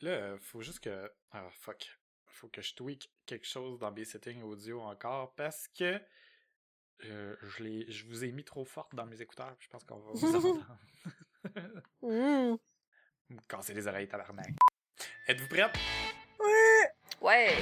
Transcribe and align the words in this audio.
là, 0.00 0.36
faut 0.40 0.62
juste 0.62 0.80
que. 0.80 1.12
Ah, 1.32 1.48
fuck. 1.50 1.98
Faut 2.26 2.48
que 2.48 2.62
je 2.62 2.74
tweak 2.74 3.10
quelque 3.26 3.46
chose 3.46 3.78
dans 3.78 3.90
mes 3.90 4.04
settings 4.04 4.42
audio 4.42 4.80
encore 4.80 5.34
parce 5.34 5.66
que 5.68 6.00
euh, 7.04 7.36
je, 7.42 7.62
les, 7.62 7.90
je 7.90 8.06
vous 8.06 8.24
ai 8.24 8.32
mis 8.32 8.44
trop 8.44 8.64
forte 8.64 8.94
dans 8.94 9.06
mes 9.06 9.20
écouteurs. 9.20 9.56
Je 9.58 9.68
pense 9.68 9.84
qu'on 9.84 9.98
va 9.98 10.12
vous 10.12 10.36
entendre. 10.36 10.66
Vous 13.30 13.40
cassez 13.46 13.74
les 13.74 13.86
oreilles, 13.86 14.08
tabarnak. 14.08 14.54
Êtes-vous 15.26 15.48
prête? 15.48 15.76
Ouais. 17.20 17.56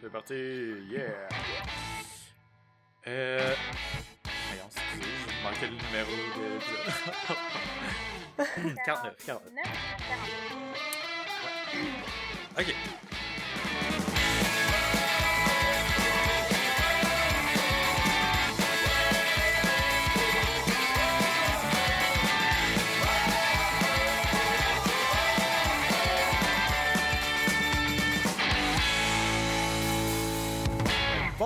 C'est 0.00 0.10
parti, 0.10 0.34
yeah! 0.90 1.28
Euh. 3.06 3.54
Voyons, 4.48 4.66
excusez, 4.66 5.10
je 5.26 5.42
manquais 5.42 5.68
le 5.68 5.76
numéro 5.76 6.10
de. 6.36 6.58
49, 8.84 9.16
49. 9.24 9.66
49, 11.72 12.99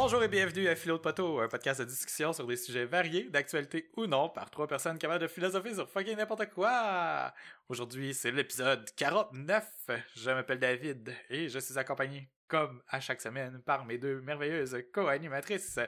Bonjour 0.07 0.23
et 0.23 0.29
bienvenue 0.29 0.69
à 0.69 0.77
Philo 0.77 0.99
de 0.99 1.01
Poteau, 1.01 1.41
un 1.41 1.49
podcast 1.49 1.81
de 1.81 1.87
discussion 1.87 2.35
sur 2.35 2.47
des 2.47 2.59
sujets 2.59 2.85
variés, 2.85 3.23
d'actualité 3.31 3.89
ou 3.97 4.05
non, 4.07 4.29
par 4.29 4.51
trois 4.51 4.67
personnes 4.67 4.99
capables 4.99 5.23
de 5.23 5.29
philosopher 5.29 5.73
sur 5.73 5.89
fucking 5.89 6.19
n'importe 6.19 6.51
quoi. 6.51 7.33
Aujourd'hui, 7.71 8.13
c'est 8.13 8.31
l'épisode 8.31 8.87
49. 8.97 9.67
Je 10.15 10.31
m'appelle 10.31 10.59
David 10.59 11.11
et 11.31 11.49
je 11.49 11.59
suis 11.59 11.79
accompagné, 11.79 12.29
comme 12.49 12.83
à 12.91 13.01
chaque 13.01 13.23
semaine, 13.23 13.63
par 13.65 13.87
mes 13.87 13.97
deux 13.97 14.21
merveilleuses 14.21 14.77
co-animatrices. 14.93 15.81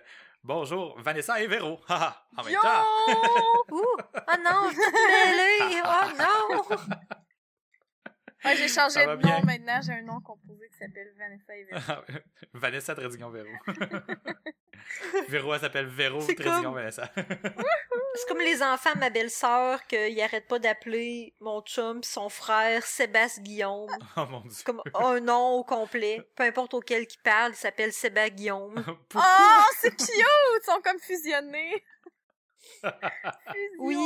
Bonjour, 0.42 0.98
Vanessa 0.98 1.38
et 1.42 1.46
Véro. 1.46 1.78
En 2.38 2.42
même 2.42 2.54
Yo! 2.54 2.60
temps. 2.62 2.84
Ouh. 3.70 3.84
Oh 4.14 4.34
non, 4.42 4.70
je 4.70 4.80
suis 4.80 4.92
mêlée. 5.68 5.82
Oh 5.84 6.68
non. 6.70 7.16
Ouais, 8.46 8.56
j'ai 8.56 8.68
changé 8.68 9.00
de 9.04 9.10
nom 9.10 9.16
bien? 9.16 9.40
maintenant. 9.42 9.80
J'ai 9.82 9.92
un 9.92 10.02
nom 10.02 10.20
composé 10.20 10.68
qui 10.70 10.78
s'appelle 10.78 11.12
Vanessa 11.18 11.56
Evans. 11.56 12.02
Vanessa 12.54 12.94
Trédignon 12.94 13.30
Véro. 13.30 13.48
Véro, 15.28 15.54
elle 15.54 15.60
s'appelle 15.60 15.86
Véro 15.86 16.20
C'est 16.20 16.34
Trédignon 16.34 16.62
comme- 16.64 16.74
Vanessa. 16.74 17.10
C'est 17.14 18.28
comme 18.28 18.38
les 18.40 18.62
enfants 18.62 18.92
de 18.94 19.00
ma 19.00 19.10
belle-sœur 19.10 19.84
qu'ils 19.86 20.20
arrêtent 20.22 20.46
pas 20.48 20.58
d'appeler 20.58 21.34
mon 21.40 21.60
chum 21.62 22.02
son 22.02 22.28
frère 22.30 22.82
Sébastien 22.86 23.42
Guillaume. 23.42 23.90
oh 24.16 24.26
mon 24.30 24.40
dieu. 24.40 24.50
C'est 24.52 24.64
comme 24.64 24.82
un 24.94 25.20
nom 25.20 25.54
au 25.58 25.64
complet. 25.64 26.26
Peu 26.34 26.44
importe 26.44 26.72
auquel 26.74 27.02
il 27.02 27.18
parle, 27.22 27.52
il 27.52 27.56
s'appelle 27.56 27.92
Sébastien 27.92 28.34
Guillaume. 28.34 28.74
Oh, 29.14 29.62
c'est 29.80 29.90
cute! 29.90 30.08
Ils 30.08 30.60
sont 30.64 30.80
comme 30.82 30.98
fusionnés. 31.00 31.84
Fusion. 32.82 33.76
Oui. 33.80 33.96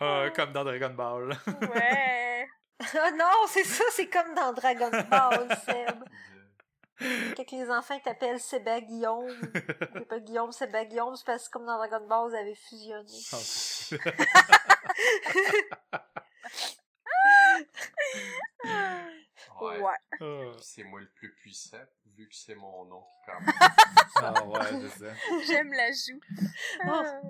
Ah, 0.00 0.26
comme 0.34 0.52
dans 0.52 0.64
Dragon 0.64 0.90
Ball. 0.90 1.36
Ouais. 1.46 2.48
Ah 2.80 3.10
non, 3.12 3.46
c'est 3.48 3.64
ça, 3.64 3.84
c'est 3.90 4.08
comme 4.08 4.34
dans 4.34 4.52
Dragon 4.52 4.90
Ball, 5.10 5.48
Seb. 5.64 6.04
Quand 7.36 7.50
les 7.52 7.70
enfants 7.70 7.98
t'appellent 8.00 8.40
Sébastien 8.40 8.80
Guillaume, 8.88 9.28
ils 9.54 9.62
t'appellent 9.90 10.24
Guillaume 10.24 10.52
Sébastien 10.52 10.88
Guillaume, 10.88 11.16
c'est 11.16 11.26
parce 11.26 11.48
que 11.48 11.52
comme 11.52 11.66
dans 11.66 11.76
Dragon 11.76 12.06
Ball, 12.06 12.30
vous 12.30 12.34
avez 12.34 12.54
fusionné. 12.54 13.06
Ouais. 19.60 19.80
Ouais. 19.80 19.94
Puis 20.18 20.62
c'est 20.62 20.84
moi 20.84 21.00
le 21.00 21.08
plus 21.10 21.34
puissant, 21.34 21.78
vu 22.14 22.28
que 22.28 22.34
c'est 22.34 22.54
mon 22.54 22.84
nom 22.86 23.02
qui 23.24 23.30
commence. 23.32 23.54
Ah 24.16 24.44
ouais, 24.44 24.88
c'est 24.88 25.04
ça. 25.04 25.12
J'aime 25.46 25.72
la 25.72 25.90
joue. 25.92 26.20
Ah. 26.84 27.20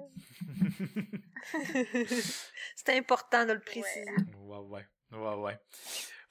c'est 2.77 2.97
important 2.97 3.45
de 3.47 3.53
le 3.53 3.61
préciser. 3.61 4.05
Ouais, 4.39 4.59
ouais. 4.59 4.87
Ouais, 5.13 5.35
ouais. 5.35 5.59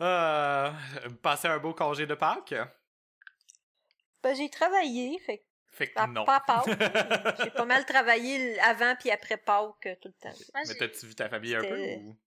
Euh, 0.02 0.72
passer 1.22 1.48
un 1.48 1.58
beau 1.60 1.74
congé 1.74 2.06
de 2.06 2.16
Pâques? 2.16 2.54
Ben, 4.22 4.36
j'ai 4.36 4.50
travaillé, 4.50 5.18
fait 5.20 5.38
que 5.38 5.44
Fait 5.72 5.88
que 5.88 5.94
Ah, 5.96 6.08
non. 6.08 6.26
pas 6.26 6.38
à 6.38 6.40
Pâques. 6.42 7.38
J'ai 7.44 7.52
pas 7.52 7.66
mal 7.66 7.86
travaillé 7.86 8.60
avant 8.60 8.96
puis 8.96 9.12
après 9.12 9.38
Pâques 9.38 9.86
euh, 9.86 9.96
tout 10.02 10.10
le 10.10 10.14
temps. 10.14 10.36
Moi, 10.54 10.64
Mais 10.68 10.76
t'as-tu 10.76 11.06
vu 11.06 11.16
ta 11.16 11.30
famille 11.30 11.56
un 11.56 11.62
peu 11.62 11.80
ou? 11.80 12.18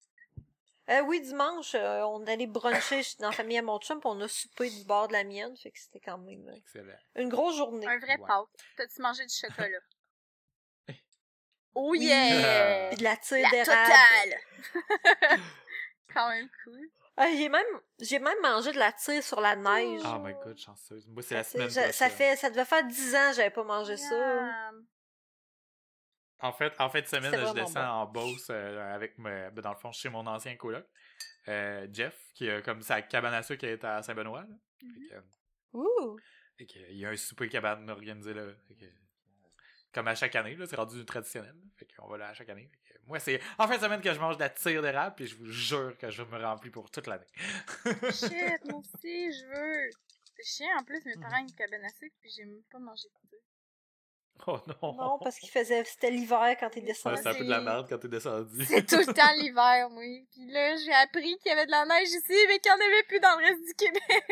Euh, 0.91 1.03
oui, 1.03 1.21
dimanche, 1.21 1.75
euh, 1.75 2.01
on 2.05 2.27
allait 2.27 2.47
bruncher 2.47 3.03
dans 3.19 3.27
la 3.29 3.33
famille 3.33 3.59
à 3.59 3.63
mon 3.63 3.79
chum 3.79 4.01
on 4.05 4.19
a 4.23 4.29
soupé 4.29 4.71
du 4.71 4.85
bord 4.85 5.09
de 5.09 5.13
la 5.13 5.23
mienne, 5.25 5.55
fait 5.57 5.71
que 5.71 5.79
c'était 5.79 6.01
quand 6.01 6.17
même 6.19 6.49
euh, 6.49 6.55
Excellent. 6.57 6.95
une 7.17 7.29
grosse 7.29 7.57
journée. 7.57 7.87
Un 7.87 7.99
vrai 7.99 8.17
Ouais. 8.19 8.29
T'as-tu 8.77 9.03
mangé 9.03 9.27
du 9.27 9.35
chocolat? 9.35 9.79
Oh 11.75 11.91
Oui. 11.91 12.01
yeah! 12.07 12.89
Puis 12.89 12.99
de 12.99 13.05
la 13.05 13.17
tire 13.19 13.39
La 13.43 13.51
d'érable. 13.51 14.37
totale! 14.73 15.41
Quand 16.13 16.29
même 16.31 16.49
cool. 16.65 16.89
Ah, 17.17 17.29
j'ai 17.31 17.49
même 17.49 17.67
j'ai 18.01 18.19
même 18.19 18.41
mangé 18.43 18.73
de 18.73 18.79
la 18.79 18.91
tire 18.93 19.23
sur 19.23 19.41
la 19.41 19.55
neige. 19.57 20.01
Oh 20.05 20.19
my 20.21 20.33
god, 20.43 20.57
chanceuse. 20.57 21.07
Moi, 21.07 21.23
c'est 21.23 21.35
la 21.35 21.45
Ça, 21.45 21.51
semaine 21.53 21.71
ça- 21.71 21.93
ça 21.93 22.09
fait 22.11 22.35
ça 22.37 22.49
devait 22.51 22.65
faire 22.65 22.85
10 22.85 23.15
ans 23.15 23.31
que 23.31 23.37
j'avais 23.37 23.51
pas 23.51 23.63
mangé 23.65 23.97
ça. 23.97 24.71
En 26.41 26.53
fait, 26.53 26.73
en 26.79 26.89
fin 26.89 27.01
de 27.01 27.07
semaine, 27.07 27.33
je 27.33 27.53
descends 27.55 28.03
en 28.03 28.07
Beauce 28.07 28.47
euh, 28.51 28.95
avec, 28.95 29.19
me- 29.19 29.51
ben, 29.51 29.61
dans 29.63 29.73
le 29.73 29.77
fond, 29.79 29.91
chez 29.93 30.09
mon 30.09 30.27
ancien 30.27 30.55
coloc, 30.57 30.87
euh, 31.49 31.87
Jeff, 31.93 32.17
qui 32.35 32.49
a 32.49 32.63
comme 32.63 32.81
sa 32.83 33.03
cabane 33.03 33.35
à 33.35 33.43
sucre 33.43 33.61
qui 33.61 33.67
est 33.67 33.83
à 33.85 34.03
Saint-Benoît. 34.03 34.47
que, 34.81 35.15
Ouh. 35.73 36.17
Il 36.61 36.97
y 36.99 37.05
a 37.07 37.11
un 37.11 37.17
souper 37.17 37.49
cabane 37.49 37.89
organisé 37.91 38.35
là. 38.35 38.43
Que, 38.69 38.85
comme 39.93 40.07
à 40.09 40.15
chaque 40.15 40.35
année, 40.37 40.55
là, 40.57 40.67
c'est 40.67 40.77
rendu 40.77 41.05
traditionnel. 41.05 41.55
là. 41.55 41.63
Fait 41.77 41.87
qu'on 41.97 42.07
va 42.09 42.19
là 42.19 42.29
à 42.29 42.35
chaque 42.35 42.49
année. 42.51 42.71
Que, 42.89 42.95
moi, 43.07 43.19
c'est 43.19 43.41
en 43.59 43.67
fin 43.67 43.77
de 43.77 43.83
semaine 43.83 44.01
que 44.01 44.13
je 44.13 44.19
mange 44.21 44.37
de 44.37 44.41
la 44.43 44.51
tire 44.51 44.83
d'érable, 44.83 45.17
puis 45.17 45.27
je 45.27 45.37
vous 45.37 45.47
jure 45.47 45.97
que 45.99 46.11
je 46.11 46.23
me 46.23 46.37
remplis 46.43 46.71
pour 46.71 46.91
toute 46.91 47.07
l'année. 47.07 47.27
Shit, 48.11 48.65
moi 48.65 48.81
aussi, 48.81 49.33
je 49.33 49.47
veux. 49.47 49.91
C'est 50.37 50.45
chiant, 50.45 50.79
en 50.79 50.85
plus, 50.85 51.05
mes 51.05 51.15
parents 51.21 51.41
ont 51.41 51.47
une 51.49 51.55
cabane 51.55 51.85
à 51.85 51.89
sucre, 51.89 52.15
puis 52.21 52.31
j'ai 52.37 52.45
même 52.45 52.63
pas 52.71 52.79
mangé 52.79 53.09
de. 53.33 53.39
oh 54.47 54.59
non! 54.83 54.95
Non, 54.95 55.19
parce 55.23 55.39
qu'il 55.39 55.51
faisait 55.51 55.85
c'était 55.85 56.11
l'hiver 56.11 56.57
quand 56.61 56.71
t'es 56.71 56.81
Ouais, 56.81 56.87
descendu. 56.87 57.17
c'est 57.23 57.29
un 57.29 57.35
peu 57.35 57.45
de 57.45 57.51
la 57.51 57.61
merde 57.61 57.87
quand 57.89 57.99
t'es 57.99 58.09
descendu. 58.09 58.65
C'est 58.65 58.87
tout 58.87 58.97
le 58.99 59.13
temps 59.13 59.33
l'hiver, 59.37 59.89
oui. 59.93 60.27
Puis 60.33 60.47
là, 60.51 60.77
j'ai 60.77 60.93
appris 60.95 61.37
qu'il 61.39 61.51
y 61.51 61.53
avait 61.53 61.67
de 61.67 61.71
la 61.71 61.85
neige 61.87 62.09
ici, 62.09 62.37
mais 62.49 62.59
qu'il 62.59 62.73
n'y 62.73 62.83
en 62.83 62.87
avait 62.87 63.03
plus 63.09 63.21
dans 63.21 63.37
le 63.39 63.45
reste 63.47 63.65
du 63.67 63.75
Québec. 63.75 64.25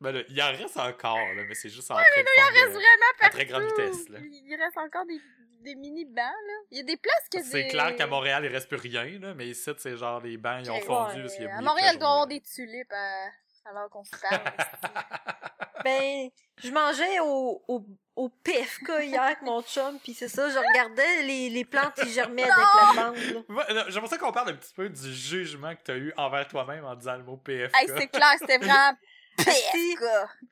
ben 0.00 0.12
là, 0.12 0.22
il 0.28 0.42
en 0.42 0.52
reste 0.52 0.76
encore, 0.78 1.16
là, 1.18 1.42
mais 1.46 1.54
c'est 1.54 1.68
juste 1.68 1.90
en 1.90 1.94
train 1.94 2.04
de 2.04 2.08
Il 2.20 2.42
fondre, 2.42 2.52
reste 2.54 2.72
vraiment 2.72 3.10
à 3.14 3.18
partout. 3.20 3.36
très 3.36 3.46
grande 3.46 3.62
vitesse, 3.64 4.08
là. 4.08 4.18
Il 4.22 4.56
reste 4.60 4.76
encore 4.78 5.06
des, 5.06 5.20
des 5.60 5.74
mini-bancs, 5.74 6.16
là. 6.16 6.54
Il 6.70 6.78
y 6.78 6.80
a 6.80 6.84
des 6.84 6.96
places 6.96 7.28
que 7.30 7.42
C'est 7.42 7.64
des... 7.64 7.68
clair 7.68 7.94
qu'à 7.96 8.06
Montréal, 8.06 8.44
il 8.44 8.52
reste 8.52 8.68
plus 8.68 8.78
rien, 8.78 9.04
là, 9.20 9.34
mais 9.34 9.48
ici, 9.48 9.70
c'est 9.78 9.96
genre 9.96 10.20
les 10.20 10.36
bancs, 10.36 10.60
ils 10.64 10.70
ont 10.70 10.80
fondu 10.80 11.16
ouais, 11.16 11.22
parce 11.22 11.34
qu'il 11.34 11.44
y 11.44 11.48
a 11.48 11.56
À 11.56 11.60
Montréal, 11.60 11.90
il 11.92 11.96
de 11.96 12.00
doit 12.00 12.08
y 12.08 12.12
avoir 12.12 12.26
des 12.26 12.40
tulipes 12.40 12.92
euh, 12.92 13.26
alors 13.70 13.90
qu'on 13.90 14.04
se 14.04 14.10
parle. 14.20 14.40
Ben, 15.84 16.30
je 16.56 16.70
mangeais 16.72 17.20
au, 17.20 17.62
au, 17.68 17.86
au 18.16 18.30
PFK 18.30 18.92
hier 19.02 19.22
avec 19.22 19.42
mon 19.42 19.62
chum, 19.62 19.98
puis 20.02 20.14
c'est 20.14 20.28
ça, 20.28 20.48
je 20.48 20.58
regardais 20.58 21.22
les, 21.22 21.50
les 21.50 21.64
plantes 21.64 21.94
qui 21.94 22.10
germaient 22.10 22.42
avec 22.42 22.56
la 22.56 23.02
bande. 23.02 23.16
là. 23.16 23.54
Ouais, 23.54 23.74
non, 23.74 23.84
J'aimerais 23.88 24.08
ça 24.08 24.18
qu'on 24.18 24.32
parle 24.32 24.50
un 24.50 24.54
petit 24.54 24.72
peu 24.74 24.88
du 24.88 25.12
jugement 25.14 25.74
que 25.74 25.80
t'as 25.84 25.96
eu 25.96 26.12
envers 26.16 26.48
toi-même 26.48 26.84
en 26.84 26.94
disant 26.94 27.16
le 27.16 27.22
mot 27.24 27.36
PFK. 27.36 27.76
hey, 27.76 27.88
c'est 27.96 28.08
clair, 28.08 28.34
c'était 28.40 28.58
vraiment 28.58 28.96
PFK. 29.36 30.00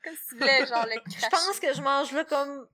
Comme 0.04 0.14
si 0.14 0.28
tu 0.28 0.34
voulais, 0.36 0.66
genre, 0.66 0.84
le 0.86 1.00
Je 1.06 1.28
pense 1.28 1.58
que 1.58 1.72
je 1.72 1.80
mange 1.80 2.12
là 2.12 2.24
comme... 2.24 2.66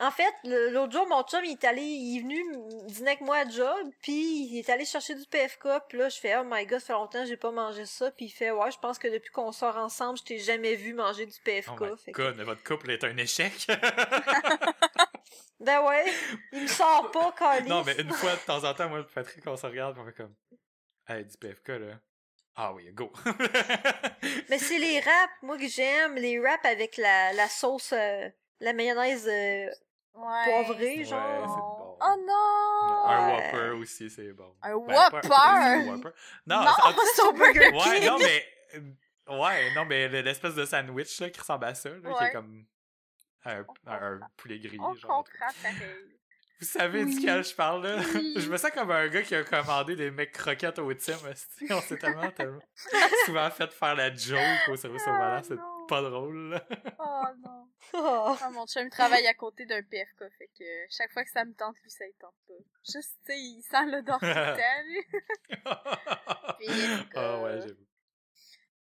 En 0.00 0.10
fait, 0.10 0.32
l'autre 0.44 0.92
jour, 0.92 1.06
mon 1.08 1.22
chum, 1.22 1.44
il 1.44 1.52
est 1.52 1.64
allé, 1.64 1.82
il 1.82 2.18
est 2.18 2.22
venu 2.22 2.42
dîner 2.86 3.10
avec 3.12 3.20
moi 3.20 3.36
à 3.38 3.48
job, 3.48 3.88
puis 4.02 4.46
il 4.50 4.58
est 4.58 4.68
allé 4.70 4.84
chercher 4.84 5.14
du 5.14 5.24
PFK, 5.26 5.68
puis 5.88 5.98
là, 5.98 6.08
je 6.08 6.18
fais 6.18 6.36
«Oh 6.38 6.44
my 6.44 6.66
God, 6.66 6.80
ça 6.80 6.86
fait 6.86 6.92
longtemps 6.92 7.20
que 7.22 7.26
j'ai 7.28 7.36
pas 7.36 7.50
mangé 7.50 7.86
ça», 7.86 8.10
puis 8.16 8.26
il 8.26 8.30
fait 8.30 8.50
«Ouais, 8.52 8.70
je 8.70 8.78
pense 8.78 8.98
que 8.98 9.08
depuis 9.08 9.30
qu'on 9.30 9.52
sort 9.52 9.76
ensemble, 9.76 10.18
je 10.18 10.24
t'ai 10.24 10.38
jamais 10.38 10.74
vu 10.74 10.94
manger 10.94 11.26
du 11.26 11.38
PFK. 11.44 11.70
Oh 11.80 11.84
my 11.86 11.98
Fait 11.98 12.12
que- 12.12 12.22
god, 12.22 12.34
mais 12.36 12.44
votre 12.44 12.62
couple 12.64 12.90
est 12.90 13.04
un 13.04 13.16
échec. 13.16 13.52
Ben 15.60 15.82
ouais, 15.82 16.04
il 16.52 16.62
me 16.62 16.66
sort 16.66 17.10
pas, 17.10 17.32
Carly. 17.38 17.68
non, 17.70 17.82
mais 17.84 17.94
une 17.98 18.12
fois 18.12 18.32
de 18.34 18.40
temps 18.40 18.62
en 18.64 18.74
temps, 18.74 18.88
moi 18.88 19.06
Patrick, 19.14 19.46
on 19.46 19.56
se 19.56 19.64
regarde, 19.66 19.96
on 19.98 20.04
fait 20.04 20.12
comme, 20.12 20.34
hey, 21.08 21.24
du 21.24 21.36
PFK, 21.38 21.68
là. 21.68 21.98
Ah 22.56 22.72
oui, 22.74 22.90
go. 22.92 23.10
Mais 24.50 24.58
c'est 24.58 24.78
les 24.78 25.00
wraps, 25.04 25.32
moi, 25.42 25.56
que 25.56 25.66
j'aime, 25.66 26.16
les 26.16 26.38
wraps 26.38 26.64
avec 26.66 26.96
la, 26.98 27.32
la 27.32 27.48
sauce, 27.48 27.92
euh, 27.92 28.28
la 28.60 28.72
mayonnaise 28.72 29.26
euh, 29.28 29.70
Ouais. 30.16 30.44
poivrée, 30.64 31.04
genre. 31.04 31.46
bon. 31.46 31.98
Oh 32.00 32.16
non! 32.26 33.08
Un. 33.10 33.34
Whopper 33.34 33.70
aussi, 33.80 34.08
c'est 34.10 34.32
bon. 34.32 34.54
Un 34.62 34.76
Ben, 34.76 34.94
Whopper? 34.94 35.28
un 35.32 35.86
Whopper? 35.88 36.10
Non, 36.46 36.60
Non, 36.64 36.70
c'est- 37.16 37.22
au 37.26 37.32
Burger 37.32 37.70
King! 37.72 37.74
Ouais, 37.92 38.06
non, 38.06 38.18
mais. 38.18 38.46
Ouais, 39.28 39.74
non, 39.74 39.84
mais 39.86 40.08
l'espèce 40.22 40.54
de 40.54 40.64
sandwich 40.66 41.18
là, 41.20 41.30
qui 41.30 41.40
ressemble 41.40 41.64
à 41.64 41.74
ça, 41.74 41.88
là, 41.88 41.96
qui 42.00 42.06
Ouais. 42.06 42.28
est 42.28 42.32
comme 42.32 42.64
un, 43.44 43.60
un, 43.60 43.64
un 43.86 44.20
poulet 44.36 44.58
grillé. 44.58 44.78
On 44.80 44.94
genre. 44.94 45.24
comprend 45.24 45.46
pareil. 45.62 45.78
Vous 46.60 46.66
savez 46.66 47.04
Oui. 47.04 47.14
duquel 47.16 47.42
je 47.44 47.54
parle, 47.54 47.84
là? 47.86 47.96
Oui. 48.14 48.34
Je 48.38 48.48
me 48.48 48.56
sens 48.56 48.70
comme 48.70 48.90
un 48.92 49.08
gars 49.08 49.22
qui 49.22 49.34
a 49.34 49.42
commandé 49.42 49.96
des 49.96 50.10
mecs 50.10 50.32
croquettes 50.32 50.78
au 50.78 50.92
Tim. 50.94 51.16
On 51.70 51.80
s'est 51.80 51.98
tellement, 51.98 52.30
tellement 52.30 52.60
souvent 53.26 53.50
fait 53.50 53.72
faire 53.72 53.94
la 53.96 54.14
joke 54.14 54.68
au 54.68 54.76
service 54.76 55.02
au 55.06 55.10
volant. 55.10 55.42
Pas 55.88 56.02
drôle, 56.02 56.50
là. 56.50 56.66
Oh 56.98 57.24
non. 57.38 57.68
Oh. 57.92 58.36
Ah, 58.40 58.50
mon 58.50 58.66
chum 58.66 58.88
travaille 58.88 59.26
à 59.26 59.34
côté 59.34 59.66
d'un 59.66 59.82
PFK, 59.82 60.24
fait 60.38 60.48
que 60.58 60.64
chaque 60.90 61.12
fois 61.12 61.22
que 61.24 61.30
ça 61.30 61.44
me 61.44 61.52
tente, 61.54 61.76
lui, 61.82 61.90
ça 61.90 62.06
ne 62.06 62.12
tente 62.12 62.34
pas. 62.48 62.54
Juste, 62.84 63.18
tu 63.24 63.32
sais, 63.32 63.38
il 63.38 63.62
sent 63.62 63.86
l'odeur 63.86 64.18
tout 64.18 64.26
le. 64.26 65.04
Ah 67.14 67.40
ouais, 67.42 67.60
j'avoue. 67.60 67.86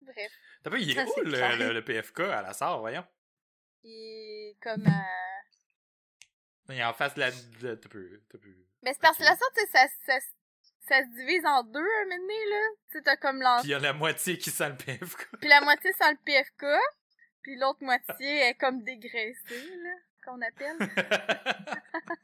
Bref, 0.02 0.32
T'as 0.64 0.70
pas, 0.70 0.78
il 0.78 0.92
est 0.92 0.94
Ça, 0.96 1.06
où 1.06 1.12
c'est 1.16 1.24
le, 1.24 1.32
clair. 1.32 1.58
le, 1.58 1.74
le 1.74 1.84
PFK 1.84 2.20
à 2.22 2.42
la 2.42 2.54
SAR, 2.54 2.80
voyons? 2.80 3.06
il 3.84 4.52
est 4.52 4.58
comme 4.62 4.86
à... 4.88 5.04
Il 6.70 6.76
est 6.80 6.84
en 6.84 6.94
face 6.94 7.16
de 7.16 7.20
la. 7.20 7.32
T'as 7.32 7.88
peu. 7.90 8.22
Mais 8.84 8.94
c'est 8.94 9.02
parce 9.02 9.18
que 9.18 9.24
la 9.24 9.36
sorte, 9.36 9.54
tu 9.56 9.62
sais, 9.66 9.68
ça, 9.74 9.88
ça, 10.06 10.20
ça 10.88 11.02
se 11.04 11.10
divise 11.16 11.46
en 11.46 11.64
deux, 11.64 11.80
un 11.80 12.04
moment 12.06 12.18
donné, 12.18 12.46
là. 12.50 12.68
Tu 12.90 12.98
sais, 12.98 13.04
t'as 13.04 13.18
comme 13.18 13.38
Puis 13.38 13.44
l'ancien, 13.44 13.64
il 13.64 13.72
y 13.72 13.74
a 13.76 13.80
la 13.80 13.94
moitié 13.94 14.38
qui 14.38 14.50
sent 14.52 14.70
le 14.70 14.76
PFK. 14.78 15.28
puis 15.40 15.50
la 15.50 15.62
moitié 15.62 15.92
sans 15.94 16.12
le 16.12 16.18
PFK, 16.26 16.66
puis 17.44 17.56
l'autre 17.58 17.84
moitié 17.84 18.48
est 18.50 18.56
comme 18.56 18.84
dégraissée, 18.84 19.76
là, 19.84 19.94
qu'on 20.26 20.42
appelle. 20.42 20.78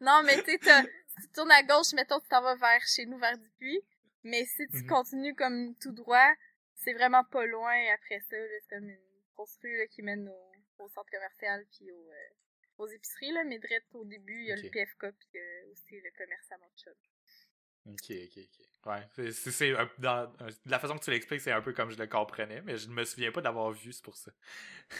Non, 0.00 0.22
mais 0.24 0.36
tu 0.42 0.50
sais, 0.52 0.58
t'as- 0.58 0.82
si 0.82 1.22
tu 1.26 1.28
tournes 1.32 1.50
à 1.52 1.62
gauche, 1.62 1.92
mettons, 1.94 2.20
tu 2.20 2.28
t'en 2.28 2.42
vas 2.42 2.54
vers 2.56 2.82
chez 2.86 3.06
nous, 3.06 3.18
vers 3.18 3.36
Dupuis. 3.38 3.80
Mais 4.24 4.44
si 4.44 4.66
tu 4.68 4.78
Mhm. 4.82 4.86
continues 4.88 5.34
comme 5.34 5.74
tout 5.80 5.92
droit, 5.92 6.32
c'est 6.74 6.92
vraiment 6.92 7.24
pas 7.24 7.46
loin 7.46 7.74
après 7.94 8.20
ça. 8.28 8.36
là. 8.36 8.44
C'est 8.60 8.74
comme 8.76 8.90
une 8.90 9.00
grosse 9.34 9.56
rue 9.62 9.78
là, 9.78 9.86
qui 9.86 10.02
mène 10.02 10.28
au, 10.28 10.52
au 10.84 10.88
centre 10.90 11.10
commercial 11.10 11.64
puis 11.70 11.90
au, 11.92 12.10
euh, 12.10 12.28
aux 12.78 12.88
épiceries. 12.88 13.32
Là. 13.32 13.44
Mais 13.44 13.58
direct 13.58 13.86
au 13.94 14.04
début, 14.04 14.38
il 14.42 14.46
y 14.48 14.52
a 14.52 14.56
le 14.56 14.68
PFK 14.68 15.12
puis 15.12 15.40
euh, 15.40 15.72
aussi 15.72 15.98
le 16.00 16.10
commerce 16.18 16.52
à 16.52 16.58
mon 16.58 16.68
chum. 16.76 16.92
Ok, 17.88 18.10
ok, 18.10 18.38
ok. 18.38 18.66
Ouais, 18.86 19.32
c'est- 19.32 19.74
dans, 19.98 20.32
la 20.66 20.78
façon 20.78 20.96
que 20.96 21.02
tu 21.04 21.10
l'expliques, 21.10 21.40
c'est 21.40 21.50
un 21.50 21.60
peu 21.60 21.72
comme 21.72 21.90
je 21.90 21.98
le 21.98 22.06
comprenais, 22.06 22.60
mais 22.62 22.76
je 22.76 22.88
ne 22.88 22.94
me 22.94 23.04
souviens 23.04 23.32
pas 23.32 23.40
d'avoir 23.40 23.72
vu, 23.72 23.92
c'est 23.92 24.04
pour 24.04 24.16
ça. 24.16 24.30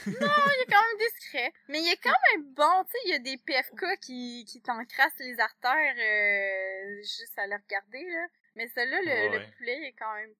Il 0.07 0.13
est 0.13 0.19
quand 0.19 0.83
même 0.83 0.99
discret. 0.99 1.53
Mais 1.69 1.81
il 1.81 1.93
est 1.93 1.97
quand 2.03 2.11
même 2.33 2.53
bon. 2.55 2.83
Tu 2.85 2.91
sais, 2.91 2.99
il 3.05 3.11
y 3.11 3.15
a 3.15 3.19
des 3.21 3.37
PFK 3.39 4.01
qui, 4.01 4.45
qui 4.49 4.61
t'encrassent 4.61 5.19
les 5.21 5.39
artères 5.39 5.95
euh, 5.99 6.97
juste 7.03 7.39
à 7.39 7.47
les 7.47 7.55
regarder. 7.55 8.03
Là. 8.11 8.27
Mais 8.57 8.67
celui-là, 8.69 9.01
le, 9.03 9.31
Ouais. 9.31 9.39
le 9.39 9.57
poulet, 9.57 9.79
il 9.79 9.85
est 9.87 9.93
quand 9.97 10.15
même... 10.15 10.31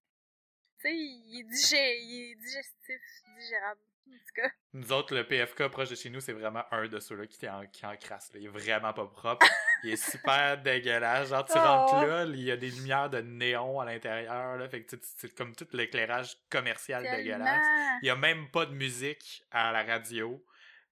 Tu 0.81 0.89
sais, 0.89 0.95
il 0.97 1.41
est, 1.41 1.45
digé... 1.45 1.99
il 2.01 2.33
est 2.33 2.35
digestif, 2.35 3.01
digérable. 3.39 3.81
En 4.09 4.13
tout 4.13 4.35
cas. 4.41 4.51
Nous 4.73 4.93
autres, 4.93 5.15
le 5.15 5.27
PFK 5.27 5.69
proche 5.69 5.91
de 5.91 5.95
chez 5.97 6.11
nous, 6.11 6.21
c'est 6.21 6.33
vraiment 6.33 6.63
un 6.73 6.87
de 6.87 6.99
ceux-là 7.01 7.27
qui, 7.27 7.49
en, 7.49 7.67
qui 7.67 7.85
encrasse. 7.87 8.33
Là. 8.33 8.39
Il 8.41 8.47
est 8.47 8.49
vraiment 8.49 8.93
pas 8.93 9.07
propre. 9.07 9.47
il 9.87 9.93
est 9.93 10.11
super 10.11 10.59
dégueulasse. 10.63 11.29
Genre, 11.31 11.45
tu 11.45 11.53
Oh. 11.57 11.61
rentres 11.61 12.07
là, 12.07 12.25
il 12.25 12.43
y 12.43 12.51
a 12.51 12.57
des 12.57 12.71
lumières 12.71 13.09
de 13.11 13.21
néon 13.21 13.81
à 13.81 13.85
l'intérieur. 13.85 14.57
Là, 14.57 14.69
fait 14.69 14.83
que 14.83 14.97
c'est 15.03 15.35
comme 15.35 15.55
tout 15.55 15.67
l'éclairage 15.73 16.37
commercial 16.51 17.03
dégueulasse. 17.03 17.67
Il 18.03 18.07
y 18.07 18.11
a 18.11 18.17
même 18.17 18.51
pas 18.51 18.67
de 18.67 18.73
musique 18.75 19.45
à 19.51 19.73
la 19.73 19.83
radio. 19.83 20.45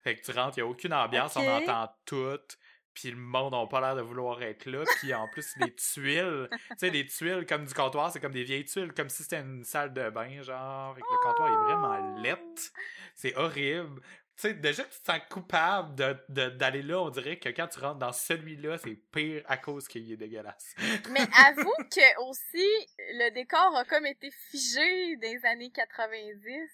Fait 0.02 0.17
que 0.17 0.23
tu 0.25 0.32
rentres, 0.32 0.58
il 0.58 0.61
y 0.61 0.62
a 0.62 0.67
aucune 0.67 0.93
ambiance, 0.93 1.37
on 1.37 1.46
entend 1.46 1.91
tout. 2.05 2.38
Puis 2.93 3.11
le 3.11 3.17
monde 3.17 3.55
n'a 3.55 3.67
pas 3.67 3.81
l'air 3.81 3.96
de 3.96 4.02
vouloir 4.02 4.41
être 4.43 4.67
là. 4.67 4.85
Puis 5.00 5.12
en 5.12 5.26
plus, 5.26 5.46
les 5.56 5.75
tuiles, 5.75 6.49
tu 6.52 6.58
sais, 6.76 6.91
les 6.91 7.05
tuiles 7.06 7.44
comme 7.44 7.64
du 7.64 7.75
comptoir, 7.75 8.12
c'est 8.12 8.20
comme 8.20 8.32
des 8.32 8.44
vieilles 8.44 8.67
tuiles, 8.67 8.93
comme 8.93 9.08
si 9.08 9.25
c'était 9.25 9.41
une 9.41 9.64
salle 9.64 9.93
de 9.93 10.11
bain, 10.11 10.43
genre. 10.43 10.94
Fait 10.94 11.00
que 11.00 11.06
le 11.11 11.23
comptoir 11.29 11.49
est 11.49 11.64
vraiment 11.64 12.20
laid. 12.23 12.38
C'est 13.17 13.35
horrible. 13.37 14.00
Tu 14.36 14.48
sais, 14.48 14.54
déjà 14.54 14.82
que 14.82 14.92
tu 14.92 15.00
te 15.00 15.04
sens 15.06 15.20
coupable 15.31 15.94
de- 15.94 16.19
de- 16.28 16.48
d'aller 16.50 16.82
là, 16.82 17.00
on 17.00 17.10
dirait 17.10 17.38
que 17.38 17.48
quand 17.50 17.69
tu 17.69 17.78
rentres 17.78 18.00
dans 18.00 18.12
celui-là, 18.12 18.78
c'est 18.78 18.96
pire 19.12 19.42
à 19.46 19.56
cause 19.56 19.86
qu'il 19.86 20.10
est 20.10 20.16
dégueulasse. 20.16 20.75
Mais 21.10 21.20
avoue 21.46 21.72
que 21.90 22.20
aussi, 22.28 22.86
le 22.98 23.31
décor 23.31 23.76
a 23.76 23.84
comme 23.84 24.06
été 24.06 24.31
figé 24.50 25.16
les 25.22 25.44
années 25.46 25.70
90. 25.70 26.69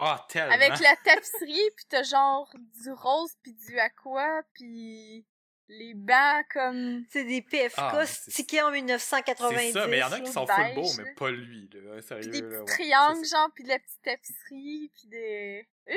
Ah, 0.00 0.26
tellement! 0.28 0.54
Avec 0.54 0.78
la 0.80 0.94
tapisserie, 0.96 1.70
puis 1.74 1.86
t'as 1.88 2.02
genre 2.02 2.52
du 2.82 2.90
rose, 2.92 3.32
puis 3.42 3.54
du 3.54 3.78
aqua, 3.78 4.42
puis 4.52 5.26
les 5.68 5.92
bancs 5.94 6.46
comme... 6.52 7.04
C'est 7.10 7.24
des 7.24 7.42
PFK 7.42 7.74
Ah, 7.78 8.06
stickés 8.06 8.62
en 8.62 8.70
1990. 8.70 9.58
C'est 9.58 9.72
ça, 9.72 9.86
mais 9.86 9.96
il 9.96 10.00
y 10.00 10.02
en 10.04 10.12
a 10.12 10.20
qui 10.20 10.30
sont 10.32 10.46
full 10.46 10.74
beaux, 10.74 10.90
mais 10.98 11.14
pas 11.14 11.30
lui, 11.30 11.68
là. 11.72 12.00
Sérieux, 12.02 12.30
des 12.30 12.40
là, 12.42 12.58
ouais. 12.60 12.64
triangles, 12.66 13.24
genre, 13.26 13.50
puis 13.54 13.64
de 13.64 13.68
la 13.70 13.78
petite 13.78 14.02
tapisserie, 14.02 14.92
puis 14.96 15.08
des... 15.08 15.66
Euh, 15.90 15.94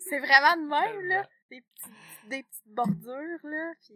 c'est 0.00 0.18
vraiment 0.18 0.56
de 0.56 0.68
même, 0.68 1.08
là. 1.08 1.28
Des 1.50 1.60
petites, 1.60 2.28
des 2.28 2.42
petites 2.42 2.68
bordures, 2.68 3.40
là, 3.44 3.72
puis... 3.82 3.94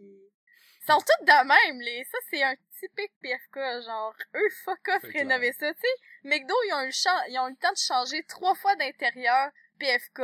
Ils 0.83 0.91
sont 0.91 0.97
toutes 0.97 1.27
de 1.27 1.47
même, 1.47 1.81
les... 1.81 2.03
Ça, 2.05 2.17
c'est 2.29 2.41
un 2.41 2.55
typique 2.79 3.11
PFK, 3.21 3.85
genre, 3.85 4.15
eux, 4.35 4.49
fuck 4.63 4.87
off, 4.87 5.03
rénover 5.03 5.53
ça, 5.53 5.71
tu 5.73 5.79
sais. 5.81 5.95
McDo, 6.23 6.55
ils 6.67 6.73
ont 6.73 6.81
eu 6.81 6.87
le 6.87 7.31
ils 7.31 7.39
ont 7.39 7.47
eu 7.47 7.51
le 7.51 7.57
temps 7.57 7.71
de 7.71 7.77
changer 7.77 8.23
trois 8.23 8.55
fois 8.55 8.75
d'intérieur, 8.75 9.51
PFK, 9.77 10.21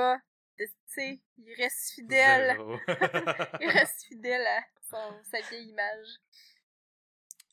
tu 0.58 0.68
sais, 0.88 1.20
ils 1.38 1.54
restent 1.56 1.94
fidèles, 1.94 2.56
Zéro. 2.56 2.80
ils 3.62 3.70
restent 3.70 4.06
fidèles 4.06 4.48
à 4.48 4.64
son, 4.90 5.24
sa 5.24 5.40
vieille 5.42 5.70
image. 5.70 6.08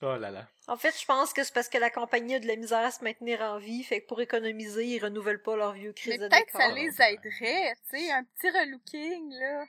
Oh 0.02 0.16
là 0.16 0.30
là. 0.30 0.46
En 0.68 0.76
fait, 0.76 0.94
je 0.98 1.04
pense 1.06 1.32
que 1.32 1.42
c'est 1.44 1.52
parce 1.54 1.68
que 1.68 1.78
la 1.78 1.90
compagnie 1.90 2.34
a 2.36 2.40
de 2.40 2.46
la 2.46 2.56
misère 2.56 2.84
à 2.84 2.90
se 2.90 3.02
maintenir 3.04 3.40
en 3.42 3.58
vie, 3.58 3.82
fait 3.84 4.00
que 4.02 4.06
pour 4.06 4.20
économiser, 4.20 4.84
ils 4.86 5.02
renouvellent 5.02 5.42
pas 5.42 5.56
leur 5.56 5.72
vieux 5.72 5.88
Mais 5.90 5.94
crise 5.94 6.18
de 6.20 6.28
peut-être 6.28 6.46
décor. 6.46 6.60
ça 6.60 6.68
les 6.68 7.02
aiderait, 7.02 7.74
tu 7.90 7.98
sais, 7.98 8.10
un 8.12 8.24
petit 8.24 8.50
relooking, 8.50 9.32
là. 9.38 9.64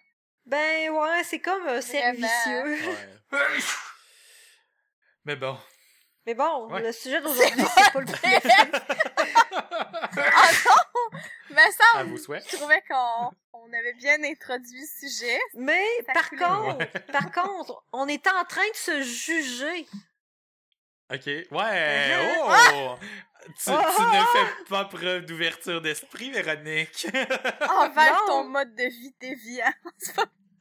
Ben 0.45 0.89
ouais, 0.91 1.23
c'est 1.23 1.39
comme 1.39 1.67
un 1.67 1.81
cercle 1.81 2.19
Vraiment. 2.21 2.73
vicieux. 2.73 2.89
Ouais. 3.31 3.39
Mais 5.25 5.35
bon. 5.35 5.57
Mais 6.27 6.33
bon, 6.35 6.71
Ouais. 6.71 6.81
le 6.81 6.91
sujet 6.91 7.21
d'aujourd'hui, 7.21 7.63
c'est 7.75 7.93
pas 7.93 7.99
le. 8.01 8.07
Ah 10.17 10.49
non! 10.65 11.19
Mais 11.51 11.71
ça, 11.71 12.03
je 12.03 12.55
trouvais 12.57 12.81
qu'on 12.89 13.31
on 13.53 13.73
avait 13.73 13.93
bien 13.93 14.21
introduit 14.23 14.81
le 14.81 15.09
sujet. 15.09 15.39
Mais 15.55 15.83
par 16.13 16.29
contre, 16.29 16.77
Ouais. 16.77 16.91
par 17.11 17.31
contre, 17.31 17.83
on 17.93 18.07
est 18.07 18.25
en 18.27 18.43
train 18.45 18.67
de 18.69 18.75
se 18.75 19.01
juger. 19.03 19.87
Ok. 21.13 21.25
Ouais. 21.51 22.35
Oh! 22.73 22.95
Tu, 23.45 23.65
tu 23.65 23.69
Ah! 23.69 24.11
ne 24.33 24.39
fais 24.39 24.63
pas 24.69 24.85
preuve 24.85 25.23
d'ouverture 25.25 25.79
d'esprit, 25.79 26.31
Véronique. 26.31 27.05
Envers 27.69 28.13
Non. 28.13 28.25
ton 28.25 28.43
mode 28.45 28.73
de 28.73 28.85
vie 28.85 29.13
déviant. 29.19 29.71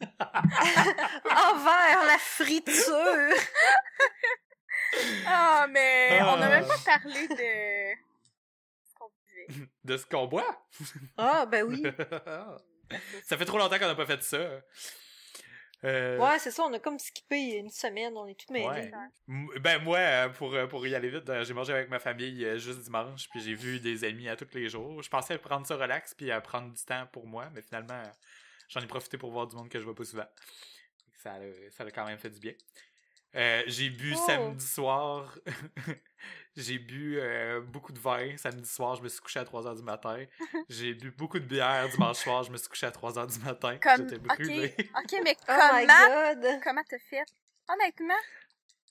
Envers 1.25 2.05
la 2.07 2.19
friture. 2.19 3.35
Ah, 5.27 5.67
mais 5.71 6.21
on 6.25 6.37
n'a 6.37 6.49
même 6.51 6.67
pas 6.67 6.77
parlé 6.85 7.27
de 7.27 7.97
ce 8.85 8.95
qu'on 8.99 9.11
buvait. 9.49 9.69
De 9.85 9.97
ce 9.97 10.05
qu'on 10.05 10.27
boit? 10.27 10.67
Ah, 11.17 11.47
ben 11.47 11.65
oui. 11.65 11.83
ça 13.25 13.39
fait 13.39 13.47
trop 13.47 13.57
longtemps 13.57 13.79
qu'on 13.79 13.87
n'a 13.87 13.95
pas 13.95 14.05
fait 14.07 14.23
ça. 14.23 14.39
Euh, 15.85 16.19
Ouais, 16.19 16.39
c'est 16.39 16.51
ça, 16.51 16.63
on 16.65 16.73
a 16.73 16.79
comme 16.79 16.99
skippé 16.99 17.57
une 17.57 17.71
semaine, 17.71 18.17
on 18.17 18.27
est 18.27 18.39
tout 18.39 18.53
mêlés. 18.53 18.67
Ouais. 18.67 19.61
Ben 19.61 19.83
moi, 19.83 19.99
euh, 19.99 20.29
pour, 20.31 20.55
euh, 20.55 20.67
pour 20.67 20.87
y 20.87 20.95
aller 20.95 21.11
vite, 21.11 21.31
j'ai 21.43 21.55
mangé 21.55 21.73
avec 21.73 21.91
ma 21.91 21.99
famille 21.99 22.59
juste 22.59 22.81
dimanche, 22.81 23.29
puis 23.31 23.41
j'ai 23.41 23.55
vu 23.55 23.81
des 23.81 24.05
amis 24.05 24.29
à 24.29 24.37
tous 24.37 24.49
les 24.55 24.69
jours. 24.69 25.03
Je 25.03 25.09
pensais 25.11 25.37
prendre 25.39 25.67
ça 25.67 25.77
relax, 25.77 26.15
puis 26.15 26.31
à 26.31 26.41
prendre 26.41 26.73
du 26.73 26.85
temps 26.85 27.07
pour 27.13 27.27
moi, 27.27 27.51
mais 27.55 27.63
finalement, 27.63 28.03
j'en 28.69 28.81
ai 28.81 28.87
profité 28.87 29.19
pour 29.19 29.31
voir 29.31 29.47
du 29.47 29.57
monde 29.57 29.69
que 29.69 29.79
je 29.79 29.85
vois 29.85 29.95
pas 29.95 30.05
souvent. 30.05 30.27
Ça 31.23 31.35
a, 31.35 31.71
ça 31.71 31.85
a 31.85 31.91
quand 31.91 32.07
même 32.07 32.19
fait 32.19 32.31
du 32.31 32.41
bien. 32.41 32.53
Euh, 33.35 33.63
j'ai 33.67 33.91
bu 33.91 34.15
Oh. 34.17 34.27
samedi 34.27 34.65
soir, 34.67 35.39
j'ai 36.57 36.79
bu 36.79 37.19
euh, 37.19 37.61
beaucoup 37.61 37.93
de 37.93 37.99
vin. 37.99 38.37
Samedi 38.37 38.69
soir, 38.69 38.95
je 38.95 39.03
me 39.03 39.09
suis 39.09 39.21
couché 39.21 39.41
à 39.41 39.45
3h 39.45 39.77
du 39.77 39.83
matin. 39.83 40.25
J'ai 40.69 40.95
bu 40.95 41.11
beaucoup 41.11 41.39
de 41.39 41.45
bière 41.45 41.89
dimanche 41.89 42.19
soir, 42.19 42.43
je 42.45 42.51
me 42.51 42.57
suis 42.57 42.69
couché 42.69 42.87
à 42.87 42.91
3h 42.91 43.27
du 43.33 43.45
matin. 43.45 43.77
Comme, 43.83 44.09
J'étais 44.09 44.17
ok, 44.17 44.37
brûlé. 44.37 44.75
ok, 44.79 45.21
mais 45.25 45.37
Oh 45.49 45.53
comment, 45.57 46.61
comment 46.63 46.83
t'as 46.89 46.99
fait? 47.11 47.25
Honnêtement, 47.69 48.15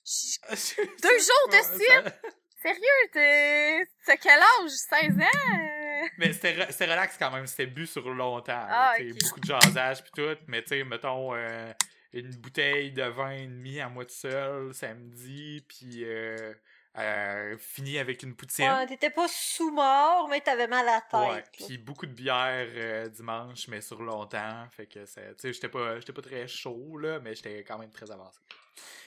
je- 0.04 0.82
Deux 0.82 0.90
Deux 1.02 1.18
jours 1.18 1.48
de 1.50 1.78
suite? 1.80 2.14
sérieux, 2.62 3.08
t'es, 3.12 3.86
t'as 4.06 4.16
quel 4.16 4.40
âge? 4.40 4.70
16 4.70 5.18
ans? 5.18 6.08
Mais 6.18 6.32
c'était 6.34 6.52
re- 6.54 6.82
relax 6.82 7.16
quand 7.18 7.30
même, 7.30 7.46
c'était 7.46 7.66
bu 7.66 7.86
sur 7.86 8.08
longtemps. 8.12 8.66
Ah, 8.68 8.94
tu 8.96 9.04
sais, 9.04 9.12
ok. 9.12 9.18
Beaucoup 9.22 9.40
de 9.40 9.46
jasage 9.46 10.02
puis 10.02 10.12
tout, 10.14 10.36
mais 10.48 10.62
tu 10.62 10.68
sais, 10.68 10.84
mettons 10.84 11.34
euh, 11.34 11.72
une 12.20 12.36
bouteille 12.36 12.92
de 12.92 13.02
vin 13.04 13.30
et 13.30 13.46
demi 13.46 13.80
à 13.80 13.88
moi 13.88 14.04
tout 14.04 14.14
seul 14.14 14.72
samedi, 14.74 15.64
puis 15.68 16.04
euh, 16.04 16.54
euh, 16.98 17.56
fini 17.58 17.98
avec 17.98 18.22
une 18.22 18.34
poutine. 18.36 18.68
Ouais, 18.70 18.86
t'étais 18.86 19.10
pas 19.10 19.26
sous-mort, 19.28 20.28
mais 20.28 20.40
t'avais 20.40 20.68
mal 20.68 20.86
à 20.88 21.02
la 21.12 21.20
Ouais, 21.28 21.42
tête. 21.42 21.50
puis 21.66 21.78
beaucoup 21.78 22.06
de 22.06 22.12
bière 22.12 22.68
euh, 22.70 23.08
dimanche, 23.08 23.66
mais 23.68 23.80
sur 23.80 24.00
longtemps. 24.02 24.66
Fait 24.70 24.86
que 24.86 25.00
tu 25.00 25.06
sais, 25.06 25.52
j'étais 25.52 25.68
pas, 25.68 25.98
j'étais 25.98 26.12
pas 26.12 26.22
très 26.22 26.46
chaud, 26.46 26.96
là, 26.98 27.18
mais 27.20 27.34
j'étais 27.34 27.64
quand 27.64 27.78
même 27.78 27.90
très 27.90 28.10
avancé. 28.10 28.38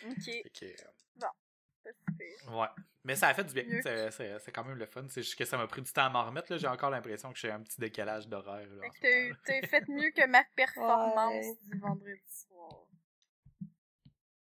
ok. 0.05 0.23
Fait 0.23 0.51
que, 0.59 0.65
euh, 0.65 1.91
pire. 2.17 2.53
Ouais. 2.57 2.67
Mais 3.05 3.15
ça 3.15 3.29
a 3.29 3.33
fait 3.33 3.45
du 3.45 3.53
bien. 3.53 3.63
C'est- 3.81 4.11
C'est 4.11 4.37
c'est 4.39 4.51
quand 4.51 4.65
même 4.65 4.77
le 4.77 4.85
fun. 4.85 5.05
C'est 5.07 5.21
juste 5.23 5.37
que 5.37 5.45
ça 5.45 5.55
m'a 5.57 5.65
pris 5.67 5.81
du 5.81 5.89
temps 5.93 6.03
à 6.03 6.09
m'en 6.09 6.25
remettre. 6.25 6.51
là. 6.51 6.57
J'ai 6.57 6.67
encore 6.67 6.89
l'impression 6.89 7.31
que 7.31 7.39
j'ai 7.39 7.49
un 7.51 7.61
petit 7.61 7.79
décalage 7.79 8.27
d'horaire. 8.27 8.67
t'as- 9.01 9.33
t'as 9.45 9.65
fait 9.67 9.83
mieux 9.87 10.11
que 10.11 10.27
ma 10.27 10.43
performance 10.55 11.33
Ouais. 11.45 11.57
du 11.63 11.79
vendredi 11.79 12.19
soir. 12.27 12.86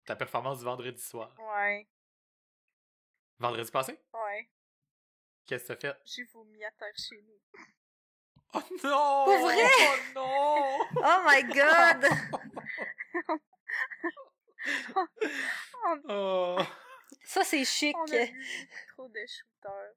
Ta 0.07 0.17
performance 0.17 0.59
du 0.59 0.65
vendredi 0.65 1.01
soir. 1.03 1.35
Ouais, 1.39 1.89
Vendredi 3.39 3.71
passé? 3.71 3.99
ouais. 4.15 4.49
Qu'est-ce 5.47 5.69
que 5.69 5.73
t'as 5.75 5.93
fait? 5.95 6.01
J'ai 6.05 6.25
vomi 6.25 6.65
à 6.65 6.71
terre 6.73 6.95
chez 6.97 7.21
nous. 7.23 7.41
Oh 8.55 8.61
non! 8.85 9.25
Pour 9.25 9.39
vrai? 9.39 9.63
Oh 9.81 9.97
non! 10.15 10.79
Oh 10.97 11.23
my 11.27 11.43
god! 11.45 12.07
Oh! 16.09 16.59
Ça, 17.25 17.45
c'est 17.45 17.65
chic. 17.65 17.97
On 17.97 18.03
a 18.05 18.27
trop 18.95 19.09
de 19.09 19.21
shooters. 19.27 19.95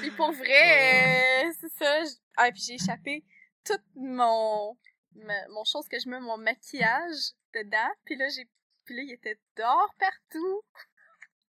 Puis 0.00 0.10
pour 0.12 0.32
vrai, 0.32 1.44
euh, 1.46 1.52
c'est 1.60 1.72
ça. 1.72 2.02
Ah, 2.36 2.50
puis 2.50 2.60
j'ai 2.62 2.74
échappé 2.74 3.24
tout 3.64 3.78
mon, 3.94 4.76
ma- 5.14 5.46
mon 5.48 5.64
chose 5.64 5.86
que 5.88 5.98
je 6.00 6.08
mets 6.08 6.18
mon 6.20 6.36
maquillage 6.38 7.32
dedans. 7.54 7.88
Puis 8.04 8.16
là, 8.16 8.28
j'ai, 8.30 8.48
puis 8.86 8.96
là, 8.96 9.02
il 9.02 9.12
était 9.12 9.38
dehors 9.56 9.94
partout. 9.98 10.62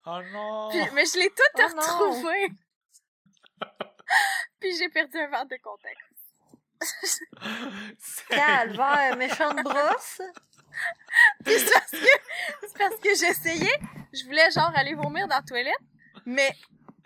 Oh 0.06 0.20
non! 0.32 0.70
Puis, 0.70 0.80
mais 0.94 1.06
je 1.06 1.18
l'ai 1.20 1.30
tout 1.30 1.44
Oh 1.56 1.62
retrouvé. 1.62 2.50
puis 4.60 4.76
j'ai 4.78 4.90
perdu 4.90 5.18
un 5.18 5.28
verre 5.28 5.46
de 5.46 5.58
contact. 5.58 5.98
C'est- 8.00 8.28
Calvaire, 8.28 9.18
méchante 9.18 9.64
brosse. 9.64 10.22
Puis 11.46 11.54
c'est 11.60 11.74
parce 11.74 11.92
que, 11.92 11.98
c'est 12.68 12.78
parce 12.78 12.96
que 12.96 13.10
j'essayais, 13.16 13.80
je 14.14 14.26
voulais 14.26 14.50
genre 14.52 14.72
aller 14.76 14.96
vomir 14.96 15.28
dans 15.28 15.36
la 15.38 15.42
toilette, 15.44 15.74
mais 16.26 16.52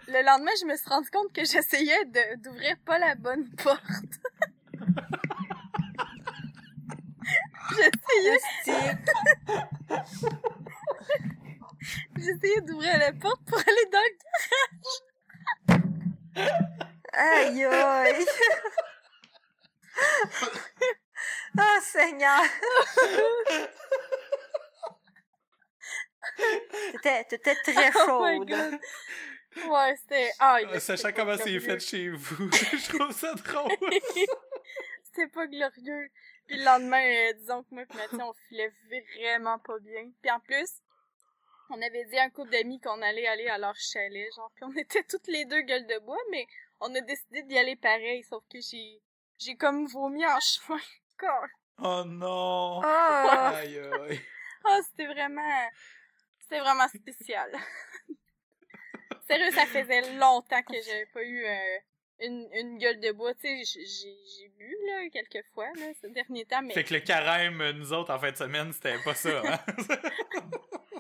le 0.07 0.23
lendemain, 0.23 0.51
je 0.59 0.65
me 0.65 0.75
suis 0.75 0.89
rendu 0.89 1.09
compte 1.09 1.31
que 1.33 1.43
j'essayais 1.43 2.05
de, 2.05 2.41
d'ouvrir 2.41 2.77
pas 2.85 2.97
la 2.97 3.15
bonne 3.15 3.47
porte. 3.55 3.83
j'essayais, 7.69 8.39
j'essayais 12.17 12.61
d'ouvrir 12.61 12.97
la 12.97 13.13
porte 13.13 13.41
pour 13.45 13.59
aller 13.59 13.85
dans 13.91 14.03
le... 14.03 14.17
Aïe 17.13 17.65
aïe. 17.65 18.25
Oh 21.59 21.79
Seigneur. 21.81 22.41
T'étais, 27.01 27.55
très 27.63 27.91
Oh 28.07 28.21
my 28.23 28.37
chaude. 28.37 28.47
god. 28.49 28.79
Ouais, 29.69 29.95
c'était... 29.97 30.31
Ah, 30.39 30.59
Sachant 30.79 31.11
comment 31.13 31.35
c'est 31.37 31.59
fait 31.59 31.79
chez 31.79 32.09
vous, 32.09 32.49
je 32.51 32.95
trouve 32.95 33.11
ça 33.11 33.33
drôle. 33.33 33.71
C'était 35.03 35.27
pas 35.29 35.47
glorieux. 35.47 36.11
Puis 36.47 36.57
le 36.57 36.63
lendemain, 36.63 37.03
euh, 37.03 37.33
disons 37.33 37.63
que 37.63 37.75
moi 37.75 37.83
et 37.83 37.97
Mathieu, 37.97 38.21
on 38.21 38.33
filait 38.47 38.73
vraiment 39.15 39.59
pas 39.59 39.79
bien. 39.79 40.09
Puis 40.21 40.31
en 40.31 40.39
plus, 40.39 40.81
on 41.69 41.81
avait 41.81 42.05
dit 42.05 42.17
à 42.17 42.23
un 42.23 42.29
couple 42.29 42.51
d'amis 42.51 42.79
qu'on 42.79 43.01
allait 43.01 43.27
aller 43.27 43.47
à 43.47 43.57
leur 43.57 43.75
chalet, 43.75 44.27
genre. 44.35 44.51
Puis 44.55 44.63
on 44.63 44.75
était 44.75 45.03
toutes 45.03 45.27
les 45.27 45.45
deux 45.45 45.61
gueules 45.61 45.87
de 45.87 45.99
bois, 45.99 46.21
mais 46.31 46.47
on 46.79 46.93
a 46.95 47.01
décidé 47.01 47.43
d'y 47.43 47.57
aller 47.57 47.75
pareil, 47.75 48.23
sauf 48.23 48.43
que 48.49 48.59
j'ai 48.61 49.01
j'ai 49.39 49.55
comme 49.55 49.85
vomi 49.87 50.25
en 50.25 50.39
chemin. 50.39 50.79
Oh 51.79 52.03
non! 52.05 52.81
Ah. 52.83 53.57
Aïe 53.57 53.77
aïe. 53.77 54.19
Ah, 54.65 54.79
c'était 54.83 55.05
vraiment... 55.05 55.69
C'était 56.39 56.59
vraiment 56.59 56.87
spécial. 56.87 57.51
Sérieux, 59.27 59.51
ça 59.51 59.65
faisait 59.67 60.13
longtemps 60.13 60.63
que 60.63 60.73
j'avais 60.81 61.05
pas 61.07 61.23
eu 61.23 61.45
euh, 61.45 61.77
une, 62.19 62.47
une 62.53 62.77
gueule 62.77 62.99
de 62.99 63.11
bois. 63.11 63.33
Tu 63.35 63.41
sais, 63.41 63.63
j'ai 63.63 63.85
j'ai 63.85 64.47
bu, 64.57 64.75
là, 64.87 65.09
quelques 65.11 65.45
fois, 65.53 65.67
là, 65.75 65.85
ces 66.01 66.09
derniers 66.09 66.45
temps, 66.45 66.61
mais... 66.61 66.73
Fait 66.73 66.83
que 66.83 66.93
le 66.93 66.99
carême, 67.01 67.71
nous 67.71 67.93
autres, 67.93 68.13
en 68.13 68.19
fin 68.19 68.31
de 68.31 68.37
semaine, 68.37 68.71
c'était 68.73 68.97
pas 69.03 69.15
ça, 69.15 69.41
hein? 69.45 69.59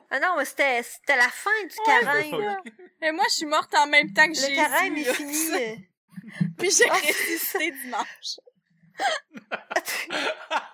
Ah 0.09 0.21
non, 0.21 0.35
mais 0.37 0.45
c'était, 0.45 0.81
c'était 0.83 1.17
la 1.17 1.27
fin 1.27 1.49
du 1.63 1.75
Ouais, 1.75 1.85
carême. 1.85 2.31
ça. 2.31 2.61
Mais 3.01 3.11
moi, 3.11 3.25
je 3.29 3.35
suis 3.35 3.45
morte 3.45 3.75
en 3.75 3.87
même 3.87 4.13
temps 4.13 4.23
que 4.23 4.29
Le 4.29 4.35
Jésus. 4.35 4.55
carême 4.55 4.95
est 4.95 5.03
là. 5.03 5.13
fini. 5.13 5.85
Puis 6.57 6.71
j'ai 6.71 6.89
Ah, 6.89 6.93
ressuscité 6.93 7.71
dimanche. 7.71 8.39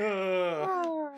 Ah. 0.00 0.82
Oh. 0.86 1.08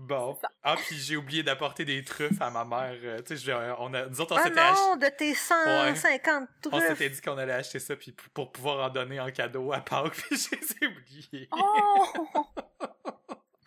Bon. 0.00 0.38
Ah, 0.62 0.76
puis 0.76 0.94
j'ai 0.96 1.16
oublié 1.16 1.42
d'apporter 1.42 1.84
des 1.84 2.04
truffes 2.04 2.40
à 2.40 2.50
ma 2.50 2.64
mère. 2.64 2.96
euh, 3.02 3.18
Tu 3.22 3.36
sais, 3.36 3.44
je- 3.46 3.74
on 3.78 3.92
a, 3.92 4.06
nous 4.06 4.20
autres, 4.20 4.34
on 4.36 4.38
Ah 4.38 4.44
s'était 4.44 4.60
ach- 4.60 4.76
non, 4.76 4.96
de 4.96 5.08
tes 5.08 5.34
150 5.34 6.48
on 6.66 6.70
truffes. 6.70 6.86
s'était 6.86 7.10
dit 7.10 7.20
qu'on 7.20 7.36
allait 7.36 7.52
acheter 7.54 7.80
ça 7.80 7.96
puis 7.96 8.14
pour 8.32 8.52
pouvoir 8.52 8.86
en 8.86 8.90
donner 8.90 9.18
en 9.18 9.28
cadeau 9.32 9.72
à 9.72 9.80
Pâques, 9.80 10.12
puis 10.30 10.36
je 10.38 10.54
les 10.56 10.72
ai 10.82 10.86
oubliés. 10.86 11.48
Oh! 11.50 12.06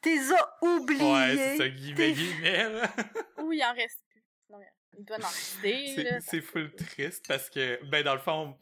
T'es 0.00 0.18
as 0.32 0.56
oubliés. 0.62 1.12
ouais, 1.12 1.36
c'est 1.36 1.56
ça, 1.56 1.68
guillemets, 1.68 2.12
guillemets, 2.12 2.68
là. 2.70 2.88
Oui, 3.38 3.58
il 3.58 3.64
en 3.64 3.74
reste 3.74 3.98
plus. 4.08 4.22
Non, 4.48 4.58
il 4.96 5.04
doit 5.04 5.16
en 5.16 5.26
rester, 5.26 6.20
c'est 6.20 6.40
full 6.42 6.72
triste 6.76 7.24
parce 7.26 7.50
que, 7.50 7.84
ben, 7.90 8.04
dans 8.04 8.14
le 8.14 8.20
fond. 8.20 8.56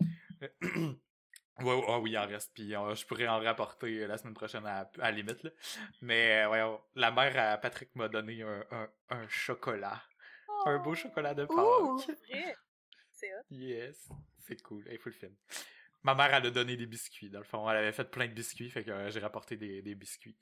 Ouais, 1.60 1.72
ouais, 1.74 1.84
ah 1.88 1.98
oui, 2.00 2.10
il 2.10 2.18
en 2.18 2.26
reste, 2.26 2.50
puis 2.54 2.74
euh, 2.74 2.94
je 2.96 3.06
pourrais 3.06 3.28
en 3.28 3.38
rapporter 3.38 4.00
euh, 4.02 4.06
la 4.08 4.18
semaine 4.18 4.34
prochaine 4.34 4.66
à, 4.66 4.80
à 4.80 4.90
la 4.98 5.10
limite, 5.12 5.42
là. 5.44 5.50
Mais, 6.02 6.42
euh, 6.44 6.50
ouais, 6.50 6.78
la 6.96 7.10
mère 7.12 7.52
à 7.52 7.56
Patrick 7.58 7.94
m'a 7.94 8.08
donné 8.08 8.42
un, 8.42 8.64
un, 8.72 8.88
un 9.10 9.28
chocolat. 9.28 10.02
Un 10.66 10.78
beau 10.78 10.94
chocolat 10.94 11.32
de 11.34 11.44
Pâques. 11.44 11.56
Ouh. 11.58 12.00
C'est 13.12 13.32
hot. 13.34 13.42
Yes, 13.50 14.08
c'est 14.38 14.60
cool. 14.62 14.84
Il 14.90 14.98
faut 14.98 15.10
le 15.10 15.14
film. 15.14 15.34
Ma 16.02 16.14
mère, 16.14 16.34
elle 16.34 16.46
a 16.46 16.50
donné 16.50 16.76
des 16.76 16.86
biscuits. 16.86 17.30
Dans 17.30 17.38
le 17.38 17.44
fond, 17.44 17.68
elle 17.70 17.76
avait 17.78 17.92
fait 17.92 18.04
plein 18.10 18.26
de 18.26 18.32
biscuits, 18.32 18.70
fait 18.70 18.82
que 18.84 18.90
euh, 18.90 19.10
j'ai 19.10 19.20
rapporté 19.20 19.56
des, 19.56 19.80
des 19.80 19.94
biscuits. 19.94 20.36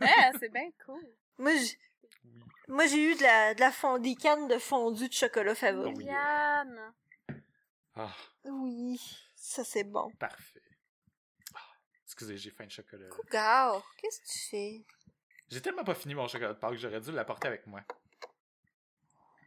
Ah, 0.00 0.30
c'est 0.40 0.52
bien 0.52 0.70
cool. 0.86 1.02
Moi, 1.38 1.52
j'ai, 1.56 1.76
oui. 2.24 2.42
moi, 2.68 2.86
j'ai 2.86 3.02
eu 3.12 3.14
de 3.16 3.22
la, 3.22 3.54
de 3.54 3.60
la 3.60 3.72
fond- 3.72 3.98
des 3.98 4.14
cannes 4.14 4.46
de 4.48 4.58
fondu 4.58 5.08
de 5.08 5.12
chocolat 5.12 5.54
favori. 5.56 5.92
oui. 5.96 6.04
Yann. 6.04 6.92
Ah, 7.96 8.14
Oui, 8.44 9.00
ça 9.46 9.62
c'est 9.64 9.84
bon. 9.84 10.10
parfait. 10.18 10.62
Ah, 11.54 11.60
excusez, 12.04 12.36
j'ai 12.38 12.50
faim 12.50 12.64
de 12.66 12.70
chocolat. 12.70 13.08
Cougar, 13.08 13.84
qu'est-ce 13.98 14.20
que 14.20 14.26
tu 14.26 14.38
fais? 14.50 14.84
J'ai 15.50 15.60
tellement 15.60 15.84
pas 15.84 15.94
fini 15.94 16.14
mon 16.14 16.26
chocolat 16.26 16.54
de 16.54 16.58
Pâques, 16.58 16.76
j'aurais 16.76 17.00
dû 17.00 17.12
l'apporter 17.12 17.48
avec 17.48 17.66
moi. 17.66 17.82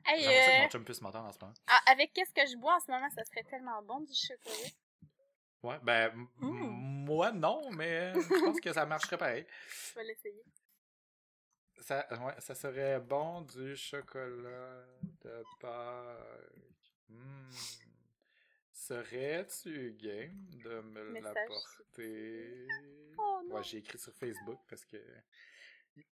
Hey, 0.05 0.21
J'aimerais 0.23 0.41
ça 0.41 0.51
que 0.51 0.57
euh, 0.57 0.61
mon 0.61 0.69
chum 0.69 0.85
puisse 0.85 1.01
m'entendre 1.01 1.27
en 1.27 1.31
ce 1.33 1.39
moment. 1.39 1.53
ah, 1.67 1.81
avec 1.87 2.13
qu'est-ce 2.13 2.31
que 2.31 2.45
je 2.49 2.55
bois 2.57 2.75
en 2.75 2.79
ce 2.79 2.89
moment, 2.91 3.09
ça 3.09 3.23
serait 3.25 3.43
tellement 3.43 3.81
bon 3.83 3.99
du 4.01 4.13
chocolat. 4.13 4.69
Ouais, 5.63 5.79
ben, 5.81 6.11
m- 6.11 6.27
Mm. 6.37 7.03
moi 7.05 7.31
non, 7.31 7.71
mais 7.71 8.13
je 8.13 8.39
pense 8.45 8.59
que 8.61 8.71
ça 8.71 8.85
marcherait 8.85 9.17
pareil. 9.17 9.45
Je 9.89 9.95
vais 9.95 10.03
l'essayer. 10.05 10.43
Ça, 11.79 12.07
ouais, 12.23 12.35
ça 12.39 12.55
serait 12.55 12.99
bon 12.99 13.41
du 13.41 13.75
chocolat 13.75 14.85
de 15.23 15.43
Pâques. 15.59 16.93
Hmm. 17.09 17.49
Serais-tu 18.87 19.97
game 20.01 20.45
de 20.63 20.81
me 20.81 21.11
Message. 21.11 21.33
l'apporter? 21.35 22.67
Oh 23.17 23.41
non. 23.47 23.55
Ouais, 23.55 23.63
j'ai 23.63 23.79
écrit 23.79 23.97
sur 23.97 24.13
Facebook 24.13 24.59
parce 24.69 24.85
que. 24.85 24.97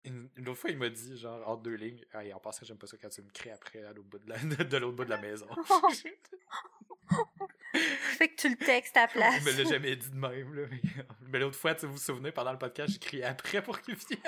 Une, 0.05 0.31
une 0.37 0.49
autre 0.49 0.59
fois, 0.61 0.71
il 0.71 0.79
m'a 0.79 0.89
dit, 0.89 1.19
genre, 1.19 1.47
entre 1.47 1.63
deux 1.65 1.75
lignes, 1.75 2.03
hey, 2.15 2.33
en 2.33 2.41
passant, 2.41 2.65
j'aime 2.65 2.79
pas 2.79 2.87
ça 2.87 2.97
quand 2.97 3.11
tu 3.11 3.21
me 3.23 3.31
crées 3.31 3.51
après 3.51 3.85
à 3.85 3.93
l'autre 3.93 4.09
bout 4.09 4.19
de 4.19 4.29
la- 4.31 4.39
de 4.65 4.77
l'autre 4.79 4.97
bout 4.97 5.05
de 5.05 5.11
la 5.11 5.21
maison. 5.21 5.47
Fait 8.17 8.29
que 8.29 8.35
tu 8.37 8.49
le 8.49 8.57
textes 8.57 8.97
à 8.97 9.03
la 9.03 9.09
place. 9.13 9.35
Il 9.39 9.45
me 9.45 9.63
l'a 9.63 9.69
jamais 9.71 9.95
dit 9.95 10.11
de 10.11 10.17
même, 10.17 10.55
là. 10.55 10.67
Mais, 11.29 11.39
l'autre 11.39 11.57
fois, 11.59 11.75
tu 11.75 11.83
sais, 11.83 11.87
vous 11.87 11.93
vous 11.95 11.99
souvenez, 11.99 12.33
pendant 12.33 12.53
le 12.53 12.59
podcast, 12.59 12.93
j'ai 12.93 12.99
crié 12.99 13.25
après 13.25 13.63
pour 13.63 13.79
qu'il 13.81 13.95
vienne. 13.95 14.21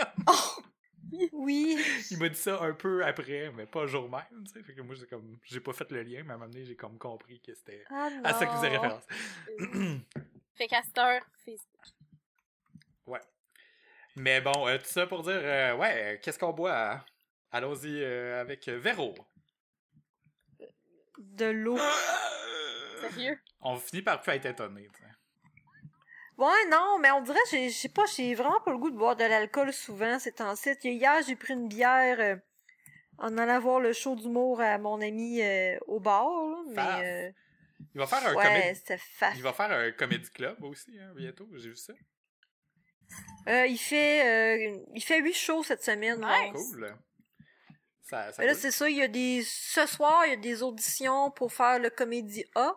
Oui. 1.33 1.79
Il 2.11 2.19
m'a 2.19 2.29
dit 2.29 2.37
ça 2.37 2.63
un 2.63 2.73
peu 2.73 3.05
après, 3.05 3.51
mais 3.53 3.67
pas 3.67 3.83
le 3.83 3.87
jour 3.89 4.09
même, 4.11 4.45
tu 4.45 4.53
sais. 4.53 4.63
Fait 4.63 4.75
que 4.75 4.81
moi, 4.83 4.95
j'ai 4.95 5.07
comme, 5.07 5.39
j'ai 5.45 5.61
pas 5.61 5.73
fait 5.73 5.91
le 5.91 6.03
lien, 6.03 6.23
mais 6.25 6.33
à 6.33 6.35
un 6.35 6.39
moment 6.39 6.51
donné, 6.51 6.65
j'ai 6.65 6.77
comme 6.77 6.99
compris 6.99 7.41
que 7.41 7.55
c'était 7.55 7.85
Ah 7.91 8.11
à 8.25 8.35
ça 8.35 8.47
que 8.47 8.53
faisait 8.53 8.77
référence. 8.77 9.05
fait 10.55 10.67
qu'à 10.69 10.83
cette 10.83 10.99
heure, 10.99 11.23
Facebook. 11.45 11.97
Mais 14.17 14.41
bon, 14.41 14.67
euh, 14.67 14.79
tout 14.79 14.87
ça 14.87 15.07
pour 15.07 15.23
dire, 15.23 15.35
euh, 15.37 15.77
ouais, 15.77 16.15
euh, 16.15 16.19
qu'est-ce 16.23 16.39
qu'on 16.39 16.55
boit? 16.55 16.93
hein? 16.93 17.05
Allons-y 17.53 18.03
euh, 18.03 18.41
avec 18.41 18.67
Véro. 18.67 19.15
De 21.19 21.47
l'eau. 21.47 21.79
Sérieux? 23.03 23.39
On 23.61 23.77
finit 23.77 24.01
par 24.01 24.23
plus 24.23 24.33
être 24.33 24.47
étonné, 24.47 24.89
tu 24.95 25.03
sais. 25.03 25.09
Ouais, 26.39 26.67
non, 26.71 26.99
mais 27.01 27.11
on 27.13 27.23
dirait, 27.23 27.39
j'ai, 27.51 27.71
je 27.71 27.75
sais 27.77 27.89
pas, 27.89 28.05
j'ai 28.15 28.35
vraiment 28.35 28.61
pas 28.61 28.71
le 28.71 28.79
goût 28.79 28.91
de 28.91 28.97
boire 28.97 29.17
de 29.17 29.25
l'alcool 29.25 29.73
souvent 29.73 30.19
ces 30.19 30.33
temps-ci. 30.33 30.71
Hier, 30.83 31.23
j'ai 31.27 31.37
pris 31.37 31.55
une 31.55 31.69
bière 31.69 32.21
euh, 32.21 32.37
en 33.19 33.39
allant 33.39 33.59
voir 33.59 33.81
le 33.81 33.93
show 33.93 34.15
d'humour 34.15 34.61
à 34.61 34.77
mon 34.79 35.01
ami 35.01 35.41
euh, 35.41 35.79
au 35.87 35.99
bar, 35.99 36.27
là, 36.27 36.63
mais... 36.69 37.35
Il 37.95 37.99
va 37.99 38.07
faire 38.07 38.27
un 38.27 38.33
euh, 38.33 38.37
ouais, 38.37 38.45
comédie. 38.45 39.37
Il 39.37 39.43
va 39.43 39.53
faire 39.53 39.71
un 39.71 39.93
comédie 39.93 40.31
club 40.31 40.63
aussi, 40.65 40.99
hein, 40.99 41.13
bientôt, 41.15 41.49
j'ai 41.57 41.71
vu 41.71 41.77
ça. 41.77 41.93
Euh, 43.49 43.67
il 43.67 43.79
fait 43.79 44.27
euh, 44.27 44.79
il 44.95 45.03
fait 45.03 45.21
huit 45.21 45.35
shows 45.35 45.63
cette 45.63 45.85
semaine. 45.85 46.19
Nice. 46.19 46.53
donc. 46.53 46.55
Cool. 46.55 46.97
Ça, 48.03 48.33
ça 48.33 48.43
Mais 48.43 48.49
là, 48.49 48.55
c'est 48.55 48.71
ça, 48.71 48.89
il 48.89 48.97
y 48.97 49.03
a 49.03 49.09
des. 49.09 49.43
Ce 49.45 49.87
soir, 49.87 50.27
il 50.27 50.31
y 50.31 50.33
a 50.33 50.37
des 50.37 50.63
auditions 50.63 51.31
pour 51.31 51.53
faire 51.53 51.79
le 51.79 51.91
comédie 51.91 52.45
A. 52.55 52.75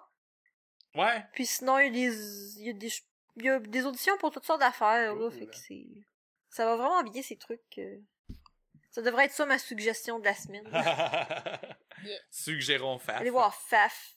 Ouais. 0.96 1.24
Puis 1.34 1.46
sinon, 1.46 1.80
il 1.80 1.86
y 1.86 2.06
a 2.06 2.10
des. 2.10 2.58
Il 2.60 2.66
y 2.68 2.70
a 2.70 2.74
des, 2.74 2.92
il 3.39 3.46
y 3.46 3.50
a 3.50 3.60
des 3.60 3.86
auditions 3.86 4.17
pour 4.17 4.31
toutes 4.31 4.46
sortes 4.46 4.60
d'affaires, 4.62 5.13
là. 5.15 5.19
Cool. 5.19 5.31
Fait 5.31 5.48
que 5.48 5.55
c'est. 5.55 5.86
Ça 6.50 6.65
va 6.65 6.75
vraiment 6.75 7.03
bien, 7.03 7.22
ces 7.22 7.38
trucs. 7.38 7.62
euh. 7.77 7.98
Ça 8.91 9.01
devrait 9.03 9.25
être 9.25 9.34
ça, 9.34 9.46
ma 9.46 9.60
suggestion 9.60 10.19
de 10.19 10.25
la 10.25 10.34
semaine. 10.34 10.67
Suggérons 12.31 12.98
Faf. 13.00 13.22
Allez 13.22 13.29
voir 13.29 13.53
Faf. 13.53 14.15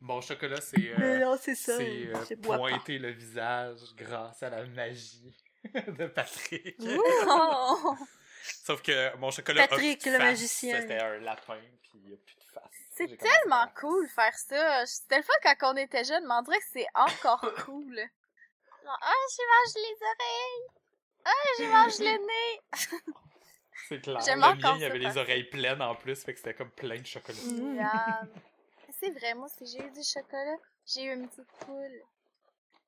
Mon 0.00 0.20
chocolat, 0.20 0.60
c'est 0.60 0.92
euh, 1.00 1.18
non, 1.18 1.36
c'est 1.40 1.54
ça. 1.54 1.76
c'est 1.78 2.08
euh, 2.08 2.36
pointer 2.42 2.98
le 2.98 3.10
visage 3.10 3.80
grâce 3.96 4.42
à 4.42 4.50
la 4.50 4.64
magie 4.66 5.34
de 5.74 6.06
Patrick. 6.06 6.76
Oh! 7.26 7.96
Sauf 8.64 8.82
que 8.82 9.16
mon 9.16 9.30
chocolat 9.30 9.62
a 9.64 9.68
Patrick, 9.68 10.02
plus 10.02 10.10
de 10.10 10.16
le 10.18 10.22
magicien. 10.22 10.80
C'était 10.80 10.98
un 11.00 11.18
lapin, 11.20 11.58
puis 11.82 11.90
il 11.94 12.08
n'y 12.08 12.12
a 12.12 12.16
plus 12.18 12.36
de 12.36 12.42
face. 12.52 12.83
C'est 12.96 13.16
tellement 13.16 13.66
cool 13.80 14.08
faire 14.08 14.34
ça. 14.34 14.86
C'était 14.86 15.16
le 15.18 15.22
fun 15.22 15.32
quand 15.42 15.72
on 15.72 15.76
était 15.76 16.04
jeune, 16.04 16.24
mais 16.26 16.34
on 16.34 16.42
dirait 16.42 16.58
que 16.58 16.64
c'est 16.72 16.86
encore 16.94 17.40
cool. 17.64 18.00
Ah, 18.86 19.12
j'y 19.32 19.42
mange 19.50 19.74
les 19.76 19.96
oreilles. 20.06 20.66
Ah, 21.24 21.30
j'y 21.58 21.66
mange 21.66 21.98
le 21.98 22.26
nez. 22.26 22.60
C'est 23.88 24.00
clair. 24.00 24.20
J'aime 24.20 24.40
le 24.40 24.54
mien, 24.62 24.74
il 24.76 24.82
y 24.82 24.84
avait 24.84 24.98
les 24.98 25.16
oreilles 25.16 25.44
pleines 25.44 25.82
en 25.82 25.94
plus, 25.96 26.22
fait 26.22 26.32
que 26.34 26.38
c'était 26.38 26.54
comme 26.54 26.70
plein 26.70 26.98
de 27.00 27.06
chocolat. 27.06 27.38
Mm. 27.44 27.74
Miam. 27.76 28.28
C'est 29.00 29.10
vrai, 29.10 29.34
moi 29.34 29.46
aussi, 29.46 29.66
j'ai 29.66 29.84
eu 29.84 29.90
du 29.90 30.02
chocolat. 30.02 30.56
J'ai 30.86 31.04
eu 31.04 31.14
une 31.14 31.28
petite 31.28 31.50
poule 31.60 32.00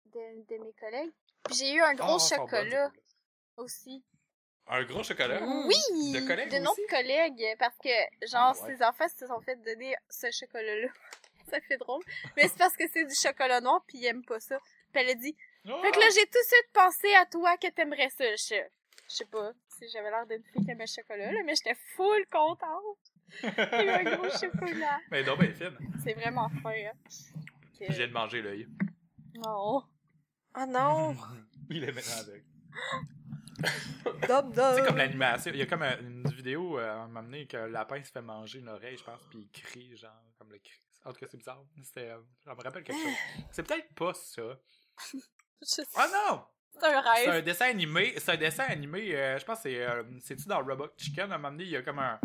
de, 0.06 0.54
de 0.54 0.64
mes 0.64 0.72
collègues. 0.74 1.12
Puis 1.44 1.54
j'ai 1.56 1.72
eu 1.74 1.82
un 1.82 1.94
gros 1.94 2.16
Ah, 2.16 2.36
chocolat 2.36 2.90
aussi. 3.56 4.04
Un 4.68 4.82
gros 4.84 5.02
chocolat? 5.04 5.40
Oui! 5.42 6.12
De 6.12 6.26
collègues 6.26 6.50
De 6.50 6.58
nos 6.58 6.72
aussi? 6.72 6.86
collègues, 6.88 7.44
parce 7.58 7.76
que, 7.78 7.88
genre, 8.26 8.54
Ah, 8.60 8.64
ouais. 8.66 8.76
ses 8.76 8.82
enfants 8.84 9.08
se 9.08 9.26
sont 9.26 9.40
fait 9.40 9.56
donner 9.62 9.94
ce 10.10 10.26
chocolat-là. 10.30 10.88
ça 11.50 11.60
fait 11.60 11.76
drôle. 11.76 12.02
Mais 12.36 12.48
c'est 12.48 12.58
parce 12.58 12.76
que 12.76 12.84
c'est 12.92 13.04
du 13.04 13.14
chocolat 13.14 13.60
noir, 13.60 13.84
puis 13.86 13.98
ils 13.98 14.06
aiment 14.06 14.24
pas 14.24 14.40
ça. 14.40 14.58
Puis 14.92 15.02
elle 15.02 15.10
a 15.10 15.14
dit, 15.14 15.36
Oh! 15.68 15.80
fait 15.82 15.90
que 15.92 15.98
là, 16.00 16.06
j'ai 16.14 16.26
tout 16.26 16.38
de 16.38 16.46
suite 16.46 16.70
pensé 16.72 17.14
à 17.14 17.26
toi 17.26 17.56
que 17.58 17.68
t'aimerais 17.68 18.08
ça. 18.10 18.24
Je, 18.34 18.54
je 19.08 19.14
sais 19.14 19.24
pas 19.26 19.52
si 19.78 19.88
j'avais 19.92 20.10
l'air 20.10 20.26
d'une 20.26 20.42
fille 20.44 20.64
qui 20.64 20.70
aimait 20.70 20.84
le 20.84 20.92
chocolat, 21.02 21.30
là, 21.32 21.40
mais 21.44 21.54
j'étais 21.54 21.76
full 21.94 22.26
contente. 22.30 22.98
J'ai 23.42 23.84
eu 23.84 23.88
un 23.90 24.16
gros 24.16 24.30
chocolat. 24.40 24.98
Mais 25.10 25.22
non, 25.22 25.36
ben 25.36 25.52
fine. 25.52 25.76
C'est 26.04 26.14
vraiment 26.14 26.48
fin, 26.62 26.70
hein. 26.70 26.92
Je 27.80 27.92
viens 27.92 28.06
de 28.08 28.12
manger 28.12 28.42
l'œil. 28.42 28.66
Oh. 29.46 29.82
Ah 30.54 30.66
non! 30.66 31.14
Il 31.70 31.84
est 31.84 31.92
maintenant 31.92 32.18
aveugle. 32.20 32.44
C'est 34.76 34.84
comme 34.86 34.96
l'animation. 34.96 35.50
Il 35.54 35.58
y 35.58 35.62
a 35.62 35.66
comme 35.66 35.82
un- 35.82 35.98
une 36.00 36.28
vidéo 36.28 36.78
euh, 36.78 36.90
à 36.90 36.94
un 37.02 37.06
moment 37.06 37.22
donné 37.22 37.46
que 37.46 37.56
le 37.56 37.68
lapin 37.68 38.02
se 38.02 38.10
fait 38.10 38.22
manger 38.22 38.58
une 38.60 38.68
oreille, 38.68 38.96
je 38.96 39.04
pense, 39.04 39.20
puis 39.30 39.40
il 39.40 39.50
crie, 39.62 39.96
genre, 39.96 40.12
comme 40.38 40.50
le 40.50 40.58
cri. 40.58 40.80
En 41.04 41.12
tout 41.12 41.20
cas, 41.20 41.26
c'est 41.30 41.36
bizarre. 41.36 41.62
C'était, 41.82 42.10
euh, 42.10 42.18
ça 42.44 42.54
me 42.54 42.60
rappelle 42.62 42.82
quelque 42.82 42.96
chose. 43.00 43.14
C'est 43.52 43.62
peut-être 43.66 43.94
pas 43.94 44.12
ça. 44.14 44.42
Je 45.62 45.82
Ah 45.96 46.08
non! 46.12 46.42
C'est 46.78 46.84
un 46.84 47.02
C'est 47.14 47.28
un 47.28 47.32
rêve. 47.32 47.44
dessin 47.44 47.66
animé. 47.70 48.14
C'est 48.18 48.32
un 48.32 48.36
dessin 48.36 48.64
animé. 48.64 49.14
euh, 49.16 49.38
je 49.38 49.44
pense 49.44 49.58
que 49.58 49.62
c'est. 49.70 49.82
euh, 49.82 50.02
C'est-tu 50.20 50.46
dans 50.46 50.62
Robot 50.62 50.88
Chicken? 50.98 51.32
À 51.32 51.36
un 51.36 51.38
moment 51.38 51.50
donné, 51.52 51.64
il 51.64 51.70
y 51.70 51.76
a 51.76 51.82
comme 51.82 51.98
un, 52.00 52.20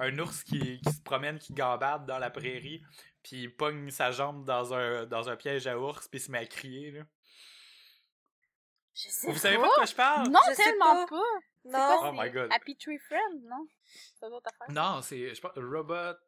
un 0.00 0.18
ours 0.18 0.42
qui, 0.42 0.80
qui 0.80 0.92
se 0.92 1.00
promène, 1.02 1.38
qui 1.38 1.52
gambade 1.52 2.06
dans 2.06 2.18
la 2.18 2.30
prairie, 2.30 2.82
puis 3.22 3.42
il 3.42 3.54
pogne 3.54 3.90
sa 3.90 4.10
jambe 4.10 4.44
dans 4.44 4.74
un, 4.74 5.06
dans 5.06 5.28
un 5.28 5.36
piège 5.36 5.66
à 5.68 5.78
ours, 5.78 6.08
puis 6.08 6.18
il 6.18 6.22
se 6.22 6.32
met 6.32 6.38
à 6.38 6.46
crier. 6.46 6.90
Là. 6.90 7.02
Je 8.94 9.08
sais 9.08 9.30
Vous 9.30 9.38
savez 9.38 9.56
pas 9.56 9.68
de 9.68 9.74
quoi 9.74 9.84
je 9.86 9.94
parle? 9.94 10.28
Non, 10.28 10.40
Je 10.50 10.56
tellement 10.56 11.06
pas. 11.06 11.06
pas. 11.06 11.22
C'est 11.64 11.70
Non! 11.70 11.98
quoi, 11.98 12.10
Oh 12.10 12.12
my 12.22 12.30
God. 12.30 12.52
Happy 12.52 12.76
Tree 12.76 12.98
Friend, 12.98 13.42
non? 13.44 13.66
C'est 14.18 14.26
autre 14.26 14.50
affaire. 14.60 14.74
Non, 14.74 15.00
c'est. 15.02 15.34
Je 15.34 15.40
pense. 15.40 15.52
Robot. 15.56 16.18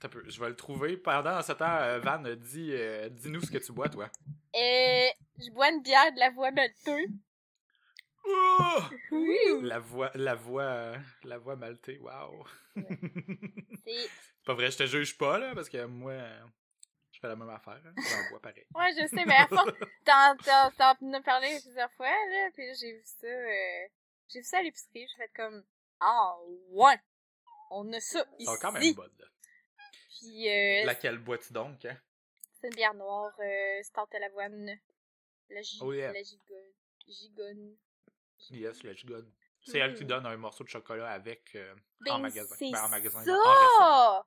Peu, 0.00 0.22
Je 0.28 0.40
vais 0.40 0.48
le 0.50 0.54
trouver. 0.56 0.96
Pendant 0.96 1.42
ce 1.42 1.52
temps, 1.52 1.64
euh, 1.80 1.98
Van, 1.98 2.22
dis, 2.36 2.70
euh, 2.72 3.08
dis-nous 3.08 3.40
ce 3.40 3.50
que 3.50 3.58
tu 3.58 3.72
bois, 3.72 3.88
toi. 3.88 4.08
Et 4.54 5.10
je 5.38 5.50
bois 5.50 5.70
une 5.70 5.82
bière 5.82 6.12
de 6.12 6.20
la 6.20 6.30
voix 6.30 6.52
malteuse. 6.52 7.08
Oh! 8.24 8.82
Oui. 9.10 9.36
La 9.62 9.80
voix, 9.80 10.10
la 10.14 10.34
voix, 10.36 10.62
euh, 10.62 10.96
la 11.24 11.38
voix 11.38 11.56
maltée, 11.56 11.98
wow. 11.98 12.44
C'est... 12.76 14.08
pas 14.44 14.54
vrai, 14.54 14.70
je 14.70 14.78
te 14.78 14.86
juge 14.86 15.16
pas, 15.16 15.38
là, 15.38 15.54
parce 15.54 15.68
que 15.68 15.84
moi, 15.86 16.12
euh, 16.12 16.40
je 17.18 17.20
fais 17.20 17.28
la 17.28 17.34
même 17.36 17.50
affaire. 17.50 17.80
Hein. 17.84 17.94
J'en 17.96 18.30
bois 18.30 18.40
pareil. 18.40 18.64
Ouais, 18.76 18.92
je 18.92 19.06
sais, 19.08 19.24
mais 19.24 19.34
à 19.34 19.48
force, 19.48 19.72
t'en, 20.04 20.36
t'en, 20.36 20.70
t'en 20.94 21.12
as 21.14 21.20
parlé 21.22 21.58
plusieurs 21.60 21.92
fois, 21.94 22.06
là, 22.06 22.50
puis 22.54 22.64
j'ai 22.80 22.92
vu 22.92 23.02
ça, 23.04 23.26
euh, 23.26 23.88
j'ai 24.28 24.38
vu 24.38 24.44
ça 24.44 24.58
à 24.58 24.62
l'épicerie, 24.62 25.06
j'ai 25.08 25.16
fait 25.16 25.30
comme, 25.34 25.64
ah, 25.98 26.36
ouais, 26.70 26.94
on 27.72 27.92
a 27.92 27.98
ça 28.00 28.24
ici. 28.38 28.46
sont 28.46 28.56
quand 28.60 28.70
même 28.72 28.94
bonnes, 28.94 29.16
là. 29.18 29.26
Puis, 30.20 30.48
euh, 30.48 30.84
Laquelle 30.84 31.18
bois-tu 31.18 31.52
donc, 31.52 31.84
hein? 31.84 31.96
c'est 32.60 32.68
une 32.68 32.74
bière 32.74 32.94
noire, 32.94 33.32
euh, 33.40 33.82
start 33.82 34.14
à 34.14 34.18
l'avoine, 34.20 34.78
la 35.50 35.62
gi- 35.62 35.78
Oh 35.82 35.92
yeah. 35.92 36.12
la 36.12 36.22
gigonne, 36.22 36.72
gigonne. 37.08 37.76
Yes, 38.50 38.82
la 38.84 38.94
gigonne. 38.94 39.32
C'est 39.66 39.78
elle 39.78 39.94
qui 39.94 40.04
donne 40.04 40.24
un 40.24 40.36
morceau 40.36 40.62
de 40.64 40.68
chocolat 40.68 41.10
avec 41.10 41.54
euh, 41.56 41.74
Ben, 42.00 42.12
en 42.12 42.18
magasin. 42.20 42.54
c'est 42.56 42.70
Ben, 42.70 42.84
en 42.84 42.88
magasin. 42.88 43.18
en 43.18 43.22
restaurant. 43.22 44.24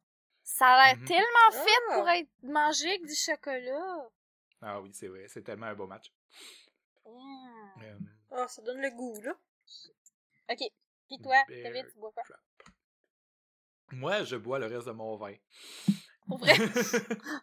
Ça! 0.58 0.68
A 0.68 0.88
l'air 0.94 0.98
Mhm. 0.98 1.06
tellement 1.06 1.52
fait 1.52 1.82
Ah. 1.90 1.94
pour 1.96 2.10
être 2.10 2.30
mangé 2.44 2.88
avec 2.90 3.06
du 3.06 3.16
chocolat. 3.16 4.10
Ah 4.62 4.80
oui, 4.82 4.92
c'est 4.94 5.08
vrai. 5.08 5.26
C'est 5.28 5.42
tellement 5.44 5.68
un 5.68 5.76
beau 5.76 5.88
match. 5.88 6.12
Mm. 7.06 7.82
Euh, 7.84 7.98
Ah, 8.32 8.48
ça 8.48 8.62
donne 8.62 8.82
le 8.82 8.90
goût, 8.92 9.20
là. 9.22 9.34
Ok. 10.50 10.60
Pis 11.08 11.20
toi, 11.22 11.36
Bear 11.48 11.64
David, 11.64 11.88
tu 11.92 12.00
bois 12.00 12.12
quoi? 12.14 12.24
Moi, 13.92 14.24
je 14.24 14.36
bois 14.38 14.60
le 14.60 14.68
reste 14.68 14.88
de 14.88 14.92
mon 14.94 15.16
vin. 15.18 15.36
Pour 16.28 16.38
vrai? 16.38 16.54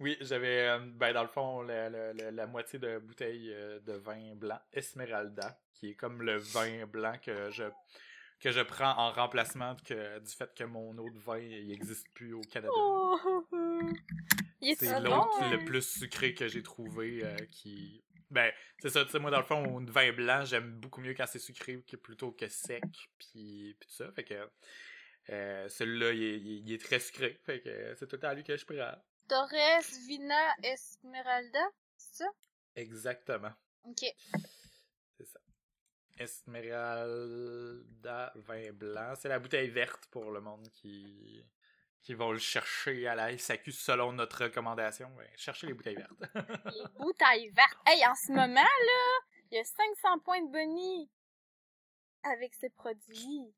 oui, 0.00 0.16
j'avais, 0.20 0.68
euh, 0.68 0.78
ben, 0.80 1.12
dans 1.14 1.22
le 1.22 1.28
fond, 1.28 1.62
la, 1.62 1.88
la- 1.88 2.12
la- 2.12 2.30
la 2.30 2.46
moitié 2.46 2.78
de 2.78 2.98
bouteille 2.98 3.52
euh, 3.52 3.80
de 3.80 3.92
vin 3.94 4.34
blanc 4.34 4.58
Esmeralda, 4.72 5.58
qui 5.72 5.90
est 5.90 5.94
comme 5.94 6.22
le 6.22 6.36
vin 6.36 6.86
blanc 6.86 7.16
que 7.22 7.50
je, 7.50 7.64
que 8.40 8.50
je 8.50 8.60
prends 8.60 8.92
en 8.98 9.12
remplacement 9.12 9.76
que, 9.84 10.18
du 10.18 10.32
fait 10.32 10.52
que 10.54 10.64
mon 10.64 10.96
autre 10.98 11.18
vin 11.18 11.38
n'existe 11.38 12.08
plus 12.14 12.34
au 12.34 12.42
Canada. 12.42 12.72
Oh. 12.78 14.74
C'est 14.78 15.00
l'autre 15.00 15.38
bon? 15.38 15.50
le 15.50 15.64
plus 15.64 15.86
sucré 15.86 16.34
que 16.34 16.48
j'ai 16.48 16.62
trouvé 16.62 17.20
euh, 17.22 17.36
qui. 17.50 18.02
Ben, 18.30 18.50
c'est 18.80 18.90
ça, 18.90 19.04
tu 19.04 19.10
sais, 19.12 19.18
moi, 19.18 19.30
dans 19.30 19.38
le 19.38 19.44
fond, 19.44 19.78
un 19.78 19.84
vin 19.84 20.12
blanc, 20.12 20.44
j'aime 20.44 20.72
beaucoup 20.80 21.00
mieux 21.00 21.14
quand 21.14 21.26
c'est 21.26 21.38
sucré 21.38 21.80
que 21.86 21.96
plutôt 21.96 22.32
que 22.32 22.48
sec, 22.48 22.82
puis, 23.18 23.76
tout 23.78 23.90
ça. 23.90 24.10
Fait 24.12 24.24
que 24.24 24.48
euh, 25.30 25.68
celui-là, 25.68 26.12
il 26.12 26.72
est 26.72 26.82
très 26.82 26.98
sucré. 26.98 27.38
Fait 27.44 27.60
que 27.60 27.94
c'est 27.96 28.08
tout 28.08 28.18
à 28.22 28.34
lui 28.34 28.42
que 28.42 28.56
je 28.56 28.64
prends. 28.64 28.96
Torres 29.28 29.82
Vina 30.06 30.54
Esmeralda, 30.62 31.68
c'est 31.96 32.24
ça? 32.24 32.30
Exactement. 32.74 33.52
Ok. 33.84 34.04
Esmeralda 36.18 37.82
vin 38.36 38.72
blanc. 38.72 39.14
C'est 39.16 39.28
la 39.28 39.38
bouteille 39.38 39.70
verte 39.70 40.06
pour 40.10 40.30
le 40.30 40.40
monde 40.40 40.68
qui, 40.70 41.44
qui 42.02 42.14
vont 42.14 42.32
le 42.32 42.38
chercher 42.38 43.06
à 43.06 43.14
la 43.14 43.36
SAQ 43.36 43.72
selon 43.72 44.12
notre 44.12 44.44
recommandation. 44.44 45.14
Ouais, 45.16 45.30
cherchez 45.36 45.66
les 45.66 45.74
bouteilles 45.74 45.96
vertes. 45.96 46.12
Les 46.66 46.84
bouteilles 46.98 47.50
vertes. 47.50 47.78
Hey, 47.86 48.06
en 48.06 48.14
ce 48.14 48.32
moment, 48.32 48.54
là, 48.54 49.20
il 49.50 49.56
y 49.56 49.58
a 49.58 49.64
500 49.64 50.20
points 50.20 50.42
de 50.42 50.50
bonnie 50.50 51.10
avec 52.22 52.54
ce 52.54 52.66
produit. 52.68 53.54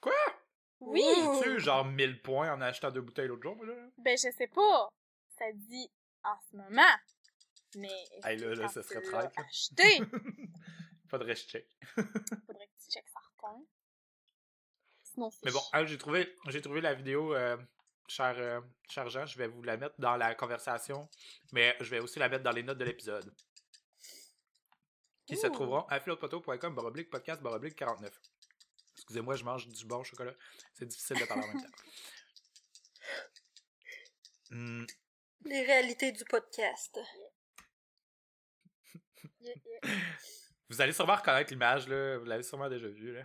Quoi? 0.00 0.12
Oui! 0.80 1.04
Tu 1.42 1.60
genre 1.60 1.84
1000 1.84 2.22
points 2.22 2.52
en 2.52 2.60
achetant 2.60 2.90
deux 2.90 3.00
bouteilles 3.00 3.28
l'autre 3.28 3.42
jour, 3.42 3.64
là? 3.64 3.74
Ben, 3.98 4.16
je 4.16 4.30
sais 4.30 4.46
pas. 4.46 4.88
Ça 5.38 5.46
dit 5.52 5.90
en 6.24 6.36
ce 6.50 6.56
moment. 6.56 6.94
Mais. 7.76 8.04
Hey, 8.24 8.38
là, 8.38 8.54
là, 8.54 8.68
ça 8.68 8.82
serait. 8.82 9.02
Acheté! 9.36 10.00
Faudrait 11.08 11.34
que 11.34 11.40
je 11.40 11.46
check. 11.46 11.66
Faudrait 11.94 12.66
que 12.66 12.84
tu 12.84 12.90
checkes 12.90 13.08
certains. 13.08 13.62
Sinon, 15.02 15.30
c'est 15.30 15.44
Mais 15.44 15.52
bon, 15.52 15.62
hein, 15.72 15.84
j'ai 15.86 15.98
trouvé, 15.98 16.34
j'ai 16.48 16.60
trouvé 16.60 16.80
la 16.80 16.94
vidéo, 16.94 17.34
euh, 17.34 17.56
cher, 18.08 18.34
euh, 18.38 18.60
cher 18.90 19.08
Jean, 19.08 19.26
je 19.26 19.38
vais 19.38 19.48
vous 19.48 19.62
la 19.62 19.76
mettre 19.76 19.94
dans 19.98 20.16
la 20.16 20.34
conversation, 20.34 21.08
mais 21.52 21.76
je 21.80 21.88
vais 21.90 22.00
aussi 22.00 22.18
la 22.18 22.28
mettre 22.28 22.44
dans 22.44 22.52
les 22.52 22.62
notes 22.62 22.78
de 22.78 22.84
l'épisode. 22.84 23.34
Qui 25.26 25.36
se 25.36 25.46
trouveront 25.46 25.82
à 25.88 26.00
philopoto.com 26.00 26.74
baroblique 26.74 27.10
podcast 27.10 27.42
baroblique 27.42 27.76
49. 27.76 28.18
Excusez-moi, 28.94 29.36
je 29.36 29.44
mange 29.44 29.68
du 29.68 29.84
bon 29.84 30.02
chocolat. 30.02 30.32
C'est 30.74 30.86
difficile 30.86 31.18
de 31.18 31.24
parler 31.26 31.44
en 31.44 31.48
même 31.48 31.62
temps. 31.62 31.68
Hmm, 34.50 34.86
Les 35.44 35.62
réalités 35.62 36.10
du 36.12 36.24
podcast. 36.24 36.98
Yeah, 39.40 39.54
yeah. 39.84 39.94
Vous 40.70 40.80
allez 40.80 40.92
sûrement 40.92 41.16
reconnaître 41.16 41.50
l'image, 41.50 41.88
là. 41.88 42.18
Vous 42.18 42.24
l'avez 42.24 42.42
sûrement 42.42 42.68
déjà 42.68 42.88
vue, 42.88 43.12
là. 43.14 43.22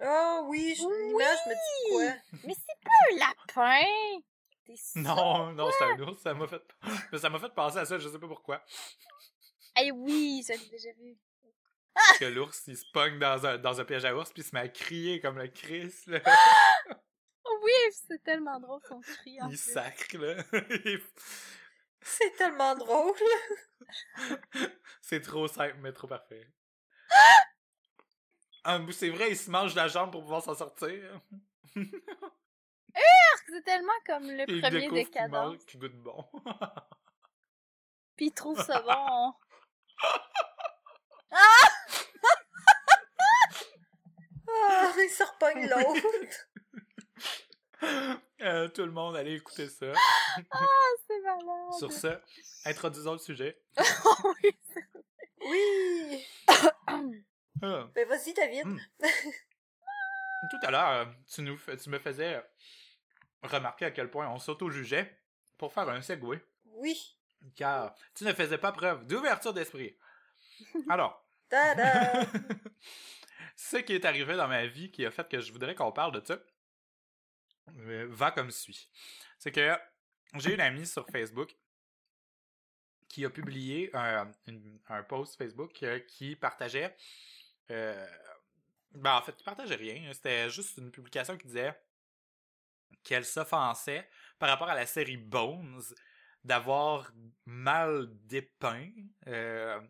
Ah 0.00 0.40
oui, 0.44 0.74
je- 0.76 0.82
Oui! 0.84 1.08
l'image 1.08 1.38
me 1.46 1.54
dit 1.54 1.90
quoi? 1.90 2.40
Mais 2.44 2.54
c'est 2.54 2.80
pas 2.82 2.90
un 3.10 3.16
lapin! 3.18 4.20
T'es 4.66 4.76
sûr? 4.76 5.00
Non, 5.02 5.52
non, 5.52 5.70
c'est 5.78 5.84
un 5.84 5.98
ours. 6.00 6.20
Ça 6.20 6.34
m'a 6.34 6.46
fait, 6.46 6.62
mais 7.12 7.18
ça 7.18 7.30
m'a 7.30 7.38
fait 7.38 7.54
penser 7.54 7.78
à 7.78 7.84
ça, 7.84 7.98
je 7.98 8.08
sais 8.08 8.18
pas 8.18 8.26
pourquoi. 8.28 8.62
Eh 9.80 9.90
oui, 9.92 10.44
je 10.46 10.52
l'ai 10.52 10.68
déjà 10.70 10.92
vu. 10.98 11.16
que 12.18 12.24
l'ours, 12.26 12.62
il 12.66 12.76
se 12.76 12.84
pogne 12.92 13.18
dans 13.18 13.46
un, 13.46 13.56
dans 13.58 13.80
un 13.80 13.84
piège 13.84 14.04
à 14.04 14.14
ours, 14.14 14.30
puis 14.32 14.42
il 14.42 14.44
se 14.46 14.54
met 14.54 14.60
à 14.60 14.68
crier 14.68 15.20
comme 15.20 15.38
le 15.38 15.48
Christ, 15.48 16.06
là. 16.08 16.20
Oui, 17.62 17.72
c'est 17.92 18.22
tellement 18.22 18.60
drôle 18.60 18.80
son 18.88 19.00
cri. 19.00 19.40
en 19.40 19.46
Il 19.48 19.56
plus. 19.56 19.72
sacre, 19.72 20.18
là. 20.18 20.42
C'est 22.02 22.30
tellement 22.36 22.74
drôle. 22.76 23.14
C'est 25.00 25.20
trop 25.20 25.48
simple, 25.48 25.76
mais 25.80 25.92
trop 25.92 26.06
parfait. 26.06 26.46
Ah, 28.64 28.80
c'est 28.90 29.10
vrai, 29.10 29.30
il 29.30 29.36
se 29.36 29.48
mange 29.50 29.74
la 29.76 29.86
jambe 29.86 30.10
pour 30.10 30.22
pouvoir 30.22 30.42
s'en 30.42 30.54
sortir. 30.54 31.20
C'est 33.48 33.62
tellement 33.64 33.92
comme 34.04 34.24
le 34.30 34.44
Il 34.48 34.60
premier 34.60 34.90
décadent. 34.90 35.30
mange, 35.30 35.58
qui 35.66 35.78
goûte 35.78 35.94
bon. 36.02 36.24
Puis 38.16 38.26
il 38.26 38.32
trouve 38.32 38.60
ça 38.60 38.80
bon. 38.82 39.34
Ah, 44.50 44.92
il 44.96 45.10
se 45.10 45.22
repogne 45.22 45.68
l'autre. 45.68 46.06
Euh, 48.40 48.68
tout 48.68 48.84
le 48.84 48.90
monde, 48.90 49.16
allez 49.16 49.34
écouter 49.34 49.68
ça. 49.68 49.92
C'est 51.06 51.20
malade. 51.22 51.72
Sur 51.78 51.92
ce, 51.92 52.18
introduisons 52.64 53.12
le 53.12 53.18
sujet. 53.18 53.60
oui. 54.42 54.50
Oui. 55.48 56.24
Ah. 57.62 57.88
Ben 57.94 58.08
vas-y, 58.08 58.34
David. 58.34 58.66
Hmm. 58.66 58.78
Tout 60.50 60.58
à 60.66 60.70
l'heure, 60.70 60.88
euh, 60.90 61.04
tu, 61.32 61.42
nous, 61.42 61.58
tu 61.82 61.90
me 61.90 61.98
faisais 61.98 62.42
remarquer 63.42 63.86
à 63.86 63.90
quel 63.90 64.10
point 64.10 64.28
on 64.28 64.38
s'auto-jugeait 64.38 65.18
pour 65.56 65.72
faire 65.72 65.88
un 65.88 66.02
segway, 66.02 66.44
Oui. 66.66 67.16
car 67.54 67.94
tu 68.14 68.24
ne 68.24 68.32
faisais 68.32 68.58
pas 68.58 68.72
preuve 68.72 69.06
d'ouverture 69.06 69.54
d'esprit. 69.54 69.96
Alors, 70.90 71.26
Tada. 71.48 72.26
ce 73.56 73.78
qui 73.78 73.94
est 73.94 74.04
arrivé 74.04 74.36
dans 74.36 74.48
ma 74.48 74.66
vie 74.66 74.90
qui 74.90 75.06
a 75.06 75.10
fait 75.10 75.28
que 75.28 75.40
je 75.40 75.52
voudrais 75.52 75.74
qu'on 75.74 75.92
parle 75.92 76.20
de 76.20 76.24
ça 76.24 76.38
euh, 77.78 78.06
va 78.10 78.30
comme 78.30 78.50
suit. 78.50 78.90
C'est 79.38 79.52
que 79.52 79.76
j'ai 80.34 80.54
une 80.54 80.60
amie 80.60 80.86
sur 80.86 81.06
Facebook 81.08 81.56
qui 83.16 83.24
a 83.24 83.30
publié 83.30 83.88
un, 83.94 84.30
un 84.88 85.02
post 85.02 85.38
Facebook 85.38 85.82
euh, 85.82 86.00
qui 86.00 86.36
partageait. 86.36 86.94
euh, 87.70 88.06
ben, 88.92 89.16
en 89.16 89.22
fait, 89.22 89.34
qui 89.34 89.42
partageait 89.42 89.74
rien. 89.74 90.12
C'était 90.12 90.50
juste 90.50 90.76
une 90.76 90.90
publication 90.90 91.38
qui 91.38 91.46
disait 91.46 91.74
qu'elle 93.02 93.24
s'offensait 93.24 94.06
par 94.38 94.50
rapport 94.50 94.68
à 94.68 94.74
la 94.74 94.84
série 94.84 95.16
Bones 95.16 95.80
d'avoir 96.44 97.10
mal 97.46 98.08
dépeint 98.26 98.90
euh, 99.28 99.80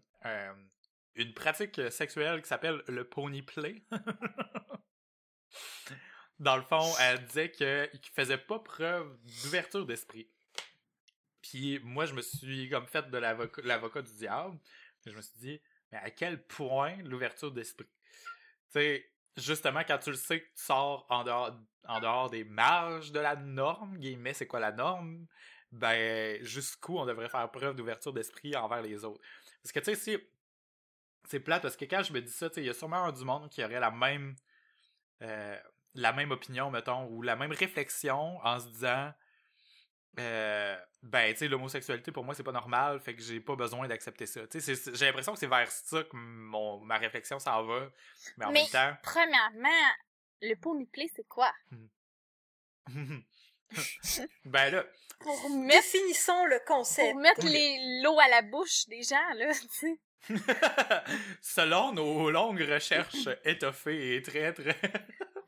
une 1.16 1.34
pratique 1.34 1.80
sexuelle 1.90 2.42
qui 2.42 2.48
s'appelle 2.48 2.80
le 2.86 3.08
pony 3.08 3.42
play. 3.42 3.82
Dans 6.38 6.56
le 6.56 6.62
fond, 6.62 6.92
elle 7.00 7.24
disait 7.24 7.50
qu'il 7.50 7.90
faisait 8.14 8.38
pas 8.38 8.60
preuve 8.60 9.18
d'ouverture 9.42 9.84
d'esprit. 9.84 10.30
Puis 11.50 11.78
moi, 11.84 12.06
je 12.06 12.14
me 12.14 12.22
suis 12.22 12.68
comme 12.68 12.86
fait 12.86 13.08
de 13.10 13.18
l'avocat 13.18 14.02
du 14.02 14.12
diable. 14.14 14.58
Je 15.04 15.12
me 15.14 15.22
suis 15.22 15.38
dit, 15.38 15.60
mais 15.92 15.98
à 15.98 16.10
quel 16.10 16.42
point 16.42 16.96
l'ouverture 17.04 17.52
d'esprit? 17.52 17.86
Tu 17.86 18.80
sais, 18.80 19.12
justement, 19.36 19.82
quand 19.86 19.98
tu 19.98 20.10
le 20.10 20.16
sais 20.16 20.40
que 20.40 20.46
tu 20.46 20.62
sors 20.62 21.06
en 21.08 21.22
dehors, 21.22 21.56
en 21.84 22.00
dehors 22.00 22.30
des 22.30 22.42
marges 22.42 23.12
de 23.12 23.20
la 23.20 23.36
norme, 23.36 23.96
guillemets, 23.98 24.34
c'est 24.34 24.48
quoi 24.48 24.58
la 24.58 24.72
norme? 24.72 25.26
Ben, 25.70 26.42
jusqu'où 26.44 26.98
on 26.98 27.06
devrait 27.06 27.28
faire 27.28 27.48
preuve 27.50 27.76
d'ouverture 27.76 28.12
d'esprit 28.12 28.56
envers 28.56 28.82
les 28.82 29.04
autres? 29.04 29.22
Parce 29.62 29.72
que, 29.72 29.80
tu 29.80 29.94
sais, 29.94 29.94
si... 29.94 30.18
C'est 31.28 31.40
plate, 31.40 31.62
parce 31.62 31.76
que 31.76 31.84
quand 31.84 32.04
je 32.04 32.12
me 32.12 32.20
dis 32.20 32.30
ça, 32.30 32.48
tu 32.48 32.56
sais, 32.56 32.62
il 32.62 32.66
y 32.66 32.70
a 32.70 32.74
sûrement 32.74 33.04
un 33.04 33.12
du 33.12 33.24
monde 33.24 33.48
qui 33.50 33.62
aurait 33.64 33.80
la 33.80 33.90
même... 33.90 34.34
euh, 35.22 35.58
la 35.94 36.12
même 36.12 36.30
opinion, 36.30 36.70
mettons, 36.70 37.06
ou 37.06 37.22
la 37.22 37.36
même 37.36 37.52
réflexion 37.52 38.38
en 38.44 38.58
se 38.58 38.66
disant... 38.66 39.12
euh, 40.18 40.76
ben, 41.02 41.32
tu 41.32 41.38
sais, 41.40 41.48
l'homosexualité, 41.48 42.10
pour 42.12 42.24
moi, 42.24 42.34
c'est 42.34 42.42
pas 42.42 42.52
normal, 42.52 43.00
fait 43.00 43.14
que 43.14 43.22
j'ai 43.22 43.40
pas 43.40 43.54
besoin 43.56 43.86
d'accepter 43.88 44.26
ça. 44.26 44.46
Tu 44.46 44.60
sais, 44.60 44.74
j'ai 44.94 45.06
l'impression 45.06 45.32
que 45.34 45.38
c'est 45.38 45.46
vers 45.46 45.70
ça 45.70 46.02
que 46.02 46.16
mon, 46.16 46.80
ma 46.80 46.96
réflexion 46.98 47.38
s'en 47.38 47.62
va. 47.64 47.88
Mais 48.36 48.44
en 48.46 48.52
Mais- 48.52 48.62
même 48.62 48.70
temps... 48.70 48.96
Premièrement, 49.02 49.68
le 50.42 50.54
pony 50.54 50.86
play, 50.86 51.08
c'est 51.14 51.26
quoi? 51.28 51.52
ben 54.44 54.70
là, 54.70 54.84
Pour 55.20 55.50
mettre, 55.50 55.82
Définissons 55.82 56.44
le 56.46 56.60
concept. 56.66 57.12
pour 57.12 57.20
mettre 57.20 57.44
les 57.46 58.00
l'eau 58.02 58.18
à 58.18 58.28
la 58.28 58.42
bouche 58.42 58.86
des 58.86 59.02
gens, 59.02 59.28
là, 59.34 59.52
tu 59.52 59.68
sais. 59.70 59.98
selon 61.40 61.92
nos 61.92 62.30
longues 62.30 62.62
recherches 62.62 63.28
étoffées 63.44 64.16
et 64.16 64.22
très 64.22 64.52
très... 64.52 64.76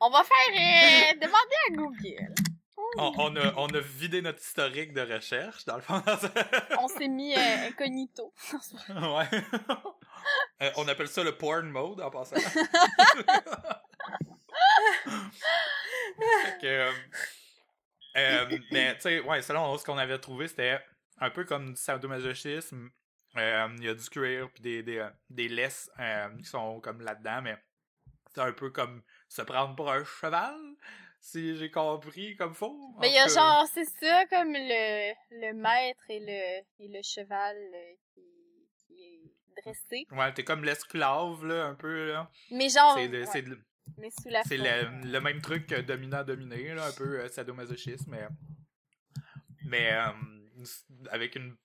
On 0.01 0.09
va 0.09 0.23
faire 0.23 0.53
euh, 0.53 1.13
demander 1.19 1.55
à 1.67 1.71
Google. 1.73 2.33
On, 2.97 3.13
on 3.17 3.35
a, 3.35 3.53
on 3.57 3.67
a 3.67 3.79
vidé 3.79 4.21
notre 4.21 4.39
historique 4.39 4.93
de 4.93 5.01
recherche, 5.01 5.65
dans 5.65 5.75
le 5.75 5.81
fond. 5.81 6.01
On 6.79 6.87
s'est 6.99 7.07
mis 7.07 7.35
euh, 7.35 7.67
incognito. 7.67 8.33
ouais. 8.89 9.29
Euh, 10.61 10.69
on 10.75 10.87
appelle 10.87 11.07
ça 11.07 11.23
le 11.23 11.35
porn 11.35 11.69
mode 11.69 12.01
en 12.01 12.11
passant. 12.11 12.35
Que, 16.61 16.91
euh, 18.17 18.57
mais 18.71 18.93
tu 18.95 19.01
sais, 19.01 19.19
ouais, 19.21 19.41
selon 19.41 19.75
ce 19.77 19.85
qu'on 19.85 19.97
avait 19.97 20.19
trouvé, 20.19 20.49
c'était 20.49 20.79
un 21.19 21.29
peu 21.31 21.45
comme 21.45 21.73
du 21.73 21.81
sadomasochisme. 21.81 22.89
Il 23.37 23.83
y 23.83 23.87
a 23.87 23.93
du 23.93 24.09
cuir 24.09 24.49
puis 24.53 24.61
des, 24.61 24.83
des, 24.83 25.07
des 25.29 25.47
laisses 25.47 25.89
qui 26.37 26.45
sont 26.45 26.79
comme 26.81 27.01
là-dedans, 27.01 27.41
mais 27.41 27.57
c'est 28.35 28.41
un 28.41 28.51
peu 28.51 28.69
comme 28.69 29.01
se 29.29 29.41
prendre 29.41 29.75
pour 29.75 29.89
un 29.91 30.03
cheval, 30.03 30.59
si 31.19 31.55
j'ai 31.57 31.69
compris 31.71 32.35
comme 32.35 32.53
faux. 32.53 32.77
Mais 32.99 33.09
il 33.09 33.13
y 33.15 33.17
a 33.17 33.27
genre, 33.27 33.67
c'est 33.73 33.85
ça, 33.85 34.25
comme 34.27 34.53
le, 34.53 35.13
le 35.31 35.53
maître 35.53 36.03
et 36.09 36.19
le, 36.19 36.83
et 36.83 36.87
le 36.87 37.01
cheval 37.03 37.55
euh, 37.57 37.93
qui, 38.13 38.21
qui 38.87 39.03
est 39.03 39.61
dressé. 39.61 40.05
Ouais, 40.11 40.33
t'es 40.33 40.43
comme 40.43 40.63
l'esclave, 40.63 41.45
là, 41.45 41.65
un 41.65 41.75
peu, 41.75 42.11
là. 42.13 42.31
Mais 42.51 42.69
genre, 42.69 42.95
c'est 42.95 43.07
de- 43.09 43.19
ouais, 43.19 43.25
c'est 43.25 43.41
de- 43.41 43.59
mais 43.97 44.09
sous 44.11 44.29
la 44.29 44.43
C'est 44.43 44.57
le, 44.57 45.11
le 45.11 45.19
même 45.19 45.41
truc 45.41 45.67
que 45.67 45.81
dominant-dominé, 45.81 46.73
là, 46.75 46.85
un 46.87 46.91
peu 46.91 47.19
euh, 47.21 47.27
sadomasochisme, 47.27 48.11
mais, 48.11 48.27
mais 49.65 49.91
euh, 49.93 50.63
avec 51.11 51.35
une, 51.35 51.55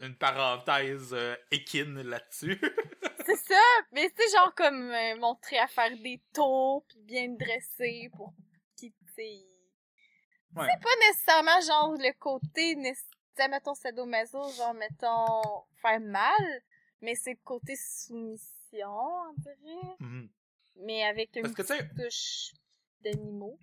une 0.00 0.16
parenthèse 0.16 1.10
euh, 1.12 1.36
équine 1.50 2.00
là-dessus. 2.02 2.60
C'est 3.26 3.36
ça, 3.36 3.60
mais 3.92 4.12
c'est 4.14 4.36
genre 4.36 4.54
comme 4.54 4.92
montrer 5.18 5.56
à 5.58 5.66
faire 5.66 5.90
des 6.02 6.20
tours 6.34 6.84
puis 6.86 6.98
bien 7.04 7.28
dresser 7.30 8.10
pour 8.14 8.34
Ouais. 9.22 10.66
C'est 10.70 10.82
pas 10.82 11.06
nécessairement 11.08 11.60
genre 11.60 11.94
le 11.98 12.12
côté, 12.18 12.76
mettons 12.76 13.74
sadomaso, 13.74 14.48
genre 14.52 14.74
mettons 14.74 15.64
faire 15.82 16.00
mal, 16.00 16.62
mais 17.00 17.14
c'est 17.14 17.32
le 17.32 17.38
côté 17.44 17.74
soumission, 17.76 18.88
on 18.88 19.32
dirait, 19.38 19.96
Mhm. 20.00 20.28
mais 20.76 21.04
avec 21.04 21.34
une 21.36 21.42
Parce 21.42 21.54
que, 21.54 21.62
tu 21.62 21.68
sais, 21.68 21.88
touche 21.96 22.52
d'animaux. 23.00 23.58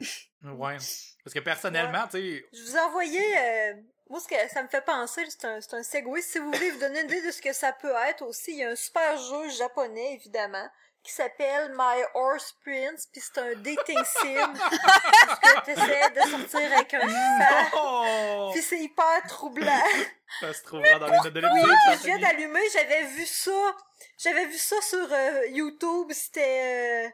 ouais. 0.00 0.76
Parce 1.24 1.34
que 1.34 1.40
personnellement, 1.40 2.04
tu 2.06 2.12
sais, 2.18 2.46
Je 2.52 2.62
vous 2.62 2.76
ai 2.76 2.80
envoyé, 2.80 3.38
euh, 3.38 3.74
moi, 4.08 4.20
ce 4.20 4.28
que 4.28 4.48
ça 4.48 4.62
me 4.62 4.68
fait 4.68 4.84
penser, 4.84 5.24
c'est 5.28 5.44
un, 5.44 5.60
c'est 5.60 5.74
un 5.74 5.82
segway. 5.82 6.22
Si 6.22 6.38
vous 6.38 6.50
voulez 6.52 6.70
vous 6.70 6.78
donner 6.80 7.00
une 7.00 7.06
idée 7.06 7.26
de 7.26 7.30
ce 7.32 7.42
que 7.42 7.52
ça 7.52 7.72
peut 7.72 7.92
être 8.06 8.24
aussi, 8.24 8.52
il 8.52 8.58
y 8.58 8.64
a 8.64 8.70
un 8.70 8.76
super 8.76 9.18
jeu 9.18 9.48
japonais, 9.50 10.14
évidemment, 10.14 10.68
qui 11.08 11.14
s'appelle 11.14 11.72
My 11.74 12.02
Horse 12.14 12.54
Prince, 12.62 13.08
puis 13.10 13.20
c'est 13.22 13.38
un 13.40 13.54
dating 13.56 13.98
sim, 14.04 14.52
parce 14.58 15.38
que 15.40 15.64
t'essaies 15.64 16.10
de 16.10 16.20
sortir 16.30 16.72
avec 16.72 16.92
un 16.94 17.00
cheval, 17.00 17.66
oh, 17.76 18.50
puis 18.52 18.62
c'est 18.62 18.78
hyper 18.78 19.22
troublant. 19.26 19.82
ça 20.40 20.52
se 20.52 20.62
trouvera 20.64 20.98
dans 20.98 21.06
les 21.06 21.16
notes 21.16 21.32
de 21.32 21.40
Oui, 21.40 21.46
l'épisode. 21.60 21.76
puis 21.86 21.98
je 21.98 22.04
viens 22.04 22.18
d'allumer, 22.18 22.60
j'avais 22.74 23.04
vu 23.04 23.24
ça, 23.24 23.76
j'avais 24.18 24.44
vu 24.46 24.58
ça 24.58 24.76
sur 24.82 25.10
euh, 25.12 25.46
YouTube, 25.48 26.08
c'était 26.12 27.06
euh, 27.06 27.08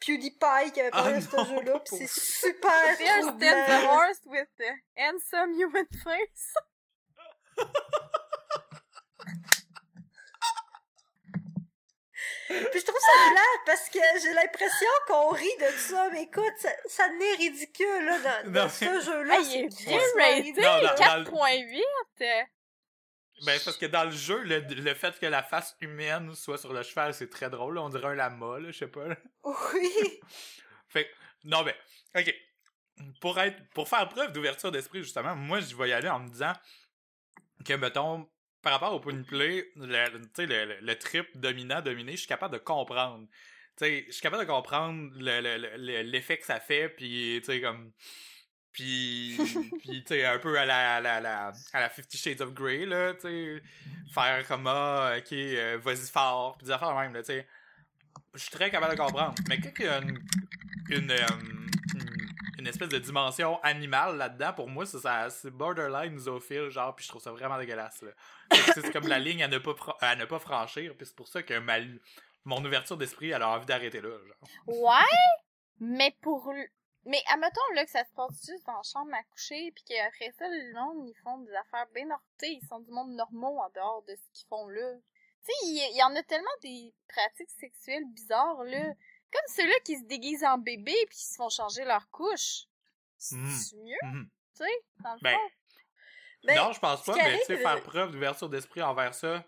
PewDiePie 0.00 0.72
qui 0.72 0.80
avait 0.80 0.90
parlé 0.90 1.14
Ah 1.16 1.20
de 1.20 1.24
ce 1.30 1.36
non, 1.36 1.44
jeu-là, 1.44 1.78
pour 1.80 1.98
c'est 1.98 2.08
super 2.08 2.96
There 2.96 3.22
stands 3.22 3.36
the 3.38 3.44
troublant. 3.44 3.90
horse 3.92 4.20
with 4.26 4.48
the 4.58 4.70
handsome 4.98 5.52
human 5.58 5.86
face. 6.02 6.54
Puis 12.48 12.80
je 12.80 12.84
trouve 12.84 13.00
ça 13.00 13.30
plate 13.30 13.60
parce 13.66 13.88
que 13.88 13.98
j'ai 14.22 14.32
l'impression 14.32 14.88
qu'on 15.06 15.30
rit 15.30 15.56
de 15.60 15.76
ça, 15.78 16.08
mais 16.12 16.22
écoute, 16.22 16.52
ça, 16.58 16.70
ça 16.86 17.08
n'est 17.08 17.34
ridicule 17.34 18.04
là, 18.04 18.42
dans, 18.44 18.68
ce 18.68 18.84
jeu-là. 18.84 19.34
Ah, 19.38 19.42
il 19.42 19.56
est 19.66 19.86
bien 20.52 20.80
le- 20.80 20.96
4.8. 20.96 22.46
Ben, 23.44 23.58
c'est 23.58 23.64
parce 23.64 23.76
que 23.76 23.86
dans 23.86 24.04
le 24.04 24.12
jeu, 24.12 24.38
le, 24.44 24.60
le 24.60 24.94
fait 24.94 25.18
que 25.18 25.26
la 25.26 25.42
face 25.42 25.76
humaine 25.80 26.34
soit 26.34 26.56
sur 26.56 26.72
le 26.72 26.82
cheval, 26.82 27.12
c'est 27.12 27.28
très 27.28 27.50
drôle. 27.50 27.76
On 27.78 27.88
dirait 27.90 28.08
un 28.08 28.14
lama, 28.14 28.58
là, 28.58 28.70
je 28.70 28.78
sais 28.78 28.86
pas. 28.86 29.08
là. 29.08 29.16
Oui. 29.44 30.20
Fait 30.88 31.04
que, 31.04 31.10
non, 31.44 31.62
mais, 31.64 31.76
ok. 32.16 32.34
Pour 33.20 33.38
être, 33.38 33.58
pour 33.74 33.88
faire 33.88 34.08
preuve 34.08 34.32
d'ouverture 34.32 34.70
d'esprit, 34.72 35.02
justement, 35.02 35.36
moi, 35.36 35.60
je 35.60 35.76
vais 35.76 35.90
y 35.90 35.92
aller 35.92 36.08
en 36.08 36.20
me 36.20 36.30
disant 36.30 36.52
que, 37.64 37.74
mettons, 37.74 38.26
par 38.66 38.72
rapport 38.72 38.94
au 38.94 38.98
point 38.98 39.22
play, 39.22 39.64
le, 39.76 40.20
tu 40.22 40.28
sais, 40.34 40.46
le, 40.46 40.80
le, 40.80 40.98
trip 40.98 41.38
dominant-dominé, 41.38 42.10
je 42.10 42.16
suis 42.16 42.26
capable 42.26 42.54
de 42.54 42.58
comprendre. 42.58 43.24
Je 43.80 44.10
suis 44.10 44.20
capable 44.20 44.44
de 44.44 44.50
comprendre 44.50 45.12
le- 45.14 45.40
le- 45.40 45.76
le- 45.76 46.02
l'effet 46.02 46.36
que 46.36 46.44
ça 46.44 46.58
fait, 46.58 46.88
puis 46.88 47.40
tu 47.44 47.44
sais, 47.44 47.60
comme... 47.60 47.92
Puis, 48.72 49.38
puis 49.82 50.02
tu 50.02 50.08
sais, 50.08 50.24
un 50.24 50.40
peu 50.40 50.58
à 50.58 50.64
la, 50.64 50.96
à 50.96 51.00
la, 51.00 51.14
à 51.14 51.20
la, 51.20 51.52
à 51.74 51.80
la 51.80 51.88
Fifty 51.88 52.18
Shades 52.18 52.40
of 52.40 52.54
Grey, 52.54 52.86
là, 52.86 53.14
tu 53.14 53.20
sais, 53.20 53.62
faire 54.12 54.44
comme, 54.48 54.66
ah, 54.66 55.14
ok, 55.16 55.32
euh, 55.32 55.78
vas-y 55.80 56.10
fort, 56.10 56.56
puis 56.58 56.66
des 56.66 56.72
affaires 56.72 56.96
même, 56.96 57.14
là, 57.14 57.20
tu 57.20 57.26
sais. 57.26 57.46
Je 58.34 58.40
suis 58.40 58.50
très 58.50 58.68
capable 58.68 58.96
de 58.96 59.00
comprendre. 59.00 59.36
Mais 59.48 59.60
quand 59.60 59.70
il 59.78 59.84
y 59.84 59.88
a 59.88 59.98
une, 59.98 60.18
une, 60.90 61.10
euh, 61.12 61.95
une, 62.58 62.66
espèce 62.66 62.88
de 62.88 62.98
dimension 62.98 63.60
animale 63.62 64.16
là-dedans, 64.16 64.52
pour 64.54 64.68
moi, 64.68 64.86
ça, 64.86 64.98
ça- 65.00 65.30
c'est 65.30 65.50
borderline 65.50 66.18
zoophile, 66.18 66.68
genre, 66.70 66.94
puis 66.94 67.04
je 67.04 67.10
trouve 67.10 67.22
ça 67.22 67.32
vraiment 67.32 67.58
dégueulasse, 67.58 68.02
là. 68.02 68.10
C'est 68.74 68.92
comme 68.92 69.08
la 69.08 69.18
ligne 69.18 69.42
à 69.42 69.48
ne 69.48 69.58
pas, 69.58 69.74
à 70.00 70.16
ne 70.16 70.24
pas 70.24 70.38
franchir, 70.38 70.94
puis 70.96 71.06
c'est 71.06 71.16
pour 71.16 71.28
ça 71.28 71.42
que 71.42 71.54
mon 72.44 72.64
ouverture 72.64 72.96
d'esprit, 72.96 73.30
elle 73.30 73.42
a 73.42 73.50
envie 73.50 73.66
d'arrêter 73.66 74.00
là, 74.00 74.10
genre. 74.10 74.48
Ouais, 74.66 75.16
mais 75.80 76.16
pour... 76.22 76.52
Mais 77.08 77.22
admettons, 77.32 77.60
là, 77.76 77.84
que 77.84 77.90
ça 77.92 78.04
se 78.04 78.12
passe 78.16 78.44
juste 78.44 78.66
dans 78.66 78.72
la 78.78 78.82
chambre 78.82 79.14
à 79.14 79.22
coucher, 79.30 79.70
puis 79.72 79.84
qu'après 79.84 80.32
ça, 80.32 80.48
le 80.48 80.74
monde, 80.74 81.08
ils 81.08 81.22
font 81.22 81.38
des 81.38 81.54
affaires 81.54 81.86
bien 81.94 82.04
nor- 82.06 82.20
tu 82.36 82.46
sais, 82.46 82.52
ils 82.54 82.66
sont 82.66 82.80
du 82.80 82.90
monde 82.90 83.12
normaux 83.14 83.58
en 83.60 83.70
dehors 83.70 84.02
de 84.08 84.16
ce 84.16 84.30
qu'ils 84.32 84.48
font 84.48 84.66
là. 84.66 84.92
Tu 85.44 85.52
sais, 85.52 85.52
il 85.66 85.74
y, 85.74 85.92
il 85.92 85.98
y 85.98 86.02
en 86.02 86.16
a 86.16 86.22
tellement 86.24 86.48
des 86.62 86.92
pratiques 87.08 87.50
sexuelles 87.60 88.06
bizarres, 88.12 88.64
là. 88.64 88.92
Comme 89.32 89.54
ceux-là 89.54 89.74
qui 89.84 89.96
se 89.98 90.04
déguisent 90.04 90.44
en 90.44 90.58
bébé 90.58 90.94
puis 91.08 91.16
qui 91.18 91.24
se 91.26 91.34
font 91.34 91.48
changer 91.48 91.84
leur 91.84 92.08
couche. 92.10 92.64
C'est 93.18 93.36
Mm. 93.36 93.82
mieux, 93.84 93.96
Mhm. 94.02 94.28
tu 94.56 94.64
sais, 94.64 94.84
dans 95.02 95.14
le 95.14 95.20
Ben, 95.22 95.34
fond. 95.36 95.50
Ben, 96.44 96.56
non, 96.56 96.72
je 96.72 96.78
pense 96.78 97.02
pas, 97.04 97.16
mais 97.16 97.38
tu 97.40 97.44
sais, 97.46 97.56
faire 97.58 97.76
euh, 97.76 97.80
preuve 97.80 98.12
d'ouverture 98.12 98.48
d'esprit 98.48 98.82
envers 98.82 99.14
ça, 99.14 99.44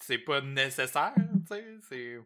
c'est 0.00 0.18
pas 0.18 0.40
nécessaire, 0.42 1.14
tu 1.48 1.54
sais, 1.54 1.64
c'est... 1.88 2.18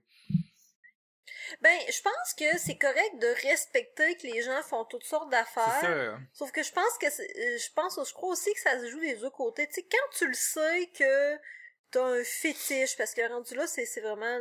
Ben, 1.61 1.79
je 1.89 2.01
pense 2.03 2.35
que 2.39 2.59
c'est 2.59 2.79
correct 2.79 3.19
de 3.19 3.27
respecter 3.49 4.17
que 4.17 4.27
les 4.27 4.43
gens 4.43 4.63
font 4.63 4.85
toutes 4.85 5.05
sortes 5.05 5.25
C'est 5.27 5.31
d'affaires. 5.39 6.21
Sauf 6.33 6.53
que 6.53 6.63
je 6.63 6.73
pense 6.73 6.99
que 7.01 7.11
c'est- 7.11 7.31
euh, 7.37 7.59
je 7.59 7.73
pense 7.73 7.99
je 8.09 8.13
crois 8.15 8.31
aussi 8.31 8.53
que 8.55 8.61
ça 8.61 8.79
se 8.81 8.89
joue 8.89 9.01
des 9.01 9.17
deux 9.17 9.31
côtés. 9.31 9.67
Tu 9.69 9.75
sais, 9.75 9.83
quand 9.91 10.17
tu 10.17 10.27
le 10.29 10.35
sais 10.35 10.91
que 10.97 11.37
t'as 11.91 12.05
un 12.05 12.25
fétiche, 12.25 12.97
parce 12.97 13.15
que 13.15 13.29
rendu 13.29 13.55
là, 13.57 13.67
c'est 13.67 13.85
c'est 13.85 14.01
vraiment 14.01 14.41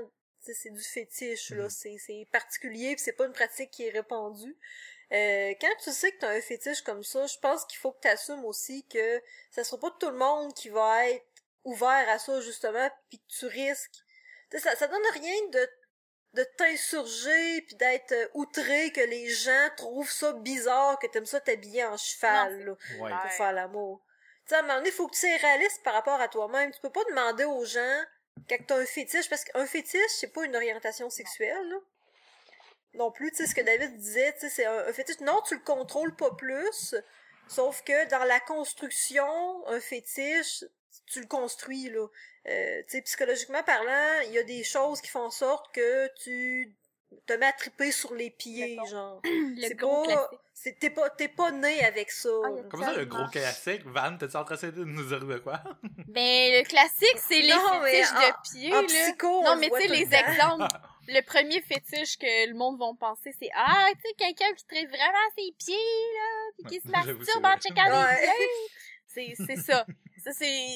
c'est 0.53 0.69
du 0.71 0.83
fétiche, 0.83 1.51
là. 1.51 1.63
Mhm. 1.63 1.69
C'est 1.69 1.97
c'est 1.99 2.27
particulier, 2.31 2.95
puis 2.95 3.03
c'est 3.03 3.13
pas 3.13 3.25
une 3.25 3.33
pratique 3.33 3.71
qui 3.71 3.85
est 3.88 3.91
répandue. 3.91 4.55
Euh, 5.12 5.53
quand 5.59 5.73
tu 5.83 5.91
sais 5.91 6.12
que 6.12 6.19
t'as 6.19 6.29
un 6.29 6.41
fétiche 6.41 6.81
comme 6.83 7.03
ça, 7.03 7.25
je 7.25 7.38
pense 7.39 7.65
qu'il 7.65 7.79
faut 7.79 7.91
que 7.91 7.99
t'assumes 8.01 8.45
aussi 8.45 8.85
que 8.88 9.21
ça 9.49 9.63
sera 9.63 9.79
pas 9.79 9.89
tout 9.99 10.09
le 10.09 10.17
monde 10.17 10.53
qui 10.53 10.69
va 10.69 11.09
être 11.09 11.25
ouvert 11.63 12.07
à 12.09 12.19
ça, 12.19 12.39
justement, 12.41 12.89
puis 13.09 13.17
que 13.19 13.27
tu 13.39 13.45
risques. 13.47 13.95
Tu 14.51 14.59
ça, 14.59 14.75
ça 14.75 14.88
donne 14.88 15.05
rien 15.13 15.47
de 15.51 15.69
de 16.33 16.43
t'insurger 16.57 17.62
puis 17.63 17.75
d'être 17.75 18.12
euh, 18.12 18.27
outré 18.35 18.91
que 18.91 19.01
les 19.01 19.29
gens 19.29 19.69
trouvent 19.77 20.12
ça 20.12 20.31
bizarre 20.33 20.99
que 20.99 21.07
t'aimes 21.07 21.25
ça 21.25 21.39
t'habiller 21.39 21.83
en 21.85 21.97
cheval 21.97 22.65
là, 22.65 22.71
Ouais. 22.71 22.77
pour 22.97 23.01
Ouais. 23.23 23.29
faire 23.31 23.51
l'amour. 23.51 24.03
Tu 24.45 24.49
sais, 24.49 24.55
à 24.55 24.59
un 24.59 24.62
moment 24.62 24.75
donné, 24.75 24.91
faut 24.91 25.07
que 25.07 25.15
tu 25.15 25.21
sois 25.21 25.38
réaliste 25.38 25.81
par 25.83 25.95
rapport 25.95 26.21
à 26.21 26.27
toi-même. 26.27 26.71
Tu 26.71 26.79
peux 26.81 26.91
pas 26.91 27.03
demander 27.09 27.45
aux 27.45 27.65
gens 27.65 28.03
quand 28.47 28.58
t'as 28.67 28.78
un 28.78 28.86
fétiche, 28.86 29.30
parce 29.30 29.43
qu'un 29.43 29.65
fétiche, 29.65 30.12
c'est 30.19 30.32
pas 30.34 30.45
une 30.45 30.56
orientation 30.56 31.10
sexuelle, 31.10 31.69
là. 31.69 31.78
Non 32.95 33.12
plus, 33.12 33.32
tu 33.32 33.38
sais, 33.38 33.47
ce 33.47 33.54
que 33.54 33.62
David 33.62 33.95
disait, 33.97 34.34
tu 34.34 34.41
sais, 34.41 34.49
c'est 34.49 34.65
un, 34.65 34.88
un 34.88 34.93
fétiche. 34.93 35.19
Non, 35.19 35.41
tu 35.47 35.56
le 35.56 35.62
contrôles 35.62 36.15
pas 36.15 36.32
plus, 36.32 36.95
sauf 37.47 37.84
que 37.84 38.10
dans 38.10 38.23
la 38.23 38.39
construction, 38.39 39.67
un 39.67 39.80
fétiche, 39.80 40.63
tu 41.06 41.21
le 41.21 41.28
construis, 41.28 41.89
là. 41.89 42.08
Euh, 42.47 42.82
tu 42.84 42.97
sais, 42.97 43.02
psychologiquement 43.02 43.63
parlant, 43.63 44.21
il 44.25 44.32
y 44.32 44.39
a 44.39 44.43
des 44.43 44.63
choses 44.63 45.02
qui 45.02 45.10
font 45.10 45.25
en 45.25 45.32
sorte 45.32 45.73
que 45.73 46.10
tu 46.15 46.73
te 47.26 47.34
mets 47.34 47.45
à 47.48 47.52
triper 47.54 47.91
sur 47.91 48.13
les 48.13 48.30
pieds, 48.30 48.76
Mettons. 48.76 48.86
genre. 48.86 49.22
Le 49.24 49.62
C'est 49.67 49.76
gros 49.76 50.06
pas, 50.06 50.30
c'est, 50.54 50.78
t'es 50.80 50.89
pas, 50.89 51.10
t'es 51.10 51.28
pas 51.28 51.52
né 51.52 51.84
avec 51.86 52.12
ça. 52.12 52.30
Ah, 52.45 52.50
Comment 52.69 52.86
ça, 52.86 52.93
le 52.93 53.06
gros 53.06 53.28
classique? 53.28 53.82
Van, 53.86 54.17
t'es-tu 54.17 54.36
en 54.36 54.43
train 54.43 54.56
de 54.56 54.84
nous 54.84 55.08
dire 55.08 55.26
de 55.26 55.38
quoi? 55.39 55.62
Ben, 56.08 56.52
le 56.60 56.63
classique, 56.67 57.17
c'est 57.17 57.39
les 57.41 57.50
Non, 57.50 57.82
fétiches 57.84 58.12
en- 58.12 58.19
de 58.19 58.34
pieds, 58.52 58.74
en 58.74 58.82
là. 58.82 58.88
psycho, 58.88 59.28
on 59.28 59.43
Non, 59.43 59.56
mais 59.58 59.69
tu 59.69 59.82
sais, 59.82 59.88
les 59.88 60.06
temps. 60.08 60.17
exemples. 60.32 60.67
Le 61.12 61.22
premier 61.22 61.60
fétiche 61.62 62.17
que 62.19 62.48
le 62.48 62.54
monde 62.54 62.78
va 62.78 62.86
penser, 63.00 63.32
c'est 63.39 63.50
Ah, 63.56 63.88
tu 63.95 64.02
sais, 64.02 64.13
quelqu'un 64.15 64.54
qui 64.54 64.63
traite 64.65 64.88
vraiment 64.89 65.30
ses 65.36 65.52
pieds, 65.58 65.76
là, 65.76 66.52
puis 66.56 66.63
qui 66.65 66.82
se 66.82 66.88
Ouais, 66.93 67.13
masturbe 67.15 67.45
en 67.45 67.58
checkant 67.58 67.89
Ouais. 67.89 68.22
les 68.22 68.28
pieds. 68.28 69.36
C'est, 69.36 69.45
c'est 69.48 69.56
ça. 69.56 69.88
Ça, 70.24 70.32
c'est 70.34 70.67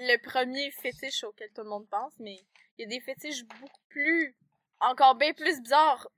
le 0.00 0.16
premier 0.22 0.70
fétiche 0.70 1.24
auquel 1.24 1.50
tout 1.54 1.62
le 1.62 1.68
monde 1.68 1.86
pense, 1.90 2.12
mais 2.20 2.38
il 2.78 2.82
y 2.82 2.84
a 2.84 2.86
des 2.88 3.00
fétiches 3.00 3.44
beaucoup 3.44 3.80
plus, 3.90 4.34
encore 4.82 5.14
bien 5.14 5.32
plus 5.32 5.60
bizarres, 5.60 6.08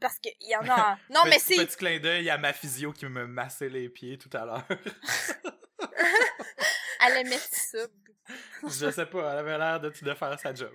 parce 0.00 0.18
qu'il 0.18 0.32
y 0.40 0.56
en 0.56 0.68
a. 0.68 0.98
Non, 1.10 1.22
mais 1.26 1.38
c'est, 1.38 1.56
Petit 1.56 1.76
clin 1.76 1.98
d'œil 1.98 2.30
à 2.30 2.38
ma 2.38 2.52
physio 2.52 2.92
qui 2.92 3.06
me 3.06 3.26
massait 3.26 3.68
les 3.68 3.88
pieds 3.88 4.18
tout 4.18 4.30
à 4.32 4.44
l'heure. 4.44 4.66
elle 7.06 7.16
aimait 7.18 7.38
ça. 7.38 7.78
Je 8.62 8.90
sais 8.90 9.06
pas, 9.06 9.32
elle 9.32 9.38
avait 9.38 9.58
l'air 9.58 9.80
de, 9.80 9.90
de 9.90 10.14
faire 10.14 10.38
sa 10.38 10.54
job. 10.54 10.72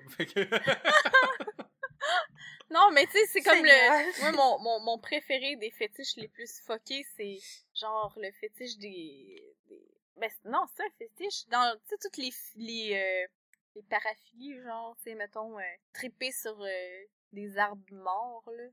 Non, 2.70 2.92
mais 2.92 3.06
tu 3.06 3.14
sais, 3.14 3.26
c'est 3.28 3.42
comme 3.42 3.64
le. 3.64 4.22
Moi, 4.22 4.32
mon, 4.34 4.60
mon, 4.60 4.80
mon 4.82 5.00
préféré 5.00 5.56
des 5.56 5.72
fétiches 5.72 6.18
les 6.18 6.28
plus 6.28 6.60
fuckés, 6.66 7.06
c'est 7.16 7.40
genre 7.74 8.14
le 8.18 8.32
fétiche 8.34 8.78
des... 8.78 9.56
des... 9.68 9.82
Ben, 10.18 10.30
non, 10.46 10.66
c'est 10.76 10.84
un 10.84 10.90
fétiche. 10.98 11.48
Dans, 11.48 11.78
tu 11.78 11.90
sais, 11.90 11.98
toutes 12.02 12.18
les, 12.18 12.34
les, 12.56 12.94
euh, 12.94 13.28
les 13.76 13.84
paraphilies, 13.84 14.62
genre, 14.64 14.98
tu 14.98 15.04
sais, 15.04 15.16
mettons, 15.16 15.58
euh, 15.58 15.64
triper 15.94 16.32
sur 16.32 16.62
euh, 16.62 17.04
des 17.32 17.58
arbres 17.58 17.84
morts, 17.94 18.44
là. 18.56 18.64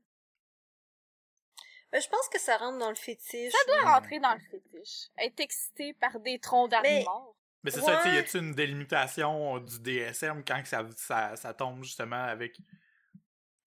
Ben, 1.91 2.01
je 2.01 2.09
pense 2.09 2.27
que 2.29 2.39
ça 2.39 2.57
rentre 2.57 2.77
dans 2.79 2.89
le 2.89 2.95
fétiche. 2.95 3.51
Ça 3.53 3.57
doit 3.67 3.93
rentrer 3.93 4.19
dans 4.19 4.33
le 4.33 4.39
fétiche. 4.39 5.07
Être 5.17 5.39
excité 5.39 5.93
par 5.93 6.19
des 6.19 6.39
troncs 6.39 6.69
d'arbres 6.69 6.87
Mais- 6.89 7.03
morts. 7.03 7.35
Mais 7.63 7.71
c'est 7.71 7.81
ça, 7.81 7.97
tu 7.97 8.03
sais, 8.09 8.15
y 8.15 8.17
a-tu 8.19 8.37
une 8.37 8.53
délimitation 8.53 9.57
du 9.59 9.79
DSM 9.79 10.43
quand 10.45 10.61
que 10.61 10.67
ça, 10.67 10.87
ça, 10.97 11.35
ça 11.35 11.53
tombe 11.53 11.83
justement 11.83 12.23
avec. 12.23 12.57
Tu 12.57 12.63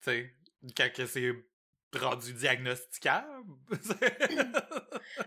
sais, 0.01 0.35
quand 0.77 0.89
c'est 1.05 1.33
rendu 1.95 2.33
diagnosticable? 2.33 3.43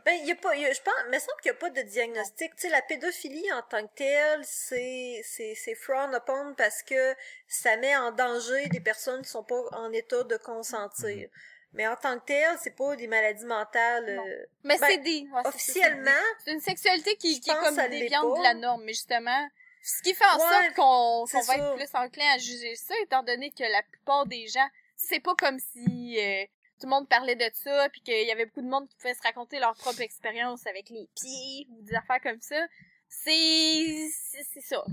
Ben, 0.04 0.14
y 0.24 0.30
a 0.30 0.36
pas, 0.36 0.54
y 0.56 0.64
a- 0.64 0.72
je 0.72 0.80
pense, 0.80 0.94
il 1.06 1.10
me 1.10 1.18
semble 1.18 1.40
qu'il 1.42 1.50
n'y 1.52 1.56
a 1.56 1.60
pas 1.60 1.70
de 1.70 1.82
diagnostic. 1.82 2.54
Tu 2.56 2.62
sais, 2.62 2.68
la 2.68 2.82
pédophilie 2.82 3.52
en 3.52 3.62
tant 3.62 3.86
que 3.86 3.92
telle, 3.96 4.40
c'est, 4.44 5.20
c'est, 5.24 5.54
c'est 5.54 5.74
frown 5.74 6.14
upon 6.14 6.54
parce 6.54 6.82
que 6.82 7.14
ça 7.48 7.76
met 7.76 7.96
en 7.96 8.12
danger 8.12 8.68
des 8.68 8.80
personnes 8.80 9.22
qui 9.22 9.28
sont 9.28 9.42
pas 9.44 9.60
en 9.72 9.92
état 9.92 10.22
de 10.24 10.36
consentir. 10.36 11.28
Mais 11.72 11.86
en 11.86 11.96
tant 11.96 12.18
que 12.18 12.26
tel, 12.26 12.56
c'est 12.62 12.76
pas 12.76 12.94
des 12.96 13.06
maladies 13.06 13.44
mentales. 13.46 14.08
Euh, 14.08 14.46
Mais 14.62 14.78
Ben, 14.78 14.86
c'est 14.88 14.98
des... 14.98 15.26
ouais, 15.32 15.46
officiellement, 15.46 16.10
c'est 16.44 16.52
une 16.52 16.60
sexualité 16.60 17.16
qui, 17.16 17.40
qui 17.40 17.50
est 17.50 17.54
pense 17.54 17.74
comme 17.76 17.88
déviante 17.88 18.36
de 18.38 18.42
la 18.42 18.54
norme, 18.54 18.84
mais 18.84 18.92
justement... 18.92 19.48
Ce 19.84 20.00
qui 20.02 20.14
fait 20.14 20.24
en 20.24 20.36
Ouais, 20.36 20.42
sorte 20.42 20.74
qu'on 20.76 21.24
va 21.24 21.54
être 21.56 21.74
plus 21.74 21.88
enclin 21.94 22.34
à 22.34 22.38
juger 22.38 22.76
ça, 22.76 22.94
étant 23.02 23.24
donné 23.24 23.50
que 23.50 23.64
la 23.64 23.82
plupart 23.82 24.26
des 24.26 24.46
gens... 24.46 24.68
C'est 25.04 25.20
pas 25.20 25.34
comme 25.34 25.58
si 25.58 26.16
euh, 26.18 26.44
tout 26.80 26.86
le 26.86 26.90
monde 26.90 27.08
parlait 27.08 27.36
de 27.36 27.50
ça, 27.54 27.88
puis 27.90 28.00
qu'il 28.02 28.26
y 28.26 28.30
avait 28.30 28.46
beaucoup 28.46 28.62
de 28.62 28.68
monde 28.68 28.88
qui 28.88 28.96
pouvait 28.96 29.14
se 29.14 29.22
raconter 29.22 29.58
leur 29.58 29.74
propre 29.74 30.00
expérience 30.00 30.66
avec 30.66 30.90
les 30.90 31.08
pieds, 31.16 31.66
ou 31.70 31.82
des 31.82 31.94
affaires 31.94 32.20
comme 32.22 32.40
ça. 32.40 32.66
C'est... 33.08 34.08
C'est 34.30 34.60
ça. 34.60 34.84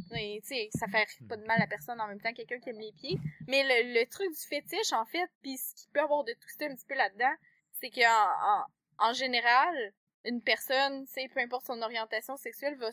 Sais, 0.43 0.69
ça 0.77 0.87
fait 0.87 1.07
pas 1.27 1.37
de 1.37 1.45
mal 1.45 1.61
à 1.61 1.67
personne 1.67 2.01
en 2.01 2.07
même 2.07 2.19
temps, 2.19 2.33
quelqu'un 2.33 2.59
qui 2.59 2.69
aime 2.69 2.79
les 2.79 2.91
pieds. 2.91 3.17
Mais 3.47 3.63
le, 3.63 4.05
truc 4.09 4.29
du 4.29 4.47
fétiche, 4.47 4.91
en 4.93 5.05
fait, 5.05 5.29
puis 5.41 5.57
ce 5.57 5.73
qui 5.75 5.87
peut 5.93 6.01
avoir 6.01 6.23
de 6.23 6.33
twisté 6.33 6.65
un 6.65 6.75
petit 6.75 6.85
peu 6.85 6.95
là-dedans, 6.95 7.33
c'est 7.79 7.89
qu'en 7.89 8.65
en, 8.99 9.09
en 9.09 9.13
général, 9.13 9.93
une 10.25 10.41
personne, 10.41 11.05
peu 11.33 11.39
importe 11.39 11.65
son 11.65 11.81
orientation 11.81 12.35
sexuelle, 12.35 12.75
va, 12.77 12.89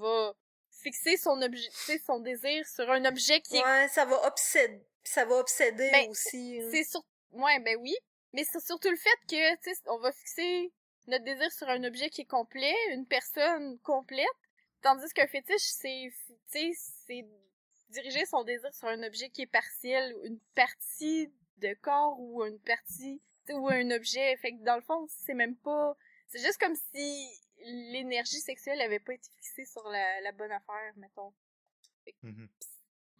va 0.00 0.34
fixer 0.82 1.16
son 1.16 1.40
objet, 1.42 1.68
désir 2.20 2.66
sur 2.66 2.90
un 2.90 3.04
objet 3.04 3.40
qui 3.40 3.56
est, 3.56 3.64
ouais, 3.64 3.88
ça 3.88 4.04
va 4.04 4.26
obséder, 4.26 4.80
ça 5.04 5.24
va 5.24 5.36
obséder 5.36 5.90
Ben, 5.92 6.08
aussi. 6.10 6.60
hein. 6.62 6.68
c'est 6.70 6.84
sur, 6.84 7.04
ouais, 7.32 7.58
ben 7.60 7.76
oui, 7.80 7.94
mais 8.32 8.44
c'est 8.44 8.60
surtout 8.64 8.90
le 8.90 8.96
fait 8.96 9.18
que, 9.28 9.54
tu 9.62 9.74
sais, 9.74 9.80
on 9.86 9.98
va 9.98 10.12
fixer 10.12 10.72
notre 11.06 11.24
désir 11.24 11.50
sur 11.52 11.68
un 11.68 11.82
objet 11.84 12.10
qui 12.10 12.22
est 12.22 12.26
complet, 12.26 12.74
une 12.90 13.06
personne 13.06 13.78
complète, 13.80 14.26
tandis 14.82 15.08
qu'un 15.14 15.26
fétiche, 15.26 15.62
c'est, 15.62 16.12
tu 16.26 16.34
sais, 16.46 16.70
c'est 17.06 17.24
diriger 17.88 18.26
son 18.26 18.44
désir 18.44 18.72
sur 18.74 18.88
un 18.88 19.02
objet 19.02 19.30
qui 19.30 19.42
est 19.42 19.46
partiel, 19.46 20.14
une 20.24 20.38
partie 20.54 21.32
de 21.56 21.74
corps 21.80 22.16
ou 22.20 22.44
une 22.44 22.60
partie, 22.60 23.20
ou 23.50 23.68
un 23.70 23.90
objet. 23.92 24.36
Fait 24.36 24.52
que 24.52 24.62
dans 24.62 24.76
le 24.76 24.82
fond, 24.82 25.06
c'est 25.08 25.32
même 25.34 25.56
pas, 25.56 25.96
c'est 26.28 26.38
juste 26.40 26.58
comme 26.58 26.76
si 26.94 27.26
l'énergie 27.64 28.40
sexuelle 28.40 28.80
avait 28.80 29.00
pas 29.00 29.14
été 29.14 29.28
fixée 29.36 29.64
sur 29.64 29.86
la, 29.88 30.20
la 30.22 30.32
bonne 30.32 30.52
affaire, 30.52 30.92
mettons. 30.96 31.32
Mhm. 32.22 32.48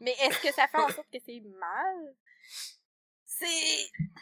Mais 0.01 0.12
est-ce 0.22 0.40
que 0.40 0.53
ça 0.53 0.68
fait 0.68 0.79
en 0.79 0.88
sorte 0.88 1.09
que 1.12 1.18
c'est 1.24 1.40
mal? 1.40 2.14
C'est, 3.24 3.46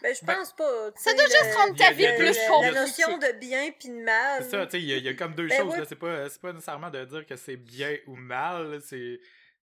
Ben, 0.02 0.14
je 0.14 0.24
Ben, 0.26 0.34
pense 0.34 0.52
pas. 0.54 0.90
ça 0.96 1.14
doit 1.14 1.24
juste 1.26 1.54
rendre 1.54 1.76
ta 1.76 1.92
vie 1.92 2.06
plus 2.18 2.30
il 2.30 2.34
y 2.34 2.38
a- 2.66 2.70
la 2.72 2.80
notion 2.82 3.18
de 3.18 3.32
bien 3.38 3.70
puis 3.72 3.88
de 3.88 4.02
mal. 4.02 4.42
C'est 4.42 4.50
ça, 4.50 4.66
tu 4.66 4.72
sais, 4.72 4.82
il 4.82 4.88
y, 4.88 4.92
a- 4.92 4.96
il 4.96 5.04
y 5.04 5.08
a 5.08 5.14
comme 5.14 5.34
deux 5.34 5.46
Ben 5.48 5.60
choses, 5.60 5.72
ouais. 5.72 5.78
là. 5.78 5.84
C'est 5.86 5.96
pas, 5.96 6.28
c'est 6.28 6.40
pas 6.40 6.52
nécessairement 6.52 6.90
de 6.90 7.04
dire 7.04 7.24
que 7.24 7.36
c'est 7.36 7.56
bien 7.56 7.96
ou 8.06 8.16
mal, 8.16 8.80
c'est. 8.82 9.18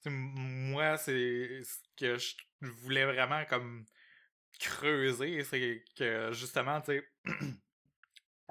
moi, 0.07 0.97
c'est 0.99 1.63
ce 1.65 1.79
que 1.99 2.17
je 2.17 2.35
voulais 2.61 3.05
vraiment 3.07 3.45
comme 3.47 3.85
creuser, 4.59 5.43
c'est 5.45 5.83
que 5.97 6.31
justement, 6.33 6.81
tu 6.81 6.93
sais, 6.99 7.09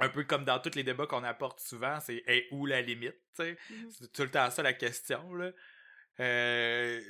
un 0.02 0.10
peu 0.10 0.24
comme 0.24 0.46
dans 0.46 0.60
tous 0.60 0.76
les 0.76 0.84
débats 0.84 1.08
qu'on 1.08 1.24
apporte 1.24 1.60
souvent, 1.60 2.00
c'est 2.00 2.24
est 2.28 2.48
où 2.52 2.66
la 2.66 2.82
limite. 2.82 3.16
Mhm. 3.40 3.56
C'est 3.92 4.12
tout 4.12 4.24
le 4.24 4.32
temps 4.32 4.50
ça 4.52 4.62
la 4.64 4.74
question, 4.74 5.34
là. 5.36 5.52
Euh, 6.20 7.02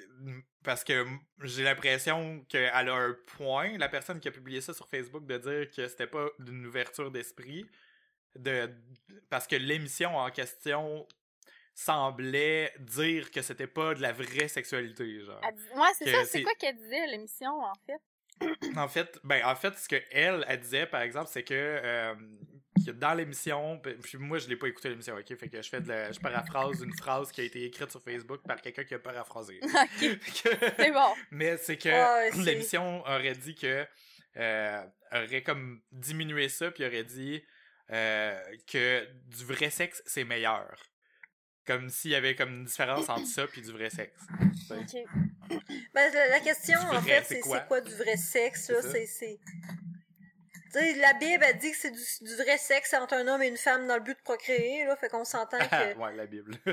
parce 0.64 0.84
que 0.84 1.04
j'ai 1.42 1.64
l'impression 1.64 2.46
qu'elle 2.48 2.70
a 2.90 2.94
un 2.94 3.16
point, 3.38 3.76
la 3.78 3.90
personne 3.90 4.20
qui 4.20 4.28
a 4.28 4.32
publié 4.32 4.62
ça 4.62 4.74
sur 4.74 4.88
Facebook, 4.88 5.26
de 5.26 5.38
dire 5.40 5.72
que 5.72 5.88
c'était 5.88 6.06
pas 6.08 6.28
d'une 6.38 6.66
ouverture 6.68 7.10
d'esprit. 7.10 7.66
De, 8.36 8.70
parce 9.32 9.48
que 9.48 9.56
l'émission 9.56 10.16
en 10.16 10.30
question 10.30 11.08
semblait 11.74 12.72
dire 12.80 13.32
que 13.32 13.42
c'était 13.42 13.66
pas 13.68 13.94
de 13.96 14.02
la 14.02 14.12
vraie 14.12 14.48
sexualité, 14.48 15.22
genre. 15.24 15.42
Elle 15.48 15.56
dit- 15.56 15.64
Ouais, 15.76 15.88
c'est 15.98 16.12
ça. 16.12 16.20
c'est- 16.26 16.26
C'est 16.26 16.44
quoi 16.44 16.54
qu'elle 16.60 16.76
disait, 16.76 17.08
l'émission, 17.08 17.50
en 17.62 17.74
fait? 17.86 18.00
En 18.78 18.88
fait, 18.88 19.20
ben 19.24 19.44
en 19.46 19.56
fait, 19.56 19.78
ce 19.78 19.90
que 19.90 19.98
elle, 20.12 20.46
elle 20.48 20.60
disait 20.62 20.86
par 20.86 21.02
exemple, 21.02 21.30
c'est 21.30 21.44
que, 21.44 21.54
euh, 21.54 22.16
que 22.86 22.92
dans 22.92 23.14
l'émission, 23.14 23.80
puis 23.80 24.18
moi 24.18 24.38
je 24.40 24.48
l'ai 24.48 24.56
pas 24.56 24.68
écouté 24.68 24.90
l'émission, 24.90 25.16
ok, 25.16 25.36
fait 25.38 25.50
que 25.50 25.62
je 25.62 25.70
fais 25.70 25.82
de 25.82 25.88
la, 25.90 26.12
je 26.12 26.20
paraphrase 26.20 26.82
une 26.82 26.94
phrase 26.94 27.32
qui 27.32 27.42
a 27.42 27.44
été 27.44 27.64
écrite 27.66 27.90
sur 27.92 28.02
Facebook 28.02 28.42
par 28.48 28.62
quelqu'un 28.62 28.84
qui 28.84 28.94
a 28.94 29.00
paraphrasé. 29.00 29.60
ok, 29.64 29.70
Fait 30.00 30.18
que- 30.60 30.74
c'est 30.78 30.92
bon. 30.92 31.14
Mais 31.32 31.58
c'est 31.58 31.78
que 31.78 31.90
c'est- 31.90 32.42
l'émission 32.44 33.02
aurait 33.02 33.36
dit 33.36 33.56
que 33.56 33.86
euh, 34.38 34.84
aurait 35.12 35.42
comme 35.44 35.82
diminué 35.92 36.50
ça 36.50 36.70
puis 36.72 36.86
aurait 36.86 37.04
dit 37.04 37.44
euh, 37.92 38.40
que 38.72 39.08
du 39.28 39.46
vrai 39.46 39.70
sexe 39.70 40.02
c'est 40.06 40.24
meilleur. 40.24 40.76
Comme 41.66 41.90
s'il 41.90 42.12
y 42.12 42.16
avait 42.16 42.36
comme 42.36 42.50
une 42.50 42.66
différence 42.66 43.10
entre 43.10 43.28
ça 43.28 43.46
puis 43.48 43.62
du 43.62 43.72
vrai 43.72 43.90
sexe. 43.92 44.22
Ok. 44.72 45.04
Ben, 45.94 46.12
la, 46.14 46.28
la 46.30 46.40
question, 46.40 46.80
en 46.80 47.02
fait, 47.02 47.24
c'est 47.28 47.40
quoi? 47.42 47.60
c'est 47.60 47.68
quoi 47.68 47.82
du 47.82 47.94
vrai 47.96 48.18
sexe, 48.18 48.70
là? 48.70 48.82
C'est 48.82 49.40
ça. 50.72 50.80
C'est, 50.80 50.86
c'est... 50.86 50.94
Tu 50.94 50.96
sais, 50.96 51.02
la 51.02 51.14
Bible, 51.14 51.44
elle 51.48 51.58
dit 51.58 51.72
que 51.72 51.78
c'est 51.78 51.92
du, 51.92 52.04
du 52.22 52.36
vrai 52.36 52.58
sexe 52.58 52.94
entre 52.94 53.16
un 53.16 53.28
homme 53.28 53.42
et 53.42 53.48
une 53.48 53.58
femme 53.58 53.88
dans 53.88 53.96
le 53.96 54.02
but 54.02 54.18
de 54.18 54.24
procréer, 54.24 54.86
là. 54.86 54.96
Fait 54.96 55.10
qu'on 55.10 55.26
s'entend 55.26 55.58
que... 55.58 55.98
ouais, 55.98 56.16
la 56.16 56.26
Bible. 56.26 56.56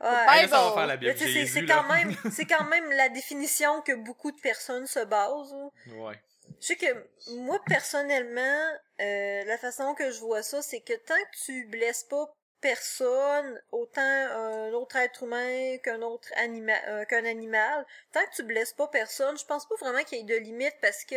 Ouais. 0.00 0.10
Là, 0.10 0.48
ça 0.48 0.60
va 0.60 0.68
bon. 0.68 0.74
faire 0.74 0.86
la 0.86 0.96
Bible. 0.96 1.14
c'est, 1.16 1.64
quand 1.64 1.84
même, 1.84 2.14
c'est 2.30 2.44
quand 2.44 2.64
même 2.64 2.90
la 2.90 3.08
définition 3.08 3.80
que 3.80 3.92
beaucoup 3.92 4.32
de 4.32 4.40
personnes 4.40 4.86
se 4.86 5.02
basent. 5.04 5.54
Ouais. 5.96 6.20
Je 6.60 6.66
sais 6.66 6.76
que 6.76 7.06
moi 7.36 7.58
personnellement, 7.66 8.68
euh, 9.00 9.44
la 9.44 9.56
façon 9.56 9.94
que 9.94 10.10
je 10.10 10.20
vois 10.20 10.42
ça, 10.42 10.60
c'est 10.62 10.80
que 10.80 10.92
tant 10.92 11.14
que 11.14 11.44
tu 11.44 11.66
blesses 11.66 12.04
pas 12.04 12.34
personne, 12.60 13.60
autant 13.72 14.00
un 14.00 14.72
autre 14.72 14.96
être 14.96 15.22
humain 15.22 15.78
qu'un 15.78 16.02
autre 16.02 16.28
animal, 16.36 17.06
qu'un 17.08 17.24
animal, 17.24 17.86
tant 18.12 18.24
que 18.24 18.36
tu 18.36 18.42
blesses 18.42 18.72
pas 18.72 18.88
personne, 18.88 19.38
je 19.38 19.44
pense 19.44 19.66
pas 19.68 19.74
vraiment 19.80 20.02
qu'il 20.02 20.18
y 20.18 20.20
ait 20.20 20.24
de 20.24 20.42
limite 20.42 20.74
parce 20.80 21.04
que 21.04 21.16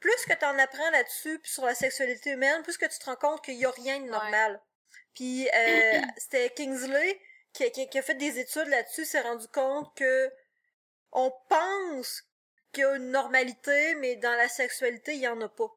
plus 0.00 0.24
que 0.26 0.34
t'en 0.34 0.56
apprends 0.58 0.90
là-dessus 0.90 1.38
puis 1.40 1.50
sur 1.50 1.64
la 1.64 1.74
sexualité 1.74 2.30
humaine, 2.30 2.62
plus 2.62 2.76
que 2.78 2.86
tu 2.86 2.98
te 2.98 3.04
rends 3.06 3.16
compte 3.16 3.44
qu'il 3.44 3.56
y 3.56 3.64
a 3.66 3.70
rien 3.70 4.00
de 4.00 4.06
normal. 4.08 4.60
Puis 5.14 5.48
euh, 5.52 6.00
c'était 6.16 6.50
Kingsley 6.50 7.20
qui, 7.52 7.70
qui- 7.72 7.88
qui 7.88 7.98
a 7.98 8.02
fait 8.02 8.14
des 8.14 8.38
études 8.38 8.68
là-dessus, 8.68 9.04
s'est 9.04 9.20
rendu 9.20 9.46
compte 9.48 9.94
que 9.96 10.32
on 11.12 11.32
pense 11.48 12.22
qu'il 12.72 12.82
y 12.82 12.86
a 12.86 12.96
une 12.96 13.10
normalité, 13.10 13.94
mais 13.96 14.16
dans 14.16 14.34
la 14.34 14.48
sexualité, 14.48 15.14
il 15.14 15.20
y 15.20 15.28
en 15.28 15.40
a 15.40 15.48
pas. 15.48 15.70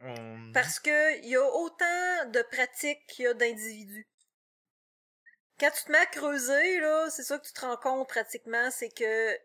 On- 0.00 0.52
Parce 0.54 0.80
que 0.80 1.18
il 1.18 1.26
y 1.28 1.36
a 1.36 1.44
autant 1.44 2.24
de 2.26 2.40
pratiques 2.50 3.06
qu'il 3.06 3.26
y 3.26 3.28
a 3.28 3.34
d'individus. 3.34 4.08
Quand 5.60 5.70
tu 5.70 5.84
te 5.84 5.92
mets 5.92 5.98
à 5.98 6.06
creuser, 6.06 6.80
là, 6.80 7.10
c'est 7.10 7.24
ça 7.24 7.38
que 7.38 7.46
tu 7.46 7.52
te 7.52 7.60
rends 7.60 7.76
compte 7.76 8.08
pratiquement, 8.08 8.70
c'est 8.70 8.88
que 8.90 9.38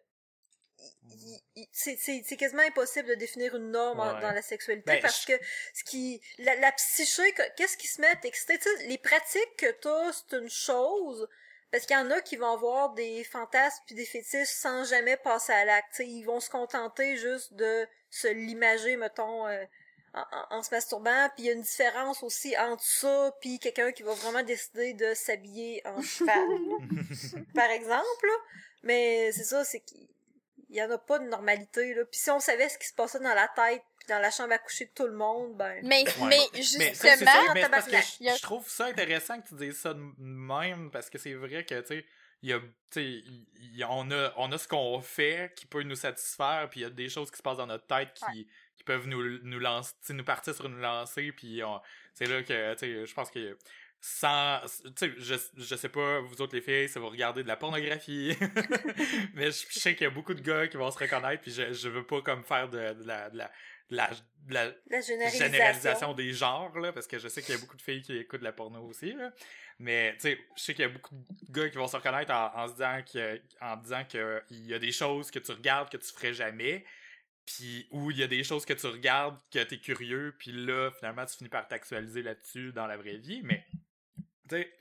c'est 1.71 1.97
c'est- 1.97 2.23
c'est 2.25 2.37
quasiment 2.37 2.63
impossible 2.63 3.07
de 3.09 3.15
définir 3.15 3.55
une 3.55 3.71
norme 3.71 3.99
en- 3.99 4.19
dans 4.19 4.31
la 4.31 4.41
sexualité 4.41 4.83
Ben, 4.93 5.01
parce 5.01 5.21
je- 5.21 5.27
que 5.37 5.43
ce 5.73 5.83
qui 5.83 6.21
la, 6.39 6.55
la 6.55 6.71
psyché 6.73 7.31
que- 7.33 7.55
qu'est-ce 7.55 7.77
qui 7.77 7.87
se 7.87 8.01
met 8.01 8.07
à 8.07 8.15
t'exciter? 8.15 8.57
Tu 8.59 8.69
sais 8.69 8.87
les 8.87 8.97
pratiques 8.97 9.55
que 9.57 9.71
t'as 9.71 10.11
c'est 10.13 10.37
une 10.37 10.49
chose 10.49 11.27
parce 11.71 11.85
qu'il 11.85 11.95
y 11.95 11.99
en 11.99 12.11
a 12.11 12.21
qui 12.21 12.35
vont 12.35 12.51
avoir 12.53 12.93
des 12.93 13.23
fantasmes 13.23 13.81
puis 13.87 13.95
des 13.95 14.05
fétiches 14.05 14.47
sans 14.49 14.83
jamais 14.85 15.17
passer 15.17 15.53
à 15.53 15.65
l'acte. 15.65 15.89
Tu 15.91 15.95
sais, 16.03 16.07
ils 16.07 16.23
vont 16.23 16.39
se 16.39 16.49
contenter 16.49 17.17
juste 17.17 17.53
de 17.53 17.87
se 18.09 18.27
l'imager 18.27 18.95
mettons 18.97 19.47
euh, 19.47 19.63
en, 20.13 20.21
en- 20.21 20.57
en 20.57 20.63
se 20.63 20.69
masturbant 20.69 21.29
puis 21.35 21.43
il 21.43 21.45
y 21.45 21.49
a 21.49 21.53
une 21.53 21.61
différence 21.63 22.21
aussi 22.21 22.55
entre 22.57 22.83
ça 22.83 23.35
puis 23.41 23.57
quelqu'un 23.59 23.91
qui 23.91 24.03
va 24.03 24.13
vraiment 24.13 24.43
décider 24.43 24.93
de 24.93 25.13
s'habiller 25.15 25.81
en 25.85 25.99
cheval 26.01 26.47
par 27.55 27.69
exemple 27.71 28.27
là. 28.27 28.33
mais 28.83 29.31
c'est 29.31 29.43
ça 29.45 29.63
c'est 29.63 29.79
qu'il 29.79 30.07
il 30.73 30.77
y 30.79 30.83
en 30.83 30.91
a 30.91 30.97
pas 30.97 31.19
de 31.19 31.25
normalité 31.29 31.93
là 31.93 32.03
puis 32.05 32.19
si 32.19 32.29
on 32.31 32.39
savait 32.39 32.67
ce 32.67 32.77
qui 32.77 32.87
se 32.87 32.93
passait 32.93 33.19
dans 33.19 33.33
la 33.33 33.47
tête 33.49 33.83
puis 33.99 34.07
dans 34.09 34.19
la 34.19 34.31
chambre 34.31 34.51
à 34.53 34.57
coucher 34.57 34.85
de 34.85 34.91
tout 34.93 35.07
le 35.07 35.13
monde 35.13 35.55
ben 35.55 35.79
Mais, 35.83 36.03
Ouais. 36.19 36.27
mais 36.27 36.37
Mais 36.53 36.61
c'est 36.61 36.93
c'est 36.95 37.09
justement, 37.11 37.31
ça, 37.31 37.53
mais 37.53 37.61
c'est 37.63 37.69
parce 37.69 37.85
que 37.85 37.91
tabarnak. 37.91 38.17
je, 38.19 38.35
je 38.37 38.41
trouve 38.41 38.69
ça 38.69 38.85
intéressant 38.87 39.39
que 39.41 39.47
tu 39.47 39.55
dises 39.55 39.77
ça 39.79 39.93
de 39.93 40.01
même, 40.17 40.91
parce 40.91 41.09
que 41.09 41.17
c'est 41.17 41.35
vrai 41.35 41.63
que, 41.63 41.79
tu 41.79 41.87
sais, 41.87 42.05
il 42.43 43.77
y 43.77 43.83
a, 43.83 43.89
on 43.91 44.11
a, 44.11 44.33
on 44.35 44.51
a 44.51 44.57
ce 44.57 44.67
qu'on 44.67 44.99
fait 45.01 45.53
qui 45.55 45.65
peut 45.65 45.83
nous 45.83 45.95
satisfaire, 45.95 46.67
puis 46.69 46.81
il 46.81 46.83
y 46.83 46.85
a 46.85 46.89
des 46.89 47.07
choses 47.07 47.31
qui 47.31 47.37
se 47.37 47.41
passent 47.43 47.57
dans 47.57 47.67
notre 47.67 47.87
tête 47.87 48.09
qui, 48.33 48.47
qui 48.75 48.83
peuvent 48.83 49.07
nous, 49.07 49.39
nous 49.43 49.59
lancer, 49.59 49.93
nous 50.09 50.25
partir 50.25 50.53
sur 50.53 50.65
une 50.65 50.79
lancée, 50.81 51.31
puis 51.31 51.63
on- 51.63 51.79
c'est 52.13 52.25
là 52.25 52.43
que, 52.43 52.73
tu 52.73 52.79
sais, 52.79 53.05
je 53.05 53.13
pense 53.13 53.31
que 53.31 53.57
sans, 54.05 54.59
je, 54.99 55.35
je 55.55 55.75
sais 55.75 55.87
pas, 55.87 56.19
vous 56.19 56.41
autres 56.41 56.53
les 56.53 56.61
filles, 56.61 56.89
si 56.89 56.99
vous 56.99 57.07
regardez 57.07 57.41
de 57.41 57.47
la 57.47 57.55
pornographie, 57.55 58.35
mais 59.33 59.45
je, 59.45 59.65
je 59.69 59.79
sais 59.79 59.95
qu'il 59.95 60.03
y 60.03 60.07
a 60.07 60.09
beaucoup 60.09 60.33
de 60.33 60.41
gars 60.41 60.67
qui 60.67 60.75
vont 60.75 60.91
se 60.91 60.97
reconnaître, 60.97 61.41
puis 61.41 61.51
je, 61.51 61.71
je 61.71 61.87
veux 61.87 62.05
pas 62.05 62.21
comme 62.21 62.43
faire 62.43 62.67
de, 62.67 63.01
de 63.01 63.07
la, 63.07 63.29
de 63.29 63.37
la, 63.37 63.49
de 63.89 63.95
la, 63.95 64.09
de 64.09 64.53
la 64.53 64.65
la 64.89 64.99
généralisation, 64.99 65.45
généralisation 65.45 66.13
des 66.13 66.33
genres, 66.33 66.77
là, 66.77 66.91
parce 66.91 67.07
que 67.07 67.17
je 67.17 67.29
sais 67.29 67.41
qu'il 67.41 67.55
y 67.55 67.57
a 67.57 67.61
beaucoup 67.61 67.77
de 67.77 67.81
filles 67.81 68.01
qui 68.01 68.17
écoutent 68.17 68.41
la 68.41 68.51
porno 68.51 68.81
aussi, 68.81 69.13
là. 69.13 69.31
Mais, 69.79 70.13
tu 70.15 70.23
sais, 70.23 70.39
je 70.57 70.61
sais 70.61 70.73
qu'il 70.73 70.83
y 70.83 70.85
a 70.85 70.91
beaucoup 70.91 71.15
de 71.15 71.51
gars 71.53 71.69
qui 71.69 71.77
vont 71.77 71.87
se 71.87 71.95
reconnaître 71.95 72.33
en, 72.33 72.53
en 72.57 72.67
se 72.67 72.73
disant 72.73 72.99
que, 73.09 73.41
en 73.61 73.77
disant 73.77 74.03
que 74.03 74.43
il 74.49 74.65
y 74.65 74.73
a 74.73 74.79
des 74.79 74.91
choses 74.91 75.31
que 75.31 75.39
tu 75.39 75.51
regardes 75.53 75.89
que 75.89 75.97
tu 75.97 76.11
ferais 76.11 76.33
jamais, 76.33 76.83
puis 77.45 77.87
ou 77.91 78.11
il 78.11 78.17
y 78.17 78.23
a 78.23 78.27
des 78.27 78.43
choses 78.43 78.65
que 78.65 78.73
tu 78.73 78.85
regardes 78.87 79.39
que 79.49 79.63
t'es 79.63 79.77
curieux, 79.77 80.35
puis 80.37 80.51
là, 80.51 80.91
finalement, 80.91 81.25
tu 81.25 81.37
finis 81.37 81.49
par 81.49 81.69
t'actualiser 81.69 82.21
là-dessus 82.21 82.73
dans 82.73 82.85
la 82.85 82.97
vraie 82.97 83.17
vie, 83.17 83.41
mais, 83.43 83.65
tu 84.49 84.55
sais, 84.57 84.73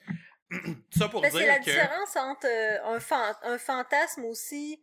ça 0.99 1.09
pour 1.09 1.21
Ben, 1.23 1.31
c'est 1.31 1.39
dire 1.39 1.47
la 1.49 1.59
que... 1.59 1.65
différence 1.65 2.17
entre 2.17 2.47
euh, 2.47 2.85
un, 2.85 3.01
fan- 3.01 3.37
un 3.43 3.59
fantasme 3.59 4.25
aussi 4.25 4.83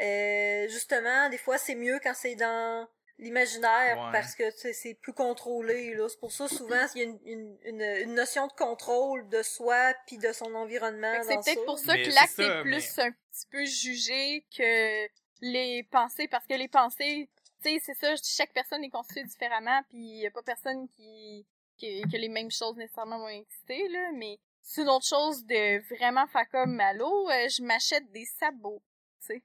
euh, 0.00 0.68
justement 0.68 1.28
des 1.28 1.38
fois 1.38 1.58
c'est 1.58 1.74
mieux 1.76 2.00
quand 2.02 2.14
c'est 2.14 2.34
dans 2.34 2.88
l'imaginaire 3.18 3.96
Ouais. 3.96 4.12
parce 4.12 4.34
que 4.34 4.50
tu 4.52 4.58
sais, 4.58 4.72
c'est 4.72 4.94
plus 4.94 5.12
contrôlé 5.12 5.94
là 5.94 6.08
c'est 6.08 6.18
pour 6.18 6.32
ça 6.32 6.48
souvent 6.48 6.84
il 6.96 6.98
y 6.98 7.02
a 7.02 7.04
une, 7.04 7.20
une, 7.24 7.58
une, 7.64 7.82
une 7.82 8.14
notion 8.14 8.48
de 8.48 8.52
contrôle 8.54 9.28
de 9.28 9.42
soi 9.42 9.94
puis 10.06 10.18
de 10.18 10.32
son 10.32 10.52
environnement 10.54 11.14
c'est 11.22 11.36
peut-être 11.36 11.64
pour 11.64 11.78
ça 11.78 11.92
Mais 11.94 12.02
que 12.02 12.10
c'est 12.10 12.20
l'acte 12.20 12.38
est 12.40 12.62
plus 12.62 12.98
un 12.98 13.12
petit 13.12 13.46
peu 13.50 13.64
jugé 13.64 14.44
que 14.56 15.06
les 15.40 15.82
pensées, 15.90 16.26
parce 16.26 16.46
que 16.46 16.54
les 16.54 16.68
pensées, 16.68 17.28
tu 17.62 17.68
sais, 17.70 17.82
c'est 17.84 17.94
ça, 17.94 18.14
chaque 18.22 18.52
personne 18.54 18.82
est 18.82 18.88
construite 18.88 19.26
différemment, 19.26 19.82
puis 19.90 19.98
il 19.98 20.20
y 20.20 20.26
a 20.26 20.30
pas 20.30 20.42
personne 20.42 20.88
qui, 20.88 21.44
que 21.80 22.16
les 22.16 22.28
mêmes 22.28 22.50
choses 22.50 22.76
nécessairement 22.76 23.18
vont 23.18 23.28
exister, 23.28 23.88
là, 23.88 24.10
mais 24.14 24.38
c'est 24.62 24.82
une 24.82 24.88
autre 24.88 25.06
chose 25.06 25.44
de 25.44 25.80
vraiment 25.96 26.26
faire 26.26 26.48
comme 26.50 26.74
Malo, 26.74 27.28
euh, 27.30 27.48
je 27.48 27.62
m'achète 27.62 28.10
des 28.12 28.24
sabots, 28.24 28.82
tu 29.20 29.26
sais. 29.26 29.42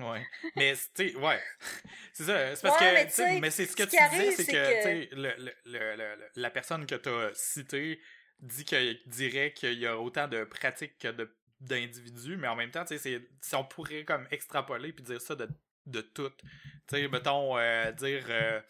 Ouais. 0.00 0.26
Mais, 0.56 0.74
tu 0.96 1.10
sais, 1.10 1.16
ouais. 1.16 1.40
c'est 2.12 2.24
ça. 2.24 2.56
C'est 2.56 2.62
parce 2.62 2.80
Ouais, 2.80 2.88
que, 2.88 2.94
mais 2.94 3.06
tu 3.06 3.40
tu 3.44 3.50
c'est 3.52 3.66
ce 3.66 3.76
que 3.76 3.84
ce 3.84 3.90
tu 3.90 4.10
disais, 4.10 4.32
c'est 4.32 4.46
que, 4.46 4.50
que- 4.52 4.76
tu 4.76 4.82
sais, 4.82 5.08
le, 5.12 5.34
le, 5.64 5.96
le, 5.96 6.30
la 6.34 6.50
personne 6.50 6.86
que 6.86 6.96
t'as 6.96 7.32
citée 7.34 8.00
dit 8.40 8.64
que, 8.64 9.08
dirait 9.08 9.52
qu'il 9.52 9.78
y 9.78 9.86
a 9.86 9.96
autant 9.98 10.26
de 10.26 10.42
pratiques 10.44 10.98
que 10.98 11.08
de, 11.08 11.32
d'individus, 11.60 12.36
mais 12.36 12.48
en 12.48 12.56
même 12.56 12.70
temps, 12.72 12.84
tu 12.84 12.98
sais, 12.98 13.20
on 13.54 13.64
pourrait 13.64 14.04
comme 14.04 14.26
extrapoler 14.32 14.92
puis 14.92 15.04
dire 15.04 15.20
ça 15.20 15.36
de, 15.36 15.48
de 15.86 16.00
tout. 16.00 16.30
Tu 16.88 16.96
sais, 16.96 17.08
mettons, 17.08 17.58
euh, 17.58 17.90
dire, 17.92 18.24
euh, 18.28 18.60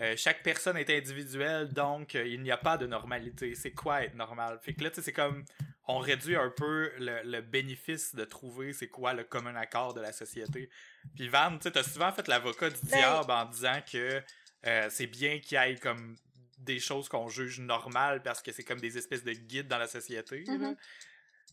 euh, 0.00 0.14
chaque 0.16 0.42
personne 0.42 0.76
est 0.76 0.90
individuelle, 0.90 1.72
donc 1.72 2.14
il 2.14 2.42
n'y 2.42 2.50
a 2.50 2.56
pas 2.56 2.76
de 2.78 2.86
normalité. 2.86 3.54
C'est 3.54 3.72
quoi 3.72 4.04
être 4.04 4.14
normal? 4.14 4.58
Fait 4.62 4.72
que 4.74 4.82
là, 4.82 4.90
tu 4.90 4.96
sais, 4.96 5.02
c'est 5.02 5.12
comme, 5.12 5.44
on 5.88 5.98
réduit 5.98 6.36
un 6.36 6.50
peu 6.50 6.90
le, 6.98 7.22
le 7.24 7.40
bénéfice 7.42 8.14
de 8.14 8.24
trouver 8.24 8.72
c'est 8.72 8.88
quoi 8.88 9.12
le 9.12 9.24
commun 9.24 9.54
accord 9.56 9.94
de 9.94 10.00
la 10.00 10.12
société. 10.12 10.70
Puis 11.14 11.28
Van, 11.28 11.56
tu 11.56 11.64
sais, 11.64 11.70
t'as 11.70 11.82
souvent 11.82 12.12
fait 12.12 12.26
l'avocat 12.28 12.70
du 12.70 12.80
Ben- 12.82 12.98
diable 12.98 13.30
en 13.30 13.44
disant 13.46 13.80
que 13.90 14.22
c'est 14.88 15.06
bien 15.06 15.38
qu'il 15.38 15.56
y 15.58 15.60
ait 15.60 15.76
comme 15.76 16.16
des 16.58 16.80
choses 16.80 17.08
qu'on 17.08 17.28
juge 17.28 17.60
normales 17.60 18.22
parce 18.22 18.42
que 18.42 18.50
c'est 18.50 18.64
comme 18.64 18.80
des 18.80 18.98
espèces 18.98 19.22
de 19.22 19.32
guides 19.32 19.68
dans 19.68 19.78
la 19.78 19.86
société. 19.86 20.44
Mhm. 20.48 20.76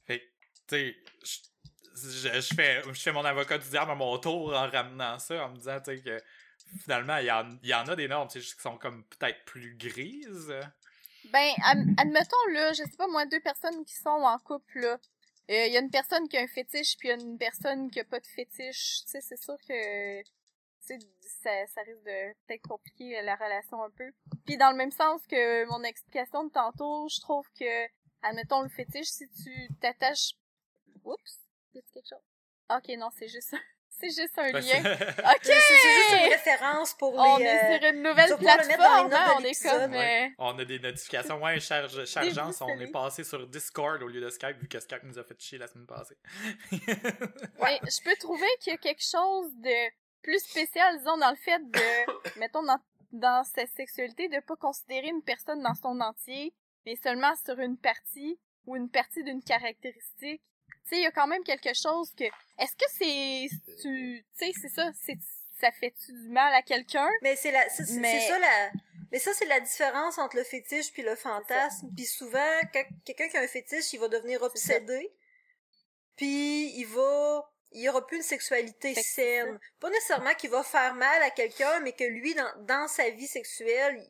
Fait 0.07 0.19
que, 0.19 0.23
tu 0.25 0.95
sais, 1.23 1.43
je, 1.95 2.53
fais, 2.55 2.81
je 2.83 3.01
fais 3.01 3.11
mon 3.11 3.25
avocat 3.25 3.57
du 3.57 3.69
diable 3.69 3.91
à 3.91 3.95
mon 3.95 4.17
tour 4.17 4.53
en 4.53 4.69
ramenant 4.69 5.19
ça, 5.19 5.45
en 5.45 5.49
me 5.49 5.57
disant, 5.57 5.79
que 5.81 6.23
finalement, 6.81 7.17
il 7.17 7.25
y 7.25 7.31
en, 7.31 7.57
y 7.63 7.73
en 7.73 7.87
a 7.87 7.95
des 7.95 8.07
normes, 8.07 8.27
qui 8.27 8.41
sont 8.41 8.77
comme 8.77 9.03
peut-être 9.05 9.43
plus 9.45 9.75
grises. 9.75 10.53
Ben, 11.25 11.51
ad- 11.63 11.95
admettons, 11.97 12.45
là, 12.51 12.73
je 12.73 12.83
sais 12.83 12.97
pas, 12.97 13.07
moi, 13.07 13.25
deux 13.25 13.39
personnes 13.39 13.85
qui 13.85 13.95
sont 13.95 14.09
en 14.09 14.39
couple, 14.39 14.79
là, 14.79 14.99
il 15.49 15.71
y 15.71 15.77
a 15.77 15.79
une 15.79 15.91
personne 15.91 16.27
qui 16.27 16.37
a 16.37 16.41
un 16.41 16.47
fétiche, 16.47 16.97
puis 16.97 17.09
il 17.09 17.11
y 17.11 17.13
a 17.13 17.17
une 17.17 17.37
personne 17.37 17.91
qui 17.91 17.99
a 17.99 18.05
pas 18.05 18.19
de 18.19 18.27
fétiche. 18.27 19.03
Tu 19.05 19.11
sais, 19.11 19.21
c'est 19.21 19.41
sûr 19.41 19.57
que 19.67 20.23
ça, 20.81 21.51
ça 21.67 21.81
risque 21.81 22.03
de 22.05 22.33
peut-être 22.47 22.61
compliquer 22.67 23.21
la 23.21 23.35
relation 23.35 23.83
un 23.83 23.89
peu. 23.89 24.11
Puis 24.45 24.57
dans 24.57 24.71
le 24.71 24.77
même 24.77 24.91
sens 24.91 25.21
que 25.27 25.65
mon 25.65 25.83
explication 25.83 26.45
de 26.45 26.51
tantôt, 26.51 27.07
je 27.09 27.19
trouve 27.19 27.45
que, 27.59 27.85
admettons 28.21 28.61
le 28.61 28.69
fétiche, 28.69 29.07
si 29.07 29.27
tu 29.29 29.69
t'attaches... 29.81 30.33
Oups! 31.03 31.42
Y 31.73 31.83
quelque 31.91 32.07
chose? 32.07 32.23
Ok, 32.69 32.97
non, 32.97 33.09
c'est 33.17 33.27
juste. 33.27 33.55
C'est 33.95 34.09
juste 34.09 34.37
un 34.39 34.51
lien. 34.51 34.79
ok! 34.79 35.43
C'est 35.43 35.51
juste 35.51 36.11
une 36.11 36.31
référence 36.31 36.93
pour 36.95 37.11
les... 37.11 37.19
On 37.19 37.37
est 37.37 37.77
sur 37.77 37.89
une 37.89 38.01
nouvelle 38.01 38.35
plateforme, 38.37 39.13
hein, 39.13 39.35
on 39.37 39.43
est 39.43 39.63
comme... 39.63 39.93
Euh, 39.93 40.27
on 40.39 40.57
a 40.57 40.65
des 40.65 40.79
notifications, 40.79 41.41
ouais, 41.41 41.59
charge, 41.59 42.03
chargeance, 42.07 42.59
on 42.61 42.79
est 42.79 42.91
passé 42.91 43.23
sur 43.23 43.45
Discord 43.47 44.01
au 44.01 44.07
lieu 44.07 44.19
de 44.19 44.31
Skype, 44.31 44.57
vu 44.57 44.67
que 44.67 44.79
Skype 44.79 45.03
nous 45.03 45.19
a 45.19 45.23
fait 45.23 45.39
chier 45.39 45.59
la 45.59 45.67
semaine 45.67 45.85
passée. 45.85 46.17
ouais, 46.71 47.79
je 47.83 48.03
peux 48.03 48.15
trouver 48.19 48.47
qu'il 48.59 48.73
y 48.73 48.75
a 48.75 48.79
quelque 48.79 49.03
chose 49.03 49.53
de 49.57 49.91
plus 50.23 50.39
spécial, 50.39 50.97
disons, 50.97 51.17
dans 51.17 51.29
le 51.29 51.37
fait 51.37 51.59
de, 51.59 52.39
mettons, 52.39 52.63
dans, 52.63 52.79
dans 53.11 53.43
sa 53.43 53.67
sexualité, 53.67 54.27
de 54.27 54.39
pas 54.39 54.55
considérer 54.55 55.07
une 55.07 55.21
personne 55.21 55.61
dans 55.61 55.75
son 55.75 56.01
entier, 56.01 56.53
mais 56.85 56.95
seulement 56.95 57.35
sur 57.45 57.59
une 57.59 57.77
partie 57.77 58.39
ou 58.65 58.75
une 58.75 58.89
partie 58.89 59.23
d'une 59.23 59.43
caractéristique. 59.43 60.41
Tu 60.83 60.89
sais, 60.89 60.97
il 60.97 61.03
y 61.03 61.07
a 61.07 61.11
quand 61.11 61.27
même 61.27 61.43
quelque 61.43 61.73
chose 61.73 62.11
que, 62.17 62.23
est-ce 62.23 62.75
que 62.75 62.85
c'est, 62.97 63.75
tu, 63.81 64.25
sais, 64.33 64.51
c'est 64.59 64.69
ça, 64.69 64.91
c'est, 65.05 65.17
ça 65.59 65.71
fait-tu 65.71 66.11
du 66.11 66.29
mal 66.29 66.53
à 66.53 66.61
quelqu'un? 66.61 67.09
Mais 67.21 67.35
c'est 67.35 67.51
la, 67.51 67.67
c'est, 67.69 67.85
ça 67.85 68.39
la, 68.39 68.71
mais 69.11 69.19
ça, 69.19 69.31
c'est 69.33 69.45
la 69.45 69.59
différence 69.59 70.17
entre 70.17 70.37
le 70.37 70.43
fétiche 70.43 70.91
puis 70.91 71.03
le 71.03 71.15
fantasme. 71.15 71.89
Puis 71.95 72.05
souvent, 72.05 72.59
quelqu'un 73.05 73.29
qui 73.29 73.37
a 73.37 73.41
un 73.41 73.47
fétiche, 73.47 73.93
il 73.93 73.99
va 73.99 74.07
devenir 74.07 74.41
obsédé. 74.41 75.13
Puis 76.15 76.73
il 76.77 76.85
va 76.85 77.49
il 77.73 77.81
y 77.81 77.89
aura 77.89 78.05
plus 78.05 78.17
une 78.17 78.23
sexualité 78.23 78.93
saine. 78.95 79.59
Pas 79.79 79.89
nécessairement 79.89 80.33
qu'il 80.35 80.49
va 80.49 80.63
faire 80.63 80.93
mal 80.95 81.21
à 81.21 81.29
quelqu'un, 81.29 81.79
mais 81.81 81.93
que 81.93 82.03
lui, 82.03 82.33
dans, 82.35 82.65
dans 82.65 82.87
sa 82.87 83.09
vie 83.09 83.27
sexuelle, 83.27 84.01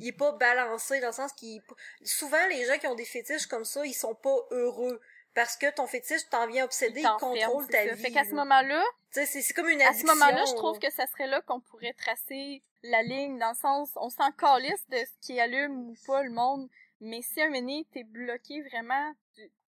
il, 0.00 0.08
est 0.08 0.12
pas 0.12 0.32
balancé 0.32 1.00
dans 1.00 1.08
le 1.08 1.12
sens 1.12 1.32
qu'il... 1.32 1.62
Souvent, 2.02 2.46
les 2.48 2.64
gens 2.64 2.78
qui 2.78 2.86
ont 2.86 2.94
des 2.94 3.04
fétiches 3.04 3.46
comme 3.46 3.64
ça, 3.64 3.84
ils 3.84 3.94
sont 3.94 4.14
pas 4.14 4.36
heureux. 4.50 5.00
Parce 5.34 5.56
que 5.56 5.70
ton 5.72 5.86
fétiche 5.86 6.28
t'en 6.30 6.46
vient 6.46 6.64
obsédé, 6.64 7.00
il, 7.00 7.16
contrôle 7.18 7.66
ta 7.68 7.84
vie. 7.86 8.00
Fait 8.00 8.12
qu'à 8.12 8.24
ce 8.24 8.34
moment-là... 8.34 8.82
C'est 9.10 9.52
comme 9.54 9.68
une 9.68 9.80
addiction. 9.82 10.08
À 10.08 10.14
ce 10.14 10.18
moment-là, 10.18 10.44
je 10.46 10.54
trouve 10.54 10.78
que 10.78 10.90
ça 10.90 11.06
serait 11.06 11.26
là 11.26 11.40
qu'on 11.42 11.60
pourrait 11.60 11.92
tracer 11.92 12.62
la 12.84 13.02
ligne, 13.02 13.38
dans 13.38 13.50
le 13.50 13.56
sens, 13.56 13.90
on 13.96 14.10
s'en 14.10 14.30
calisse 14.32 14.88
de 14.90 14.98
ce 14.98 15.26
qui 15.26 15.40
allume 15.40 15.90
ou 15.90 15.96
pas 16.06 16.22
le 16.22 16.30
monde, 16.30 16.68
mais 17.00 17.22
si 17.22 17.40
un 17.40 17.50
moment 17.50 17.82
t'es 17.92 18.04
bloqué 18.04 18.62
vraiment, 18.62 19.14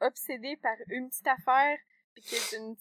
obsédé 0.00 0.56
par 0.56 0.76
une 0.88 1.08
petite 1.08 1.26
affaire, 1.26 1.78
pis 2.14 2.22
que 2.22 2.56
d'une 2.56 2.76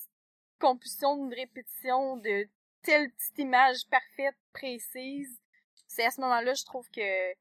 compulsion 0.60 1.26
de 1.28 1.36
répétition 1.36 2.18
de 2.18 2.48
telle 2.84 3.12
petite 3.12 3.40
image 3.40 3.88
parfaite, 3.90 4.36
précise, 4.54 5.40
c'est 5.88 6.06
à 6.06 6.12
ce 6.12 6.22
moment-là, 6.22 6.54
je 6.54 6.66
trouve 6.66 6.90
que 6.90 7.34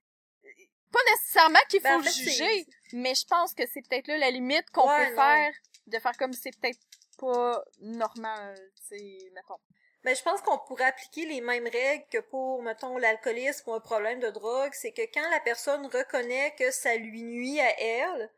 pas 0.93 1.01
nécessairement 1.11 1.59
qu'il 1.69 1.83
ben, 1.83 2.01
faut 2.01 2.09
juger, 2.09 2.67
mais 2.95 3.15
je 3.15 3.27
pense 3.27 3.53
que 3.55 3.65
c'est 3.73 3.83
peut-être 3.83 4.07
là 4.07 4.19
la 4.19 4.31
limite 4.31 4.71
qu'on 4.71 4.87
peut 4.87 5.15
faire 5.15 5.53
de 5.87 5.99
faire 5.99 6.17
comme 6.17 6.33
c'est 6.33 6.57
peut-être 6.59 6.81
pas 7.19 7.63
normal, 7.81 8.57
c'est 8.89 9.19
mettons. 9.35 9.59
Ben, 10.05 10.15
je 10.15 10.23
pense 10.23 10.43
qu'on 10.43 10.59
pourrait 10.59 10.85
appliquer 10.85 11.25
les 11.25 11.41
mêmes 11.41 11.67
règles 11.67 12.05
que 12.11 12.19
pour, 12.19 12.63
mettons, 12.63 12.99
l'alcoolisme 12.99 13.71
ou 13.71 13.73
un 13.73 13.81
problème 13.81 14.21
de 14.21 14.29
drogue. 14.29 14.73
C'est 14.75 14.93
que 14.93 15.03
quand 15.13 15.29
la 15.31 15.41
personne 15.41 15.87
reconnaît 15.87 16.55
que 16.59 16.71
ça 16.71 16.95
lui 16.97 17.23
nuit 17.23 17.59
à 17.59 17.81
elle, 17.81 18.31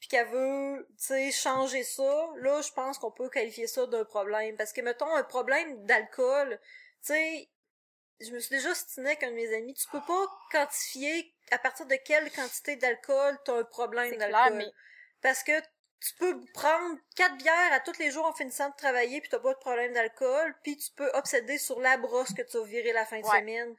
puis 0.00 0.08
qu'elle 0.08 0.28
veut, 0.28 0.88
tu 0.98 1.04
sais, 1.04 1.30
changer 1.30 1.84
ça, 1.84 2.30
là, 2.36 2.62
je 2.62 2.72
pense 2.72 2.98
qu'on 2.98 3.10
peut 3.10 3.28
qualifier 3.28 3.66
ça 3.66 3.86
d'un 3.86 4.06
problème. 4.06 4.56
Parce 4.56 4.72
que, 4.72 4.80
mettons, 4.80 5.14
un 5.14 5.22
problème 5.22 5.84
d'alcool, 5.84 6.58
tu 7.04 7.12
sais, 7.12 7.48
je 8.24 8.32
me 8.32 8.38
suis 8.38 8.50
déjà 8.50 8.74
stiné 8.74 9.08
avec 9.08 9.22
un 9.22 9.30
de 9.30 9.34
mes 9.34 9.54
amis, 9.54 9.74
tu 9.74 9.88
peux 9.88 10.00
pas 10.00 10.26
quantifier 10.50 11.34
à 11.50 11.58
partir 11.58 11.86
de 11.86 11.94
quelle 11.96 12.30
quantité 12.32 12.76
d'alcool 12.76 13.38
t'as 13.44 13.58
un 13.58 13.64
problème 13.64 14.16
d'alcool. 14.16 14.54
Mais... 14.54 14.72
Parce 15.20 15.42
que 15.42 15.60
tu 16.00 16.14
peux 16.18 16.40
prendre 16.52 16.98
quatre 17.14 17.36
bières 17.36 17.72
à 17.72 17.80
tous 17.80 17.98
les 17.98 18.10
jours 18.10 18.26
en 18.26 18.32
finissant 18.32 18.68
de 18.68 18.74
travailler 18.74 19.20
puis 19.20 19.30
t'as 19.30 19.38
pas 19.38 19.52
de 19.52 19.58
problème 19.58 19.92
d'alcool, 19.92 20.54
puis 20.62 20.76
tu 20.76 20.90
peux 20.92 21.10
obséder 21.14 21.58
sur 21.58 21.80
la 21.80 21.96
brosse 21.96 22.32
que 22.34 22.42
tu 22.42 22.58
vas 22.58 22.64
virer 22.64 22.92
la 22.92 23.04
fin 23.04 23.20
de 23.20 23.26
semaine. 23.26 23.74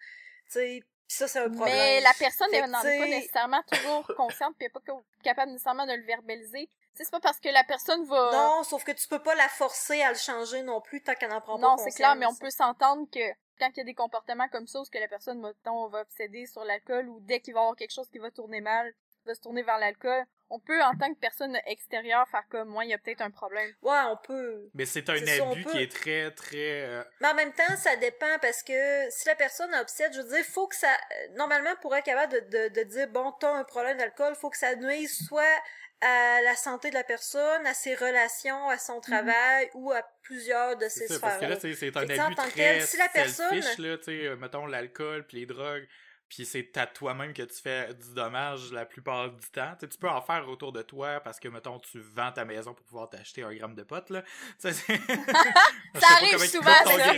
Tu 0.45 0.51
sais, 0.51 0.83
ça, 1.07 1.27
c'est 1.27 1.39
un 1.39 1.49
problème. 1.49 1.75
Mais 1.75 2.01
la 2.01 2.13
personne 2.17 2.49
n'est 2.51 2.61
pas 2.61 2.83
nécessairement 2.83 3.63
toujours 3.63 4.07
consciente 4.17 4.55
puis 4.57 4.69
pas 4.69 4.79
capable 5.23 5.51
nécessairement 5.51 5.85
de 5.85 5.93
le 5.93 6.03
verbaliser. 6.03 6.69
c'est 6.93 7.09
pas 7.11 7.19
parce 7.19 7.39
que 7.39 7.49
la 7.49 7.63
personne 7.63 8.05
va... 8.05 8.31
Non, 8.31 8.63
sauf 8.63 8.83
que 8.83 8.91
tu 8.91 9.07
peux 9.07 9.21
pas 9.21 9.35
la 9.35 9.49
forcer 9.49 10.01
à 10.01 10.09
le 10.09 10.17
changer 10.17 10.63
non 10.63 10.81
plus 10.81 11.03
tant 11.03 11.13
qu'elle 11.15 11.29
n'en 11.29 11.41
prend 11.41 11.59
pas 11.59 11.61
Non, 11.61 11.77
c'est 11.77 11.91
clair, 11.91 12.15
mais 12.15 12.25
on 12.25 12.35
peut 12.35 12.49
s'entendre 12.49 13.07
que 13.11 13.19
quand 13.59 13.69
il 13.73 13.77
y 13.77 13.81
a 13.81 13.85
des 13.85 13.93
comportements 13.93 14.47
comme 14.49 14.67
ça, 14.67 14.79
où 14.79 14.83
que 14.85 14.97
la 14.97 15.07
personne, 15.07 15.41
mettons, 15.41 15.87
va 15.87 16.01
obséder 16.01 16.45
sur 16.45 16.63
l'alcool, 16.63 17.07
ou 17.09 17.19
dès 17.21 17.39
qu'il 17.39 17.53
va 17.53 17.61
y 17.61 17.63
avoir 17.63 17.75
quelque 17.75 17.93
chose 17.93 18.09
qui 18.09 18.19
va 18.19 18.31
tourner 18.31 18.61
mal, 18.61 18.93
va 19.25 19.35
se 19.35 19.41
tourner 19.41 19.63
vers 19.63 19.77
l'alcool, 19.79 20.25
on 20.49 20.59
peut, 20.59 20.81
en 20.83 20.95
tant 20.95 21.11
que 21.11 21.19
personne 21.19 21.57
extérieure, 21.65 22.27
faire 22.27 22.43
comme 22.49 22.69
moi, 22.69 22.85
il 22.85 22.91
y 22.91 22.93
a 22.93 22.97
peut-être 22.99 23.21
un 23.21 23.31
problème. 23.31 23.71
Ouais, 23.81 24.01
on 24.07 24.17
peut. 24.17 24.69
Mais 24.75 24.85
c'est 24.85 25.09
un 25.09 25.15
abus 25.15 25.65
qui 25.65 25.81
est 25.81 25.91
très, 25.91 26.29
très. 26.31 26.83
Euh, 26.83 27.03
Mais 27.21 27.29
en 27.29 27.33
même 27.33 27.53
temps, 27.53 27.75
ça 27.77 27.95
dépend 27.95 28.37
parce 28.39 28.61
que 28.61 29.09
si 29.09 29.27
la 29.27 29.35
personne 29.35 29.73
obsède, 29.75 30.13
je 30.13 30.21
veux 30.21 30.29
dire, 30.29 30.45
faut 30.45 30.67
que 30.67 30.75
ça. 30.75 30.95
Normalement, 31.31 31.75
pour 31.81 31.95
être 31.95 32.05
capable 32.05 32.33
de, 32.33 32.67
de, 32.69 32.75
de 32.75 32.83
dire, 32.83 33.07
bon, 33.07 33.31
t'as 33.39 33.51
un 33.51 33.63
problème 33.63 33.97
d'alcool, 33.97 34.35
faut 34.35 34.51
que 34.51 34.57
ça 34.57 34.75
nuise 34.75 35.25
soit 35.25 35.61
à 36.03 36.41
la 36.41 36.55
santé 36.55 36.89
de 36.89 36.95
la 36.95 37.03
personne, 37.03 37.65
à 37.65 37.73
ses 37.73 37.95
relations, 37.95 38.69
à 38.69 38.77
son 38.77 38.95
mhm. 38.95 39.01
travail 39.01 39.69
ou 39.73 39.91
à 39.91 40.01
plusieurs 40.21 40.77
de 40.77 40.87
ses 40.89 41.07
sphères. 41.07 41.21
Parce 41.21 41.39
que 41.39 41.45
là, 41.45 41.57
c'est 41.59 41.97
un 41.97 42.01
abus 42.01 42.35
très 42.35 42.81
si 42.81 42.97
la 42.97 43.09
personne... 43.09 43.59
là, 43.59 43.97
tu 43.97 44.03
sais, 44.03 44.35
mettons 44.35 44.65
l'alcool 44.65 45.25
puis 45.25 45.39
les 45.39 45.45
drogues 45.45 45.87
puis 46.33 46.45
c'est 46.45 46.75
à 46.77 46.87
toi-même 46.87 47.31
que 47.33 47.43
tu 47.43 47.61
fais 47.61 47.93
du 47.93 48.13
dommage 48.15 48.71
la 48.71 48.85
plupart 48.85 49.29
du 49.29 49.47
temps. 49.51 49.75
tu 49.79 49.87
peux 49.99 50.09
en 50.09 50.21
faire 50.21 50.47
autour 50.49 50.71
de 50.71 50.81
toi 50.81 51.19
parce 51.19 51.39
que, 51.39 51.47
mettons, 51.47 51.79
tu 51.79 51.99
vends 51.99 52.31
ta 52.31 52.43
maison 52.43 52.73
pour 52.73 52.83
pouvoir 52.85 53.09
t'acheter 53.09 53.43
un 53.43 53.53
gramme 53.53 53.75
de 53.75 53.83
potes, 53.83 54.09
là. 54.09 54.23
ça 54.57 54.69
arrive 56.15 56.39
souvent, 56.39 56.71
ça. 56.71 57.13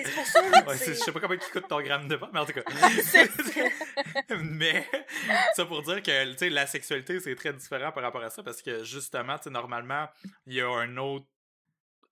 Pour 0.63 0.73
ça 0.73 0.85
je 0.85 0.93
sais 0.93 1.11
pas 1.11 1.19
comment 1.19 1.33
il 1.33 1.39
coûte 1.39 1.67
ton 1.67 1.81
gramme 1.81 2.07
de 2.07 2.17
potes, 2.17 2.31
mais 2.33 2.39
en 2.39 2.45
tout 2.45 2.53
cas. 2.53 2.63
mais, 4.41 4.85
ça 5.55 5.65
pour 5.65 5.81
dire 5.83 6.03
que, 6.03 6.31
tu 6.33 6.37
sais, 6.37 6.49
la 6.49 6.67
sexualité, 6.67 7.19
c'est 7.21 7.35
très 7.35 7.53
différent 7.53 7.91
par 7.91 8.03
rapport 8.03 8.23
à 8.23 8.29
ça 8.29 8.43
parce 8.43 8.61
que, 8.61 8.83
justement, 8.83 9.37
tu 9.39 9.49
normalement, 9.49 10.09
il 10.45 10.55
y 10.55 10.61
a 10.61 10.69
un 10.69 10.97
autre 10.97 11.25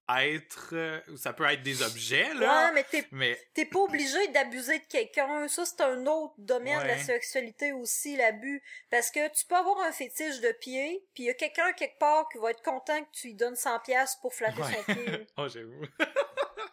être 0.10 0.70
euh, 0.74 1.00
ou 1.10 1.18
ça 1.18 1.32
peut 1.32 1.46
être 1.46 1.64
des 1.64 1.82
objets 1.82 2.34
là 2.34 2.68
ouais, 2.68 2.74
mais 2.74 2.84
t'es 2.84 3.08
mais... 3.12 3.38
pas 3.72 3.80
obligé 3.80 4.28
d'abuser 4.30 4.80
de 4.80 4.86
quelqu'un. 4.86 5.48
Ça 5.48 5.66
c'est 5.66 5.82
un 5.82 6.06
autre 6.08 6.34
domaine 6.38 6.82
de 6.82 6.88
la 6.88 6.98
sexualité 6.98 7.72
aussi 7.72 8.18
l'abus. 8.18 8.62
Parce 8.90 9.10
que 9.10 9.30
tu 9.30 9.46
peux 9.46 9.56
avoir 9.56 9.80
un 9.80 9.92
fétiche 9.92 10.42
de 10.42 10.52
pied 10.52 11.06
puis 11.14 11.24
il 11.24 11.26
y 11.28 11.30
a 11.30 11.34
quelqu'un 11.34 11.72
quelque 11.72 11.98
part 12.00 12.28
qui 12.30 12.38
va 12.38 12.52
être 12.52 12.62
content 12.62 13.00
que 13.02 13.12
tu 13.14 13.28
lui 13.28 13.36
donnes 13.36 13.56
100 13.56 13.80
pièces 13.80 14.18
pour 14.22 14.34
flatter 14.34 14.62
son 14.62 14.94
pied. 14.94 15.28
Oh 15.38 15.48
j'avoue. 15.48 15.86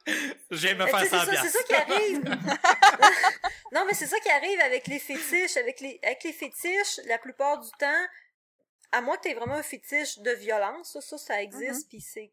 J'aime 0.50 0.78
me 0.78 0.86
faire 0.86 1.06
100 1.06 1.30
c'est 1.30 1.48
ça 1.48 1.62
qui 1.62 1.74
arrive. 1.74 2.24
Non 3.72 3.84
mais 3.86 3.94
c'est 3.94 4.08
ça 4.08 4.18
qui 4.18 4.28
arrive 4.28 4.60
avec 4.62 4.88
les 4.88 4.98
fétiches. 4.98 5.56
Avec 5.56 5.80
les 5.80 6.00
avec 6.02 6.24
les 6.24 6.32
fétiches 6.32 6.98
la 7.06 7.18
plupart 7.18 7.60
du 7.60 7.70
temps 7.78 8.06
à 8.90 9.00
moins 9.00 9.16
que 9.16 9.22
t'aies 9.22 9.34
vraiment 9.34 9.54
un 9.54 9.62
fétiche 9.62 10.18
de 10.18 10.32
violence 10.32 10.94
ça 10.94 11.00
ça, 11.00 11.16
ça 11.16 11.40
existe 11.40 11.86
mm-hmm. 11.86 11.88
puis 11.88 12.00
c'est 12.00 12.32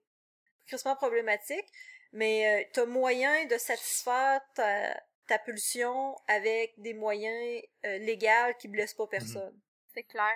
crissement 0.67 0.95
problématique, 0.95 1.65
mais 2.13 2.61
euh, 2.61 2.67
t'as 2.73 2.85
moyen 2.85 3.45
de 3.45 3.57
satisfaire 3.57 4.41
ta, 4.53 4.99
ta 5.27 5.39
pulsion 5.39 6.15
avec 6.27 6.73
des 6.77 6.93
moyens 6.93 7.63
euh, 7.85 7.97
légaux 7.99 8.53
qui 8.59 8.67
blessent 8.67 8.93
pas 8.93 9.03
mhm. 9.03 9.09
personne. 9.09 9.59
C'est 9.93 10.03
clair. 10.03 10.35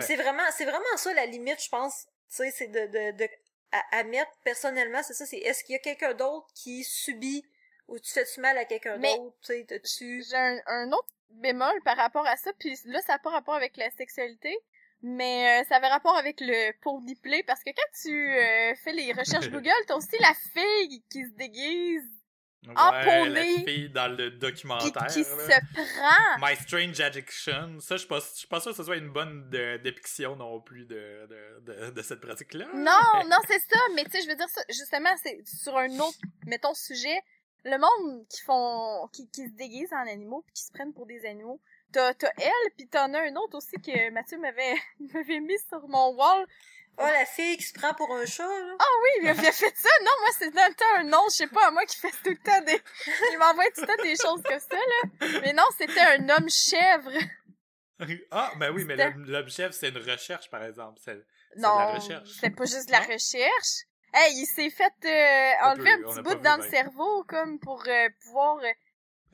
C'est 0.00 0.16
vraiment, 0.16 0.42
c'est 0.52 0.66
vraiment 0.66 0.96
ça 0.96 1.12
la 1.14 1.26
limite, 1.26 1.60
je 1.62 1.68
pense. 1.68 2.06
Tu 2.28 2.36
sais, 2.36 2.50
c'est 2.50 2.68
de, 2.68 2.86
de, 2.86 3.16
de 3.16 3.28
à, 3.72 4.04
mettre 4.04 4.30
personnellement, 4.44 5.02
c'est 5.02 5.14
ça. 5.14 5.26
C'est 5.26 5.38
est-ce 5.38 5.64
qu'il 5.64 5.72
y 5.72 5.76
a 5.76 5.80
quelqu'un 5.80 6.14
d'autre 6.14 6.46
qui 6.54 6.84
subit 6.84 7.44
ou 7.88 7.98
tu 7.98 8.12
fais 8.12 8.24
du 8.24 8.40
mal 8.40 8.56
à 8.56 8.64
quelqu'un 8.64 8.98
d'autre, 8.98 9.36
tu 9.42 9.66
sais, 9.66 10.22
J'ai 10.30 10.36
un, 10.36 10.60
un, 10.66 10.92
autre 10.92 11.08
bémol 11.30 11.82
par 11.84 11.96
rapport 11.96 12.26
à 12.26 12.36
ça, 12.36 12.52
puis 12.58 12.78
là, 12.84 13.00
ça 13.02 13.14
n'a 13.14 13.18
pas 13.18 13.30
rapport 13.30 13.54
avec 13.54 13.76
la 13.76 13.90
sexualité, 13.90 14.56
mais 15.02 15.60
euh, 15.60 15.64
ça 15.68 15.76
avait 15.76 15.88
rapport 15.88 16.16
avec 16.16 16.40
le 16.40 16.72
pour 16.80 17.02
play 17.22 17.42
parce 17.46 17.60
que 17.64 17.70
quand 17.70 18.00
tu 18.02 18.10
euh, 18.10 18.74
fais 18.84 18.92
les 18.92 19.12
recherches 19.12 19.48
Google, 19.50 19.70
t'as 19.86 19.94
aussi 19.96 20.16
la 20.20 20.34
fille 20.52 21.02
qui 21.10 21.24
se 21.24 21.32
déguise 21.36 22.20
en 22.76 22.90
poney. 22.90 23.56
La 23.56 23.64
fille 23.64 23.90
dans 23.90 24.14
le 24.14 24.30
documentaire. 24.32 25.06
Qui, 25.06 25.24
se 25.24 25.34
prend. 25.72 26.46
My 26.46 26.54
Strange 26.56 27.00
Addiction. 27.00 27.80
Ça, 27.80 27.96
je 27.96 28.00
suis 28.00 28.08
pas, 28.08 28.20
je 28.20 28.38
suis 28.38 28.46
pas 28.46 28.60
sûr 28.60 28.72
que 28.72 28.76
ce 28.76 28.84
soit 28.84 28.96
une 28.96 29.10
bonne 29.10 29.48
dépiction 29.50 30.36
non 30.36 30.60
plus 30.60 30.84
de, 30.84 31.26
de, 31.26 31.60
de, 31.60 31.90
de 31.90 32.02
cette 32.02 32.20
pratique-là. 32.20 32.66
Non, 32.74 33.24
non, 33.28 33.38
c'est 33.48 33.60
ça. 33.60 33.80
Mais 33.94 34.04
tu 34.04 34.10
sais, 34.10 34.22
je 34.22 34.28
veux 34.28 34.36
dire 34.36 34.48
ça, 34.48 34.60
justement, 34.68 35.10
c'est 35.22 35.40
sur 35.46 35.76
un 35.76 35.90
autre, 35.98 36.18
mettons, 36.46 36.74
sujet. 36.74 37.22
Le 37.64 37.76
monde 37.78 38.26
qui 38.28 38.40
font, 38.42 39.08
qui, 39.12 39.28
qui 39.30 39.46
se 39.46 39.52
déguise 39.52 39.92
en 39.92 40.08
animaux 40.08 40.42
puis 40.46 40.54
qui 40.54 40.62
se 40.62 40.72
prennent 40.72 40.94
pour 40.94 41.06
des 41.06 41.26
animaux 41.26 41.60
T'as, 41.92 42.14
t'as 42.14 42.30
elle, 42.38 42.70
puis 42.76 42.86
t'en 42.88 43.12
as 43.14 43.20
un 43.20 43.34
autre 43.36 43.56
aussi 43.58 43.76
que 43.82 44.10
Mathieu 44.10 44.38
m'avait, 44.38 44.74
m'avait 45.12 45.40
mis 45.40 45.58
sur 45.68 45.86
mon 45.88 46.14
wall. 46.14 46.46
Oh, 46.98 47.02
la 47.06 47.24
fille 47.24 47.56
qui 47.56 47.62
se 47.64 47.72
prend 47.72 47.94
pour 47.94 48.14
un 48.14 48.26
chat, 48.26 48.42
là. 48.46 48.74
Ah 48.78 48.84
oui, 49.02 49.08
il 49.22 49.28
avait 49.28 49.52
fait 49.52 49.74
ça. 49.76 49.88
Non, 50.02 50.10
moi, 50.20 50.28
c'est 50.38 50.50
dans 50.50 50.68
le 50.68 50.74
temps 50.74 50.94
un 50.98 51.04
nom, 51.04 51.22
je 51.30 51.36
sais 51.36 51.46
pas, 51.46 51.68
à 51.68 51.70
moi 51.70 51.84
qui 51.86 51.96
fait 51.96 52.10
tout 52.22 52.30
le 52.30 52.36
temps 52.36 52.60
des... 52.62 52.78
Il 53.32 53.38
m'envoie 53.38 53.64
tout 53.74 53.80
le 53.82 53.86
temps 53.86 54.02
des 54.02 54.16
choses 54.16 54.42
comme 54.42 54.60
ça, 54.60 54.76
là. 54.76 55.40
Mais 55.40 55.52
non, 55.54 55.64
c'était 55.78 56.00
un 56.00 56.28
homme 56.28 56.50
chèvre. 56.50 57.10
ah, 58.30 58.52
ben 58.58 58.70
oui, 58.74 58.84
mais 58.84 58.94
C'était- 58.96 59.10
l'homme 59.10 59.24
l'homme 59.26 59.48
chef, 59.48 59.72
c'est 59.72 59.88
une 59.88 59.98
recherche, 59.98 60.50
par 60.50 60.62
exemple. 60.64 60.98
C'est 61.04 61.16
c'est 61.52 61.56
de 61.58 61.62
Non, 61.62 61.78
la 61.78 61.92
recherche. 61.94 62.28
c'était 62.34 62.50
pas 62.50 62.64
juste 62.64 62.86
de 62.86 62.92
la 62.92 63.00
recherche. 63.00 63.84
Hey, 64.12 64.34
il 64.34 64.46
s'est 64.46 64.70
fait 64.70 64.92
euh, 65.04 65.68
enlever 65.70 65.90
un 65.92 65.98
peu, 65.98 66.02
petit 66.04 66.18
a 66.18 66.22
bout 66.22 66.34
dans 66.36 66.56
vu 66.58 66.64
le 66.64 66.70
cerveau, 66.70 67.24
comme 67.24 67.58
pour 67.60 67.82
euh, 67.86 68.08
pouvoir... 68.24 68.58
euh, 68.58 68.72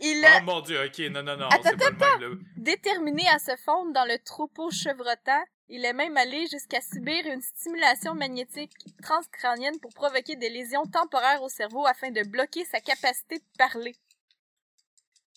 il 0.01 0.25
a 0.25 0.39
Oh 0.41 0.45
mon 0.45 0.61
dieu, 0.61 0.85
ok, 0.85 0.99
non, 1.11 1.23
non, 1.23 1.37
non, 1.37 1.49
Attends, 1.49 1.71
c'est 1.71 1.77
pas 1.97 2.17
le 2.19 2.29
même, 2.31 2.39
là. 2.39 2.45
déterminé 2.57 3.29
à 3.29 3.39
se 3.39 3.57
fondre 3.57 3.93
dans 3.93 4.05
le 4.05 4.19
troupeau 4.19 4.71
chevrotant. 4.71 5.43
Il 5.69 5.85
est 5.85 5.93
même 5.93 6.17
allé 6.17 6.47
jusqu'à 6.47 6.81
subir 6.81 7.27
une 7.27 7.41
stimulation 7.43 8.15
magnétique 8.15 8.73
transcrânienne 9.03 9.81
pour 9.81 9.93
provoquer 9.93 10.37
des 10.37 10.49
lésions 10.49 10.85
temporaires 10.87 11.43
au 11.43 11.49
cerveau 11.49 11.85
afin 11.87 12.11
de 12.11 12.23
bloquer 12.23 12.65
sa 12.65 12.79
capacité 12.81 13.39
de 13.39 13.45
parler. 13.59 13.97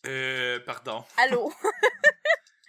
Euh, 0.06 0.60
pardon. 0.66 1.04
Allô? 1.18 1.52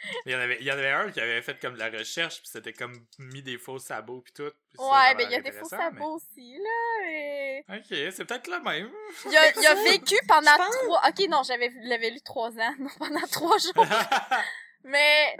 Il 0.26 0.32
y, 0.32 0.34
en 0.34 0.38
avait, 0.40 0.56
il 0.60 0.66
y 0.66 0.70
en 0.72 0.78
avait 0.78 0.90
un 0.90 1.10
qui 1.10 1.20
avait 1.20 1.42
fait 1.42 1.60
comme 1.60 1.74
de 1.74 1.78
la 1.78 1.90
recherche, 1.90 2.38
puis 2.40 2.48
c'était 2.50 2.72
comme 2.72 3.06
mis 3.18 3.42
des 3.42 3.58
faux 3.58 3.78
sabots, 3.78 4.22
puis 4.22 4.32
tout. 4.32 4.42
ouais, 4.78 5.14
ben 5.14 5.26
il 5.28 5.32
y 5.32 5.34
a 5.34 5.40
des 5.40 5.52
faux 5.52 5.68
sabots 5.68 6.16
aussi, 6.16 6.56
là. 6.58 7.06
et- 7.10 7.64
mais- 7.68 7.78
Ok, 7.78 8.12
c'est 8.12 8.24
peut-être 8.24 8.46
le 8.48 8.60
même. 8.60 8.90
Il 9.26 9.36
a, 9.36 9.50
il 9.58 9.66
a 9.66 9.74
vécu 9.84 10.16
pendant 10.26 10.56
trois... 10.56 11.02
Ok, 11.08 11.28
non, 11.28 11.42
j'avais 11.42 11.70
l'avais 11.82 12.10
lu 12.10 12.20
trois 12.22 12.50
ans, 12.58 12.74
non, 12.78 12.88
pendant 12.98 13.26
trois 13.30 13.58
jours. 13.58 13.84
Mais 14.84 15.36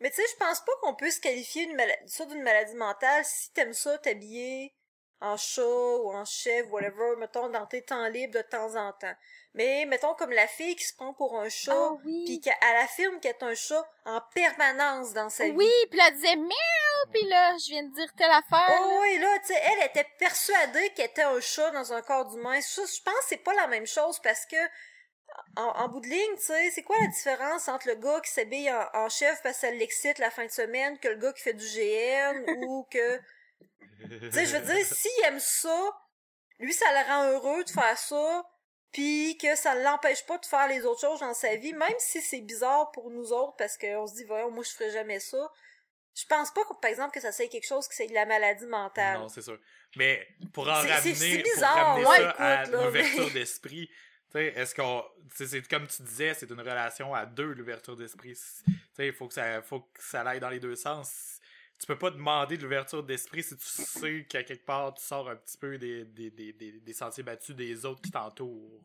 Mais 0.00 0.10
tu 0.10 0.16
sais, 0.16 0.26
je 0.32 0.36
pense 0.36 0.60
pas 0.60 0.72
qu'on 0.82 0.94
puisse 0.94 1.20
qualifier 1.20 1.62
une 1.64 1.80
ça 2.06 2.26
d'une 2.26 2.42
maladie 2.42 2.74
mentale 2.74 3.24
si 3.24 3.52
t'aimes 3.52 3.72
ça 3.72 3.96
t'habiller 3.98 4.74
en 5.20 5.36
chat 5.36 5.62
ou 5.62 6.12
en 6.12 6.24
chef, 6.24 6.66
whatever, 6.70 7.16
mettons, 7.18 7.48
dans 7.48 7.66
tes 7.66 7.82
temps 7.82 8.08
libres 8.08 8.34
de 8.34 8.42
temps 8.42 8.74
en 8.76 8.92
temps. 8.92 9.14
Mais, 9.56 9.86
mettons, 9.86 10.14
comme 10.14 10.32
la 10.32 10.48
fille 10.48 10.74
qui 10.74 10.84
se 10.84 10.94
prend 10.96 11.14
pour 11.14 11.38
un 11.38 11.48
chat, 11.48 11.72
Ah 11.72 11.92
oui. 12.04 12.24
puis 12.26 12.40
qu'elle 12.40 12.76
affirme 12.82 13.20
qu'elle 13.20 13.36
est 13.36 13.42
un 13.44 13.54
chat 13.54 13.88
en 14.04 14.20
permanence 14.34 15.12
dans 15.12 15.30
sa 15.30 15.44
vie. 15.44 15.52
Oui, 15.52 15.70
puis 15.92 16.00
elle 16.04 16.14
disait 16.14 16.34
miaou, 16.34 17.10
puis 17.12 17.24
là, 17.28 17.56
je 17.58 17.70
viens 17.70 17.84
de 17.84 17.94
dire 17.94 18.12
telle 18.16 18.32
affaire. 18.32 18.80
Oh 18.80 18.90
là. 18.90 18.98
oui, 19.02 19.18
là, 19.18 19.38
tu 19.38 19.46
sais, 19.54 19.60
elle 19.62 19.86
était 19.86 20.08
persuadée 20.18 20.90
qu'elle 20.94 21.06
était 21.10 21.22
un 21.22 21.40
chat 21.40 21.70
dans 21.70 21.92
un 21.92 22.02
corps 22.02 22.26
d'humain. 22.28 22.60
Ça, 22.60 22.82
je 22.84 23.00
pense 23.02 23.14
que 23.14 23.24
c'est 23.28 23.44
pas 23.44 23.54
la 23.54 23.68
même 23.68 23.86
chose 23.86 24.18
parce 24.24 24.44
que, 24.44 24.56
en, 25.56 25.62
en 25.68 25.88
bout 25.88 26.00
de 26.00 26.08
ligne, 26.08 26.36
tu 26.36 26.42
sais, 26.46 26.70
c'est 26.72 26.82
quoi 26.82 26.96
la 27.00 27.06
différence 27.06 27.68
entre 27.68 27.86
le 27.86 27.94
gars 27.94 28.20
qui 28.22 28.32
s'habille 28.32 28.70
en, 28.72 28.88
en 28.94 29.08
chef 29.08 29.40
parce 29.42 29.54
que 29.54 29.60
ça 29.68 29.70
l'excite 29.70 30.18
la 30.18 30.30
fin 30.32 30.46
de 30.46 30.50
semaine 30.50 30.98
que 30.98 31.06
le 31.08 31.16
gars 31.16 31.32
qui 31.32 31.42
fait 31.42 31.54
du 31.54 31.64
GN 31.64 32.44
ou 32.66 32.88
que... 32.90 33.18
Tu 34.00 34.32
sais, 34.32 34.46
je 34.46 34.56
veux 34.56 34.74
dire, 34.74 34.84
s'il 34.84 35.24
aime 35.26 35.38
ça, 35.38 35.92
lui, 36.58 36.72
ça 36.72 36.86
le 36.90 37.08
rend 37.08 37.24
heureux 37.30 37.62
de 37.64 37.70
faire 37.70 37.96
ça, 37.96 38.44
puis 38.94 39.36
que 39.36 39.54
ça 39.56 39.74
ne 39.74 39.82
l'empêche 39.84 40.24
pas 40.24 40.38
de 40.38 40.46
faire 40.46 40.66
les 40.68 40.86
autres 40.86 41.02
choses 41.02 41.20
dans 41.20 41.34
sa 41.34 41.54
vie, 41.56 41.74
même 41.74 41.92
si 41.98 42.22
c'est 42.22 42.40
bizarre 42.40 42.90
pour 42.92 43.10
nous 43.10 43.30
autres, 43.32 43.56
parce 43.58 43.76
qu'on 43.76 44.06
se 44.06 44.14
dit, 44.14 44.24
voyons, 44.24 44.50
moi, 44.50 44.64
je 44.64 44.70
ferais 44.70 44.90
jamais 44.90 45.20
ça. 45.20 45.52
Je 46.14 46.24
pense 46.26 46.50
pas, 46.52 46.64
que, 46.64 46.74
par 46.80 46.90
exemple, 46.90 47.12
que 47.12 47.20
ça 47.20 47.32
soit 47.32 47.48
quelque 47.48 47.66
chose 47.66 47.88
qui 47.88 47.96
c'est 47.96 48.06
de 48.06 48.14
la 48.14 48.24
maladie 48.24 48.66
mentale. 48.66 49.18
Non, 49.18 49.28
c'est 49.28 49.42
sûr. 49.42 49.58
Mais 49.96 50.26
pour 50.52 50.68
en 50.68 50.74
ramener, 50.74 51.00
c'est- 51.02 51.14
c'est 51.16 51.42
pour 51.42 51.52
bizarre, 51.54 51.76
ramener 51.76 52.06
ouais, 52.06 52.16
ça 52.18 52.30
à 52.30 52.62
écoute, 52.62 52.72
là, 52.72 52.84
l'ouverture 52.86 53.24
mais- 53.26 53.30
d'esprit, 53.40 53.88
tu 53.88 54.38
sais, 54.38 54.46
est-ce 54.56 54.74
qu'on, 54.76 55.04
c'est 55.34 55.68
comme 55.68 55.86
tu 55.88 56.02
disais, 56.02 56.32
c'est 56.34 56.48
une 56.50 56.60
relation 56.60 57.12
à 57.14 57.26
deux, 57.26 57.52
l'ouverture 57.52 57.96
d'esprit. 57.96 58.34
Tu 58.64 58.72
sais, 58.94 59.06
il 59.08 59.12
faut 59.12 59.26
que 59.28 59.34
ça, 59.34 59.60
faut 59.62 59.80
que 59.80 60.02
ça 60.02 60.20
aille 60.22 60.40
dans 60.40 60.48
les 60.50 60.60
deux 60.60 60.76
sens. 60.76 61.40
Tu 61.78 61.86
peux 61.86 61.98
pas 61.98 62.10
demander 62.10 62.56
de 62.56 62.62
l'ouverture 62.62 63.02
d'esprit 63.02 63.42
si 63.42 63.56
tu 63.56 63.66
sais 63.66 64.26
qu'à 64.28 64.42
quelque 64.42 64.64
part, 64.64 64.94
tu 64.94 65.02
sors 65.02 65.28
un 65.28 65.36
petit 65.36 65.58
peu 65.58 65.76
des, 65.76 66.04
des, 66.04 66.30
des, 66.30 66.52
des, 66.52 66.72
des 66.72 66.92
sentiers 66.92 67.22
battus 67.22 67.54
des 67.54 67.84
autres 67.84 68.00
qui 68.00 68.10
t'entourent. 68.10 68.80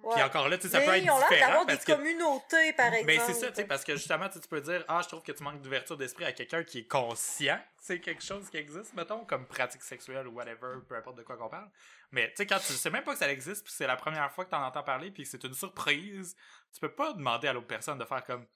Puis 0.00 0.22
encore 0.22 0.48
là, 0.48 0.56
tu 0.56 0.68
sais, 0.68 0.68
ça 0.68 0.80
peut 0.80 0.94
être 0.94 1.02
ils 1.04 1.10
ont 1.10 1.18
l'air 1.18 1.28
différent 1.28 1.64
des 1.64 1.76
que 1.76 1.84
communautés, 1.92 2.72
par 2.74 2.86
exemple. 2.86 3.06
mais 3.06 3.18
c'est 3.18 3.34
ça, 3.34 3.48
tu 3.48 3.56
sais, 3.56 3.64
parce 3.64 3.84
que 3.84 3.96
justement, 3.96 4.28
tu 4.28 4.38
peux 4.40 4.60
dire, 4.60 4.84
ah, 4.88 5.00
je 5.02 5.08
trouve 5.08 5.22
que 5.22 5.32
tu 5.32 5.42
manques 5.42 5.60
d'ouverture 5.60 5.96
d'esprit 5.96 6.24
à 6.24 6.32
quelqu'un 6.32 6.62
qui 6.62 6.78
est 6.80 6.86
conscient, 6.86 7.60
c'est 7.80 8.00
quelque 8.00 8.22
chose 8.22 8.48
qui 8.48 8.58
existe, 8.58 8.94
mettons, 8.94 9.24
comme 9.24 9.46
pratique 9.46 9.82
sexuelle 9.82 10.28
ou 10.28 10.32
whatever, 10.32 10.76
peu 10.88 10.94
importe 10.94 11.16
de 11.18 11.22
quoi 11.22 11.36
qu'on 11.36 11.48
parle. 11.48 11.68
Mais 12.12 12.28
tu 12.28 12.36
sais, 12.36 12.46
quand 12.46 12.58
tu 12.58 12.72
sais 12.72 12.90
même 12.90 13.02
pas 13.02 13.12
que 13.12 13.18
ça 13.18 13.30
existe, 13.30 13.64
puis 13.64 13.72
c'est 13.76 13.86
la 13.86 13.96
première 13.96 14.30
fois 14.32 14.44
que 14.44 14.50
t'en 14.50 14.64
entends 14.64 14.84
parler, 14.84 15.10
puis 15.10 15.24
que 15.24 15.28
c'est 15.28 15.42
une 15.44 15.54
surprise, 15.54 16.36
tu 16.72 16.80
peux 16.80 16.92
pas 16.92 17.12
demander 17.12 17.48
à 17.48 17.52
l'autre 17.52 17.66
personne 17.66 17.98
de 17.98 18.04
faire 18.04 18.24
comme, 18.24 18.46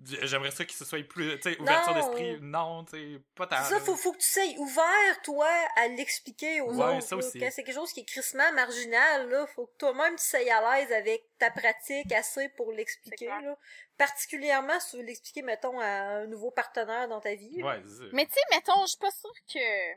j'aimerais 0.00 0.50
ça 0.50 0.64
qu'il 0.64 0.76
se 0.76 0.84
soit 0.84 1.02
plus, 1.06 1.38
tu 1.40 1.52
sais, 1.52 1.60
ouverture 1.60 1.94
Non. 1.94 2.00
d'esprit, 2.00 2.38
non, 2.40 2.84
tu 2.84 2.90
sais, 3.16 3.20
pas 3.34 3.46
ta. 3.46 3.62
C'est 3.64 3.74
ça, 3.74 3.80
faut, 3.80 3.96
faut 3.96 4.12
que 4.12 4.18
tu 4.18 4.28
sois 4.28 4.42
ouvert, 4.58 5.22
toi, 5.22 5.48
à 5.76 5.88
l'expliquer 5.88 6.60
aux 6.60 6.74
Ouais, 6.74 6.96
autres. 6.96 7.02
ça 7.06 7.16
aussi. 7.16 7.38
Quand 7.38 7.48
c'est 7.52 7.62
quelque 7.64 7.74
chose 7.74 7.92
qui 7.92 8.00
est 8.00 8.04
crissement 8.04 8.50
marginal, 8.52 9.28
là, 9.28 9.46
faut 9.54 9.66
que 9.66 9.76
toi-même 9.78 10.16
tu 10.16 10.24
sois 10.24 10.40
à 10.40 10.78
l'aise 10.80 10.92
avec 10.92 11.22
ta 11.38 11.50
pratique 11.50 12.10
assez 12.12 12.48
pour 12.50 12.72
l'expliquer, 12.72 13.26
là. 13.26 13.56
Particulièrement 13.98 14.80
si 14.80 14.90
tu 14.90 14.96
veux 14.96 15.02
l'expliquer, 15.04 15.42
mettons, 15.42 15.78
à 15.78 15.86
un 15.86 16.26
nouveau 16.26 16.50
partenaire 16.50 17.06
dans 17.08 17.20
ta 17.20 17.34
vie. 17.34 17.58
là. 17.60 17.66
Ouais. 17.76 17.82
Mais 18.12 18.26
tu 18.26 18.32
sais, 18.32 18.40
mettons, 18.50 18.80
je 18.82 18.88
suis 18.88 18.98
pas 18.98 19.10
sûre 19.10 19.30
que... 19.52 19.92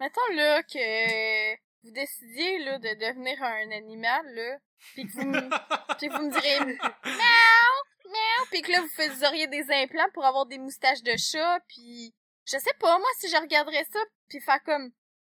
Mettons, 0.00 0.34
là, 0.34 0.62
que 0.64 1.52
vous 1.84 1.90
décidiez, 1.92 2.58
là, 2.64 2.78
de 2.80 2.88
devenir 2.94 3.40
un 3.42 3.70
animal, 3.70 4.26
là, 4.34 4.58
pis 4.96 5.06
que 5.06 5.12
vous 5.12 5.26
me, 5.26 5.40
pis 6.00 6.08
que 6.08 6.12
vous 6.16 6.22
me 6.26 6.32
direz 6.32 6.58
miaou, 7.04 7.78
miaou, 8.06 8.46
pis 8.50 8.62
que 8.62 8.72
là, 8.72 8.80
vous 8.80 8.88
faisiez 8.88 9.46
des 9.48 9.64
implants 9.70 10.08
pour 10.12 10.24
avoir 10.24 10.46
des 10.46 10.58
moustaches 10.58 11.02
de 11.02 11.16
chat, 11.16 11.60
puis 11.68 12.14
je 12.46 12.58
sais 12.58 12.74
pas, 12.78 12.98
moi, 12.98 13.08
si 13.18 13.28
je 13.28 13.36
regarderais 13.36 13.86
ça, 13.92 13.98
puis 14.28 14.40
faire 14.40 14.62
comme, 14.64 14.90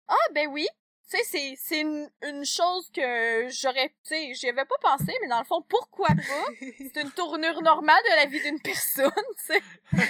ah, 0.09 0.15
ben 0.33 0.47
oui, 0.49 0.67
tu 1.11 1.17
sais, 1.19 1.25
c'est, 1.25 1.55
c'est 1.61 1.81
une, 1.81 2.09
une 2.23 2.45
chose 2.45 2.89
que 2.95 3.49
j'aurais, 3.51 3.89
tu 4.05 4.11
sais, 4.11 4.35
j'y 4.35 4.49
avais 4.49 4.65
pas 4.65 4.77
pensé, 4.81 5.13
mais 5.21 5.27
dans 5.29 5.41
le 5.41 5.45
fond, 5.45 5.61
pourquoi 5.69 6.07
pas? 6.09 6.47
C'est 6.61 7.01
une 7.03 7.11
tournure 7.11 7.63
normale 7.63 8.01
de 8.11 8.17
la 8.17 8.27
vie 8.27 8.41
d'une 8.41 8.61
personne, 8.61 9.11
tu 9.39 9.47
sais. 9.55 9.63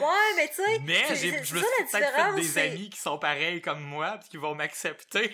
Ouais, 0.00 0.32
mais 0.36 0.48
tu 0.48 0.54
sais, 0.56 0.78
Mais 0.82 1.04
c'est- 1.06 1.14
j'ai, 1.16 1.30
je 1.30 1.36
me 1.36 1.44
suis 1.44 1.54
peut-être 1.60 1.90
fait 2.14 2.34
des 2.34 2.58
amis 2.58 2.90
qui 2.90 2.98
sont 2.98 3.16
pareils 3.18 3.60
comme 3.62 3.80
moi, 3.82 4.18
puis 4.18 4.30
qui 4.30 4.36
vont 4.38 4.54
m'accepter. 4.56 5.32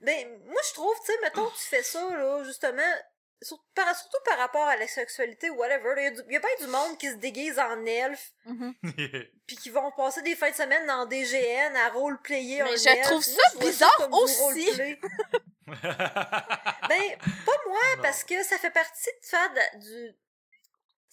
Ben, 0.00 0.28
moi, 0.46 0.60
je 0.68 0.74
trouve, 0.74 0.94
tu 1.00 1.12
sais, 1.12 1.18
mettons, 1.22 1.46
tu 1.50 1.64
fais 1.66 1.82
ça, 1.82 2.00
là, 2.16 2.42
justement, 2.44 2.82
surtout 3.42 4.18
par 4.24 4.38
rapport 4.38 4.66
à 4.66 4.76
la 4.76 4.86
sexualité 4.88 5.48
ou 5.50 5.54
whatever, 5.56 5.94
il 5.98 6.02
y, 6.02 6.06
a 6.06 6.10
du- 6.10 6.32
y 6.32 6.36
a 6.36 6.40
bien 6.40 6.48
du 6.60 6.66
monde 6.66 6.98
qui 6.98 7.08
se 7.08 7.14
déguise 7.16 7.58
en 7.58 7.84
elfe, 7.86 8.32
puis 9.46 9.56
qui 9.56 9.70
vont 9.70 9.90
passer 9.92 10.22
des 10.22 10.34
fins 10.36 10.50
de 10.50 10.56
semaine 10.56 10.86
dans 10.86 11.06
des 11.06 11.22
GN 11.24 11.76
à 11.76 11.88
roleplayer 11.90 12.62
Mais 12.64 12.70
un 12.72 12.76
je 12.76 13.02
trouve 13.08 13.22
ça 13.24 13.42
bizarre 13.60 14.08
aussi. 14.10 14.68
Ben, 15.68 17.02
pas 17.46 17.52
moi, 17.66 17.80
parce 18.02 18.24
que 18.24 18.42
ça 18.42 18.56
fait 18.58 18.70
partie 18.70 19.10
de 19.22 19.26
faire 19.26 19.52
de- 19.52 19.78
du... 19.80 20.16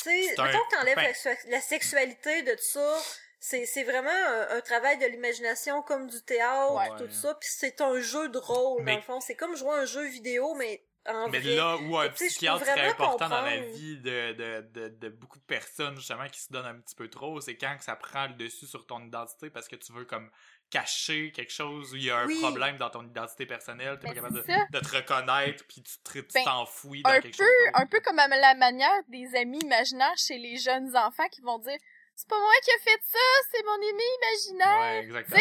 Tu 0.01 0.09
sais, 0.23 0.35
mettons 0.41 0.59
que 0.69 0.75
t'enlèves 0.75 0.95
la, 0.97 1.13
sexu- 1.13 1.49
la 1.49 1.61
sexualité 1.61 2.41
de 2.43 2.51
tout 2.53 2.63
ça, 2.63 2.97
c'est 3.39 3.65
c'est 3.65 3.83
vraiment 3.83 4.09
un, 4.09 4.57
un 4.57 4.61
travail 4.61 4.97
de 4.97 5.05
l'imagination 5.07 5.81
comme 5.81 6.07
du 6.07 6.21
théâtre, 6.23 6.73
Ouais. 6.73 6.89
tout 6.97 7.11
ça, 7.11 7.33
puis 7.35 7.49
c'est 7.51 7.81
un 7.81 7.99
jeu 7.99 8.29
de 8.29 8.37
rôle, 8.37 8.83
Mais- 8.83 8.93
dans 8.93 8.97
le 8.99 9.03
fond. 9.03 9.19
C'est 9.19 9.35
comme 9.35 9.55
jouer 9.57 9.71
à 9.71 9.79
un 9.79 9.85
jeu 9.85 10.05
vidéo, 10.05 10.53
mais 10.55 10.83
en 11.07 11.29
Mais 11.29 11.39
vrai. 11.39 11.55
là 11.55 11.77
où 11.77 11.97
un 11.97 12.09
psychiatre 12.09 12.65
serait 12.65 12.89
important 12.89 13.29
dans 13.29 13.41
la 13.41 13.57
vie 13.57 13.97
de, 13.97 14.33
de, 14.33 14.61
de, 14.73 14.87
de 14.89 15.09
beaucoup 15.09 15.37
de 15.37 15.43
personnes, 15.43 15.95
justement, 15.97 16.27
qui 16.29 16.39
se 16.41 16.51
donnent 16.51 16.65
un 16.65 16.79
petit 16.79 16.95
peu 16.95 17.09
trop, 17.09 17.39
c'est 17.41 17.55
quand 17.57 17.75
que 17.77 17.83
ça 17.83 17.95
prend 17.95 18.27
le 18.27 18.33
dessus 18.33 18.65
sur 18.65 18.85
ton 18.87 19.03
identité 19.05 19.49
parce 19.49 19.67
que 19.67 19.75
tu 19.75 19.93
veux 19.93 20.05
comme 20.05 20.29
cacher 20.71 21.31
quelque 21.31 21.53
chose 21.53 21.93
où 21.93 21.95
il 21.95 22.05
y 22.05 22.09
a 22.11 22.17
un 22.17 22.25
Oui. 22.25 22.39
problème 22.41 22.77
dans 22.77 22.89
ton 22.89 23.03
identité 23.05 23.45
personnelle, 23.45 23.99
t'es 23.99 24.07
pas 24.07 24.13
capable 24.15 24.35
de, 24.35 24.43
de 24.71 24.79
te 24.79 24.95
reconnaître, 24.95 25.63
puis 25.67 25.83
tu 25.83 26.21
Ben, 26.33 26.43
t'enfouis 26.43 27.03
dans 27.03 27.11
un 27.11 27.19
quelque 27.21 27.37
peu, 27.37 27.43
chose 27.43 27.71
un 27.75 27.85
peu 27.85 27.99
comme 28.01 28.17
à 28.19 28.27
la 28.27 28.55
manière 28.55 29.01
des 29.07 29.35
amis 29.35 29.59
imaginaires 29.59 30.17
chez 30.17 30.37
les 30.39 30.57
jeunes 30.57 30.95
enfants 30.97 31.27
qui 31.31 31.41
vont 31.41 31.59
dire 31.59 31.77
c'est 32.15 32.27
pas 32.29 32.39
moi 32.39 32.53
qui 32.63 32.71
ai 32.71 32.79
fait 32.91 32.99
ça, 33.03 33.19
c'est 33.51 33.63
mon 33.63 33.73
ami 33.73 34.03
imaginaire. 34.23 34.79
Ouais, 34.79 35.03
exactement. 35.03 35.37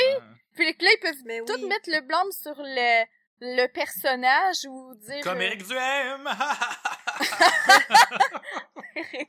Puis 0.56 0.66
là, 0.66 0.90
ils 0.92 0.98
peuvent 1.00 1.14
Mais 1.24 1.40
tout 1.46 1.54
oui. 1.54 1.66
mettre 1.68 1.88
le 1.88 2.00
blâme 2.00 2.30
sur 2.32 2.54
le, 2.58 3.04
le 3.44 3.66
personnage 3.66 4.64
ou 4.66 4.94
dire... 4.94 5.22
Comme 5.22 5.38
euh, 5.38 5.42
Eric 5.42 5.66
Duhem! 5.66 6.28
Eric 8.96 9.28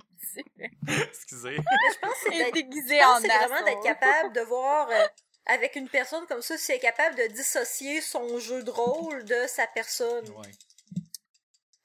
Excusez. 0.87 1.55
Je 1.55 1.99
pense 1.99 2.23
que 2.23 2.33
c'est 2.33 2.51
déguisé 2.51 2.99
je 2.99 3.03
pense 3.03 3.17
en 3.17 3.21
que 3.21 3.27
c'est 3.29 3.47
vraiment 3.47 3.65
d'être 3.65 3.83
capable 3.83 4.33
de 4.33 4.41
voir 4.41 4.89
euh, 4.89 5.07
avec 5.45 5.75
une 5.75 5.87
personne 5.87 6.25
comme 6.27 6.41
ça, 6.41 6.57
si 6.57 6.71
elle 6.71 6.77
est 6.77 6.81
capable 6.81 7.15
de 7.15 7.27
dissocier 7.27 8.01
son 8.01 8.39
jeu 8.39 8.63
de 8.63 8.71
rôle 8.71 9.23
de 9.25 9.47
sa 9.47 9.67
personne. 9.67 10.27
Ouais. 10.29 10.51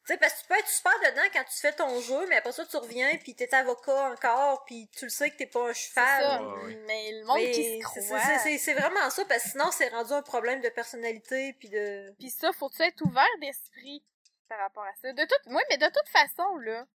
Tu 0.06 0.14
sais, 0.14 0.18
parce 0.18 0.32
que 0.32 0.40
tu 0.40 0.46
peux 0.48 0.58
être 0.58 0.68
super 0.68 0.92
dedans 1.00 1.22
quand 1.32 1.44
tu 1.44 1.60
fais 1.60 1.72
ton 1.72 2.00
jeu, 2.00 2.26
mais 2.28 2.36
après 2.36 2.52
ça, 2.52 2.64
tu 2.64 2.76
reviens, 2.78 3.14
puis 3.18 3.34
t'es 3.34 3.54
avocat 3.54 4.10
encore, 4.12 4.64
puis 4.64 4.88
tu 4.96 5.04
le 5.04 5.10
sais 5.10 5.30
que 5.30 5.36
t'es 5.36 5.46
pas 5.46 5.68
un 5.68 5.74
C'est 5.74 5.90
ça. 5.92 6.18
cheval. 6.18 6.46
Ouais, 6.46 6.62
ouais. 6.64 6.82
Mais 6.86 7.12
le 7.12 7.26
monde 7.26 7.36
Mais 7.38 7.50
qui 7.50 7.62
se 7.64 7.70
c'est- 7.70 7.80
croit. 8.06 8.20
c'est- 8.20 8.38
c'est- 8.38 8.58
C'est 8.58 8.74
vraiment 8.74 9.10
ça, 9.10 9.24
parce 9.26 9.44
que 9.44 9.50
sinon, 9.50 9.70
c'est 9.70 9.88
rendu 9.88 10.12
un 10.12 10.22
problème 10.22 10.62
de 10.62 10.68
personnalité, 10.70 11.54
puis 11.58 11.68
de... 11.68 12.14
Puis 12.18 12.30
ça, 12.30 12.50
faut-tu 12.52 12.82
être 12.82 13.00
ouvert 13.04 13.28
d'esprit 13.42 14.02
par 14.48 14.58
rapport 14.58 14.84
à 14.84 14.94
ça? 15.02 15.12
De 15.12 15.22
toute, 15.22 15.42
oui, 15.46 15.62
mais 15.68 15.76
de 15.76 15.86
toute 15.86 16.08
façon, 16.08 16.56
là, 16.58 16.86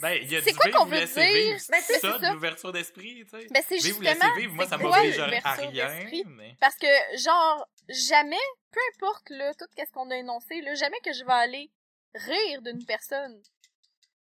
Ben, 0.00 0.18
il 0.22 0.30
y 0.30 0.36
a 0.36 0.42
c'est 0.42 0.52
quoi 0.52 0.70
qu'on 0.70 0.84
veut 0.84 1.04
dire? 1.04 1.06
vivre. 1.06 1.60
Ben, 1.70 1.80
C'est 1.82 1.94
c'est 1.94 2.00
ça, 2.00 2.18
ça. 2.20 2.28
de 2.28 2.34
l'ouverture 2.34 2.70
d'esprit, 2.72 3.24
tu 3.24 3.30
sais. 3.40 3.46
Ben, 3.50 3.62
c'est 3.66 3.78
justement... 3.80 4.34
vivre, 4.36 4.54
moi, 4.54 4.64
c'est 4.64 4.70
ça 4.70 4.78
quoi 4.78 4.96
m'oblige 4.98 5.18
à 5.18 5.24
l'ouverture 5.26 5.68
rien, 5.70 6.24
mais... 6.26 6.54
Parce 6.60 6.76
que, 6.76 6.86
genre, 7.18 7.66
jamais, 7.88 8.36
peu 8.70 8.80
importe, 8.94 9.30
là, 9.30 9.52
tout 9.54 9.66
ce 9.76 9.92
qu'on 9.92 10.10
a 10.10 10.16
énoncé, 10.16 10.60
là, 10.60 10.74
jamais 10.74 11.00
que 11.04 11.12
je 11.12 11.24
vais 11.24 11.32
aller 11.32 11.70
rire 12.14 12.62
d'une 12.62 12.84
personne. 12.84 13.40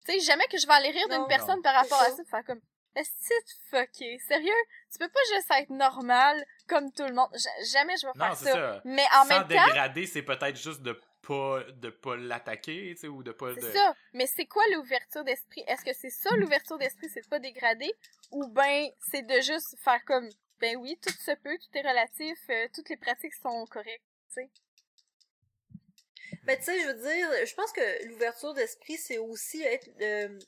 Tu 0.05 0.13
sais, 0.13 0.19
jamais 0.21 0.45
que 0.47 0.57
je 0.57 0.65
vais 0.67 0.73
aller 0.73 0.91
rire 0.91 1.09
d'une 1.09 1.27
personne 1.27 1.57
Non. 1.57 1.61
par 1.61 1.75
rapport 1.75 2.01
à 2.01 2.11
ça, 2.11 2.23
de 2.23 2.27
faire 2.27 2.43
comme, 2.45 2.61
est-ce 2.95 3.09
que 3.29 3.35
fucké? 3.69 4.17
Sérieux? 4.27 4.53
Tu 4.91 4.97
peux 4.97 5.09
pas 5.09 5.19
juste 5.35 5.51
être 5.51 5.69
normal 5.69 6.43
comme 6.67 6.91
tout 6.91 7.03
le 7.05 7.13
monde. 7.13 7.29
Ja- 7.33 7.63
jamais 7.71 7.95
je 7.97 8.07
vais 8.07 8.13
Non, 8.15 8.25
faire 8.25 8.35
ça. 8.37 8.51
ça. 8.53 8.81
Mais 8.85 9.05
en 9.15 9.23
Sans 9.23 9.27
même 9.27 9.41
temps, 9.43 9.47
dégrader, 9.47 10.07
c'est 10.07 10.23
peut-être 10.23 10.55
juste 10.55 10.81
de 10.81 10.99
pas, 11.21 11.63
de 11.73 11.89
pas 11.89 12.15
l'attaquer, 12.15 12.91
tu 12.95 13.01
sais, 13.01 13.07
ou 13.07 13.21
de 13.21 13.31
pas... 13.33 13.53
c'est 13.55 13.67
de... 13.67 13.71
ça. 13.71 13.93
Mais 14.13 14.25
c'est 14.27 14.45
quoi 14.45 14.63
l'ouverture 14.73 15.23
d'esprit? 15.25 15.63
Est-ce 15.67 15.83
que 15.83 15.93
c'est 15.93 16.09
ça 16.09 16.29
l'ouverture 16.37 16.77
d'esprit, 16.77 17.09
c'est 17.09 17.21
de 17.21 17.27
pas 17.27 17.39
dégrader? 17.39 17.91
Ou 18.31 18.47
ben, 18.47 18.87
c'est 19.11 19.23
de 19.23 19.41
juste 19.41 19.75
faire 19.83 20.03
comme, 20.05 20.29
ben 20.59 20.77
oui, 20.77 20.97
tout 21.01 21.11
se 21.13 21.31
peut, 21.31 21.57
tout 21.57 21.77
est 21.77 21.87
relatif, 21.87 22.37
euh, 22.49 22.67
toutes 22.73 22.89
les 22.89 22.97
pratiques 22.97 23.35
sont 23.35 23.65
correctes. 23.65 24.03
Ben, 26.43 26.57
tu 26.57 26.63
sais, 26.63 26.79
je 26.81 26.87
veux 26.87 26.93
dire, 26.93 27.45
je 27.45 27.53
pense 27.55 27.71
que 27.71 28.07
l'ouverture 28.07 28.53
d'esprit, 28.53 28.97
c'est 28.97 29.17
aussi 29.17 29.61
être, 29.61 29.89
euh, 30.01 30.39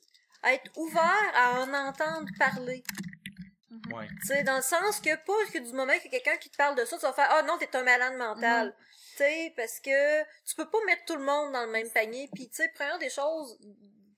être 0.45 0.71
ouvert 0.77 1.31
à 1.33 1.61
en 1.61 1.73
entendre 1.73 2.27
parler. 2.37 2.83
Ouais. 3.93 4.07
Tu 4.21 4.27
sais, 4.27 4.43
dans 4.43 4.57
le 4.57 4.61
sens 4.61 4.99
que 4.99 5.15
pas 5.15 5.51
que 5.51 5.59
du 5.59 5.73
moment 5.73 5.91
a 5.91 5.99
quelqu'un 5.99 6.37
qui 6.37 6.49
te 6.49 6.57
parle 6.57 6.75
de 6.75 6.85
ça, 6.85 6.97
tu 6.97 7.03
vas 7.03 7.13
faire 7.13 7.27
Ah 7.29 7.43
non, 7.43 7.57
t'es 7.57 7.75
un 7.75 7.83
malade 7.83 8.15
mental. 8.15 8.75
Tu 9.11 9.17
sais, 9.17 9.53
parce 9.55 9.79
que 9.79 10.21
tu 10.45 10.55
peux 10.55 10.69
pas 10.69 10.77
mettre 10.85 11.05
tout 11.05 11.15
le 11.15 11.23
monde 11.23 11.53
dans 11.53 11.65
le 11.65 11.71
même 11.71 11.89
panier. 11.89 12.29
Puis, 12.33 12.49
tu 12.49 12.55
sais, 12.55 12.69
première 12.69 12.99
des 12.99 13.09
choses, 13.09 13.59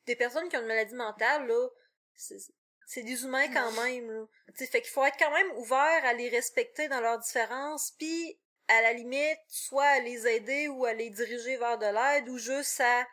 des 0.06 0.16
personnes 0.16 0.48
qui 0.50 0.58
ont 0.58 0.62
une 0.62 0.68
maladie 0.68 0.96
mentale, 0.96 1.48
là, 1.48 1.68
c'est 2.16 3.04
des 3.04 3.24
humains 3.24 3.48
quand 3.54 3.72
même, 3.84 4.12
là. 4.12 4.26
Tu 4.50 4.66
sais, 4.66 4.68
fait 4.68 4.82
qu'il 4.82 4.92
faut 4.92 5.06
être 5.06 5.18
quand 5.18 5.32
même 5.32 5.52
ouvert 5.58 6.06
à 6.06 6.14
les 6.14 6.30
respecter 6.30 6.88
dans 6.88 7.02
leurs 7.02 7.20
différences, 7.20 7.92
puis 7.98 8.40
à 8.78 8.82
la 8.82 8.94
limite, 8.94 9.40
soit 9.48 9.86
à 9.86 10.00
les 10.00 10.28
aider 10.28 10.68
ou 10.68 10.86
à 10.86 10.94
les 10.94 11.10
diriger 11.10 11.58
vers 11.58 11.78
de 11.78 11.86
l'aide, 11.86 12.30
ou 12.30 12.38
juste 12.38 12.80
à, 12.82 13.06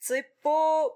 tu 0.00 0.08
sais, 0.08 0.22
pas 0.42 0.88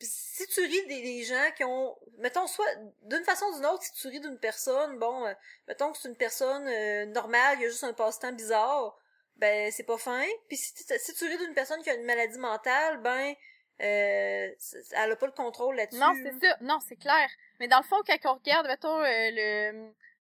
si 0.00 0.46
tu 0.48 0.60
ris 0.62 0.86
des, 0.86 1.02
des 1.02 1.22
gens 1.22 1.50
qui 1.56 1.62
ont, 1.64 1.96
mettons, 2.18 2.46
soit 2.48 2.66
d'une 3.02 3.22
façon 3.24 3.44
ou 3.46 3.54
d'une 3.56 3.66
autre, 3.66 3.82
si 3.84 3.92
tu 3.92 4.08
ris 4.08 4.20
d'une 4.20 4.38
personne, 4.38 4.98
bon, 4.98 5.26
euh, 5.26 5.32
mettons 5.68 5.92
que 5.92 5.98
c'est 5.98 6.08
une 6.08 6.16
personne 6.16 6.66
euh, 6.66 7.06
normale, 7.06 7.58
il 7.58 7.62
y 7.62 7.66
a 7.66 7.68
juste 7.68 7.84
un 7.84 7.92
passe-temps 7.92 8.32
bizarre, 8.32 8.98
ben 9.36 9.70
c'est 9.70 9.84
pas 9.84 9.98
fin. 9.98 10.24
Puis 10.48 10.56
si, 10.56 10.74
tu- 10.74 10.98
si 10.98 11.14
tu 11.14 11.24
ris 11.26 11.38
d'une 11.38 11.54
personne 11.54 11.80
qui 11.82 11.90
a 11.90 11.94
une 11.94 12.04
maladie 12.04 12.38
mentale, 12.38 12.98
ben 12.98 13.34
euh, 13.80 14.48
elle 14.92 15.12
a 15.12 15.16
pas 15.16 15.26
le 15.26 15.32
contrôle 15.32 15.76
là-dessus. 15.76 16.00
Non, 16.00 16.12
c'est 16.22 16.46
ça. 16.48 16.56
Non, 16.60 16.78
c'est 16.88 16.96
clair. 16.96 17.28
Mais 17.60 17.68
dans 17.68 17.78
le 17.78 17.84
fond, 17.84 18.00
quand 18.06 18.18
on 18.24 18.34
regarde, 18.34 18.66
mettons, 18.66 18.98
euh, 19.00 19.04
le, 19.06 19.92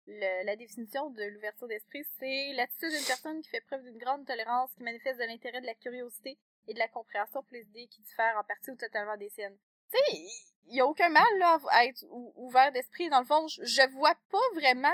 le- 0.06 0.44
la 0.44 0.56
définition 0.56 1.10
de 1.10 1.22
l'ouverture 1.24 1.68
d'esprit, 1.68 2.04
c'est 2.18 2.52
l'attitude 2.54 2.90
d'une 2.90 3.06
personne 3.06 3.40
qui 3.42 3.48
fait 3.50 3.60
preuve 3.62 3.82
d'une 3.82 3.98
grande 3.98 4.26
tolérance, 4.26 4.70
qui 4.76 4.82
manifeste 4.82 5.18
de 5.18 5.24
l'intérêt, 5.24 5.60
de 5.60 5.66
la 5.66 5.74
curiosité 5.74 6.38
et 6.68 6.74
de 6.74 6.78
la 6.78 6.88
compréhension 6.88 7.42
pour 7.42 7.52
les 7.52 7.62
idées 7.62 7.86
qui 7.88 8.00
diffèrent 8.02 8.36
en 8.38 8.44
partie 8.44 8.70
ou 8.70 8.76
totalement 8.76 9.16
des 9.16 9.28
siennes. 9.30 9.56
Tu 9.92 9.98
sais, 9.98 10.18
il 10.66 10.76
y 10.76 10.80
a 10.80 10.86
aucun 10.86 11.08
mal 11.10 11.38
là, 11.38 11.58
à 11.70 11.84
être 11.86 12.02
ou- 12.10 12.32
ouvert 12.36 12.72
d'esprit. 12.72 13.08
Dans 13.10 13.20
le 13.20 13.26
fond, 13.26 13.46
je, 13.48 13.64
je 13.64 13.82
vois 13.92 14.14
pas 14.30 14.38
vraiment 14.54 14.88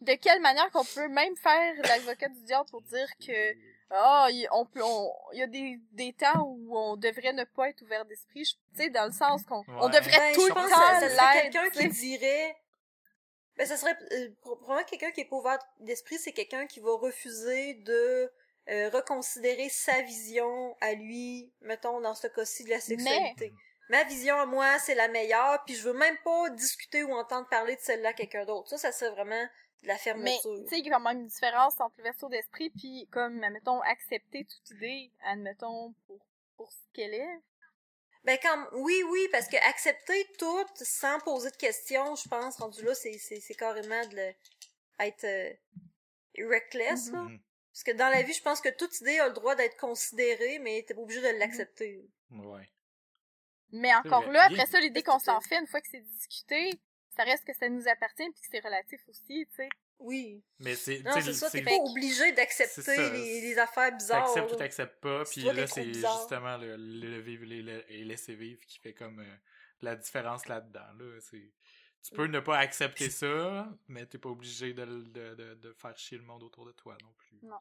de 0.00 0.12
quelle 0.14 0.40
manière 0.40 0.70
qu'on 0.70 0.84
peut 0.84 1.08
même 1.08 1.36
faire 1.36 1.74
l'avocat 1.82 2.28
du 2.28 2.40
diable 2.42 2.68
pour 2.70 2.82
dire 2.82 3.08
que 3.24 3.54
ah, 3.90 4.28
on 4.52 4.66
peut, 4.66 4.82
on, 4.84 5.10
il 5.32 5.38
y 5.38 5.42
a 5.42 5.46
des, 5.46 5.80
des 5.92 6.12
temps 6.12 6.44
où 6.46 6.76
on 6.78 6.96
devrait 6.96 7.32
ne 7.32 7.44
pas 7.44 7.70
être 7.70 7.82
ouvert 7.82 8.04
d'esprit. 8.04 8.44
Tu 8.44 8.56
sais, 8.82 8.90
dans 8.90 9.06
le 9.06 9.12
sens 9.12 9.42
qu'on 9.44 9.64
on 9.66 9.88
devrait 9.88 10.18
Ben, 10.18 10.34
tout 10.34 10.46
le 10.46 10.52
temps 10.54 10.68
ça, 10.68 11.00
ça 11.00 11.08
serait 11.08 11.42
l'être, 11.44 11.52
quelqu'un 11.52 11.70
qui 11.70 11.88
dirait 11.88 12.56
ben 13.58 13.66
ça 13.66 13.76
serait 13.76 13.98
euh, 14.12 14.30
probablement 14.40 14.84
quelqu'un 14.84 15.10
qui 15.10 15.20
est 15.20 15.24
pas 15.26 15.36
ouvert 15.36 15.58
d'esprit 15.80 16.16
c'est 16.18 16.32
quelqu'un 16.32 16.66
qui 16.66 16.80
va 16.80 16.92
refuser 16.92 17.74
de 17.74 18.32
euh, 18.70 18.88
reconsidérer 18.90 19.68
sa 19.68 20.00
vision 20.02 20.76
à 20.80 20.94
lui 20.94 21.52
mettons 21.60 22.00
dans 22.00 22.14
ce 22.14 22.28
cas-ci 22.28 22.64
de 22.64 22.70
la 22.70 22.80
sexualité. 22.80 23.52
Ma 23.90 24.04
vision 24.04 24.36
à 24.36 24.46
moi 24.46 24.78
c'est 24.78 24.94
la 24.94 25.08
meilleure 25.08 25.62
puis 25.66 25.74
je 25.74 25.82
veux 25.82 25.98
même 25.98 26.16
pas 26.24 26.50
discuter 26.50 27.02
ou 27.04 27.12
entendre 27.12 27.48
parler 27.48 27.76
de 27.76 27.80
celle-là 27.80 28.10
à 28.10 28.12
quelqu'un 28.14 28.44
d'autre. 28.46 28.68
Ça 28.70 28.78
ça 28.78 28.92
serait 28.92 29.10
vraiment 29.10 29.48
de 29.82 29.88
la 29.88 29.94
Mais, 29.94 29.98
fermeture. 29.98 30.62
tu 30.64 30.68
sais, 30.68 30.78
il 30.78 30.86
y 30.86 30.90
a 30.90 30.94
quand 30.94 31.00
même 31.00 31.20
une 31.20 31.26
différence 31.26 31.80
entre 31.80 31.94
l'ouverture 31.98 32.28
d'esprit 32.28 32.70
puis, 32.70 33.08
comme, 33.10 33.42
admettons, 33.42 33.80
accepter 33.82 34.44
toute 34.44 34.70
idée, 34.76 35.10
admettons, 35.24 35.94
pour, 36.06 36.18
pour 36.56 36.72
ce 36.72 36.78
qu'elle 36.92 37.14
est. 37.14 37.40
Ben 38.28 38.36
quand 38.42 38.66
oui 38.72 39.02
oui 39.08 39.26
parce 39.32 39.48
que 39.48 39.56
accepter 39.66 40.26
tout 40.38 40.66
sans 40.74 41.18
poser 41.20 41.50
de 41.50 41.56
questions, 41.56 42.14
je 42.14 42.28
pense 42.28 42.58
rendu 42.58 42.84
là 42.84 42.94
c'est 42.94 43.16
c'est 43.16 43.40
c'est 43.40 43.54
carrément 43.54 44.06
de 44.08 44.16
le, 44.16 44.34
être 44.98 45.24
euh, 45.24 46.46
reckless 46.46 47.10
là. 47.10 47.22
Mhm. 47.22 47.40
Parce 47.72 47.84
que 47.84 47.92
dans 47.92 48.10
la 48.10 48.20
vie, 48.20 48.34
je 48.34 48.42
pense 48.42 48.60
que 48.60 48.68
toute 48.68 49.00
idée 49.00 49.18
a 49.18 49.28
le 49.28 49.32
droit 49.32 49.54
d'être 49.54 49.78
considérée, 49.78 50.58
mais 50.58 50.84
t'es 50.86 50.92
pas 50.92 51.00
obligé 51.00 51.22
de 51.22 51.38
l'accepter. 51.38 52.06
Ouais. 52.30 52.68
Mais 53.70 53.94
encore 53.94 54.30
là, 54.30 54.44
après 54.44 54.66
ça, 54.66 54.78
l'idée 54.78 55.02
qu'on 55.02 55.18
s'en 55.18 55.40
fait, 55.40 55.56
une 55.56 55.66
fois 55.66 55.80
que 55.80 55.88
c'est 55.90 56.00
discuté, 56.00 56.78
ça 57.16 57.22
reste 57.22 57.46
que 57.46 57.54
ça 57.54 57.70
nous 57.70 57.88
appartient 57.88 58.28
puis 58.30 58.42
que 58.42 58.48
c'est 58.50 58.60
relatif 58.60 59.00
aussi, 59.08 59.46
tu 59.48 59.56
sais. 59.56 59.68
Oui. 60.00 60.42
Mais 60.60 60.74
c'est, 60.76 61.00
Non, 61.00 61.12
c'est 61.20 61.32
ça, 61.32 61.50
t'es 61.50 61.62
pas 61.62 61.74
obligé 61.74 62.32
d'accepter 62.32 63.10
les, 63.10 63.40
les 63.40 63.58
affaires 63.58 63.90
bizarres. 63.96 64.26
T'acceptes 64.26 64.52
ou 64.52 64.56
t'acceptes 64.56 65.00
pas, 65.00 65.24
puis 65.24 65.42
là, 65.42 65.66
c'est 65.66 65.92
justement 65.92 66.56
le, 66.56 66.76
le 66.76 67.18
vivre 67.20 67.44
le- 67.46 67.84
et 67.92 68.04
laisser 68.04 68.34
vivre 68.34 68.60
qui 68.66 68.78
fait 68.78 68.94
comme 68.94 69.18
euh, 69.20 69.36
la 69.82 69.96
différence 69.96 70.46
là-dedans. 70.46 70.92
Là. 70.98 71.18
C'est, 71.20 71.50
tu 72.02 72.14
peux 72.14 72.26
ne 72.26 72.38
pas 72.38 72.58
accepter 72.58 73.10
ça, 73.10 73.68
mais 73.88 74.06
t'es 74.06 74.18
pas 74.18 74.28
obligé 74.28 74.72
de, 74.72 74.84
de, 74.84 75.34
de, 75.34 75.54
de 75.54 75.72
faire 75.72 75.98
chier 75.98 76.16
le 76.16 76.24
monde 76.24 76.44
autour 76.44 76.64
de 76.64 76.72
toi 76.72 76.96
non 77.02 77.12
plus. 77.18 77.38
Non. 77.42 77.58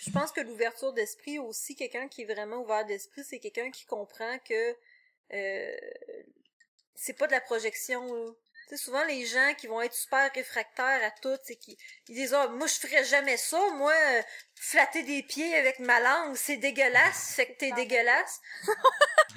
Je 0.00 0.10
pense 0.10 0.30
que 0.30 0.42
l'ouverture 0.42 0.92
d'esprit 0.92 1.38
aussi, 1.38 1.74
quelqu'un 1.74 2.06
qui 2.06 2.22
est 2.22 2.32
vraiment 2.32 2.58
ouvert 2.62 2.84
d'esprit, 2.84 3.24
c'est 3.24 3.40
quelqu'un 3.40 3.70
qui 3.70 3.86
comprend 3.86 4.38
que 4.40 4.76
euh, 5.32 5.76
c'est 6.94 7.14
pas 7.14 7.26
de 7.26 7.32
la 7.32 7.40
projection. 7.40 8.12
Là. 8.14 8.30
Tu 8.68 8.76
sais, 8.76 8.84
souvent 8.84 9.02
les 9.04 9.24
gens 9.24 9.54
qui 9.56 9.66
vont 9.66 9.80
être 9.80 9.94
super 9.94 10.30
réfractaires 10.34 11.00
à 11.02 11.10
tout, 11.22 11.34
c'est 11.42 11.56
qui 11.56 11.78
ils 12.08 12.14
disent 12.14 12.34
ah 12.34 12.48
moi 12.48 12.66
je 12.66 12.74
ferais 12.74 13.02
jamais 13.04 13.38
ça, 13.38 13.58
moi 13.74 13.94
euh, 13.94 14.22
flatter 14.56 15.02
des 15.04 15.22
pieds 15.22 15.54
avec 15.56 15.78
ma 15.78 16.00
langue 16.00 16.36
c'est 16.36 16.58
dégueulasse, 16.58 17.32
fait 17.36 17.46
que 17.46 17.58
t'es 17.58 17.72
dégueulasse. 17.72 18.40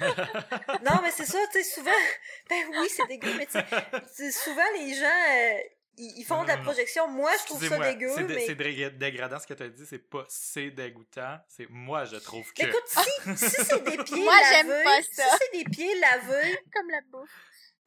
non 0.82 1.00
mais 1.02 1.10
c'est 1.10 1.24
ça, 1.26 1.38
tu 1.52 1.62
sais 1.62 1.64
souvent 1.64 1.90
ben 2.50 2.62
oui 2.78 2.88
c'est 2.94 3.06
dégueu, 3.06 3.32
mais 3.36 3.46
tu 3.46 3.52
sais 3.52 3.64
c'est- 4.12 4.30
souvent 4.32 4.70
les 4.76 4.94
gens 4.94 5.06
euh, 5.06 5.58
ils, 5.98 6.20
ils 6.20 6.24
font 6.24 6.36
Non, 6.38 6.42
de 6.44 6.48
la 6.48 6.56
non. 6.56 6.62
projection. 6.64 7.06
Moi 7.08 7.30
je 7.40 7.44
trouve 7.46 7.68
ça 7.68 7.78
dégueu, 7.78 8.10
c'est, 8.14 8.24
dé- 8.24 8.34
mais 8.34 8.46
c'est 8.46 8.54
dé- 8.54 8.90
dégradant 8.90 9.38
ce 9.38 9.46
que 9.46 9.54
t'as 9.54 9.68
dit, 9.68 9.84
c'est 9.88 9.98
pas 9.98 10.24
c'est 10.28 10.70
dégoûtant, 10.70 11.38
c'est 11.48 11.66
moi 11.68 12.04
je 12.06 12.16
trouve 12.16 12.50
que. 12.54 12.64
Écoute, 12.66 12.82
si, 12.86 13.36
si 13.48 13.64
c'est 13.64 13.84
des 13.84 14.02
pieds 14.02 14.22
Moi, 14.24 14.34
j'aime 14.50 14.68
lavés, 14.68 14.84
pas 14.84 15.02
si 15.02 15.14
ça. 15.14 15.24
c'est 15.38 15.58
des 15.58 15.64
pieds 15.64 15.98
lavés, 16.00 16.58
Comme 16.74 16.90
la 16.90 17.00
bouffe. 17.10 17.30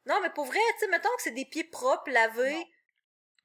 Non, 0.06 0.20
mais 0.22 0.30
pour 0.30 0.44
vrai, 0.46 0.58
tu 0.78 0.84
sais, 0.84 0.88
mettons 0.90 1.14
que 1.16 1.22
c'est 1.22 1.30
des 1.32 1.44
pieds 1.44 1.64
propres, 1.64 2.10
lavés, 2.10 2.64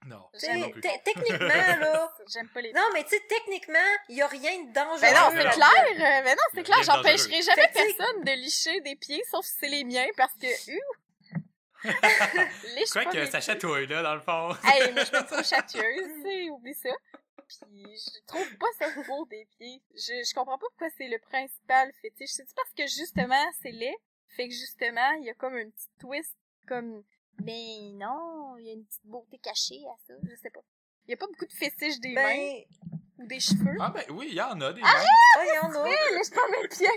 Non, 0.05 0.23
plus. 0.31 0.81
techniquement, 1.03 1.47
là, 1.79 2.13
J'aime 2.31 2.49
pas 2.49 2.61
les 2.61 2.73
non, 2.73 2.87
mais 2.93 3.03
tu 3.03 3.09
sais, 3.09 3.21
techniquement, 3.27 3.79
il 4.09 4.17
y 4.17 4.21
a 4.21 4.27
rien 4.27 4.63
de 4.63 4.71
dangereux. 4.73 5.01
Ben 5.01 5.13
non, 5.13 5.29
c'est 5.31 5.49
clair! 5.49 5.85
euh, 5.89 6.23
Ben 6.23 6.35
non, 6.35 6.43
c'est 6.53 6.63
clair, 6.63 6.83
j'empêcherai 6.83 7.41
jamais 7.41 7.69
personne 7.73 8.23
de 8.23 8.31
licher 8.31 8.79
des 8.81 8.95
pieds, 8.95 9.21
sauf 9.29 9.45
si 9.45 9.53
c'est 9.59 9.67
les 9.69 9.83
miens, 9.83 10.07
parce 10.17 10.33
que, 10.33 10.47
ouh! 10.71 10.79
Liche 12.75 12.91
Quoi 12.91 13.05
que 13.05 13.25
ça 13.25 13.41
chatouille, 13.41 13.87
là, 13.87 14.03
dans 14.03 14.13
le 14.15 14.21
fond. 14.21 14.55
Hey, 14.63 14.91
moi, 14.93 15.03
je 15.03 15.15
suis 15.15 15.25
trop 15.25 15.43
chatouilleuse, 15.43 16.09
tu 16.17 16.21
sais, 16.23 16.49
oublie 16.49 16.75
ça. 16.75 16.89
Puis, 17.47 17.83
je 17.83 18.19
trouve 18.27 18.55
pas 18.57 18.67
ça 18.79 18.87
beau 19.07 19.25
des 19.25 19.45
pieds. 19.57 19.81
Je, 19.95 20.23
je 20.23 20.33
comprends 20.33 20.57
pas 20.57 20.67
pourquoi 20.69 20.87
c'est 20.97 21.07
le 21.07 21.19
principal 21.19 21.91
fétiche. 22.01 22.29
C'est-tu 22.29 22.53
parce 22.55 22.69
que, 22.77 22.85
justement, 22.87 23.43
c'est 23.61 23.71
laid? 23.71 23.95
Fait 24.37 24.47
que, 24.47 24.53
justement, 24.53 25.11
il 25.19 25.25
y 25.25 25.29
a 25.29 25.33
comme 25.33 25.55
un 25.55 25.69
petit 25.69 25.89
twist, 25.99 26.35
comme, 26.67 27.03
ben 27.39 27.97
non, 27.97 28.55
il 28.57 28.65
y 28.65 28.69
a 28.69 28.73
une 28.73 28.85
petite 28.85 29.05
beauté 29.05 29.37
cachée 29.39 29.81
à 29.87 29.95
ça, 30.07 30.13
je 30.23 30.35
sais 30.35 30.49
pas. 30.49 30.61
Il 31.07 31.11
y 31.11 31.13
a 31.13 31.17
pas 31.17 31.27
beaucoup 31.27 31.45
de 31.45 31.53
fétiches 31.53 31.99
des 31.99 32.13
mains 32.13 32.23
Ben, 32.23 32.63
ou 33.17 33.27
des 33.27 33.39
cheveux. 33.39 33.75
Ah 33.79 33.89
ben 33.93 34.05
oui, 34.11 34.27
il 34.29 34.35
y 34.35 34.41
en 34.41 34.59
a 34.61 34.71
des 34.73 34.81
ah, 34.83 35.03
il 35.43 35.55
y 35.55 35.59
en 35.59 35.73
a. 35.83 35.87
Hey, 35.87 36.15
lèche 36.15 36.29
pas 36.31 36.47
mes 36.49 36.67
pieds! 36.67 36.87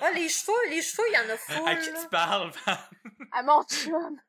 Ah, 0.00 0.10
les 0.12 0.28
cheveux, 0.28 0.70
les 0.70 0.82
cheveux, 0.82 1.04
il 1.08 1.14
y 1.14 1.18
en 1.18 1.30
a 1.32 1.36
full, 1.36 1.68
À 1.68 1.76
qui 1.76 1.90
là. 1.90 2.00
tu 2.02 2.08
parles? 2.08 2.52
À 3.32 3.42
mon 3.42 3.62
chum! 3.64 4.20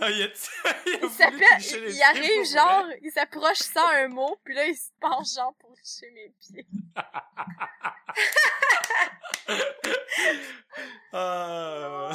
Ah, 0.00 0.10
il 0.10 0.22
a, 0.22 0.26
il 0.86 0.94
a 0.94 0.98
Il 1.04 1.10
s'appelle, 1.10 1.60
il, 1.88 1.94
il 1.94 2.02
arrive 2.02 2.44
genre, 2.46 2.84
vrai. 2.84 2.98
il 3.02 3.10
s'approche 3.12 3.58
sans 3.58 3.86
un 3.88 4.08
mot, 4.08 4.36
puis 4.44 4.54
là 4.54 4.64
il 4.66 4.74
se 4.76 4.90
penche 5.00 5.34
genre 5.34 5.54
pour 5.58 5.72
toucher 5.76 6.10
mes 6.10 6.30
pieds. 6.40 6.66
Ah. 11.12 12.10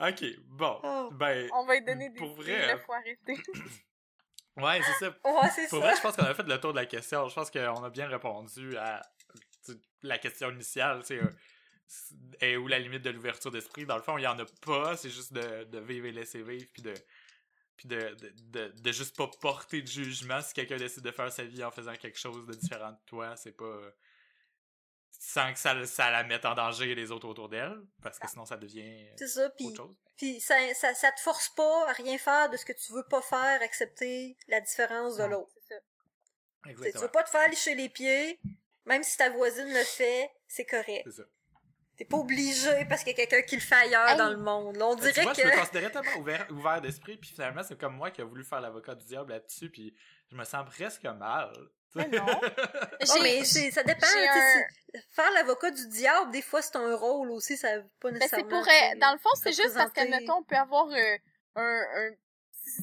Ok, 0.00 0.22
bon. 0.46 0.80
Oh. 0.84 0.97
Ben, 1.12 1.48
On 1.54 1.64
va 1.64 1.74
lui 1.76 1.84
donner 1.84 2.10
des 2.10 2.18
Pour 2.18 2.34
vrai, 2.34 2.66
là, 2.66 2.78
faut 2.78 2.92
arrêter. 2.92 3.36
ouais, 4.56 4.80
c'est 4.82 5.04
ça. 5.04 5.08
Ouais, 5.24 5.48
c'est 5.54 5.68
Pour 5.68 5.78
ça. 5.78 5.84
vrai, 5.86 5.96
je 5.96 6.00
pense 6.02 6.16
qu'on 6.16 6.24
a 6.24 6.34
fait 6.34 6.42
le 6.46 6.60
tour 6.60 6.72
de 6.72 6.78
la 6.78 6.86
question. 6.86 7.28
Je 7.28 7.34
pense 7.34 7.50
qu'on 7.50 7.82
a 7.84 7.90
bien 7.90 8.08
répondu 8.08 8.76
à 8.76 9.02
la 10.02 10.18
question 10.18 10.50
initiale. 10.50 11.02
C'est 11.04 11.20
euh, 11.20 11.30
est 12.40 12.56
où 12.56 12.66
la 12.68 12.78
limite 12.78 13.02
de 13.02 13.10
l'ouverture 13.10 13.50
d'esprit. 13.50 13.86
Dans 13.86 13.96
le 13.96 14.02
fond, 14.02 14.18
il 14.18 14.22
y 14.22 14.26
en 14.26 14.38
a 14.38 14.44
pas, 14.64 14.96
c'est 14.96 15.10
juste 15.10 15.32
de, 15.32 15.64
de 15.64 15.78
vivre 15.78 16.06
et 16.06 16.12
laisser 16.12 16.42
vivre, 16.42 16.66
puis 16.72 16.82
de 16.82 16.94
puis 17.76 17.86
de, 17.86 17.96
de, 17.96 18.32
de, 18.50 18.72
de 18.76 18.92
juste 18.92 19.16
pas 19.16 19.30
porter 19.40 19.80
de 19.80 19.86
jugement 19.86 20.42
si 20.42 20.52
quelqu'un 20.52 20.78
décide 20.78 21.04
de 21.04 21.12
faire 21.12 21.30
sa 21.30 21.44
vie 21.44 21.62
en 21.62 21.70
faisant 21.70 21.94
quelque 21.94 22.18
chose 22.18 22.44
de 22.44 22.52
différent 22.54 22.90
de 22.90 22.98
toi, 23.06 23.36
c'est 23.36 23.56
pas 23.56 23.78
sans 25.18 25.52
que 25.52 25.58
ça, 25.58 25.84
ça 25.86 26.10
la 26.10 26.22
mette 26.24 26.44
en 26.44 26.54
danger 26.54 26.94
les 26.94 27.10
autres 27.10 27.26
autour 27.28 27.48
d'elle, 27.48 27.76
parce 28.02 28.18
que 28.18 28.28
sinon 28.28 28.44
ça 28.44 28.56
devient 28.56 29.08
C'est 29.16 29.26
ça, 29.28 29.50
puis 29.50 29.66
autre 29.66 29.76
chose. 29.76 29.96
puis 30.16 30.40
ça, 30.40 30.54
ça, 30.74 30.94
ça 30.94 31.10
te 31.12 31.20
force 31.20 31.48
pas 31.50 31.88
à 31.90 31.92
rien 31.92 32.16
faire 32.18 32.48
de 32.50 32.56
ce 32.56 32.64
que 32.64 32.72
tu 32.72 32.92
veux 32.92 33.04
pas 33.10 33.20
faire, 33.22 33.60
accepter 33.62 34.36
la 34.46 34.60
différence 34.60 35.16
de 35.16 35.24
l'autre. 35.24 35.50
C'est 35.68 35.74
ça. 35.74 35.80
Tu 36.66 36.92
Tu 36.92 36.98
veux 36.98 37.08
pas 37.08 37.22
te 37.24 37.30
faire 37.30 37.48
licher 37.48 37.74
les 37.74 37.88
pieds, 37.88 38.38
même 38.84 39.02
si 39.02 39.16
ta 39.16 39.30
voisine 39.30 39.68
le 39.68 39.84
fait, 39.84 40.30
c'est 40.46 40.64
correct. 40.66 41.02
C'est 41.06 41.16
ça. 41.22 41.24
T'es 41.96 42.04
pas 42.04 42.18
obligé 42.18 42.84
parce 42.88 43.02
qu'il 43.02 43.10
y 43.16 43.20
a 43.20 43.26
quelqu'un 43.26 43.42
qui 43.42 43.56
le 43.56 43.60
fait 43.60 43.74
ailleurs 43.74 44.08
Hey. 44.10 44.16
dans 44.18 44.28
le 44.30 44.36
monde. 44.36 44.76
Là, 44.76 44.86
on 44.86 44.94
Tu 44.94 45.02
dirait 45.02 45.22
vois, 45.24 45.34
que... 45.34 45.42
je 45.42 45.46
me 45.48 45.58
considérais 45.58 45.90
tellement 45.90 46.16
ouvert, 46.20 46.46
ouvert 46.50 46.80
d'esprit, 46.80 47.16
puis 47.16 47.30
finalement, 47.30 47.62
c'est 47.64 47.76
comme 47.76 47.96
moi 47.96 48.12
qui 48.12 48.20
a 48.20 48.24
voulu 48.24 48.44
faire 48.44 48.60
l'avocat 48.60 48.94
du 48.94 49.04
diable 49.04 49.32
là-dessus, 49.32 49.68
puis 49.68 49.96
je 50.30 50.36
me 50.36 50.44
sens 50.44 50.64
presque 50.64 51.02
mal. 51.04 51.52
Mais 51.94 52.08
non. 52.08 52.26
Oh, 53.10 53.18
mais 53.22 53.44
c'est- 53.44 53.70
ça 53.70 53.82
dépend. 53.82 54.06
un- 54.06 54.10
c'est- 54.10 55.00
Faire 55.10 55.30
l'avocat 55.32 55.70
du 55.70 55.86
diable, 55.88 56.30
des 56.30 56.42
fois, 56.42 56.62
c'est 56.62 56.76
un 56.76 56.94
rôle 56.96 57.30
aussi. 57.30 57.56
Ça 57.56 57.78
veut 57.78 57.88
pas 58.00 58.10
Ben, 58.10 58.14
c'est 58.20 58.36
nécessairement... 58.36 58.48
pour, 58.48 58.68
euh, 58.68 58.98
dans 58.98 59.12
le 59.12 59.18
fond, 59.18 59.28
c'est 59.34 59.52
juste 59.52 59.74
parce 59.74 59.92
que, 59.92 60.08
mettons, 60.10 60.36
on 60.38 60.42
peut 60.42 60.56
avoir 60.56 60.88
euh, 60.88 61.16
un, 61.56 61.82
un 61.94 62.10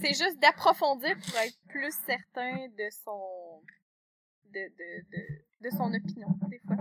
c'est 0.01 0.13
juste 0.13 0.39
d'approfondir 0.39 1.15
pour 1.27 1.37
être 1.39 1.57
plus 1.69 1.93
certain 2.05 2.67
de 2.69 2.89
son, 3.03 3.61
de, 4.45 4.59
de, 4.59 5.05
de, 5.11 5.69
de 5.69 5.69
son 5.75 5.93
opinion, 5.93 6.27
des 6.49 6.59
fois. 6.59 6.77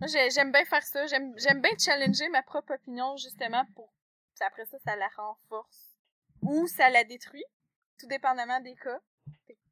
Moi, 0.00 0.06
j'ai- 0.08 0.30
j'aime 0.30 0.52
bien 0.52 0.64
faire 0.64 0.84
ça. 0.84 1.06
J'aime, 1.06 1.32
j'aime 1.38 1.60
bien 1.60 1.72
challenger 1.78 2.28
ma 2.28 2.42
propre 2.42 2.74
opinion, 2.74 3.16
justement, 3.16 3.64
pour, 3.74 3.92
puis 4.36 4.46
après 4.46 4.64
ça, 4.66 4.78
ça 4.84 4.94
la 4.96 5.08
renforce. 5.16 5.96
Ou 6.42 6.68
ça 6.68 6.88
la 6.90 7.02
détruit, 7.04 7.44
tout 7.98 8.06
dépendamment 8.06 8.60
des 8.60 8.76
cas. 8.76 9.00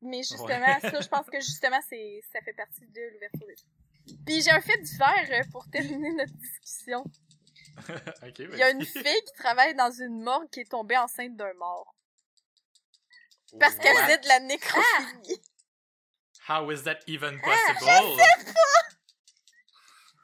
Mais 0.07 0.23
justement, 0.23 0.47
Ouais. 0.49 0.81
ça, 0.91 1.01
je 1.01 1.09
pense 1.09 1.27
que 1.27 1.41
justement, 1.41 1.81
c'est, 1.89 2.21
ça 2.33 2.41
fait 2.41 2.53
partie 2.53 2.87
de 2.87 3.01
l'ouverture 3.13 3.47
d'esprit. 3.47 4.17
Puis 4.25 4.43
j'ai 4.43 4.51
un 4.51 4.61
fait 4.61 4.79
divers 4.79 5.29
euh, 5.31 5.43
pour 5.51 5.65
terminer 5.71 6.13
notre 6.13 6.33
discussion. 6.35 7.05
ok, 8.23 8.39
Il 8.39 8.57
y 8.59 8.63
a 8.63 8.71
une 8.71 8.85
fille 8.85 9.03
qui 9.27 9.33
travaille 9.37 9.75
dans 9.75 9.91
une 9.91 10.23
morgue 10.23 10.49
qui 10.51 10.61
est 10.61 10.71
tombée 10.71 10.97
enceinte 10.97 11.37
d'un 11.37 11.53
mort. 11.55 11.95
Parce 13.59 13.77
qu'elle 13.77 13.97
faisait 13.97 14.19
de 14.19 14.29
la 14.29 14.41
nécrophilie. 14.41 15.43
How 16.49 16.71
is 16.71 16.83
that 16.85 16.99
even 17.09 17.41
Ah, 17.45 17.75
possible? 17.75 17.91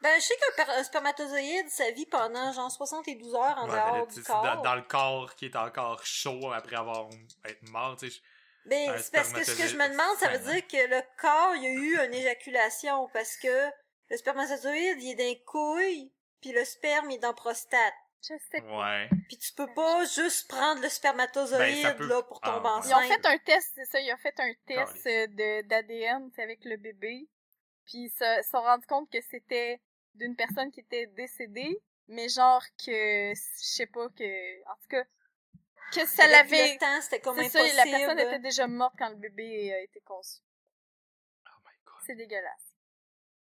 Ben, 0.03 0.21
je 0.21 0.25
sais 0.27 0.35
qu'un 0.57 0.69
un 0.69 0.83
spermatozoïde, 0.83 1.69
ça 1.71 1.89
vit 1.93 2.07
pendant 2.07 2.53
genre 2.53 2.71
72 2.71 3.35
heures 3.37 3.57
en 3.59 3.69
Ouais, 3.69 3.73
dehors 3.77 4.07
du 4.09 4.15
sais, 4.15 4.23
c'est 4.23 4.33
dans, 4.33 4.43
corps. 4.43 4.63
dans 4.63 4.75
le 4.75 4.83
corps 4.83 5.35
qui 5.37 5.45
est 5.47 5.55
encore 5.57 6.05
chaud 6.05 6.51
après 6.53 6.75
avoir 6.75 7.09
été 7.47 7.59
mort, 7.71 7.97
tu 7.97 8.11
sais. 8.11 8.21
Ben, 8.67 8.97
c'est 8.99 9.13
parce 9.13 9.33
que 9.33 9.45
ce 9.45 9.57
que 9.57 9.67
je 9.67 9.77
me 9.77 9.89
demande, 9.89 10.17
ça 10.19 10.29
veut 10.29 10.53
dire 10.53 10.67
que 10.69 10.89
le 10.89 11.03
corps, 11.21 11.55
il 11.57 11.63
y 11.63 11.67
a 11.67 11.71
eu 11.73 12.07
une 12.07 12.15
éjaculation, 12.15 13.09
parce 13.13 13.37
que 13.37 13.71
le 14.11 14.17
spermatozoïde, 14.17 15.03
il 15.03 15.11
est 15.13 15.15
dans 15.15 15.25
les 15.25 15.43
couilles, 15.45 16.13
puis 16.41 16.53
le 16.53 16.65
sperme, 16.65 17.11
il 17.11 17.17
est 17.17 17.19
dans 17.19 17.29
la 17.29 17.35
prostate. 17.35 17.95
Je 18.23 18.35
sais 18.53 18.61
pas. 18.61 18.79
Ouais. 18.79 19.09
Puis 19.27 19.37
tu 19.39 19.53
peux 19.55 19.67
pas 19.75 20.05
juste 20.05 20.49
prendre 20.49 20.81
le 20.81 20.89
spermatozoïde, 20.89 21.83
Ben, 21.83 21.97
peut- 21.97 22.07
là, 22.07 22.23
pour 22.23 22.39
Ah, 22.43 22.51
tomber 22.53 22.69
ouais. 22.69 22.75
enceinte. 22.77 22.91
Ils 22.91 22.95
ont 22.95 23.09
fait 23.17 23.27
un 23.27 23.39
test, 23.39 23.73
c'est 23.75 23.85
ça, 23.85 24.01
ils 24.01 24.13
ont 24.13 24.17
fait 24.19 24.39
un 24.39 24.53
test 24.67 25.07
euh, 25.09 25.27
de 25.27 25.63
d'ADN 25.67 26.31
avec 26.39 26.65
le 26.65 26.77
bébé. 26.77 27.29
Puis 27.85 27.99
ils 28.05 28.11
se 28.11 28.49
sont 28.49 28.61
rendus 28.61 28.87
compte 28.87 29.11
que 29.11 29.21
c'était 29.29 29.81
d'une 30.15 30.37
personne 30.37 30.71
qui 30.71 30.81
était 30.81 31.07
décédée, 31.09 31.83
mais 32.07 32.29
genre 32.29 32.63
que 32.79 33.33
je 33.35 33.41
sais 33.57 33.87
pas 33.87 34.09
que 34.11 34.63
en 34.71 34.75
tout 34.77 34.89
cas 34.91 35.03
que 35.93 36.07
ça 36.07 36.27
l'avait 36.27 36.73
le 36.75 36.79
temps, 36.79 37.01
c'était 37.03 37.21
comme 37.21 37.37
c'est 37.37 37.49
ça, 37.49 37.59
impossible. 37.61 37.77
la 37.91 37.99
personne 37.99 38.19
était 38.19 38.39
déjà 38.39 38.67
morte 38.67 38.95
quand 38.99 39.09
le 39.11 39.17
bébé 39.17 39.73
a 39.73 39.81
été 39.81 40.01
conçu. 40.01 40.41
Oh 41.47 41.51
my 41.65 41.73
god. 41.85 41.95
C'est 42.07 42.15
dégueulasse. 42.17 42.77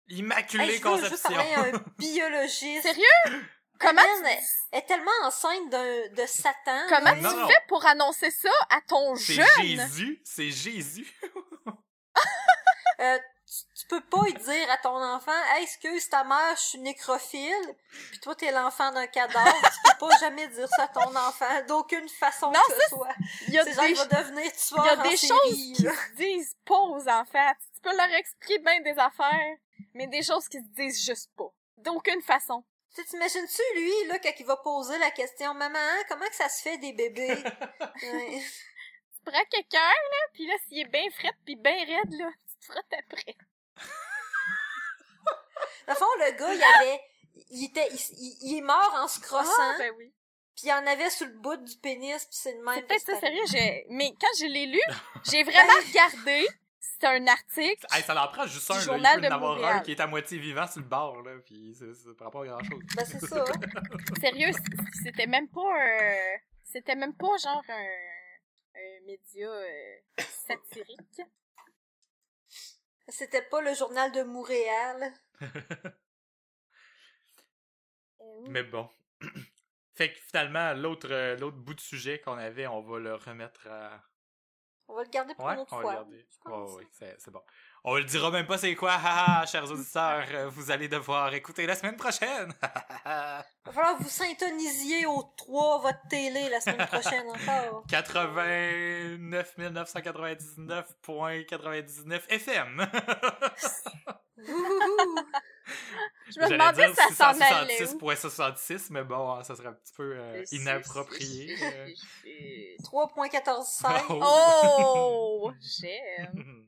Immaculée 0.08 0.64
Hey, 0.64 0.78
je 0.78 0.88
veux 0.88 0.98
juste 1.00 1.10
conception. 1.24 1.34
parler 1.34 1.54
à 1.54 1.76
un 1.76 1.84
biologiste. 1.98 2.82
Sérieux? 2.82 3.46
Comment 3.80 4.02
tu, 4.02 4.76
est 4.76 4.86
tellement 4.86 5.10
enceinte 5.22 5.70
d'un, 5.70 6.08
de 6.08 6.26
Satan. 6.26 6.86
comment 6.88 7.14
tu 7.14 7.20
Non, 7.20 7.36
non. 7.36 7.46
fais 7.48 7.60
pour 7.68 7.86
annoncer 7.86 8.30
ça 8.32 8.50
à 8.70 8.80
ton 8.80 9.14
C'est 9.14 9.34
jeune? 9.34 9.46
Jésus. 9.60 10.20
C'est 10.24 10.50
Jésus. 10.50 11.14
Euh, 13.00 13.16
tu, 13.48 13.80
tu 13.80 13.86
peux 13.86 14.00
pas 14.02 14.28
y 14.28 14.34
dire 14.34 14.70
à 14.70 14.76
ton 14.78 15.02
enfant, 15.02 15.32
hey, 15.54 15.64
excuse 15.64 16.08
ta 16.08 16.22
mère, 16.24 16.54
je 16.56 16.60
suis 16.60 16.78
nécrophile, 16.78 17.76
puis 18.10 18.20
toi 18.20 18.34
t'es 18.34 18.50
l'enfant 18.50 18.92
d'un 18.92 19.06
cadavre, 19.06 19.60
tu 19.62 19.90
peux 19.90 20.06
pas 20.06 20.18
jamais 20.18 20.46
dire 20.48 20.68
ça 20.68 20.84
à 20.84 20.88
ton 20.88 21.16
enfant, 21.16 21.64
d'aucune 21.66 22.08
façon 22.08 22.50
Non, 22.50 22.60
que 22.68 22.82
ce 22.82 22.88
soit. 22.88 23.14
Il 23.46 23.54
y 23.54 23.58
a 23.58 23.64
C'est 23.64 23.72
genre, 23.72 23.86
il 23.86 23.96
va 23.96 24.04
devenir 24.04 24.52
tueur 24.52 24.84
Il 24.84 24.86
y 24.86 24.88
a 24.88 24.96
des 24.96 25.16
série, 25.16 25.28
choses 25.28 25.52
qui 25.54 25.74
se 25.76 26.16
disent 26.16 26.56
pas 26.64 26.80
aux 26.80 27.08
enfants. 27.08 27.52
Tu 27.74 27.80
peux 27.80 27.96
leur 27.96 28.12
expliquer 28.14 28.58
bien 28.58 28.80
des 28.82 28.98
affaires, 28.98 29.56
mais 29.94 30.06
des 30.06 30.22
choses 30.22 30.48
qui 30.48 30.58
se 30.58 30.68
disent 30.76 31.04
juste 31.04 31.30
pas. 31.36 31.50
D'aucune 31.78 32.20
façon. 32.22 32.64
Tu 32.94 33.02
sais, 33.02 33.08
t'imagines-tu, 33.08 33.62
lui, 33.76 34.08
là, 34.08 34.18
quand 34.18 34.32
il 34.38 34.46
va 34.46 34.56
poser 34.56 34.98
la 34.98 35.10
question, 35.10 35.54
maman, 35.54 35.78
comment 36.08 36.26
que 36.26 36.34
ça 36.34 36.48
se 36.48 36.62
fait 36.62 36.78
des 36.78 36.92
bébés? 36.92 37.36
Ouais. 38.02 38.42
Tu 39.14 39.32
prends 39.32 39.44
quelqu'un, 39.50 39.78
là, 39.78 40.16
pis 40.32 40.46
là, 40.46 40.54
s'il 40.66 40.80
est 40.80 40.84
bien 40.84 41.04
fret 41.18 41.32
pis 41.44 41.56
bien 41.56 41.84
raide, 41.84 42.12
là, 42.12 42.30
tu 42.60 42.66
te 42.68 42.72
frottes 42.72 42.92
après. 42.92 43.36
Dans 45.86 45.94
le 45.94 45.98
fond, 45.98 46.06
le 46.18 46.32
gars, 46.38 46.54
il 46.54 46.62
avait, 46.62 47.00
il 47.50 47.64
était, 47.64 47.88
il, 47.90 47.98
il- 48.18 48.38
il 48.42 48.58
est 48.58 48.62
mort 48.62 48.92
en 48.96 49.08
se 49.08 49.20
crossant, 49.20 49.50
Ah, 49.58 49.76
ben 49.78 49.92
oui. 49.96 50.12
puis 50.54 50.66
il 50.66 50.72
en 50.72 50.86
avait 50.86 51.10
sur 51.10 51.26
le 51.26 51.32
bout 51.34 51.56
du 51.56 51.76
pénis, 51.78 52.24
puis 52.26 52.36
c'est 52.36 52.54
le 52.54 52.62
même. 52.62 52.74
C'est 52.76 52.82
peut-être 52.86 53.06
ça, 53.06 53.14
c'est 53.14 53.20
sérieux, 53.20 53.42
j'ai, 53.50 53.86
mais 53.90 54.12
quand 54.20 54.28
je 54.38 54.46
l'ai 54.46 54.66
lu, 54.66 54.80
j'ai 55.30 55.42
vraiment 55.44 55.72
regardé. 55.86 56.46
C'est 56.80 57.06
un 57.06 57.26
article. 57.28 57.86
Hey, 57.92 58.02
ça 58.02 58.20
en 58.24 58.28
prend 58.28 58.44
juste 58.46 58.68
un, 58.72 58.74
là. 58.74 58.80
journal 58.80 59.18
Il 59.18 59.20
peut 59.22 59.26
de 59.28 59.32
en 59.32 59.36
avoir 59.36 59.52
Montréal. 59.54 59.76
un 59.76 59.80
qui 59.80 59.92
est 59.92 60.00
à 60.00 60.06
moitié 60.08 60.36
vivant 60.38 60.66
sur 60.66 60.80
le 60.80 60.86
bord, 60.88 61.22
là, 61.22 61.36
pis 61.46 61.72
ça, 61.74 61.84
ça 61.94 62.10
prend 62.18 62.30
pas 62.30 62.44
grand 62.44 62.62
chose. 62.64 62.82
Ben, 62.96 63.04
c'est 63.04 63.20
ça. 63.24 63.44
Sérieux, 64.20 64.50
c'était 65.04 65.26
même 65.28 65.48
pas 65.48 65.60
un, 65.74 66.38
c'était 66.64 66.96
même 66.96 67.14
pas 67.14 67.36
genre 67.36 67.62
un, 67.68 67.86
un 68.74 69.06
média 69.06 69.48
euh, 69.48 69.96
satirique. 70.46 71.22
C'était 73.08 73.42
pas 73.42 73.60
le 73.60 73.74
journal 73.74 74.12
de 74.12 74.22
Montréal. 74.22 75.12
Mais 78.48 78.62
bon. 78.62 78.88
fait 79.94 80.12
que 80.12 80.18
finalement, 80.20 80.74
l'autre 80.74 81.08
euh, 81.10 81.36
l'autre 81.36 81.56
bout 81.56 81.74
de 81.74 81.80
sujet 81.80 82.20
qu'on 82.20 82.38
avait, 82.38 82.66
on 82.66 82.80
va 82.82 82.98
le 82.98 83.14
remettre 83.14 83.66
à. 83.66 84.02
On 84.88 84.94
va 84.94 85.02
le 85.04 85.08
garder 85.10 85.34
pour 85.34 85.44
Ouais, 85.44 85.54
une 85.54 85.60
autre 85.60 85.72
on 85.72 85.76
va 85.76 85.82
fois. 85.82 85.92
le 85.92 85.96
garder. 85.98 86.26
Ouais, 86.46 86.86
c'est 86.92 87.20
c'est 87.20 87.30
bon. 87.30 87.42
On 87.84 87.96
le 87.96 88.04
dira 88.04 88.30
même 88.30 88.46
pas 88.46 88.58
c'est 88.58 88.74
quoi, 88.74 88.92
haha, 88.92 89.46
chers 89.46 89.70
auditeurs, 89.70 90.24
euh, 90.32 90.48
vous 90.50 90.70
allez 90.70 90.88
devoir 90.88 91.32
écouter 91.34 91.66
la 91.66 91.74
semaine 91.74 91.96
prochaine. 91.96 92.52
Il 92.62 92.68
va 93.06 93.44
falloir 93.72 93.96
que 93.98 94.02
vous 94.02 94.08
syntonisiez 94.08 95.06
au 95.06 95.22
3 95.36 95.80
votre 95.82 96.08
télé 96.10 96.48
la 96.48 96.60
semaine 96.60 96.86
prochaine 96.86 97.26
encore. 97.28 97.84
89 97.88 99.54
999.99 99.58 102.20
FM. 102.28 102.86
Je 106.30 106.40
me 106.40 106.48
demandais 106.50 106.88
si 106.88 106.94
ça 107.14 107.32
s'en 107.32 107.40
allait 107.40 107.82
où. 107.82 108.10
666.66, 108.10 108.86
mais 108.90 109.02
bon, 109.04 109.42
ça 109.42 109.56
serait 109.56 109.68
un 109.68 109.72
petit 109.72 109.92
peu 109.94 110.14
euh, 110.16 110.44
inapproprié. 110.52 111.56
euh. 111.62 111.88
3.14.5. 112.82 114.04
Oh, 114.10 115.52
j'aime. 115.80 116.66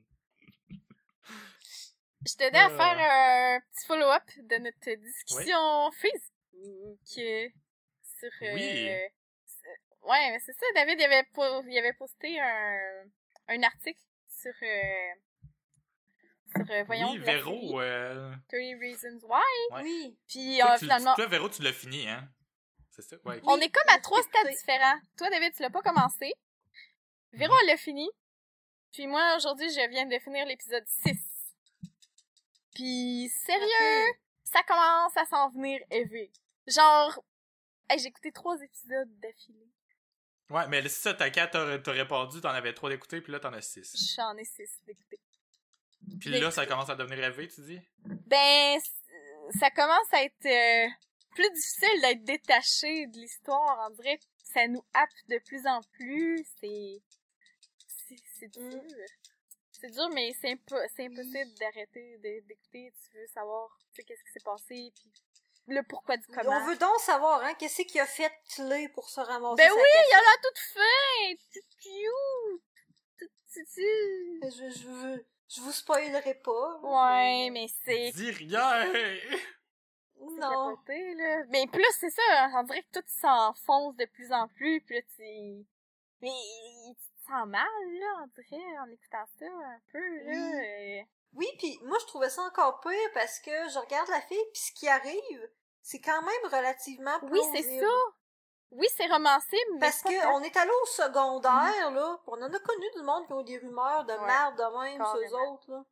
Je 2.27 2.35
t'aidais 2.35 2.57
à 2.59 2.69
Euh. 2.69 2.77
faire 2.77 2.97
un 2.99 3.59
petit 3.71 3.85
follow-up 3.87 4.23
de 4.37 4.55
notre 4.57 4.91
discussion 5.01 5.91
Facebook 5.91 7.17
euh, 7.17 7.49
sur. 8.03 8.29
euh, 8.43 8.53
Oui. 8.53 8.89
c'est- 9.45 9.79
ouais, 10.03 10.31
mais 10.31 10.39
c'est 10.45 10.53
ça. 10.53 10.65
David, 10.75 10.99
il 10.99 11.03
avait, 11.05 11.23
po- 11.33 11.63
il 11.67 11.77
avait 11.79 11.93
posté 11.93 12.39
un, 12.39 13.03
un 13.47 13.63
article 13.63 13.99
sur. 14.29 14.53
Euh, 14.61 15.13
sur 16.55 16.69
euh, 16.69 16.83
voyons. 16.83 17.11
oui, 17.11 17.17
Véro. 17.19 17.81
Euh... 17.81 18.31
30 18.49 18.79
Reasons 18.81 19.19
Why. 19.27 19.41
Ouais. 19.71 19.81
Oui. 19.83 20.17
Puis 20.27 20.57
Toi, 20.59 20.71
euh, 20.71 20.73
tu- 20.77 20.85
finalement, 20.85 21.15
Toi, 21.15 21.25
Véro, 21.27 21.49
tu 21.49 21.61
l'as 21.63 21.73
fini, 21.73 22.07
hein? 22.07 22.27
C'est 22.91 23.03
ça? 23.03 23.15
Ouais. 23.25 23.39
on 23.45 23.55
Oui, 23.57 23.63
est 23.63 23.69
comme 23.71 23.95
à 23.95 23.99
trois 23.99 24.21
stades 24.21 24.49
différents. 24.49 24.99
Toi, 25.17 25.29
David, 25.29 25.55
tu 25.55 25.61
l'as 25.63 25.69
pas 25.69 25.81
commencé. 25.81 26.33
Véro, 27.33 27.53
elle 27.61 27.67
l'a 27.67 27.77
fini. 27.77 28.07
Puis 28.91 29.07
moi, 29.07 29.35
aujourd'hui, 29.37 29.69
je 29.69 29.89
viens 29.89 30.05
de 30.05 30.19
finir 30.19 30.45
l'épisode 30.45 30.85
6. 30.85 31.30
Puis, 32.81 33.29
sérieux, 33.45 34.11
ça 34.43 34.63
commence 34.63 35.15
à 35.15 35.25
s'en 35.25 35.49
venir 35.49 35.79
élevé. 35.91 36.31
Genre, 36.65 37.23
hey, 37.87 37.99
j'ai 37.99 38.07
écouté 38.07 38.31
trois 38.31 38.59
épisodes 38.59 39.19
d'affilée. 39.19 39.69
Ouais, 40.49 40.67
mais 40.67 40.81
c'est 40.81 40.89
ça, 40.89 41.13
t'as 41.13 41.29
quatre, 41.29 41.79
t'as 41.83 41.91
répondu, 41.91 42.41
t'en 42.41 42.49
avais 42.49 42.73
trois 42.73 42.89
d'écouter, 42.89 43.21
puis 43.21 43.31
là, 43.31 43.39
t'en 43.39 43.53
as 43.53 43.61
six. 43.61 44.15
J'en 44.15 44.35
ai 44.35 44.45
six 44.45 44.67
d'écouter. 44.87 45.19
Puis 46.19 46.31
là, 46.39 46.49
ça 46.49 46.65
commence 46.65 46.89
à 46.89 46.95
devenir 46.95 47.23
élevé, 47.23 47.47
tu 47.49 47.61
dis? 47.61 47.79
Ben, 48.25 48.79
ça 49.59 49.69
commence 49.69 50.11
à 50.11 50.23
être... 50.23 50.45
euh, 50.47 50.89
plus 51.35 51.49
difficile 51.51 52.01
d'être 52.01 52.23
détaché 52.23 53.05
de 53.07 53.17
l'histoire. 53.19 53.87
On 53.89 53.93
dirait 53.95 54.17
que 54.17 54.23
ça 54.43 54.67
nous 54.67 54.83
happe 54.93 55.09
de 55.29 55.37
plus 55.45 55.65
en 55.67 55.81
plus. 55.93 56.43
C'est, 56.59 57.01
c'est, 57.87 58.15
c'est 58.39 58.57
Mm. 58.57 58.81
C'est 59.81 59.89
dur, 59.89 60.09
mais 60.13 60.31
c'est 60.39 60.53
impo- 60.53 60.87
c'est 60.95 61.05
impossible 61.05 61.53
d'arrêter 61.59 62.17
de- 62.19 62.47
d'écouter. 62.47 62.93
Tu 63.03 63.17
veux 63.17 63.27
savoir, 63.27 63.75
tu 63.89 63.95
sais, 63.95 64.03
qu'est-ce 64.03 64.23
qui 64.23 64.31
s'est 64.31 64.43
passé, 64.45 64.93
puis 64.95 65.11
le 65.67 65.81
pourquoi 65.83 66.17
du 66.17 66.27
comment. 66.27 66.51
On 66.57 66.65
veut 66.65 66.77
donc 66.77 66.99
savoir, 66.99 67.41
hein, 67.43 67.53
qu'est-ce 67.55 67.81
qui 67.83 67.99
a 67.99 68.05
fait 68.05 68.31
Clé 68.55 68.89
pour 68.89 69.09
se 69.09 69.19
ramasser 69.19 69.55
Ben 69.57 69.69
sa 69.69 69.75
oui, 69.75 69.81
il 69.93 70.11
y 70.11 70.15
en 70.15 70.19
a 70.19 70.37
toute 70.43 70.59
fin! 70.59 71.35
Tout 71.53 71.67
cute! 71.81 72.63
Tout 73.19 73.29
petit. 73.47 74.57
Je, 74.57 74.79
je, 74.79 74.87
veux- 74.87 75.25
je 75.49 75.61
vous 75.61 75.71
spoilerai 75.71 76.35
pas. 76.35 76.79
Ouais, 76.83 77.49
mais 77.51 77.67
c'est 77.85 78.11
Dis 78.11 78.31
rien! 78.31 78.85
Non. 80.19 80.75
capoté, 80.75 81.15
là. 81.15 81.43
Mais 81.49 81.65
plus, 81.67 81.83
c'est 81.99 82.11
ça, 82.11 82.49
on 82.55 82.63
dirait 82.63 82.83
que 82.83 82.99
tout 82.99 83.05
s'enfonce 83.07 83.95
de 83.95 84.05
plus 84.05 84.31
en 84.31 84.47
plus, 84.49 84.79
puis 84.81 84.95
là, 84.97 85.01
tu... 85.15 85.65
Mais 86.21 86.29
mal, 87.45 87.65
là, 87.99 88.23
on 88.23 88.27
dirait, 88.27 88.79
en 88.79 88.89
écoutant 88.89 89.25
ça, 89.39 89.45
un 89.45 89.79
peu, 89.91 89.99
là. 90.25 90.33
euh. 90.33 91.01
Oui, 91.33 91.47
puis 91.59 91.79
moi 91.83 91.97
je 92.01 92.05
trouvais 92.07 92.29
ça 92.29 92.41
encore 92.41 92.81
pire 92.81 93.09
parce 93.13 93.39
que 93.39 93.51
je 93.69 93.79
regarde 93.79 94.09
la 94.09 94.19
fille 94.21 94.43
puis 94.53 94.61
ce 94.61 94.71
qui 94.73 94.87
arrive, 94.89 95.49
c'est 95.81 96.01
quand 96.01 96.21
même 96.21 96.51
relativement 96.51 97.17
Oui, 97.23 97.39
c'est 97.53 97.61
plausible. 97.61 97.85
ça! 97.85 97.95
Oui, 98.71 98.87
c'est 98.95 99.07
romancé, 99.07 99.57
mais 99.73 99.79
Parce 99.79 100.01
pas 100.01 100.09
que 100.09 100.21
tant. 100.21 100.35
on 100.35 100.41
est 100.43 100.55
allé 100.57 100.71
au 100.83 100.85
secondaire, 100.87 101.91
là, 101.91 102.17
pis 102.23 102.29
on 102.29 102.41
en 102.41 102.53
a 102.53 102.59
connu 102.59 102.85
du 102.95 103.01
monde 103.03 103.25
qui 103.27 103.33
ont 103.33 103.43
des 103.43 103.57
rumeurs 103.59 104.03
de 104.05 104.13
Ouais, 104.13 104.25
merde 104.25 104.57
de 104.57 104.79
même, 104.83 105.03
ceux 105.13 105.35
autres, 105.35 105.71
là. 105.71 105.83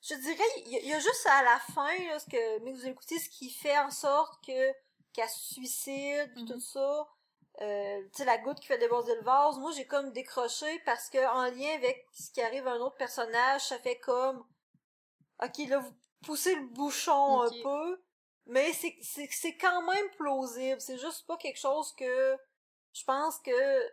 Je 0.00 0.14
dirais, 0.14 0.44
il 0.58 0.68
y, 0.72 0.76
a- 0.76 0.80
il 0.80 0.88
y 0.88 0.94
a 0.94 0.98
juste 1.00 1.26
à 1.26 1.42
la 1.42 1.58
fin, 1.58 1.98
là, 2.08 2.18
ce 2.18 2.26
que, 2.26 2.58
mais 2.60 2.72
vous 2.72 2.86
écoutez, 2.86 3.18
ce 3.18 3.28
qui 3.30 3.50
fait 3.50 3.76
en 3.78 3.90
sorte 3.90 4.42
que, 4.46 4.72
qu'elle 5.12 5.28
se 5.28 5.54
suicide, 5.54 6.32
Mhm. 6.36 6.46
tout 6.48 6.60
ça. 6.60 7.06
Euh, 7.60 8.02
tu 8.12 8.18
sais, 8.18 8.24
la 8.24 8.38
goutte 8.38 8.60
qui 8.60 8.66
fait 8.68 8.78
déborder 8.78 9.14
le 9.16 9.22
vase. 9.22 9.58
Moi, 9.58 9.72
j'ai 9.72 9.86
comme 9.86 10.12
décroché 10.12 10.78
parce 10.84 11.08
que, 11.10 11.18
en 11.18 11.44
lien 11.50 11.74
avec 11.74 12.06
ce 12.12 12.30
qui 12.30 12.40
arrive 12.40 12.66
à 12.68 12.72
un 12.72 12.80
autre 12.80 12.96
personnage, 12.96 13.62
ça 13.62 13.78
fait 13.80 13.98
comme, 13.98 14.44
ok, 15.42 15.58
là, 15.68 15.78
vous 15.80 15.92
poussez 16.24 16.54
le 16.54 16.66
bouchon 16.68 17.40
un 17.42 17.50
peu, 17.62 18.00
mais 18.46 18.72
c'est, 18.72 18.96
c'est, 19.02 19.28
c'est 19.32 19.56
quand 19.56 19.82
même 19.82 20.10
plausible. 20.16 20.80
C'est 20.80 20.98
juste 20.98 21.26
pas 21.26 21.36
quelque 21.36 21.58
chose 21.58 21.92
que, 21.94 22.36
je 22.92 23.04
pense 23.04 23.38
que, 23.40 23.90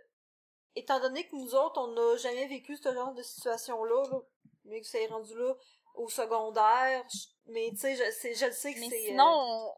étant 0.76 1.00
donné 1.00 1.28
que 1.28 1.36
nous 1.36 1.56
autres, 1.56 1.82
on 1.82 1.88
n'a 1.94 2.18
jamais 2.18 2.48
vécu 2.48 2.78
ce 2.78 2.94
genre 2.94 3.14
de 3.14 3.24
situation-là, 3.24 4.04
là, 4.12 4.20
mais 4.66 4.82
que 4.82 4.88
ça 4.88 5.00
est 5.00 5.08
rendu 5.08 5.34
là 5.36 5.54
au 5.96 6.10
secondaire, 6.10 7.04
mais 7.48 7.70
tu 7.72 7.78
sais, 7.78 7.96
je, 7.96 8.12
sais- 8.12 8.34
je 8.36 8.46
le 8.46 8.52
sais 8.52 8.74
que 8.74 8.80
Mais 8.80 8.90
c'est 8.90 8.96
euh, 8.96 9.08
sinon, 9.08 9.26
on- 9.28 9.74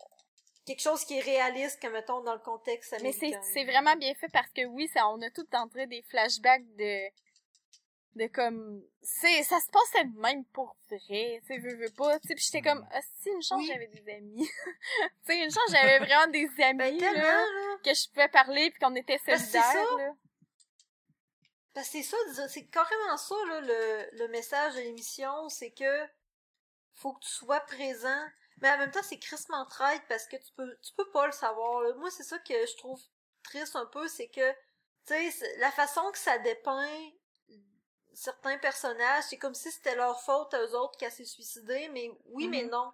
quelque 0.67 0.81
chose 0.81 1.03
qui 1.05 1.17
est 1.17 1.21
réaliste, 1.21 1.81
que 1.81 1.87
mettons 1.87 2.21
dans 2.21 2.33
le 2.33 2.39
contexte 2.39 2.95
mais 3.01 3.11
c'est 3.13 3.63
vraiment 3.63 3.95
bien 3.95 4.13
fait 4.15 4.29
parce 4.29 4.51
que 4.51 4.65
oui, 4.65 4.87
ça, 4.93 5.07
on 5.07 5.19
a 5.23 5.29
tout 5.31 5.47
entré 5.53 5.87
des 5.87 6.03
flashbacks 6.03 6.67
de 6.75 7.07
de 8.15 8.25
comme 8.27 8.83
c'est 9.01 9.43
ça 9.43 9.59
se 9.59 9.69
passait 9.69 10.05
de 10.05 10.19
même 10.19 10.43
pour 10.45 10.75
vrai 10.89 11.39
tu 11.41 11.47
sais 11.47 11.57
veux, 11.59 11.75
veux 11.75 11.91
pas 11.95 12.19
tu 12.19 12.27
sais 12.27 12.33
puis 12.33 12.43
j'étais 12.43 12.63
comme 12.67 12.83
ah, 12.91 12.99
si 13.21 13.29
une 13.29 13.43
chance 13.43 13.59
Oui. 13.61 13.67
j'avais 13.67 13.85
des 13.87 14.11
amis 14.11 14.49
tu 15.25 15.25
sais 15.27 15.37
une 15.37 15.51
chance 15.51 15.69
j'avais 15.69 15.99
vraiment 15.99 16.25
des 16.31 16.49
amis 16.63 16.77
Ben, 16.79 16.97
tellement, 16.97 17.21
là, 17.21 17.77
que 17.83 17.93
je 17.93 18.09
pouvais 18.09 18.27
parler 18.29 18.71
puis 18.71 18.79
qu'on 18.79 18.95
était 18.95 19.19
solidaires 19.19 19.63
ça. 19.63 19.83
là. 19.99 20.13
Parce 21.75 21.89
que 21.89 22.01
c'est 22.01 22.03
ça, 22.03 22.47
c'est 22.47 22.65
carrément 22.65 23.17
ça, 23.17 23.35
là, 23.49 23.61
le, 23.61 24.17
le 24.17 24.27
message 24.29 24.73
de 24.73 24.79
l'émission, 24.79 25.47
c'est 25.49 25.69
que 25.69 26.07
faut 26.95 27.13
que 27.13 27.19
tu 27.23 27.29
sois 27.29 27.59
présent. 27.59 28.25
Mais 28.61 28.71
en 28.71 28.77
même 28.79 28.91
temps, 28.91 29.03
c'est 29.03 29.19
crissement 29.19 29.65
traite 29.65 30.01
parce 30.09 30.25
que 30.27 30.35
tu 30.37 30.51
peux, 30.55 30.77
tu 30.81 30.93
peux 30.93 31.09
pas 31.11 31.27
le 31.27 31.31
savoir. 31.31 31.81
là. 31.81 31.93
Moi, 31.95 32.09
c'est 32.11 32.23
ça 32.23 32.39
que 32.39 32.65
je 32.65 32.75
trouve 32.77 33.01
triste 33.43 33.75
un 33.75 33.85
peu, 33.85 34.07
c'est 34.07 34.27
que, 34.27 34.51
tu 35.05 35.31
sais, 35.31 35.57
la 35.57 35.71
façon 35.71 36.09
que 36.11 36.17
ça 36.17 36.37
dépeint 36.39 37.11
certains 38.13 38.57
personnages, 38.57 39.25
c'est 39.29 39.37
comme 39.37 39.53
si 39.53 39.71
c'était 39.71 39.95
leur 39.95 40.19
faute 40.21 40.53
à 40.55 40.61
eux 40.63 40.75
autres 40.75 40.97
qu'elle 40.97 41.11
s'est 41.11 41.23
suicidée, 41.23 41.87
mais 41.89 42.09
oui, 42.25 42.47
mais 42.47 42.63
Mhm. 42.63 42.71
non. 42.71 42.91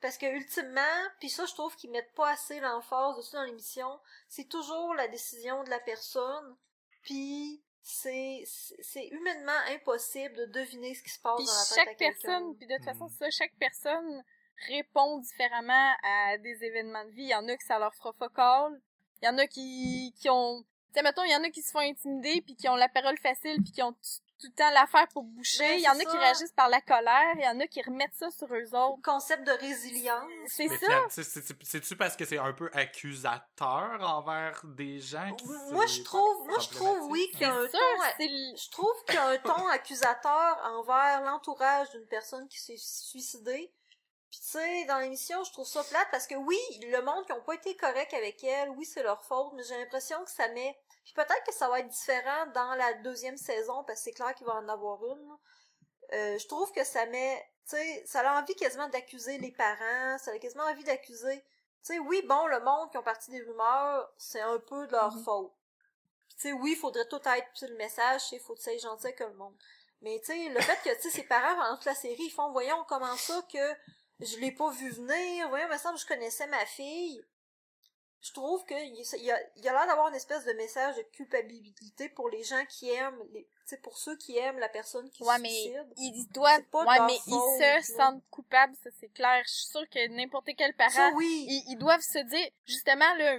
Parce 0.00 0.16
que 0.16 0.24
ultimement, 0.24 0.80
puis 1.18 1.28
ça, 1.28 1.44
je 1.44 1.52
trouve 1.52 1.76
qu'ils 1.76 1.90
mettent 1.90 2.14
pas 2.14 2.30
assez 2.30 2.58
l'emphase 2.60 3.18
dessus 3.18 3.34
dans 3.36 3.42
l'émission, 3.42 4.00
c'est 4.28 4.48
toujours 4.48 4.94
la 4.94 5.08
décision 5.08 5.62
de 5.64 5.68
la 5.70 5.78
personne, 5.80 6.56
puis 7.02 7.62
c'est 7.82 8.42
c'est 8.46 8.76
c'est 8.82 9.06
humainement 9.08 9.58
impossible 9.68 10.36
de 10.36 10.46
deviner 10.46 10.94
ce 10.94 11.02
qui 11.02 11.10
se 11.10 11.18
passe 11.20 11.36
puis 11.36 11.46
dans 11.46 11.52
la 11.52 11.64
tête 11.64 11.76
chaque 11.76 11.98
personne 11.98 12.56
puis 12.56 12.66
de 12.66 12.76
toute 12.76 12.84
façon 12.84 13.06
Mm. 13.06 13.10
ça 13.18 13.30
chaque 13.30 13.54
personne 13.58 14.24
répond 14.68 15.18
différemment 15.18 15.92
à 16.02 16.36
des 16.38 16.62
événements 16.64 17.04
de 17.06 17.10
vie. 17.12 17.22
Il 17.22 17.30
y 17.30 17.34
en 17.34 17.48
a 17.48 17.56
que 17.56 17.64
ça 17.64 17.78
leur 17.78 17.94
fera 17.94 18.12
focal 18.12 18.80
il 19.22 19.26
y 19.26 19.28
en 19.28 19.38
a 19.38 19.46
qui 19.46 20.14
qui 20.20 20.28
ont 20.30 20.62
tu 20.62 20.66
sais 20.94 21.02
mettons 21.02 21.24
il 21.24 21.30
y 21.30 21.36
en 21.36 21.42
a 21.44 21.50
qui 21.50 21.62
se 21.62 21.70
font 21.70 21.78
intimider 21.80 22.42
puis 22.42 22.54
qui 22.56 22.68
ont 22.68 22.76
la 22.76 22.88
parole 22.88 23.16
facile 23.18 23.62
puis 23.62 23.72
qui 23.72 23.82
ont 23.82 23.94
tout 24.40 24.46
le 24.48 24.54
temps 24.54 24.70
l'affaire 24.70 25.06
pour 25.08 25.22
boucher 25.22 25.58
Ben, 25.58 25.78
il 25.78 25.82
y 25.82 25.88
en 25.88 25.98
a 25.98 26.04
qui 26.04 26.16
réagissent 26.16 26.52
par 26.52 26.68
la 26.68 26.80
colère 26.80 27.34
il 27.36 27.42
y 27.42 27.48
en 27.48 27.60
a 27.60 27.66
qui 27.66 27.82
remettent 27.82 28.14
ça 28.14 28.30
sur 28.30 28.46
eux 28.52 28.74
autres 28.74 28.96
Le 28.96 29.02
concept 29.02 29.46
de 29.46 29.52
résilience. 29.52 30.24
c'est 30.46 30.68
ça 30.68 31.06
C'est-tu 31.08 31.96
parce 31.96 32.16
que 32.16 32.24
c'est 32.24 32.38
un 32.38 32.52
peu 32.52 32.70
accusateur 32.72 33.98
envers 34.00 34.60
des 34.64 34.98
gens 34.98 35.34
qui 35.34 35.46
Moi, 35.46 35.86
je 35.86 35.96
c'est 35.96 36.02
trouve, 36.04 36.46
moi, 36.46 36.58
je 36.58 36.68
trouve, 36.68 37.10
oui, 37.10 37.28
qu'il 37.32 37.42
y 37.42 37.44
a 37.44 37.54
un 37.54 37.68
sûr 37.68 37.78
ton, 37.78 38.16
je 38.18 38.70
trouve 38.70 39.04
qu'il 39.06 39.14
y 39.14 39.18
a 39.18 39.28
un 39.28 39.38
ton 39.38 39.66
accusateur 39.68 40.58
envers 40.64 41.22
l'entourage 41.22 41.90
d'une 41.90 42.06
personne 42.06 42.48
qui 42.48 42.58
s'est 42.58 42.76
suicidée. 42.78 43.72
Puis 44.30 44.40
tu 44.40 44.46
sais, 44.46 44.84
dans 44.84 44.98
l'émission, 44.98 45.42
je 45.42 45.52
trouve 45.52 45.66
ça 45.66 45.82
plate 45.82 46.06
parce 46.12 46.26
que 46.26 46.36
oui, 46.36 46.58
le 46.82 47.02
monde 47.02 47.26
qui 47.26 47.32
ont 47.32 47.42
pas 47.42 47.54
été 47.54 47.76
corrects 47.76 48.14
avec 48.14 48.42
elle, 48.44 48.70
oui, 48.70 48.84
c'est 48.84 49.02
leur 49.02 49.22
faute, 49.24 49.52
mais 49.54 49.64
j'ai 49.64 49.76
l'impression 49.76 50.22
que 50.24 50.30
ça 50.30 50.48
met. 50.48 50.78
Puis 51.04 51.14
peut-être 51.14 51.44
que 51.46 51.52
ça 51.54 51.68
va 51.68 51.80
être 51.80 51.88
différent 51.88 52.46
dans 52.54 52.74
la 52.74 52.94
deuxième 52.94 53.36
saison 53.36 53.84
parce 53.84 54.00
que 54.00 54.04
c'est 54.04 54.12
clair 54.12 54.34
qu'il 54.34 54.46
va 54.46 54.54
en 54.54 54.68
avoir 54.68 55.04
une. 55.04 55.38
Euh, 56.12 56.38
je 56.38 56.46
trouve 56.46 56.70
que 56.72 56.84
ça 56.84 57.06
met, 57.06 57.40
tu 57.68 57.76
sais, 57.76 58.04
ça 58.06 58.20
a 58.28 58.40
envie 58.42 58.54
quasiment 58.54 58.88
d'accuser 58.88 59.38
les 59.38 59.52
parents, 59.52 60.18
ça 60.18 60.32
a 60.32 60.38
quasiment 60.38 60.64
envie 60.64 60.84
d'accuser. 60.84 61.44
Tu 61.84 61.94
sais, 61.94 61.98
oui, 61.98 62.22
bon, 62.26 62.46
le 62.46 62.60
monde 62.60 62.90
qui 62.90 62.98
ont 62.98 63.02
parti 63.02 63.30
des 63.30 63.40
rumeurs, 63.40 64.12
c'est 64.18 64.40
un 64.40 64.58
peu 64.58 64.86
de 64.86 64.92
leur 64.92 65.14
Mhm. 65.14 65.24
faute. 65.24 65.52
Tu 66.30 66.48
sais, 66.48 66.52
oui, 66.52 66.72
il 66.72 66.76
faudrait 66.76 67.06
tout 67.08 67.16
être, 67.16 67.48
puis 67.54 67.66
le 67.66 67.76
message, 67.76 68.22
c'est 68.28 68.38
faut 68.38 68.54
que 68.54 68.62
tu 68.62 68.78
gentil 68.78 69.06
avec 69.06 69.20
le 69.20 69.32
monde. 69.34 69.56
Mais 70.02 70.18
tu 70.20 70.32
sais, 70.32 70.48
le 70.48 70.60
fait 70.60 70.78
que, 70.82 70.94
tu 70.96 71.02
sais, 71.02 71.10
ses 71.10 71.24
parents, 71.24 71.54
pendant 71.54 71.76
toute 71.76 71.84
la 71.86 71.94
série, 71.94 72.24
ils 72.24 72.30
font, 72.30 72.50
voyons, 72.52 72.84
comment 72.88 73.16
ça 73.16 73.42
que 73.52 73.74
je 74.20 74.36
l'ai 74.38 74.52
pas 74.52 74.70
vu 74.70 74.90
venir, 74.90 75.48
voyons, 75.48 75.66
il 75.66 75.72
me 75.72 75.78
semble 75.78 75.96
que 75.96 76.02
je 76.02 76.06
connaissais 76.06 76.46
ma 76.46 76.64
fille. 76.66 77.24
Je 78.22 78.32
trouve 78.32 78.64
que 78.66 78.74
il 78.74 79.02
il 79.18 79.24
y 79.24 79.30
a, 79.30 79.40
il 79.56 79.64
y 79.64 79.68
a 79.68 79.72
l'air 79.72 79.86
d'avoir 79.86 80.08
une 80.08 80.14
espèce 80.14 80.44
de 80.44 80.52
message 80.52 80.96
de 80.96 81.02
culpabilité 81.12 82.08
pour 82.10 82.28
les 82.28 82.42
gens 82.42 82.64
qui 82.66 82.90
aiment, 82.90 83.18
sais, 83.64 83.78
pour 83.78 83.96
ceux 83.96 84.16
qui 84.16 84.36
aiment 84.36 84.58
la 84.58 84.68
personne 84.68 85.10
qui 85.10 85.22
ouais 85.22 85.36
se 85.36 85.42
mais 85.42 85.48
suicide. 85.48 85.92
ils 85.96 86.26
doivent 86.32 86.56
C'est 86.60 86.70
pas 86.70 86.84
ouais 86.84 87.06
mais 87.06 87.18
faute, 87.18 87.60
ils 87.78 87.82
se 87.82 87.92
sentent 87.94 88.22
coupables 88.30 88.74
ça 88.82 88.90
c'est 89.00 89.08
clair 89.08 89.42
je 89.46 89.50
suis 89.52 89.66
sûre 89.68 89.88
que 89.88 90.08
n'importe 90.08 90.50
quel 90.58 90.74
parent 90.74 90.90
Ça, 90.90 91.12
oui. 91.14 91.46
ils, 91.48 91.72
ils 91.72 91.78
doivent 91.78 92.02
se 92.02 92.18
dire 92.18 92.50
justement 92.66 93.14
là 93.14 93.38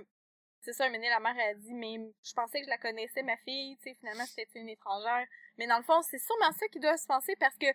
c'est 0.63 0.73
ça 0.73 0.87
donné, 0.89 1.09
la 1.09 1.19
mère 1.19 1.35
a 1.37 1.53
dit 1.53 1.73
mais 1.73 1.97
je 2.23 2.33
pensais 2.33 2.59
que 2.59 2.65
je 2.65 2.69
la 2.69 2.77
connaissais 2.77 3.23
ma 3.23 3.37
fille 3.37 3.77
tu 3.77 3.89
sais 3.89 3.95
finalement 3.99 4.25
c'était 4.25 4.47
une 4.55 4.69
étrangère 4.69 5.27
mais 5.57 5.67
dans 5.67 5.77
le 5.77 5.83
fond 5.83 6.01
c'est 6.01 6.19
sûrement 6.19 6.51
ça 6.53 6.67
qu'ils 6.69 6.81
doivent 6.81 6.99
se 6.99 7.07
penser 7.07 7.35
parce 7.39 7.55
que 7.57 7.67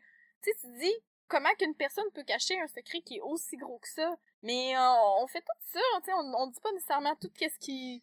tu 0.43 0.51
sais 0.51 0.57
tu 0.61 0.67
dis 0.79 0.95
comment 1.29 1.53
qu'une 1.59 1.75
personne 1.75 2.11
peut 2.15 2.25
cacher 2.25 2.59
un 2.61 2.67
secret 2.69 3.01
qui 3.01 3.17
est 3.17 3.21
aussi 3.21 3.57
gros 3.57 3.79
que 3.79 3.89
ça? 3.89 4.17
Mais 4.43 4.77
euh, 4.77 4.95
on 5.21 5.27
fait 5.27 5.41
tout 5.41 5.47
ça 5.73 5.81
tu 5.99 6.05
sais 6.07 6.13
on, 6.13 6.35
on 6.35 6.47
dit 6.47 6.61
pas 6.61 6.73
nécessairement 6.73 7.17
tout 7.17 7.31
qu'est-ce 7.37 7.59
qui 7.59 8.03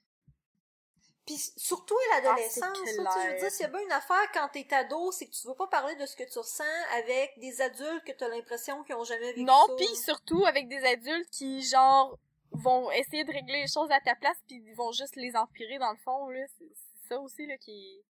Puis 1.26 1.38
surtout 1.58 1.96
à 2.12 2.22
l'adolescence, 2.22 2.64
Ah, 2.64 2.86
sais, 2.86 2.96
je 2.96 3.32
veux 3.34 3.40
dire, 3.40 3.52
s'il 3.52 3.62
y 3.62 3.66
a 3.66 3.70
bien 3.70 3.82
une 3.82 3.92
affaire 3.92 4.32
quand 4.34 4.50
t'es 4.50 4.68
ado, 4.74 5.12
c'est 5.12 5.28
que 5.28 5.32
tu 5.32 5.48
veux 5.48 5.56
pas 5.56 5.68
parler 5.68 5.96
de 5.96 6.06
ce 6.06 6.16
que 6.16 6.24
tu 6.24 6.38
ressens 6.40 6.64
avec 6.98 7.38
des 7.40 7.62
adultes 7.62 8.04
que 8.06 8.12
t'as 8.12 8.28
l'impression 8.28 8.84
qu'ils 8.84 8.96
ont 8.96 9.04
jamais 9.04 9.28
vécu 9.34 9.44
non 9.44 9.68
puis 9.78 9.96
surtout 9.96 10.46
avec 10.46 10.68
des 10.68 10.84
adultes 10.84 11.30
qui 11.30 11.62
genre 11.62 12.18
vont 12.52 12.92
essayer 12.92 13.24
de 13.24 13.32
régler 13.32 13.62
les 13.62 13.68
choses 13.68 13.92
à 13.92 14.00
ta 14.00 14.16
place 14.16 14.38
puis 14.48 14.62
ils 14.66 14.76
vont 14.76 14.92
juste 14.92 15.16
les 15.16 15.36
empirer 15.36 15.80
dans 15.80 15.92
le 15.92 15.98
fond 15.98 16.30
là. 16.30 16.46
C'est 16.58 16.70
c'est 16.76 17.10
ça 17.10 17.20
aussi 17.20 17.46
là 17.46 17.58
qui 17.58 18.04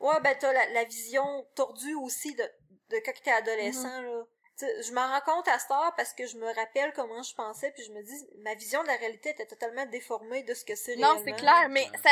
Ouais, 0.00 0.18
ben 0.22 0.34
t'as 0.38 0.52
la, 0.52 0.70
la 0.70 0.84
vision 0.84 1.46
tordue 1.54 1.94
aussi 1.94 2.34
de, 2.34 2.42
de 2.90 2.96
quand 3.04 3.12
t'es 3.22 3.30
adolescent, 3.32 3.88
Mm-hmm. 4.02 4.18
là. 4.18 4.24
Tu 4.58 4.66
sais, 4.66 4.82
je 4.82 4.92
m'en 4.92 5.06
rends 5.08 5.20
compte 5.22 5.48
à 5.48 5.58
cette 5.58 5.70
heure 5.70 5.94
parce 5.96 6.12
que 6.12 6.26
je 6.26 6.36
me 6.36 6.46
rappelle 6.54 6.92
comment 6.94 7.22
je 7.22 7.34
pensais, 7.34 7.70
puis 7.72 7.82
je 7.82 7.92
me 7.92 8.02
dis, 8.02 8.26
ma 8.42 8.54
vision 8.54 8.82
de 8.82 8.88
la 8.88 8.96
réalité 8.96 9.30
était 9.30 9.46
totalement 9.46 9.86
déformée 9.86 10.42
de 10.42 10.52
ce 10.52 10.64
que 10.66 10.74
c'est 10.74 10.96
non 10.96 11.08
réellement. 11.14 11.24
c'est 11.24 11.32
clair 11.40 11.68
mais 11.70 11.88
ça 12.04 12.10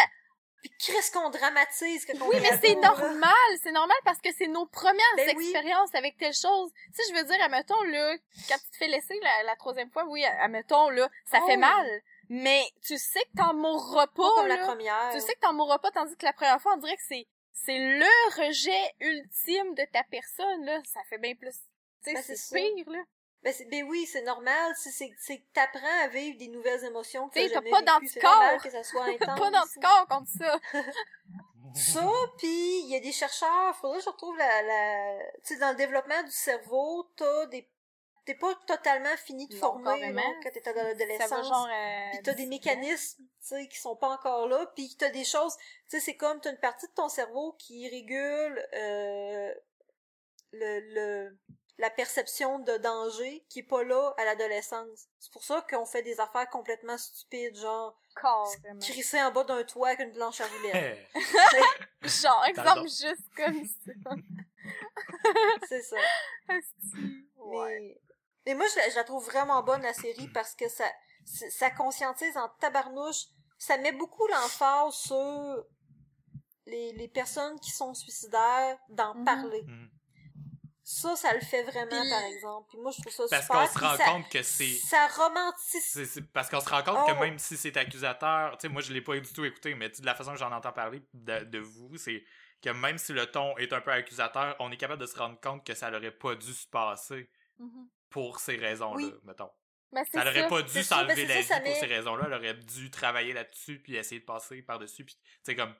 Puis 0.62 0.72
qu'est-ce 0.78 1.12
qu'on 1.12 1.28
dramatise 1.28 2.06
que 2.06 2.12
Oui, 2.24 2.36
mais 2.40 2.58
c'est 2.62 2.74
normal, 2.76 3.50
c'est 3.62 3.70
normal 3.72 3.96
parce 4.04 4.18
que 4.22 4.30
c'est 4.32 4.46
nos 4.46 4.64
premières 4.66 5.04
Ben 5.16 5.34
oui. 5.36 5.44
expériences 5.44 5.94
avec 5.94 6.16
telle 6.16 6.32
chose. 6.32 6.72
Tu 6.86 7.02
sais, 7.04 7.12
je 7.12 7.18
veux 7.20 7.24
dire, 7.24 7.36
admettons, 7.44 7.82
là, 7.82 8.16
quand 8.48 8.56
tu 8.58 8.70
te 8.70 8.76
fais 8.78 8.88
laisser 8.88 9.18
la, 9.22 9.42
la 9.42 9.56
troisième 9.56 9.90
fois, 9.90 10.04
oui, 10.08 10.24
admettons, 10.24 10.88
là, 10.88 11.08
ça 11.30 11.40
Oh 11.42 11.46
fait 11.46 11.52
oui. 11.54 11.58
mal. 11.60 12.00
Mais 12.30 12.62
tu 12.82 12.96
sais 12.98 13.20
que 13.24 13.42
t'en 13.42 13.52
mourras 13.54 14.06
pas, 14.06 14.22
Pas 14.22 14.30
comme 14.36 14.46
là. 14.48 14.56
la 14.56 14.64
première. 14.66 15.10
Tu 15.12 15.20
sais 15.20 15.34
que 15.34 15.40
t'en 15.40 15.52
mourras 15.52 15.78
pas, 15.78 15.90
tandis 15.90 16.16
que 16.16 16.24
la 16.24 16.32
première 16.32 16.60
fois, 16.62 16.72
on 16.74 16.78
dirait 16.78 16.96
que 16.96 17.02
c'est, 17.06 17.26
c'est 17.64 17.78
le 17.78 18.46
rejet 18.46 18.94
ultime 19.00 19.74
de 19.74 19.84
ta 19.92 20.02
personne, 20.04 20.64
là. 20.64 20.80
Ça 20.84 21.00
fait 21.08 21.18
bien 21.18 21.34
plus, 21.34 21.52
tu 22.04 22.10
sais, 22.10 22.14
Ben, 22.14 22.22
c'est 22.22 22.54
pire, 22.56 22.90
là. 22.90 23.02
Ben, 23.42 23.52
c'est- 23.52 23.66
ben 23.66 23.84
oui, 23.84 24.04
c'est 24.06 24.22
normal. 24.22 24.72
C'est, 24.76 24.90
c'est, 24.90 25.10
c'est 25.18 25.38
que 25.38 25.46
t'apprends 25.52 26.02
à 26.02 26.08
vivre 26.08 26.36
des 26.38 26.48
nouvelles 26.48 26.84
émotions 26.84 27.28
que 27.28 27.34
t'as 27.34 27.48
jamais 27.48 27.70
pas 27.70 27.80
vécues. 28.00 28.08
C'est 28.08 28.22
normal 28.22 28.60
que 28.60 28.70
ça 28.70 28.82
soit 28.82 29.04
intense. 29.08 29.38
pas 29.38 29.50
d'anticorps 29.50 30.06
contre 30.08 30.28
ça. 30.38 30.58
Ça, 31.74 32.10
puis 32.38 32.80
il 32.80 32.88
y 32.88 32.96
a 32.96 33.00
des 33.00 33.12
chercheurs, 33.12 33.76
faudrait 33.76 33.98
que 33.98 34.04
je 34.04 34.08
retrouve 34.10 34.36
la, 34.38 34.62
la... 34.62 35.18
Tu 35.44 35.52
sais, 35.54 35.58
dans 35.60 35.68
le 35.70 35.76
développement 35.76 36.22
du 36.24 36.30
cerveau, 36.30 37.04
t'as 37.14 37.46
des... 37.46 37.68
T'es 38.28 38.34
pas 38.34 38.54
totalement 38.66 39.16
fini 39.16 39.48
de 39.48 39.54
Non, 39.54 39.60
former 39.60 40.12
là, 40.12 40.22
quand 40.42 40.50
t'es 40.52 40.60
va 40.60 40.82
l'adolescence. 40.82 41.30
euh, 41.50 42.10
Puis 42.12 42.22
t'as 42.22 42.32
des 42.34 42.42
10 42.42 42.44
ans. 42.44 42.48
mécanismes, 42.50 43.22
tu 43.24 43.30
sais, 43.40 43.68
qui 43.68 43.78
sont 43.78 43.96
pas 43.96 44.08
encore 44.10 44.46
là, 44.48 44.70
puis 44.76 44.94
t'as 44.98 45.08
des 45.08 45.24
choses, 45.24 45.56
tu 45.56 45.64
sais, 45.88 46.00
c'est 46.00 46.16
comme 46.16 46.38
t'as 46.42 46.50
une 46.50 46.58
partie 46.58 46.86
de 46.88 46.92
ton 46.92 47.08
cerveau 47.08 47.54
qui 47.58 47.88
régule 47.88 48.68
euh, 48.74 49.54
le, 50.52 50.80
le 50.94 51.38
la 51.78 51.88
perception 51.88 52.58
de 52.58 52.76
danger 52.76 53.46
qui 53.48 53.60
est 53.60 53.62
pas 53.62 53.82
là 53.82 54.12
à 54.18 54.24
l'adolescence. 54.26 55.06
C'est 55.20 55.32
pour 55.32 55.44
ça 55.44 55.64
qu'on 55.70 55.86
fait 55.86 56.02
des 56.02 56.20
affaires 56.20 56.50
complètement 56.50 56.98
stupides, 56.98 57.56
genre 57.56 57.98
crisser 58.80 59.22
en 59.22 59.30
bas 59.30 59.44
d'un 59.44 59.62
toit 59.64 59.88
avec 59.88 60.00
une 60.00 60.12
blanche 60.12 60.40
à 60.42 60.46
roulettes. 60.48 60.98
Genre, 62.02 62.44
exemple 62.46 62.66
Pardon. 62.66 62.82
juste 62.82 63.28
comme 63.36 63.64
ça. 63.64 64.10
c'est 65.68 65.82
ça. 65.82 65.96
Ouais. 67.36 67.78
Mais, 67.80 67.96
mais 68.48 68.54
moi, 68.54 68.66
je 68.72 68.76
la, 68.80 68.88
je 68.90 68.94
la 68.96 69.04
trouve 69.04 69.24
vraiment 69.26 69.62
bonne, 69.62 69.82
la 69.82 69.92
série, 69.92 70.28
parce 70.28 70.54
que 70.54 70.68
ça, 70.68 70.84
ça 71.24 71.70
conscientise 71.70 72.36
en 72.36 72.48
tabarnouche. 72.60 73.24
Ça 73.58 73.76
met 73.78 73.92
beaucoup 73.92 74.26
l'emphase 74.28 74.94
sur 74.94 75.64
les, 76.66 76.92
les 76.92 77.08
personnes 77.08 77.58
qui 77.60 77.70
sont 77.70 77.94
suicidaires, 77.94 78.78
d'en 78.88 79.14
Mhm. 79.14 79.24
parler. 79.24 79.62
Mm. 79.66 79.88
Ça, 80.82 81.16
ça 81.16 81.34
le 81.34 81.40
fait 81.40 81.62
vraiment, 81.64 82.00
Puis- 82.00 82.10
par 82.10 82.22
exemple. 82.22 82.66
Puis 82.70 82.78
moi, 82.78 82.90
je 82.96 83.02
trouve 83.02 83.12
ça 83.12 83.24
Parce 83.28 83.42
super. 83.42 83.60
qu'on 83.60 83.66
se 83.66 83.78
rend 83.84 83.96
ça, 83.96 84.04
compte 84.06 84.28
que 84.30 84.42
c'est. 84.42 84.72
Ça 84.72 85.06
romantise. 85.08 85.84
c'est- 85.84 86.06
c'est- 86.06 86.22
parce 86.32 86.48
qu'on 86.48 86.60
se 86.60 86.68
rend 86.70 86.82
compte 86.82 86.98
Oh. 87.02 87.06
que 87.12 87.20
même 87.20 87.38
si 87.38 87.58
c'est 87.58 87.76
accusateur, 87.76 88.56
tu 88.56 88.62
sais, 88.62 88.68
moi 88.72 88.80
je 88.80 88.92
l'ai 88.94 89.02
pas 89.02 89.18
du 89.18 89.30
tout 89.32 89.44
écouté, 89.44 89.74
mais 89.74 89.90
de 89.90 90.06
la 90.06 90.14
façon 90.14 90.32
que 90.32 90.38
j'en 90.38 90.50
entends 90.50 90.72
parler 90.72 91.02
de, 91.12 91.40
de 91.44 91.58
vous, 91.58 91.98
c'est 91.98 92.24
que 92.62 92.70
même 92.70 92.96
si 92.96 93.12
le 93.12 93.30
ton 93.30 93.54
est 93.58 93.72
un 93.74 93.82
peu 93.82 93.92
accusateur, 93.92 94.56
on 94.60 94.70
est 94.72 94.78
capable 94.78 95.00
de 95.02 95.06
se 95.06 95.16
rendre 95.18 95.38
compte 95.42 95.62
que 95.66 95.74
ça 95.74 95.90
n'aurait 95.90 96.10
pas 96.10 96.34
dû 96.36 96.54
se 96.54 96.66
passer 96.66 97.30
Mhm. 97.58 97.88
Pour 98.10 98.40
ces 98.40 98.56
raisons-là, 98.56 99.06
Oui. 99.06 99.14
mettons. 99.24 99.50
C'est 100.04 100.18
Ça 100.18 100.24
n'aurait 100.24 100.48
pas 100.48 100.62
dû 100.62 100.82
s'enlever 100.82 101.14
ben, 101.14 101.16
c'est 101.16 101.26
la 101.34 101.40
vie 101.40 101.46
ça 101.46 101.60
pour 101.60 101.74
ces 101.76 101.86
raisons-là. 101.86 102.24
Elle 102.26 102.34
aurait 102.34 102.54
dû 102.54 102.90
travailler 102.90 103.32
là-dessus, 103.32 103.80
puis 103.82 103.96
essayer 103.96 104.20
de 104.20 104.26
passer 104.26 104.60
par-dessus, 104.62 105.04
puis, 105.04 105.14
tu 105.14 105.22
sais, 105.42 105.56
comme, 105.56 105.74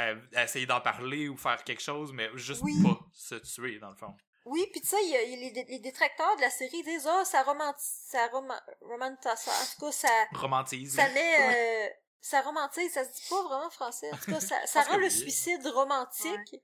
euh, 0.00 0.16
essayer 0.36 0.66
d'en 0.66 0.80
parler 0.82 1.28
ou 1.28 1.36
faire 1.36 1.62
quelque 1.64 1.80
chose, 1.82 2.12
mais 2.12 2.28
juste 2.34 2.62
Oui. 2.62 2.74
pas 2.82 2.98
se 3.14 3.36
tuer, 3.36 3.78
dans 3.78 3.88
le 3.90 3.96
fond. 3.96 4.14
Oui, 4.44 4.66
puis 4.72 4.80
tu 4.80 4.88
sais, 4.88 4.96
les, 5.02 5.64
les 5.68 5.78
détracteurs 5.78 6.36
de 6.36 6.40
la 6.42 6.48
série 6.50 6.82
disent 6.82 7.06
ah 7.06 7.22
ça 7.24 7.42
romantise, 7.42 7.84
ça 8.06 8.28
roma, 8.28 8.58
romantasa. 8.80 9.50
En 9.50 9.64
tout 9.74 9.86
cas, 9.86 9.92
ça, 9.92 10.08
Romantise. 10.32 10.94
ça 10.94 11.06
met, 11.10 11.86
euh, 11.86 11.88
ça 12.20 12.40
romantise. 12.40 12.90
Ça 12.92 13.04
se 13.04 13.12
dit 13.12 13.26
pas 13.28 13.42
vraiment 13.42 13.66
en 13.66 13.70
français. 13.70 14.10
En 14.10 14.16
tout 14.16 14.30
cas, 14.30 14.40
ça, 14.40 14.82
rend 14.88 14.96
le 14.96 15.10
suicide 15.10 15.66
romantique. 15.66 16.54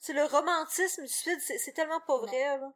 C'est 0.00 0.12
le 0.12 0.24
romantisme 0.24 1.02
du 1.02 1.08
suicide, 1.12 1.58
c'est 1.58 1.72
tellement 1.72 2.00
pas 2.00 2.18
vrai 2.18 2.58
là. 2.58 2.72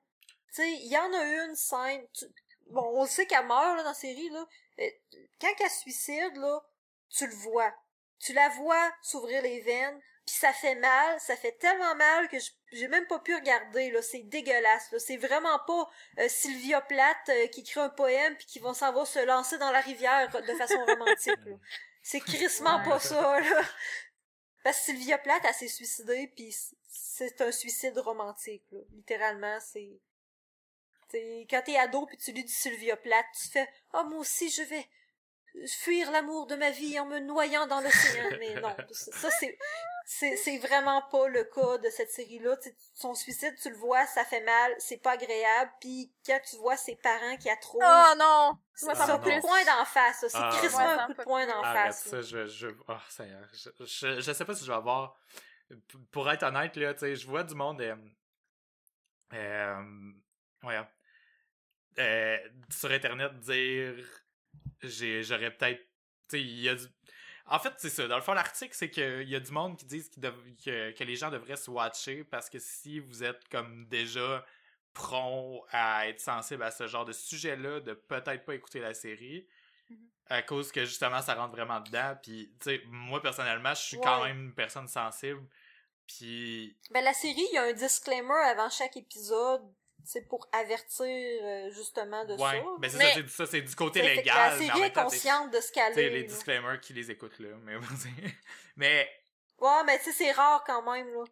Tu 0.55 0.63
sais, 0.63 0.71
il 0.71 0.91
y 0.91 0.97
en 0.99 1.13
a 1.13 1.25
une 1.45 1.55
scène. 1.57 2.07
tu- 2.13 2.27
bon, 2.67 2.83
on 2.99 3.03
le 3.03 3.09
sait 3.09 3.27
qu'elle 3.27 3.47
meurt 3.47 3.77
là, 3.77 3.83
dans 3.83 3.89
la 3.91 3.95
série 3.95 4.29
là. 4.31 4.47
Quand 5.41 5.53
elle 5.61 5.71
se 5.71 5.81
suicide 5.81 6.37
là, 6.37 6.61
tu 7.11 7.27
le 7.27 7.35
vois. 7.35 7.73
Tu 8.21 8.33
la 8.33 8.49
vois 8.51 8.93
s'ouvrir 9.03 9.43
les 9.43 9.61
veines, 9.61 10.01
puis 10.27 10.35
ça 10.35 10.53
fait 10.53 10.75
mal, 10.75 11.21
ça 11.21 11.37
fait 11.37 11.53
tellement 11.53 11.95
mal 11.95 12.29
que 12.29 12.39
je- 12.39 12.51
j'ai 12.73 12.89
même 12.89 13.07
pas 13.07 13.19
pu 13.21 13.35
regarder 13.35 13.91
là, 13.91 14.03
c'est 14.03 14.23
dégueulasse 14.25 14.91
là, 14.93 14.99
c'est 14.99 15.17
vraiment 15.17 15.59
pas 15.67 15.89
euh, 16.19 16.29
Sylvia 16.29 16.81
Plath 16.81 17.29
euh, 17.29 17.47
qui 17.47 17.61
écrit 17.61 17.81
un 17.81 17.89
poème 17.89 18.37
puis 18.37 18.47
qui 18.47 18.59
va 18.59 18.75
s'en 18.75 18.93
va 18.93 19.05
se 19.07 19.21
lancer 19.25 19.57
dans 19.59 19.71
la 19.71 19.81
rivière 19.81 20.29
de 20.31 20.55
façon 20.55 20.85
romantique 20.85 21.39
là. 21.47 21.57
C'est 22.03 22.21
crissement 22.21 22.83
pas 22.85 22.99
ça 22.99 23.41
là. 23.41 23.63
Parce 24.65 24.79
que 24.79 24.85
Sylvia 24.87 25.19
Plath 25.19 25.43
elle 25.45 25.55
s'est 25.55 25.69
suicidée 25.69 26.33
puis 26.37 26.55
c'est 26.89 27.41
un 27.41 27.53
suicide 27.53 27.97
romantique 27.99 28.65
là. 28.73 28.81
Littéralement, 28.93 29.59
c'est 29.61 30.01
T'sais, 31.09 31.47
quand 31.49 31.63
t'es 31.65 31.77
ado 31.77 32.07
puis 32.07 32.17
tu 32.19 32.33
lis 32.33 32.45
du 32.45 32.53
Sylvia 32.53 32.97
Plath, 32.97 33.27
tu 33.41 33.49
fais 33.49 33.69
"Oh 33.95 34.05
moi 34.05 34.19
aussi 34.21 34.51
je 34.51 34.63
vais 34.63 34.87
fuir 35.67 36.11
l'amour 36.11 36.47
de 36.47 36.55
ma 36.57 36.71
vie 36.71 36.99
en 37.01 37.07
me 37.07 37.19
noyant 37.19 37.67
dans 37.67 37.81
l'océan." 37.81 38.25
Mais 38.41 38.61
non, 38.61 38.77
ça 38.93 39.31
c'est 39.31 39.59
c'est 40.05 40.37
c'est 40.37 40.59
vraiment 40.59 41.03
pas 41.11 41.29
le 41.29 41.45
cas 41.45 41.79
de 41.79 41.89
cette 41.91 42.11
série-là. 42.11 42.57
Son 42.95 43.15
suicide, 43.15 43.55
tu 43.61 43.71
le 43.71 43.77
vois, 43.77 44.07
ça 44.07 44.25
fait 44.25 44.41
mal, 44.43 44.75
c'est 44.79 44.99
pas 44.99 45.13
agréable. 45.13 45.71
Puis 45.81 46.13
quand 46.27 46.41
tu 46.49 46.57
vois 46.57 46.77
ses 46.77 46.97
parents 46.97 47.37
qui 47.39 47.49
attroupent, 47.51 47.83
Oh 47.85 48.15
non! 48.19 48.53
Ça 48.75 48.93
Ah, 48.97 49.13
un 49.15 49.19
coup 49.19 49.29
de 49.31 49.41
poing 49.41 49.65
d'en 49.65 49.85
face. 49.85 50.21
ça. 50.21 50.29
C'est 50.29 50.39
Ah, 50.41 50.51
crissement 50.59 50.79
un 50.81 51.07
coup 51.07 51.15
de 51.15 51.23
poing 51.23 51.47
d'en 51.47 51.63
face. 51.63 52.09
ça, 52.09 52.21
je, 52.23 52.47
je, 52.47 52.69
oh, 52.87 52.95
Seigneur, 53.09 53.49
je, 53.53 53.71
je, 53.85 54.21
je 54.21 54.33
sais 54.33 54.45
pas 54.45 54.55
si 54.55 54.65
je 54.65 54.71
vais 54.71 54.77
avoir, 54.77 55.17
pour 56.11 56.31
être 56.31 56.43
honnête, 56.45 56.77
là, 56.77 56.95
tu 56.95 57.01
sais, 57.01 57.17
je 57.17 57.27
vois 57.27 57.43
du 57.45 57.55
monde, 57.55 57.81
euh, 57.83 57.97
euh, 59.35 59.83
ouais, 60.63 60.81
euh, 61.99 62.39
sur 62.71 62.91
Internet 62.91 63.39
dire, 63.41 63.95
j'aurais 64.83 65.51
peut-être, 65.57 65.81
tu 66.29 66.39
sais, 66.39 66.41
il 66.41 66.61
y 66.61 66.69
a 66.69 66.75
du, 66.75 66.85
en 67.47 67.59
fait, 67.59 67.73
c'est 67.79 67.89
ça, 67.91 68.07
dans 68.07 68.17
le 68.17 68.23
fond, 68.23 68.35
l'article, 68.35 68.75
c'est 68.75 68.91
qu'il 68.91 69.29
y 69.29 69.35
a 69.35 69.41
du 69.41 69.51
monde 69.53 69.77
qui 69.79 69.87
disent 69.87 70.09
qu'ils 70.11 70.23
dev- 70.23 70.55
que, 70.65 70.91
que 70.93 71.05
les 71.05 71.17
gens 71.17 71.31
devraient 71.31 71.57
se 71.57 71.71
watcher 71.71 72.25
parce 72.25 72.51
que 72.51 72.59
si 72.59 73.01
vous 73.01 73.25
êtes 73.25 73.49
comme 73.49 73.87
déjà 73.87 74.45
prompt 74.93 75.65
à 75.71 76.09
être 76.09 76.21
sensible 76.21 76.63
à 76.63 76.71
ce 76.71 76.87
genre 76.87 77.05
de 77.05 77.13
sujet-là, 77.13 77.81
de 77.81 77.95
peut-être 77.95 78.45
pas 78.45 78.55
écouter 78.55 78.81
la 78.81 78.95
série, 78.95 79.47
à 80.31 80.43
cause 80.43 80.71
que 80.73 80.85
justement 80.85 81.23
ça 81.23 81.35
rentre 81.35 81.53
vraiment 81.53 81.81
dedans. 81.81 82.15
Puis 82.23 82.53
tu 82.61 82.71
sais 82.71 82.83
moi 82.87 83.23
personnellement 83.23 83.73
je 83.75 83.81
suis 83.81 84.01
quand 84.01 84.25
même 84.25 84.47
une 84.47 84.55
personne 84.55 84.87
sensible. 84.89 85.43
Puis 86.07 86.77
Ben 86.91 87.03
la 87.03 87.15
série, 87.15 87.47
il 87.51 87.55
y 87.55 87.59
a 87.59 87.63
un 87.63 87.73
disclaimer 87.73 88.35
avant 88.47 88.69
chaque 88.69 88.97
épisode, 88.97 89.63
c'est 90.05 90.27
pour 90.29 90.49
avertir 90.53 91.07
euh, 91.07 91.71
justement 91.71 92.25
de 92.25 92.33
ouais 92.35 92.39
ça. 92.39 92.65
ben 92.79 92.91
c'est 92.91 92.99
Mais- 92.99 93.05
ça 93.13 93.15
c'est 93.15 93.29
ça 93.29 93.47
c'est 93.47 93.61
du 93.63 93.75
côté 93.75 94.03
légal 94.03 94.59
c'est- 94.59 94.93
consciente 94.93 95.53
de 95.53 95.61
ce 95.61 95.71
qu'elle 95.73 95.99
est. 95.99 96.11
les 96.11 96.25
disclaimers 96.25 96.81
qui 96.81 96.93
les 96.95 97.11
écoutent 97.11 97.39
là 97.41 97.49
mais 97.63 97.75
mais 98.77 99.11
Ouais, 99.61 99.83
mais 99.85 99.99
tu 99.99 100.05
sais, 100.05 100.13
c'est 100.13 100.31
rare 100.31 100.63
quand 100.65 100.83
même, 100.93 101.13
là. 101.13 101.25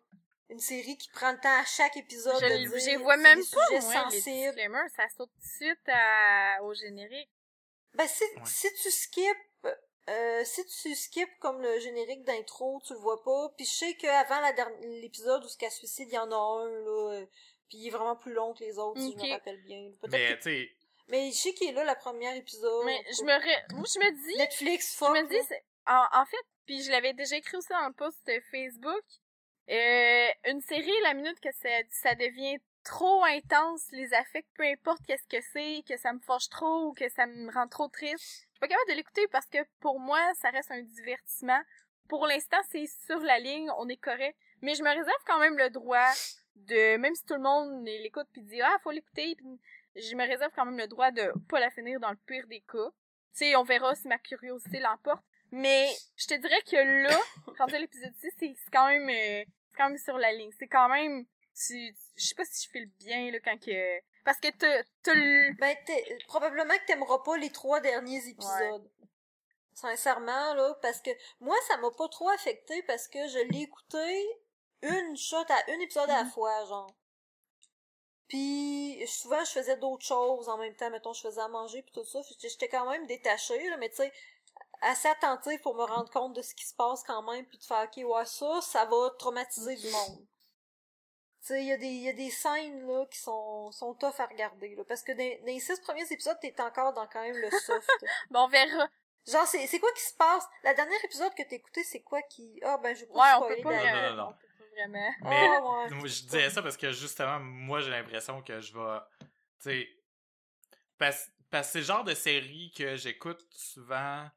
Une 0.48 0.58
série 0.58 0.98
qui 0.98 1.08
prend 1.10 1.30
le 1.30 1.38
temps 1.38 1.60
à 1.60 1.64
chaque 1.64 1.96
épisode 1.96 2.34
Je 2.40 2.46
de 2.46 2.52
le- 2.64 2.68
dire 2.80 2.94
je 2.94 2.98
vois 2.98 3.16
même 3.16 3.38
pas, 3.52 3.80
moi, 3.80 4.04
les 4.10 4.16
disclaimers. 4.16 4.90
Ça 4.96 5.04
saute 5.16 5.30
tout 5.32 5.40
de 5.40 5.64
suite 5.66 5.88
à- 5.88 6.60
au 6.64 6.74
générique. 6.74 7.30
Ben, 7.94 8.06
si, 8.08 8.24
Ouais. 8.24 8.42
si 8.44 8.68
tu 8.82 8.90
skips, 8.90 9.68
euh, 10.10 10.44
si 10.44 10.66
tu 10.66 10.92
skips 10.96 11.38
comme 11.38 11.62
le 11.62 11.78
générique 11.78 12.24
d'intro, 12.24 12.80
tu 12.84 12.94
le 12.94 12.98
vois 12.98 13.22
pas. 13.22 13.48
Puis 13.56 13.64
je 13.64 13.70
sais 13.72 13.94
qu'avant 13.94 14.40
la 14.40 14.52
dernière, 14.52 14.76
l'épisode 15.00 15.44
où 15.44 15.48
ce 15.48 15.56
qu'elle 15.56 15.70
suicide, 15.70 16.08
il 16.10 16.14
y 16.14 16.18
en 16.18 16.30
a 16.32 16.34
un, 16.36 16.68
là. 16.68 17.24
Puis 17.68 17.78
il 17.78 17.86
est 17.88 17.90
vraiment 17.90 18.16
plus 18.16 18.32
long 18.32 18.54
que 18.54 18.60
les 18.64 18.78
autres, 18.78 19.00
si 19.00 19.12
je 19.12 19.16
me 19.16 19.32
rappelle 19.32 19.60
bien. 19.62 19.90
Mais 20.08 20.08
que- 20.08 20.34
tu 20.36 20.42
sais 20.42 20.70
Mais 21.08 21.30
je 21.30 21.36
sais 21.36 21.52
qu'il 21.54 21.68
est 21.68 21.72
là, 21.72 21.84
la 21.84 21.94
première 21.96 22.34
épisode. 22.36 22.84
Mais 22.84 23.00
je 23.16 23.22
me, 23.24 23.32
ré- 23.32 23.64
moi, 23.74 23.84
je 23.92 23.98
me 23.98 24.26
dis, 24.26 24.36
Netflix, 24.38 24.92
je 24.92 24.96
fuck. 24.98 25.10
me 25.16 25.26
dis, 25.28 25.54
en, 25.86 26.04
en 26.12 26.24
fait, 26.26 26.44
puis 26.64 26.82
je 26.82 26.90
l'avais 26.90 27.12
déjà 27.12 27.36
écrit 27.36 27.56
aussi 27.56 27.68
dans 27.70 27.86
le 27.86 27.92
post 27.92 28.18
de 28.26 28.40
Facebook, 28.50 29.02
euh, 29.70 30.28
une 30.46 30.60
série, 30.60 30.92
la 31.02 31.14
minute 31.14 31.40
que 31.40 31.52
ça, 31.52 31.68
ça 31.90 32.14
devient 32.14 32.58
trop 32.84 33.24
intense, 33.24 33.82
les 33.90 34.12
affects, 34.14 34.46
peu 34.54 34.62
importe 34.64 35.00
qu'est-ce 35.06 35.26
que 35.26 35.42
c'est, 35.52 35.82
que 35.88 35.96
ça 35.96 36.12
me 36.12 36.20
fâche 36.20 36.48
trop 36.48 36.86
ou 36.86 36.92
que 36.92 37.08
ça 37.08 37.26
me 37.26 37.52
rend 37.52 37.66
trop 37.66 37.88
triste, 37.88 38.22
je 38.22 38.26
suis 38.50 38.60
pas 38.60 38.68
capable 38.68 38.90
de 38.90 38.94
l'écouter 38.96 39.26
parce 39.28 39.46
que 39.46 39.58
pour 39.80 39.98
moi, 39.98 40.20
ça 40.40 40.50
reste 40.50 40.70
un 40.70 40.82
divertissement. 40.82 41.60
Pour 42.08 42.26
l'instant, 42.28 42.58
c'est 42.70 42.86
sur 43.06 43.18
la 43.18 43.40
ligne, 43.40 43.68
on 43.78 43.88
est 43.88 43.96
correct, 43.96 44.38
mais 44.62 44.76
je 44.76 44.84
me 44.84 44.88
réserve 44.88 45.22
quand 45.26 45.40
même 45.40 45.58
le 45.58 45.68
droit 45.70 46.08
de, 46.57 46.96
même 46.96 47.14
si 47.14 47.24
tout 47.24 47.34
le 47.34 47.40
monde 47.40 47.84
l'écoute 47.84 48.28
puis 48.32 48.42
dit 48.42 48.61
ah 48.61 48.76
faut 48.82 48.90
l'écouter, 48.90 49.36
je 49.94 50.14
me 50.14 50.26
réserve 50.26 50.52
quand 50.54 50.64
même 50.64 50.78
le 50.78 50.86
droit 50.86 51.11
de 51.11 51.32
pas 51.48 51.61
la 51.61 51.70
finir 51.70 52.00
dans 52.00 52.11
le 52.11 52.18
pire 52.26 52.46
des 52.48 52.61
cas. 52.61 52.90
Tu 53.32 53.44
sais, 53.44 53.57
on 53.57 53.64
verra 53.64 53.94
si 53.94 54.09
ma 54.09 54.18
curiosité 54.18 54.78
l'emporte. 54.80 55.22
Mais 55.52 55.88
je 56.16 56.26
te 56.26 56.34
dirais 56.34 56.61
que 56.62 57.04
là, 57.09 57.18
rendu 57.59 57.74
à 57.74 57.78
l'épisode 57.78 58.14
6, 58.16 58.30
c'est 58.38 58.54
quand 58.72 58.88
même 58.88 59.09
euh, 59.09 59.44
c'est 59.70 59.76
quand 59.76 59.88
même 59.88 59.98
sur 59.98 60.18
la 60.18 60.32
ligne. 60.32 60.50
C'est 60.59 60.66
quand 60.66 60.88
même 60.88 61.24
tu, 61.54 61.94
je 62.16 62.26
sais 62.26 62.34
pas 62.34 62.44
si 62.44 62.66
je 62.66 62.70
file 62.70 62.90
bien 62.98 63.30
là 63.30 63.38
quand 63.40 63.59
que 63.59 64.00
parce 64.26 64.40
que 64.40 64.48
t'as 64.50 65.14
le 65.14 65.57
Ben, 65.57 65.76
probablement 66.26 66.74
que 66.74 66.86
t'aimeras 66.86 67.20
pas 67.24 67.36
les 67.36 67.50
trois 67.50 67.80
derniers 67.80 68.28
épisodes. 68.28 68.90
Sincèrement, 69.72 70.54
là, 70.54 70.74
parce 70.82 71.00
que 71.00 71.11
moi, 71.38 71.54
ça 71.68 71.76
m'a 71.76 71.90
pas 71.96 72.09
trop 72.09 72.28
affecté 72.30 72.82
parce 72.84 73.07
que 73.07 73.18
je 73.28 73.38
l'ai 73.50 73.62
écouté 73.62 74.26
une 74.83 75.16
shot 75.16 75.37
à 75.49 75.70
un 75.70 75.81
épisode 75.81 76.11
à 76.11 76.18
la 76.18 76.24
Mhm. 76.24 76.31
fois, 76.31 76.64
genre. 76.66 76.91
Puis 78.29 79.05
souvent 79.07 79.45
je 79.45 79.51
faisais 79.53 79.77
d'autres 79.77 80.05
choses 80.05 80.49
en 80.49 80.59
même 80.59 80.74
temps, 80.74 80.91
mettons 80.91 81.12
je 81.12 81.20
faisais 81.20 81.41
à 81.41 81.49
manger 81.49 81.83
puis 81.83 81.93
tout 81.93 82.05
ça, 82.05 82.20
j'étais 82.41 82.68
quand 82.68 82.89
même 82.91 83.07
détachée 83.07 83.68
là, 83.70 83.77
mais 83.77 83.89
tu 83.91 83.97
sais 83.97 84.12
assez 84.83 85.09
attentive 85.09 85.61
pour 85.61 85.74
me 85.77 85.85
rendre 85.85 86.11
compte 86.11 86.35
de 86.35 86.43
ce 86.43 86.55
qui 86.55 86.66
se 86.66 86.74
passe 86.74 87.03
quand 87.05 87.22
même 87.22 87.47
puis 87.47 87.59
de 87.59 87.64
faire 87.64 87.85
OK, 87.85 87.97
ouais, 88.05 88.24
ça 88.27 88.61
ça 88.62 88.85
va 88.85 89.11
traumatiser 89.18 89.77
du 89.77 89.89
monde. 89.91 90.27
Tu 91.41 91.53
sais, 91.55 91.61
il 91.62 91.68
y, 91.68 91.72
a 91.72 91.77
des- 91.77 91.87
il 91.87 92.03
y 92.03 92.09
a 92.09 92.12
des 92.12 92.31
scènes 92.31 92.85
là 92.89 93.07
qui 93.07 93.20
sont, 93.20 93.70
sont 93.70 93.95
tough 93.95 94.18
à 94.18 94.27
regarder. 94.27 94.74
Là, 94.74 94.83
parce 94.85 95.03
que 95.05 95.12
dans, 95.12 95.41
dans 95.43 95.47
les 95.47 95.61
six 95.61 95.79
premiers 95.79 96.11
épisodes, 96.12 96.37
t'es 96.41 96.61
encore 96.61 96.93
dans 96.93 97.07
quand 97.07 97.22
même 97.22 97.37
le 97.37 97.49
soft. 97.61 97.89
Bon, 98.31 98.41
on 98.41 98.49
verra. 98.49 98.89
Genre, 99.29 99.47
c'est 99.47 99.64
c'est 99.68 99.79
quoi 99.79 99.93
qui 99.93 100.03
se 100.03 100.14
passe? 100.14 100.45
La 100.64 100.74
dernière 100.74 101.05
épisode 101.05 101.33
que 101.37 101.43
t'as 101.45 101.55
écouté, 101.55 101.85
c'est 101.85 102.01
quoi 102.03 102.20
qui... 102.22 102.59
Ah, 102.64 102.79
ben, 102.79 102.97
je 102.97 103.05
vais 103.05 103.12
Ouais, 103.12 103.33
on 103.39 103.47
peut 103.47 103.61
pas, 103.62 103.70
la- 103.70 104.11
Non, 104.11 104.16
non, 104.16 104.24
non. 104.24 104.37
Vraiment. 104.77 105.11
Mais 105.24 105.49
ouais. 105.49 105.91
moi, 105.95 106.07
je 106.07 106.22
disais 106.22 106.51
ça 106.51 106.62
parce 106.62 106.77
que 106.77 106.93
justement, 106.93 107.41
moi 107.41 107.81
j'ai 107.81 107.91
l'impression 107.91 108.43
que 108.43 108.61
je 108.61 108.72
vais. 108.72 108.99
Tu 109.20 109.27
sais. 109.70 109.89
Parce, 110.99 111.31
parce 111.51 111.68
que 111.68 111.72
c'est 111.72 111.79
le 111.81 111.85
genre 111.85 112.05
de 112.05 112.14
série 112.14 112.72
que 112.77 112.97
j'écoute 112.97 113.45
souvent. 113.51 114.29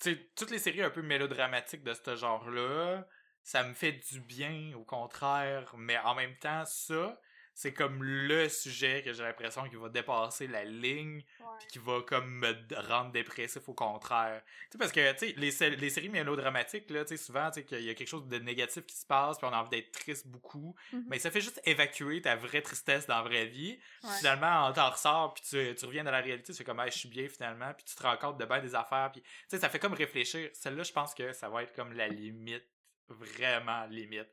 Tu 0.00 0.14
sais, 0.14 0.30
toutes 0.36 0.50
les 0.50 0.58
séries 0.58 0.82
un 0.82 0.90
peu 0.90 1.02
mélodramatiques 1.02 1.82
de 1.82 1.92
ce 1.92 2.16
genre-là, 2.16 3.06
ça 3.42 3.64
me 3.64 3.74
fait 3.74 3.92
du 3.92 4.20
bien, 4.20 4.72
au 4.76 4.84
contraire. 4.84 5.74
Mais 5.76 5.98
en 5.98 6.14
même 6.14 6.36
temps, 6.38 6.64
ça, 6.64 7.18
c'est 7.60 7.72
comme 7.72 8.04
le 8.04 8.48
sujet 8.48 9.02
que 9.04 9.12
j'ai 9.12 9.24
l'impression 9.24 9.68
qu'il 9.68 9.78
va 9.78 9.88
dépasser 9.88 10.46
la 10.46 10.62
ligne 10.62 11.24
puis 11.58 11.66
qui 11.72 11.78
va 11.80 12.02
comme 12.06 12.30
me 12.38 12.54
rendre 12.86 13.10
dépressif 13.10 13.68
au 13.68 13.74
contraire. 13.74 14.42
Tu 14.44 14.52
sais, 14.70 14.78
parce 14.78 14.92
que, 14.92 15.12
tu 15.14 15.18
sais, 15.18 15.34
les, 15.36 15.50
sé- 15.50 15.70
les 15.74 15.90
séries 15.90 16.08
mélodramatiques, 16.08 16.88
là, 16.88 17.04
tu 17.04 17.16
sais, 17.16 17.24
souvent, 17.24 17.50
tu 17.50 17.54
sais, 17.54 17.64
qu'il 17.64 17.82
y 17.82 17.90
a 17.90 17.94
quelque 17.94 18.06
chose 18.06 18.28
de 18.28 18.38
négatif 18.38 18.86
qui 18.86 18.94
se 18.94 19.04
passe, 19.04 19.38
puis 19.38 19.46
on 19.48 19.52
a 19.52 19.56
envie 19.58 19.70
d'être 19.70 19.90
triste 19.90 20.28
beaucoup, 20.28 20.76
Mhm. 20.92 21.06
mais 21.08 21.18
ça 21.18 21.32
fait 21.32 21.40
juste 21.40 21.60
évacuer 21.64 22.22
ta 22.22 22.36
vraie 22.36 22.62
tristesse 22.62 23.08
dans 23.08 23.16
la 23.16 23.22
vraie 23.22 23.46
vie. 23.46 23.76
Ouais. 24.04 24.10
Finalement, 24.18 24.68
on 24.68 24.72
t'en 24.72 24.90
ressort, 24.90 25.34
puis 25.34 25.42
tu, 25.42 25.74
tu 25.74 25.84
reviens 25.84 26.04
dans 26.04 26.12
la 26.12 26.20
réalité, 26.20 26.52
tu 26.52 26.58
fais 26.58 26.62
comme, 26.64 26.78
hey, 26.78 26.92
je 26.92 26.98
suis 26.98 27.08
bien 27.08 27.28
finalement, 27.28 27.74
puis 27.74 27.84
tu 27.84 27.96
te 27.96 28.02
rends 28.04 28.16
compte 28.18 28.38
de 28.38 28.44
bien 28.44 28.60
des 28.60 28.76
affaires, 28.76 29.10
puis, 29.10 29.20
tu 29.22 29.28
sais, 29.48 29.58
ça 29.58 29.68
fait 29.68 29.80
comme 29.80 29.94
réfléchir. 29.94 30.48
Celle-là, 30.52 30.84
je 30.84 30.92
pense 30.92 31.12
que 31.12 31.32
ça 31.32 31.48
va 31.48 31.64
être 31.64 31.72
comme 31.74 31.92
la 31.92 32.06
limite, 32.06 32.68
vraiment 33.08 33.84
limite. 33.86 34.28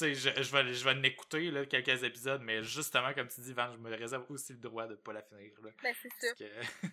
Je, 0.00 0.14
je 0.14 0.56
vais, 0.56 0.72
je 0.72 0.84
vais 0.84 0.94
l'écouter, 0.94 1.50
là, 1.50 1.66
quelques 1.66 2.02
épisodes, 2.02 2.40
mais 2.42 2.62
justement, 2.62 3.12
comme 3.14 3.28
tu 3.28 3.40
dis, 3.40 3.52
Van, 3.52 3.70
je 3.72 3.78
me 3.78 3.94
réserve 3.94 4.24
aussi 4.30 4.54
le 4.54 4.58
droit 4.58 4.86
de 4.86 4.94
pas 4.94 5.12
la 5.12 5.22
finir, 5.22 5.52
là. 5.62 5.70
Ben, 5.82 5.94
c'est 6.00 6.34
que... 6.34 6.44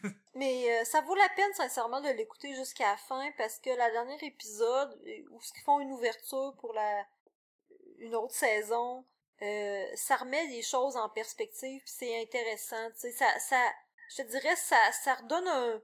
Mais 0.35 0.69
euh, 0.69 0.83
ça 0.83 1.01
vaut 1.01 1.15
la 1.15 1.29
peine, 1.35 1.53
sincèrement, 1.53 2.01
de 2.01 2.09
l'écouter 2.09 2.53
jusqu'à 2.55 2.91
la 2.91 2.97
fin, 2.97 3.31
parce 3.37 3.57
que 3.59 3.69
la 3.69 3.89
dernière 3.91 4.21
épisode, 4.23 4.99
euh, 5.07 5.23
où 5.31 5.39
ils 5.41 5.63
font 5.63 5.79
une 5.79 5.91
ouverture 5.91 6.55
pour 6.59 6.73
la 6.73 7.05
une 7.99 8.15
autre 8.15 8.33
saison, 8.33 9.05
euh, 9.41 9.85
ça 9.95 10.17
remet 10.17 10.47
des 10.47 10.61
choses 10.61 10.95
en 10.97 11.09
perspective, 11.09 11.81
c'est 11.85 12.21
intéressant, 12.21 12.89
tu 12.91 12.99
sais, 12.99 13.11
ça, 13.11 13.39
ça, 13.39 13.61
je 14.09 14.23
te 14.23 14.27
dirais, 14.29 14.55
ça, 14.55 14.77
ça 14.91 15.15
redonne 15.15 15.47
un, 15.47 15.81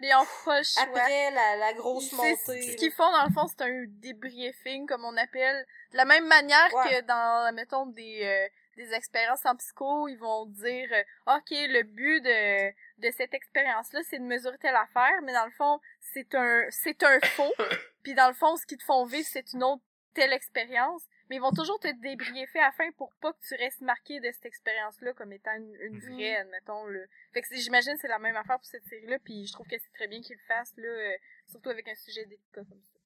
Mais 0.00 0.14
on 0.14 0.24
pas 0.44 0.58
le 0.58 0.64
choix. 0.64 0.82
après 0.84 1.30
la, 1.32 1.56
la 1.56 1.72
grosse 1.74 2.10
montée. 2.12 2.36
ce 2.36 2.76
qu'ils 2.76 2.92
font, 2.92 3.10
dans 3.12 3.24
le 3.26 3.32
fond, 3.32 3.46
c'est 3.46 3.62
un 3.62 3.84
débriefing, 3.88 4.86
comme 4.86 5.04
on 5.04 5.16
appelle. 5.16 5.66
De 5.92 5.96
la 5.96 6.04
même 6.04 6.26
manière 6.26 6.72
Ouais. 6.74 7.00
que 7.00 7.06
dans, 7.06 7.54
mettons, 7.54 7.86
des, 7.86 8.20
euh, 8.24 8.48
des 8.76 8.92
expériences 8.94 9.44
en 9.44 9.54
psycho, 9.56 10.08
ils 10.08 10.16
vont 10.16 10.46
dire, 10.46 10.88
euh, 10.92 11.34
OK, 11.36 11.50
le 11.50 11.82
but 11.82 12.20
de, 12.22 12.70
de 13.06 13.10
cette 13.12 13.34
expérience-là, 13.34 14.00
c'est 14.08 14.18
de 14.18 14.24
mesurer 14.24 14.58
telle 14.58 14.76
affaire, 14.76 15.20
mais 15.22 15.32
dans 15.32 15.44
le 15.46 15.52
fond, 15.52 15.78
c'est 16.00 16.34
un, 16.34 16.64
c'est 16.70 17.02
un 17.02 17.20
faux. 17.20 17.52
Puis 18.02 18.14
dans 18.14 18.28
le 18.28 18.34
fond, 18.34 18.56
ce 18.56 18.64
qu'ils 18.66 18.78
te 18.78 18.84
font 18.84 19.04
vivre, 19.04 19.28
c'est 19.30 19.52
une 19.52 19.62
autre 19.62 19.82
telle 20.14 20.32
expérience. 20.32 21.02
Mais 21.28 21.36
ils 21.36 21.40
vont 21.42 21.50
toujours 21.52 21.78
te 21.80 21.88
débriefer 22.00 22.58
à 22.60 22.66
la 22.66 22.72
fin 22.72 22.90
pour 22.92 23.12
pas 23.16 23.32
que 23.32 23.40
tu 23.46 23.54
restes 23.56 23.80
marqué 23.80 24.20
de 24.20 24.30
cette 24.30 24.46
expérience-là 24.46 25.12
comme 25.14 25.32
étant 25.32 25.54
une, 25.56 25.74
une 25.80 25.94
Mhm. 25.96 26.14
vraie, 26.14 26.36
admettons. 26.36 26.86
Là. 26.86 27.00
Fait 27.32 27.42
que 27.42 27.48
c'est- 27.48 27.56
j'imagine 27.56 27.94
que 27.94 28.00
c'est 28.00 28.08
la 28.08 28.18
même 28.18 28.36
affaire 28.36 28.58
pour 28.58 28.66
cette 28.66 28.84
série-là, 28.86 29.18
puis 29.18 29.46
je 29.46 29.52
trouve 29.52 29.66
que 29.66 29.76
c'est 29.78 29.92
très 29.92 30.06
bien 30.08 30.20
qu'ils 30.20 30.36
le 30.36 30.42
fassent, 30.46 30.76
là, 30.76 30.88
euh, 30.88 31.16
surtout 31.48 31.70
avec 31.70 31.88
un 31.88 31.94
sujet 31.94 32.24
délicat 32.26 32.62
comme 32.68 32.82
ça. 32.82 32.98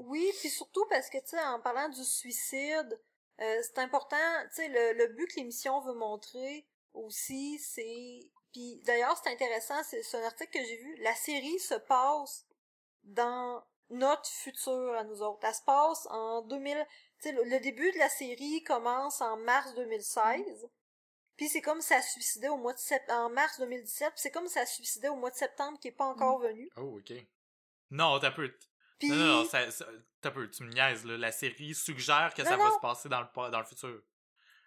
Oui, 0.00 0.30
puis 0.40 0.48
surtout 0.50 0.84
parce 0.90 1.08
que, 1.08 1.18
tu 1.18 1.28
sais, 1.28 1.40
en 1.40 1.60
parlant 1.60 1.88
du 1.88 2.04
suicide, 2.04 3.00
euh, 3.40 3.62
c'est 3.62 3.78
important, 3.78 4.16
tu 4.48 4.56
sais, 4.56 4.68
le, 4.68 4.92
le 4.98 5.08
but 5.14 5.26
que 5.28 5.36
l'émission 5.36 5.80
veut 5.80 5.94
montrer 5.94 6.66
aussi, 6.92 7.58
c'est... 7.58 8.20
Puis 8.52 8.80
d'ailleurs, 8.84 9.16
c'est 9.22 9.30
intéressant, 9.30 9.82
c'est 9.82 10.02
c'est 10.02 10.16
un 10.16 10.24
article 10.24 10.52
que 10.58 10.64
j'ai 10.64 10.76
vu, 10.76 10.94
la 11.02 11.14
série 11.14 11.58
se 11.58 11.74
passe 11.74 12.46
dans 13.02 13.64
notre 13.90 14.28
futur 14.28 14.94
à 14.94 15.04
nous 15.04 15.20
autres. 15.22 15.40
Elle 15.46 15.54
se 15.54 15.62
passe 15.62 16.06
en 16.10 16.42
2000... 16.42 16.86
Tu 17.22 17.32
le, 17.32 17.44
le 17.44 17.60
début 17.60 17.90
de 17.92 17.98
la 17.98 18.08
série 18.08 18.62
commence 18.64 19.20
en 19.20 19.36
mars 19.38 19.74
2016, 19.74 20.68
puis 21.36 21.48
c'est 21.48 21.62
comme 21.62 21.80
ça 21.80 22.00
suicidait 22.02 22.48
au 22.48 22.56
mois 22.56 22.72
de 22.74 22.78
sept... 22.78 23.02
en 23.10 23.30
mars 23.30 23.58
2017, 23.58 24.10
puis 24.10 24.20
c'est 24.20 24.30
comme 24.30 24.48
ça 24.48 24.66
suicidait 24.66 25.08
au 25.08 25.16
mois 25.16 25.30
de 25.30 25.36
septembre 25.36 25.78
qui 25.80 25.88
est 25.88 25.92
pas 25.92 26.04
encore 26.06 26.38
venu. 26.40 26.68
Oh, 26.76 26.98
ok. 26.98 27.12
Non, 27.90 28.18
t'as 28.18 28.30
peu. 28.30 28.52
Non, 29.02 29.14
non, 29.16 29.24
non, 29.42 29.44
ça, 29.48 29.70
ça- 29.70 29.86
t'as 30.20 30.30
peu, 30.30 30.48
tu 30.50 30.62
me 30.64 30.72
niaises, 30.72 31.04
là. 31.04 31.16
La 31.18 31.32
série 31.32 31.74
suggère 31.74 32.32
que 32.34 32.42
Non, 32.42 32.48
ça 32.48 32.56
va 32.56 32.70
se 32.70 32.78
passer 32.80 33.08
dans 33.08 33.20
le, 33.20 33.50
dans 33.50 33.58
le 33.58 33.64
futur. 33.66 34.02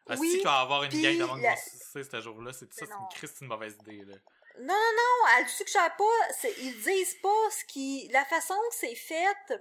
Ah, 0.09 0.15
Oui, 0.17 0.29
si 0.29 0.35
qu'il 0.37 0.45
va 0.45 0.59
y 0.59 0.61
avoir 0.61 0.83
une 0.83 0.89
gang 0.91 1.17
de 1.17 1.35
qui 1.35 1.41
la- 1.41 1.55
suicider 1.57 2.03
ce 2.03 2.21
jour-là, 2.21 2.53
c'est 2.53 2.71
ça, 2.73 2.85
c'est 2.85 2.91
une. 2.91 3.07
Christ 3.11 3.37
une 3.41 3.47
mauvaise 3.47 3.75
idée, 3.81 4.03
là. 4.05 4.15
Non, 4.59 4.67
non, 4.67 4.73
non, 4.73 5.27
elle 5.37 5.47
suggère 5.49 5.95
pas, 5.95 6.49
ils 6.59 6.81
disent 6.81 7.15
pas 7.21 7.49
ce 7.51 7.63
qui, 7.65 8.07
la 8.11 8.25
façon 8.25 8.55
que 8.69 8.75
c'est 8.75 8.95
fait, 8.95 9.53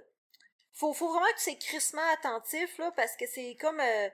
faut, 0.77 0.93
faut 0.93 1.09
vraiment 1.09 1.25
que 1.31 1.37
tu 1.37 1.43
sois 1.43 1.55
crissement 1.55 2.07
attentif, 2.13 2.77
là, 2.77 2.91
parce 2.91 3.15
que 3.15 3.25
c'est 3.25 3.55
comme, 3.59 3.79
euh, 3.79 4.09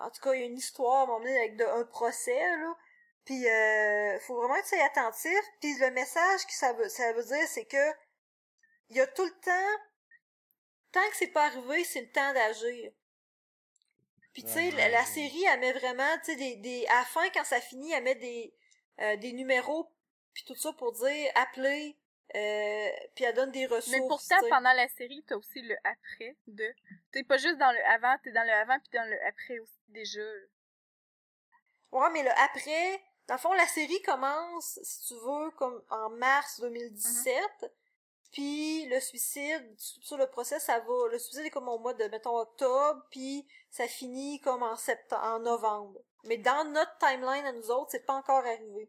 en 0.00 0.10
tout 0.10 0.20
cas, 0.20 0.34
il 0.34 0.40
y 0.40 0.42
a 0.42 0.46
une 0.46 0.58
histoire, 0.58 1.10
à 1.10 1.14
avec 1.14 1.56
de- 1.56 1.64
un 1.64 1.84
procès, 1.84 2.56
là, 2.58 2.76
puis 3.24 3.48
euh, 3.48 4.20
faut 4.20 4.36
vraiment 4.36 4.56
que 4.56 4.62
tu 4.62 4.76
sois 4.76 4.84
attentif, 4.84 5.40
puis 5.60 5.78
le 5.78 5.90
message 5.90 6.46
que 6.46 6.52
ça 6.52 6.72
veut, 6.74 6.88
ça 6.88 7.12
veut 7.12 7.24
dire, 7.24 7.48
c'est 7.48 7.64
que, 7.64 7.90
il 8.90 8.96
y 8.96 9.00
a 9.00 9.06
tout 9.06 9.24
le 9.24 9.40
temps, 9.40 9.82
tant 10.92 11.08
que 11.10 11.16
c'est 11.16 11.28
pas 11.28 11.46
arrivé, 11.46 11.84
c'est 11.84 12.02
le 12.02 12.10
temps 12.10 12.32
d'agir. 12.34 12.92
Puis 14.32 14.44
tu 14.44 14.50
sais, 14.50 14.70
la, 14.70 15.04
série, 15.04 15.44
elle 15.44 15.60
met 15.60 15.72
vraiment, 15.72 16.18
tu 16.18 16.32
sais, 16.32 16.36
des, 16.36 16.56
des, 16.56 16.86
à 16.86 17.00
la 17.00 17.04
fin, 17.04 17.28
quand 17.30 17.44
ça 17.44 17.60
finit, 17.60 17.92
elle 17.92 18.04
met 18.04 18.14
des, 18.14 18.54
euh, 19.00 19.16
des 19.16 19.32
numéros 19.32 19.90
puis 20.32 20.44
tout 20.44 20.54
ça 20.54 20.72
pour 20.72 20.92
dire 20.92 21.30
appeler 21.34 21.96
euh, 22.36 22.88
puis 23.14 23.24
elle 23.24 23.34
donne 23.34 23.50
des 23.50 23.66
ressources 23.66 23.88
Mais 23.90 24.06
pourtant, 24.06 24.36
tu 24.38 24.44
sais. 24.44 24.48
pendant 24.50 24.72
la 24.72 24.88
série, 24.88 25.24
t'as 25.26 25.36
aussi 25.36 25.62
le 25.62 25.76
après 25.84 26.36
de. 26.46 26.64
T'es 27.12 27.24
pas 27.24 27.38
juste 27.38 27.58
dans 27.58 27.72
le 27.72 27.84
avant, 27.86 28.16
t'es 28.22 28.30
dans 28.32 28.44
le 28.44 28.52
avant 28.52 28.78
puis 28.78 28.90
dans 28.98 29.08
le 29.08 29.16
après 29.26 29.58
aussi 29.58 29.80
déjà. 29.88 30.20
ouais 31.92 32.10
mais 32.12 32.22
le 32.22 32.30
après 32.30 33.02
dans 33.26 33.34
le 33.34 33.40
fond 33.40 33.52
la 33.52 33.66
série 33.66 34.00
commence 34.02 34.78
si 34.82 35.06
tu 35.08 35.14
veux 35.14 35.50
comme 35.52 35.82
en 35.90 36.10
mars 36.10 36.60
2017 36.60 37.34
puis 38.32 38.86
le 38.86 39.00
suicide 39.00 39.74
sur 39.76 40.16
le 40.16 40.26
procès 40.28 40.60
ça 40.60 40.78
va 40.78 41.08
le 41.10 41.18
suicide 41.18 41.46
est 41.46 41.50
comme 41.50 41.68
au 41.68 41.78
mois 41.78 41.94
de 41.94 42.04
mettons 42.04 42.38
octobre 42.38 43.04
puis 43.10 43.46
ça 43.70 43.88
finit 43.88 44.40
comme 44.40 44.62
en 44.62 44.76
septembre 44.76 45.24
en 45.24 45.38
novembre 45.40 46.00
mais 46.24 46.38
dans 46.38 46.64
notre 46.70 46.96
timeline 46.98 47.44
à 47.46 47.52
nous 47.52 47.70
autres 47.70 47.90
c'est 47.90 48.06
pas 48.06 48.14
encore 48.14 48.44
arrivé 48.46 48.88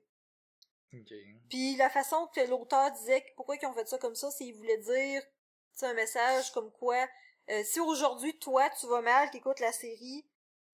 Ok. 0.93 1.13
Puis 1.49 1.75
la 1.77 1.89
façon 1.89 2.27
que 2.35 2.41
l'auteur 2.41 2.91
disait 2.91 3.21
que 3.21 3.33
pourquoi 3.35 3.55
ils 3.55 3.65
ont 3.65 3.73
fait 3.73 3.87
ça 3.87 3.97
comme 3.97 4.15
ça, 4.15 4.29
c'est 4.31 4.45
qu'ils 4.45 4.55
voulaient 4.55 4.77
dire, 4.77 5.21
tu 5.21 5.29
sais, 5.73 5.85
un 5.85 5.93
message 5.93 6.51
comme 6.51 6.71
quoi, 6.71 7.07
euh, 7.49 7.63
si 7.63 7.79
aujourd'hui 7.79 8.37
toi 8.39 8.69
tu 8.79 8.87
vas 8.87 9.01
mal, 9.01 9.29
t'écoutes 9.31 9.59
la 9.59 9.71
série, 9.71 10.25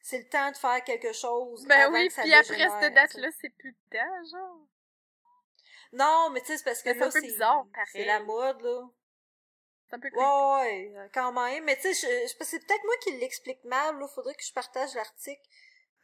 c'est 0.02 0.20
le 0.20 0.30
temps 0.30 0.52
de 0.52 0.58
faire 0.58 0.84
quelque 0.84 1.14
chose. 1.14 1.66
Ben 1.68 1.92
oui, 1.92 2.08
que 2.08 2.14
ça 2.14 2.22
puis 2.24 2.34
après 2.34 2.70
cette 2.82 2.94
date-là, 2.94 3.30
c'est 3.40 3.50
plus 3.50 3.72
de 3.72 3.98
temps, 3.98 4.26
genre. 4.32 4.68
Non, 5.94 6.30
mais 6.32 6.42
tu 6.42 6.48
sais, 6.48 6.58
c'est 6.58 6.64
parce 6.64 6.82
que 6.82 6.94
c'est 6.94 7.00
là, 7.00 7.12
c'est 7.12 7.22
bizarre, 7.22 7.66
pareil. 7.74 7.88
c'est 7.92 8.06
la 8.06 8.20
mode 8.22 8.62
là. 8.62 8.90
C'est 9.88 9.96
un 9.96 10.00
peu 10.00 10.10
creepy. 10.10 10.26
Ouais, 10.26 10.92
ouais, 10.94 11.10
quand 11.14 11.32
même. 11.32 11.64
Mais 11.64 11.78
tu 11.78 11.94
sais, 11.94 12.28
c'est 12.28 12.60
peut-être 12.60 12.84
moi 12.84 12.96
qui 13.04 13.18
l'explique 13.18 13.64
mal. 13.64 13.98
Là, 13.98 14.08
faudrait 14.08 14.36
que 14.36 14.44
je 14.44 14.52
partage 14.52 14.94
l'article 14.96 15.42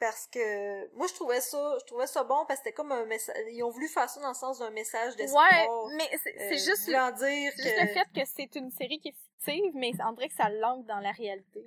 parce 0.03 0.27
que 0.27 0.93
moi 0.97 1.07
je 1.07 1.13
trouvais 1.13 1.39
ça, 1.39 1.77
je 1.79 1.85
trouvais 1.85 2.07
ça 2.07 2.25
bon 2.25 2.45
parce 2.45 2.59
que 2.59 2.65
c'était 2.65 2.73
comme 2.73 2.91
un 2.91 3.05
message. 3.05 3.37
Ils 3.51 3.63
ont 3.63 3.69
voulu 3.69 3.87
faire 3.87 4.09
ça 4.09 4.19
dans 4.19 4.27
le 4.27 4.33
sens 4.33 4.59
d'un 4.59 4.69
message 4.69 5.15
d'espoir. 5.15 5.49
Ouais, 5.49 5.95
mais 5.95 6.09
c'est 6.21 6.35
Euh, 6.41 6.49
juste, 6.57 6.85
voulant 6.87 7.09
dire 7.11 7.53
c'est 7.55 7.63
juste 7.63 7.75
que 7.75 7.81
le 7.81 7.87
fait 7.87 8.07
que 8.13 8.25
c'est 8.25 8.55
une 8.55 8.69
série 8.69 8.99
qui 8.99 9.09
est 9.09 9.15
fictive, 9.15 9.71
mais 9.75 9.91
on 10.05 10.11
dirait 10.11 10.27
que 10.27 10.35
ça 10.35 10.49
l'ancre 10.49 10.85
dans 10.87 10.99
la 10.99 11.13
réalité. 11.13 11.63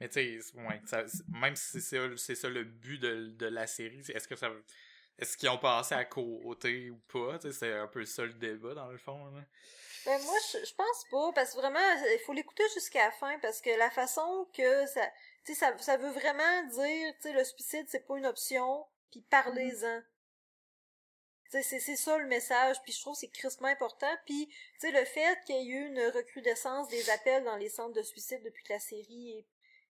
Mais 0.00 0.08
tu 0.08 0.40
sais, 0.40 0.56
ouais, 0.56 0.80
même 1.28 1.56
si 1.56 1.80
c'est 1.82 1.96
ça, 1.98 2.16
c'est 2.16 2.34
ça 2.36 2.48
le 2.48 2.64
but 2.64 2.98
de, 2.98 3.26
de 3.36 3.46
la 3.46 3.66
série, 3.66 4.00
est-ce 4.14 4.26
que 4.26 4.36
ça 4.36 4.50
est-ce 5.18 5.36
qu'ils 5.36 5.48
ont 5.50 5.58
passé 5.58 5.94
à 5.94 6.04
côté 6.06 6.90
ou 6.90 6.96
pas? 7.12 7.38
C'est 7.52 7.72
un 7.74 7.88
peu 7.88 8.04
ça 8.06 8.24
le 8.24 8.32
débat 8.34 8.72
dans 8.72 8.86
le 8.86 8.98
fond. 8.98 9.26
Là. 9.26 9.42
Ben 10.06 10.22
moi 10.22 10.34
je, 10.52 10.64
je 10.64 10.74
pense 10.74 11.04
pas 11.10 11.32
parce 11.34 11.52
que 11.52 11.58
vraiment 11.58 11.80
il 12.14 12.20
faut 12.24 12.32
l'écouter 12.32 12.62
jusqu'à 12.72 13.04
la 13.06 13.10
fin 13.10 13.38
parce 13.40 13.60
que 13.60 13.70
la 13.76 13.90
façon 13.90 14.48
que 14.56 14.86
ça 14.86 15.02
tu 15.48 15.54
sais 15.54 15.60
ça 15.60 15.76
ça 15.78 15.96
veut 15.96 16.10
vraiment 16.10 16.62
dire 16.68 17.14
tu 17.16 17.22
sais 17.22 17.32
le 17.32 17.44
suicide 17.44 17.86
c'est 17.88 18.06
pas 18.06 18.18
une 18.18 18.26
option 18.26 18.86
puis 19.10 19.22
parlez-en. 19.30 20.02
Tu 21.44 21.50
sais 21.52 21.62
c'est 21.62 21.80
c'est 21.80 21.96
ça 21.96 22.18
le 22.18 22.26
message 22.26 22.76
puis 22.82 22.92
je 22.92 23.00
trouve 23.00 23.14
que 23.14 23.20
c'est 23.20 23.28
crissement 23.28 23.68
important 23.68 24.14
puis 24.26 24.46
tu 24.48 24.54
sais 24.80 24.90
le 24.92 25.04
fait 25.06 25.38
qu'il 25.46 25.56
y 25.56 25.58
ait 25.58 25.64
eu 25.64 25.86
une 25.86 26.00
recrudescence 26.14 26.88
des 26.88 27.08
appels 27.10 27.44
dans 27.44 27.56
les 27.56 27.70
centres 27.70 27.94
de 27.94 28.02
suicide 28.02 28.42
depuis 28.44 28.62
que 28.64 28.72
la 28.74 28.80
série 28.80 29.38
est 29.38 29.46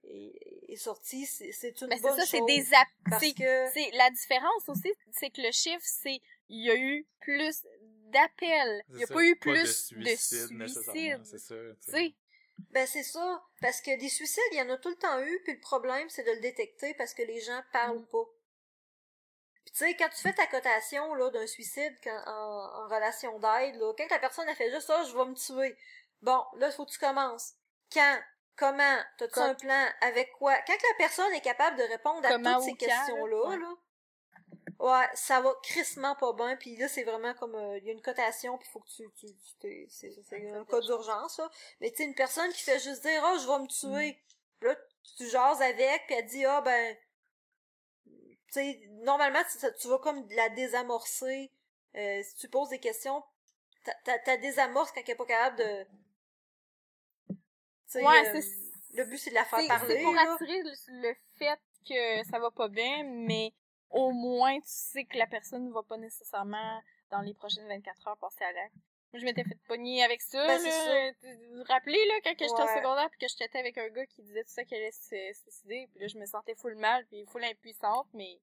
est, 0.03 0.71
est 0.73 0.75
sortie 0.77 1.25
c'est 1.25 1.51
c'est 1.51 1.81
une 1.81 1.87
Mais 1.87 1.95
c'est 1.97 2.01
bonne 2.03 2.19
ça, 2.19 2.25
c'est 2.25 2.45
des 2.45 2.73
app- 2.73 2.87
parce 3.09 3.21
c'est- 3.23 3.33
que 3.33 3.69
c'est 3.73 3.91
la 3.97 4.09
différence 4.11 4.69
aussi, 4.69 4.93
c'est 5.11 5.29
que 5.29 5.41
le 5.41 5.51
chiffre, 5.51 5.83
c'est 5.83 6.21
il 6.47 6.63
y 6.65 6.69
a 6.71 6.75
eu 6.75 7.05
plus 7.19 7.65
d'appels, 8.09 8.83
il 8.93 8.99
y 8.99 9.03
a 9.03 9.07
pas 9.07 9.23
eu 9.23 9.33
de 9.33 9.39
plus 9.39 9.61
de 9.61 9.65
suicide, 9.65 10.15
suicides. 10.47 10.57
nécessairement, 10.57 11.23
c'est 11.25 11.37
ça. 11.39 11.55
tu 11.55 11.75
Tu 11.85 11.91
sais. 11.91 11.91
sais, 11.91 12.15
Ben 12.71 12.85
c'est 12.85 13.03
ça, 13.03 13.43
parce 13.61 13.81
que 13.81 13.97
des 13.99 14.09
suicides, 14.09 14.43
il 14.51 14.57
y 14.57 14.61
en 14.61 14.69
a 14.69 14.77
tout 14.77 14.89
le 14.89 14.95
temps 14.95 15.19
eu, 15.21 15.41
puis 15.43 15.53
le 15.53 15.59
problème, 15.59 16.09
c'est 16.09 16.23
de 16.23 16.31
le 16.31 16.39
détecter 16.39 16.93
parce 16.95 17.13
que 17.13 17.21
les 17.23 17.39
gens 17.39 17.61
parlent 17.73 18.05
pas. 18.07 18.25
Puis 19.65 19.73
tu 19.73 19.77
sais, 19.85 19.95
quand 19.95 20.09
tu 20.09 20.21
fais 20.21 20.33
ta 20.33 20.47
cotation 20.47 21.13
là 21.15 21.29
d'un 21.29 21.47
suicide 21.47 21.95
quand- 22.03 22.23
en, 22.27 22.83
en 22.83 22.87
relation 22.87 23.37
d'aide, 23.39 23.75
là, 23.75 23.93
quand 23.97 24.09
la 24.09 24.19
personne 24.19 24.47
a 24.49 24.55
fait 24.55 24.71
juste 24.71 24.87
ça, 24.87 25.03
je 25.03 25.15
vais 25.15 25.25
me 25.25 25.35
tuer. 25.35 25.77
Bon, 26.21 26.43
là, 26.57 26.67
il 26.67 26.73
faut 26.73 26.85
que 26.85 26.91
tu 26.91 26.99
commences. 26.99 27.53
Quand? 27.93 28.19
Comment? 28.55 28.97
T'as-tu 29.17 29.39
un 29.39 29.55
plan? 29.55 29.85
Avec 30.01 30.31
quoi? 30.33 30.55
Quand 30.67 30.73
la 30.73 30.97
personne 30.97 31.33
est 31.33 31.41
capable 31.41 31.77
de 31.77 31.83
répondre 31.83 32.25
à 32.25 32.29
Comment 32.31 32.55
toutes 32.55 32.65
ces 32.65 32.75
questions-là, 32.75 33.55
là? 33.57 33.73
Ouais, 34.79 35.05
ça 35.13 35.41
va 35.41 35.53
crissement 35.63 36.15
pas 36.15 36.33
bien, 36.33 36.55
puis 36.55 36.75
là, 36.77 36.87
c'est 36.87 37.03
vraiment 37.03 37.33
comme, 37.35 37.55
euh, 37.55 37.77
il 37.79 37.85
y 37.85 37.89
a 37.89 37.93
une 37.93 38.01
cotation, 38.01 38.57
puis 38.57 38.67
faut 38.69 38.79
que 38.79 38.89
tu, 38.89 39.03
tu, 39.19 39.27
tu 39.27 39.53
t'es- 39.59 39.87
c'est, 39.89 40.11
c'est 40.29 40.51
un 40.51 40.65
cas 40.65 40.79
d'urgence, 40.81 41.37
là. 41.39 41.49
Mais 41.81 41.91
tu 41.91 41.97
sais, 41.97 42.03
une 42.05 42.15
personne 42.15 42.51
qui 42.53 42.63
fait 42.63 42.79
juste 42.79 43.01
dire, 43.03 43.21
oh, 43.25 43.37
je 43.39 43.47
vais 43.47 43.59
me 43.59 43.67
tuer. 43.67 44.19
Puis 44.59 44.69
Là, 44.69 44.75
tu 45.17 45.27
jases 45.29 45.61
avec, 45.61 46.05
puis 46.07 46.15
elle 46.15 46.25
dit, 46.25 46.45
ah, 46.45 46.61
ben, 46.61 46.97
tu 48.05 48.53
sais, 48.53 48.79
normalement, 49.03 49.39
tu, 49.79 49.87
vas 49.87 49.99
comme 49.99 50.27
la 50.31 50.49
désamorcer. 50.49 51.51
Euh, 51.95 52.21
si 52.23 52.35
tu 52.35 52.47
poses 52.49 52.69
des 52.69 52.79
questions, 52.79 53.23
t'as- 54.05 54.37
désamorce 54.37 54.91
quand 54.91 55.01
elle 55.03 55.11
est 55.11 55.15
pas 55.15 55.25
capable 55.25 55.57
de... 55.57 55.85
Ouais, 57.95 58.27
euh, 58.27 58.41
c'est- 58.41 58.95
le 58.97 59.05
but, 59.05 59.17
c'est 59.17 59.29
de 59.29 59.35
la 59.35 59.45
faire 59.45 59.59
parler, 59.67 59.97
c'est 59.97 60.03
pour 60.03 60.13
là. 60.13 60.33
attirer 60.33 60.61
le, 60.63 60.71
le 61.09 61.15
fait 61.37 61.59
que 61.87 62.29
ça 62.29 62.39
va 62.39 62.49
pas 62.51 62.67
bien, 62.67 63.03
mais 63.03 63.53
au 63.89 64.11
moins 64.11 64.55
tu 64.59 64.67
sais 64.67 65.05
que 65.05 65.17
la 65.17 65.27
personne 65.27 65.67
ne 65.67 65.73
va 65.73 65.83
pas 65.83 65.97
nécessairement 65.97 66.81
dans 67.11 67.21
les 67.21 67.33
prochaines 67.33 67.67
24 67.67 68.07
heures 68.07 68.17
passer 68.17 68.43
à 68.43 68.51
l'acte. 68.51 68.75
Moi, 69.11 69.19
je 69.21 69.25
m'étais 69.25 69.43
fait 69.43 69.57
pogner 69.67 70.03
avec 70.03 70.21
ça, 70.21 70.45
Ben, 70.45 70.61
là. 70.61 71.11
Vous 71.23 71.57
vous 71.57 71.63
rappelez, 71.63 72.05
là, 72.07 72.13
quand 72.23 72.35
que 72.35 72.45
j'étais 72.47 72.61
au 72.61 72.65
Ouais. 72.65 72.75
secondaire 72.75 73.09
puis 73.09 73.19
que 73.19 73.27
j'étais 73.27 73.57
avec 73.57 73.75
un 73.79 73.87
gars 73.89 74.05
qui 74.05 74.21
disait 74.21 74.43
tout 74.43 74.51
ça 74.51 74.63
qu'elle 74.65 74.81
allait 74.83 74.91
se 74.91 75.41
suicider, 75.41 75.87
puis 75.91 76.01
là, 76.01 76.07
je 76.07 76.17
me 76.19 76.25
sentais 76.27 76.53
full 76.53 76.75
mal 76.75 77.05
puis 77.07 77.25
full 77.25 77.43
impuissante, 77.43 78.07
mais, 78.13 78.39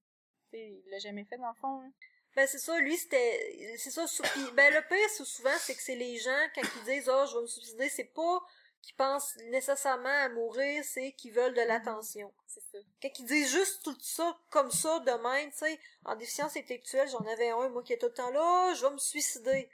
tu 0.51 0.57
sais, 0.59 0.67
il 0.85 0.91
l'a 0.91 0.99
jamais 0.99 1.25
fait 1.25 1.37
dans 1.39 1.49
le 1.51 1.55
fond, 1.61 1.81
hein. 1.83 1.93
Ben 2.35 2.47
c'est 2.47 2.59
ça, 2.59 2.79
lui 2.81 2.95
c'était 2.99 3.77
c'est 3.79 3.91
ça 3.91 4.07
sou- 4.07 4.23
ben 4.53 4.75
le 4.75 4.87
pire 4.87 5.09
souvent 5.27 5.57
c'est 5.59 5.75
que 5.75 5.81
c'est 5.81 5.95
les 5.95 6.19
gens 6.19 6.47
quand 6.55 6.61
ils 6.61 6.85
disent 6.85 7.09
"Oh, 7.11 7.25
je 7.31 7.35
vais 7.37 7.41
me 7.41 7.47
suicider", 7.47 7.89
c'est 7.89 8.13
pas 8.13 8.41
qu'ils 8.87 8.95
pensent 8.97 9.37
nécessairement 9.51 10.09
à 10.09 10.29
mourir, 10.29 10.85
c'est 10.85 11.11
qu'ils 11.13 11.33
veulent 11.33 11.55
de 11.55 11.61
l'attention. 11.63 12.33
C'est 12.47 12.61
ça. 12.71 12.79
Quand 13.03 13.09
ils 13.19 13.27
disent 13.27 13.51
juste 13.51 13.83
tout 13.83 13.97
ça 14.01 14.39
comme 14.51 14.71
ça 14.71 15.01
de 15.01 15.11
même, 15.11 15.51
tu 15.51 15.59
sais, 15.59 15.81
en 16.05 16.15
déficience 16.15 16.57
intellectuelle, 16.57 17.09
j'en 17.09 17.19
avais 17.27 17.51
un 17.51 17.69
moi 17.69 17.83
qui 17.83 17.93
était 17.93 18.07
tout 18.07 18.13
le 18.13 18.15
temps 18.15 18.31
là, 18.31 18.69
Oh, 18.71 18.75
je 18.77 18.87
vais 18.87 18.93
me 18.93 18.99
suicider. 18.99 19.69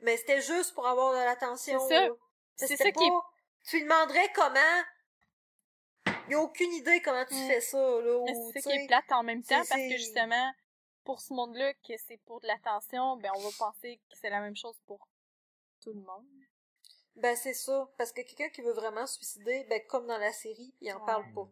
Mais 0.00 0.16
c'était 0.16 0.40
juste 0.40 0.74
pour 0.74 0.86
avoir 0.86 1.12
de 1.12 1.18
l'attention. 1.24 1.78
C'est 1.86 2.06
ça. 2.06 2.08
C'est 2.56 2.76
ça 2.78 2.84
qui 2.90 3.04
est- 3.04 3.08
pas- 3.08 3.30
Tu 3.64 3.76
lui 3.76 3.82
demanderais 3.84 4.32
comment 4.34 4.82
il 6.28 6.34
a 6.34 6.40
aucune 6.40 6.72
idée 6.72 7.02
comment 7.02 7.24
tu 7.26 7.34
fais 7.34 7.60
ça 7.60 7.78
là 7.78 8.24
c'est 8.52 8.60
ça 8.60 8.70
qui 8.70 8.76
est 8.76 8.86
plate 8.86 9.12
en 9.12 9.22
même 9.22 9.42
temps, 9.42 9.58
parce 9.68 9.68
que 9.70 9.96
justement, 9.98 10.52
pour 11.04 11.20
ce 11.20 11.32
monde-là, 11.34 11.74
que 11.74 11.92
c'est 11.98 12.16
pour 12.24 12.40
de 12.40 12.46
l'attention, 12.46 13.16
ben 13.18 13.30
on 13.36 13.40
va 13.40 13.50
penser 13.58 14.00
que 14.10 14.16
c'est 14.16 14.30
la 14.30 14.40
même 14.40 14.56
chose 14.56 14.76
pour 14.86 15.06
tout 15.82 15.92
le 15.92 16.00
monde. 16.00 16.24
Ben 17.16 17.34
c'est 17.36 17.54
ça, 17.54 17.88
parce 17.96 18.12
que 18.12 18.20
quelqu'un 18.22 18.48
qui 18.50 18.60
veut 18.62 18.72
vraiment 18.74 19.06
se 19.06 19.16
suicider, 19.16 19.64
ben 19.70 19.80
comme 19.88 20.06
dans 20.06 20.18
la 20.18 20.32
série, 20.32 20.74
il 20.80 20.92
en 20.92 20.98
Ouais. 21.00 21.06
parle 21.06 21.24
pas. 21.34 21.48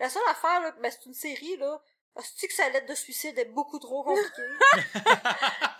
La 0.00 0.08
seule 0.08 0.22
affaire, 0.30 0.60
là, 0.60 0.72
ben 0.80 0.90
c'est 0.90 1.06
une 1.06 1.14
série, 1.14 1.56
là. 1.56 1.82
Est-ce 2.18 2.46
que 2.46 2.52
sa 2.52 2.68
lettre 2.70 2.86
de 2.88 2.94
suicide 2.96 3.38
est 3.38 3.44
beaucoup 3.44 3.78
trop 3.78 4.02
compliquée? 4.02 4.42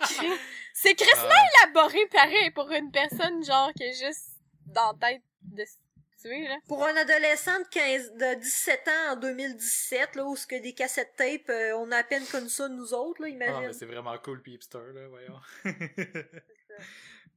C'est 0.73 0.95
crissement 0.95 1.27
Ah, 1.29 1.65
élaboré 1.65 2.05
pareil 2.07 2.51
pour 2.51 2.71
une 2.71 2.91
personne 2.91 3.43
genre 3.43 3.71
qui 3.75 3.83
est 3.83 3.93
juste 3.93 4.29
dans 4.67 4.93
la 5.01 5.07
tête 5.09 5.21
de 5.41 5.65
se 5.65 5.73
tuer 6.21 6.47
là. 6.47 6.57
Pour 6.69 6.85
un 6.85 6.95
adolescent 6.95 7.59
de 7.59 7.65
15, 7.67 8.13
de 8.13 8.33
17 8.35 8.87
ans 8.87 9.11
en 9.13 9.15
2017, 9.17 10.15
là, 10.15 10.23
où 10.25 10.37
ce 10.37 10.47
que 10.47 10.55
des 10.61 10.73
cassettes 10.73 11.13
tape, 11.17 11.49
euh, 11.49 11.73
on 11.77 11.91
a 11.91 11.97
à 11.97 12.03
peine 12.03 12.25
connu 12.27 12.47
ça 12.47 12.69
nous 12.69 12.93
autres, 12.93 13.21
là, 13.21 13.27
ah, 13.29 13.33
imagine. 13.33 13.67
mais 13.67 13.73
c'est 13.73 13.85
vraiment 13.85 14.17
cool 14.19 14.41
pis 14.41 14.53
hipster, 14.53 14.79
là, 14.93 15.07
voyons. 15.09 15.39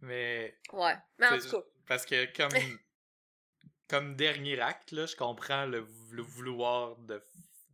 mais, 0.02 0.58
ouais. 0.72 0.94
Mais 1.18 1.28
en 1.28 1.38
tout 1.38 1.50
cas. 1.50 1.62
parce 1.86 2.04
que 2.06 2.26
comme, 2.36 2.50
comme 3.88 4.16
dernier 4.16 4.60
acte, 4.60 4.92
là, 4.92 5.06
je 5.06 5.16
comprends 5.16 5.66
le, 5.66 5.86
le 6.12 6.22
vouloir 6.22 6.96
de 6.96 7.22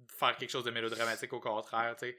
faire 0.09 0.37
quelque 0.37 0.51
chose 0.51 0.65
de 0.65 0.71
mélodramatique 0.71 1.33
au 1.33 1.41
contraire, 1.41 1.95
tu 1.97 2.07
sais. 2.07 2.19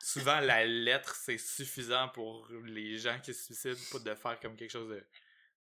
Souvent, 0.00 0.38
la 0.40 0.64
lettre, 0.64 1.14
c'est 1.16 1.38
suffisant 1.38 2.08
pour 2.08 2.48
les 2.64 2.96
gens 2.98 3.18
qui 3.20 3.34
se 3.34 3.44
suicident, 3.44 3.80
pas 3.92 3.98
de 3.98 4.14
faire 4.14 4.38
comme 4.40 4.56
quelque 4.56 4.70
chose 4.70 4.88
de, 4.88 5.04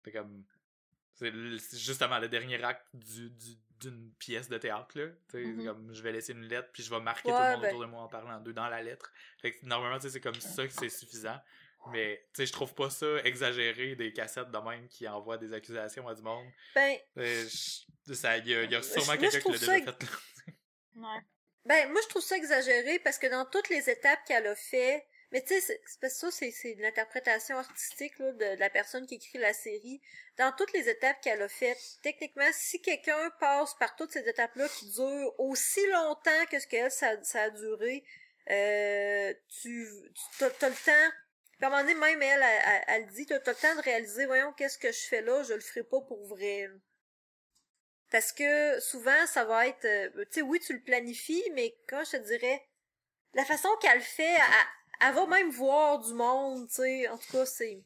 de 0.04 0.10
comme... 0.10 0.44
C'est 1.14 1.32
justement 1.78 2.18
le 2.20 2.28
dernier 2.28 2.62
acte 2.62 2.86
du, 2.94 3.30
du- 3.30 3.58
d'une 3.80 4.12
pièce 4.18 4.48
de 4.48 4.58
théâtre, 4.58 4.98
là. 4.98 5.06
Tu 5.30 5.38
sais, 5.42 5.44
Mhm. 5.44 5.64
comme, 5.66 5.94
je 5.94 6.02
vais 6.02 6.12
laisser 6.12 6.32
une 6.32 6.44
lettre, 6.44 6.68
puis 6.72 6.82
je 6.82 6.90
vais 6.90 7.00
marquer 7.00 7.30
tout 7.30 7.34
le 7.38 7.50
monde 7.52 7.60
ben- 7.62 7.68
autour 7.68 7.80
de 7.80 7.86
moi 7.86 8.02
en 8.02 8.08
parlant 8.08 8.38
d'eux 8.40 8.52
dans 8.52 8.68
la 8.68 8.82
lettre. 8.82 9.10
Fait 9.40 9.52
que, 9.52 9.64
normalement, 9.64 9.96
tu 9.98 10.02
sais, 10.02 10.10
c'est 10.10 10.20
comme 10.20 10.34
ça 10.40 10.66
que 10.66 10.72
c'est 10.72 10.88
suffisant. 10.90 11.40
Mais, 11.92 12.18
tu 12.34 12.42
sais, 12.42 12.46
je 12.46 12.52
trouve 12.52 12.74
pas 12.74 12.90
ça 12.90 13.06
exagéré 13.24 13.94
des 13.96 14.12
cassettes 14.12 14.50
de 14.50 14.58
même 14.58 14.88
qui 14.88 15.06
envoient 15.08 15.38
des 15.38 15.52
accusations 15.52 16.06
à 16.08 16.14
du 16.14 16.22
monde. 16.22 16.46
Ben, 16.74 16.96
il 18.66 18.70
y 18.70 18.72
y 18.72 18.74
a 18.76 18.82
sûrement 18.82 19.16
quelqu'un 19.20 19.40
qui 19.40 19.52
l'a 19.52 19.58
déjà 19.58 19.92
fait. 19.92 20.06
Ouais. 20.96 21.20
Ben, 21.64 21.90
moi, 21.92 22.00
je 22.02 22.08
trouve 22.08 22.22
ça 22.22 22.36
exagéré 22.36 22.98
parce 23.00 23.18
que 23.18 23.26
dans 23.28 23.44
toutes 23.44 23.68
les 23.68 23.88
étapes 23.90 24.18
qu'elle 24.26 24.46
a 24.46 24.56
fait, 24.56 25.06
mais 25.30 25.42
tu 25.42 25.48
sais, 25.48 25.60
c'est- 25.60 25.80
c'est 25.86 26.00
parce 26.00 26.14
que 26.20 26.30
ça, 26.30 26.48
c'est, 26.50 26.74
l'interprétation 26.78 27.58
artistique 27.58 28.18
là, 28.18 28.32
de, 28.32 28.54
de 28.54 28.60
la 28.60 28.70
personne 28.70 29.06
qui 29.06 29.16
écrit 29.16 29.38
la 29.38 29.52
série. 29.52 30.00
Dans 30.38 30.50
toutes 30.56 30.72
les 30.72 30.88
étapes 30.88 31.20
qu'elle 31.20 31.42
a 31.42 31.48
faites, 31.48 31.98
techniquement, 32.02 32.48
si 32.52 32.80
quelqu'un 32.80 33.30
passe 33.38 33.74
par 33.78 33.94
toutes 33.96 34.10
ces 34.12 34.26
étapes-là 34.26 34.68
qui 34.70 34.90
durent 34.90 35.38
aussi 35.38 35.86
longtemps 35.90 36.46
que 36.50 36.58
ce 36.58 36.66
qu'elle, 36.66 36.90
ça, 36.90 37.22
ça 37.22 37.42
a 37.42 37.50
duré, 37.50 38.02
euh, 38.50 39.34
tu, 39.60 39.86
tu 40.14 40.22
t'as, 40.38 40.50
t'as 40.50 40.68
le 40.70 40.74
temps. 40.74 41.14
Puis 41.58 41.64
à 41.64 41.66
un 41.66 41.70
moment 41.70 41.82
donné, 41.82 41.94
même 41.94 42.22
elle, 42.22 42.40
elle, 42.42 42.62
elle, 42.66 42.84
elle 42.88 43.06
dit, 43.08 43.26
t'as, 43.26 43.40
t'as 43.40 43.50
le 43.52 43.56
temps 43.56 43.74
de 43.76 43.80
réaliser, 43.82 44.26
voyons, 44.26 44.52
qu'est-ce 44.52 44.78
que 44.78 44.92
je 44.92 45.06
fais 45.08 45.22
là, 45.22 45.42
je 45.42 45.54
le 45.54 45.60
ferai 45.60 45.82
pas 45.82 46.00
pour 46.00 46.24
vrai. 46.26 46.68
Parce 48.10 48.32
que 48.32 48.78
souvent, 48.80 49.26
ça 49.26 49.44
va 49.44 49.66
être, 49.66 49.84
euh, 49.84 50.24
tu 50.26 50.34
sais, 50.34 50.42
oui, 50.42 50.60
tu 50.60 50.72
le 50.72 50.80
planifies, 50.82 51.44
mais 51.54 51.76
quand 51.88 52.02
je 52.04 52.12
te 52.12 52.16
dirais, 52.18 52.64
la 53.34 53.44
façon 53.44 53.68
qu'elle 53.80 53.98
le 53.98 54.04
fait, 54.04 54.22
elle, 54.34 54.42
elle 55.08 55.14
va 55.14 55.26
même 55.26 55.50
voir 55.50 55.98
du 55.98 56.14
monde, 56.14 56.68
tu 56.68 56.76
sais. 56.76 57.08
En 57.08 57.18
tout 57.18 57.30
cas, 57.32 57.44
c'est, 57.44 57.82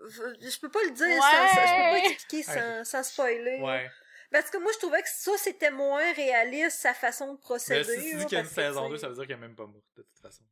je 0.00 0.58
peux 0.60 0.70
pas 0.70 0.82
le 0.82 0.90
dire, 0.90 1.22
sans, 1.22 1.48
sans- 1.48 1.66
je 1.66 1.76
peux 1.76 1.90
pas 1.90 1.98
expliquer 2.10 2.42
sans, 2.42 2.84
sans 2.84 3.02
spoiler. 3.02 3.60
Ouais. 3.60 3.88
Parce 4.30 4.50
que 4.50 4.56
moi, 4.58 4.72
je 4.72 4.78
trouvais 4.78 5.02
que 5.02 5.08
ça, 5.08 5.32
c'était 5.38 5.70
moins 5.70 6.12
réaliste, 6.14 6.78
sa 6.80 6.94
façon 6.94 7.28
de 7.28 7.32
Mais 7.32 7.38
procéder. 7.40 7.84
si 7.84 8.10
tu 8.10 8.16
dis 8.16 8.24
qu'il 8.26 8.38
y 8.38 8.40
a 8.40 8.44
une 8.44 8.48
saison 8.48 8.86
tu 8.86 8.90
2, 8.92 8.96
sais, 8.96 9.00
ça 9.02 9.08
veut 9.08 9.14
dire 9.14 9.26
qu'elle 9.26 9.36
est 9.36 9.40
même 9.40 9.54
pas 9.56 9.66
morte, 9.66 9.84
de 9.96 10.02
toute 10.02 10.18
façon. 10.20 10.42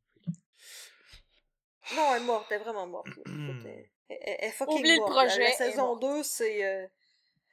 Non, 1.95 2.15
elle 2.15 2.21
est 2.21 2.25
morte, 2.25 2.47
elle 2.51 2.61
est 2.61 2.63
vraiment 2.63 2.87
morte. 2.87 3.07
elle, 3.25 3.89
elle- 4.09 4.17
elle 4.19 4.47
est 4.49 4.51
fucking 4.51 4.79
Oublie 4.79 4.95
le 4.95 5.01
projet, 5.01 5.39
La, 5.43 5.51
saison 5.51 5.95
morte. 5.95 6.01
2, 6.01 6.23
c'est... 6.23 6.63
euh, 6.65 6.87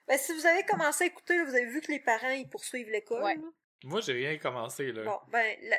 Ben, 0.06 0.18
si 0.18 0.32
vous 0.32 0.46
avez 0.46 0.64
commencé 0.64 1.04
à 1.04 1.06
écouter, 1.06 1.36
là, 1.36 1.44
vous 1.44 1.54
avez 1.54 1.66
vu 1.66 1.80
que 1.80 1.90
les 1.92 2.00
parents, 2.00 2.30
ils 2.30 2.48
poursuivent 2.48 2.90
l'école. 2.90 3.22
Ouais. 3.22 3.36
Moi, 3.84 4.00
j'ai 4.00 4.12
rien 4.14 4.38
commencé, 4.38 4.90
là. 4.92 5.04
Bon, 5.04 5.18
ben, 5.28 5.56
la- 5.62 5.78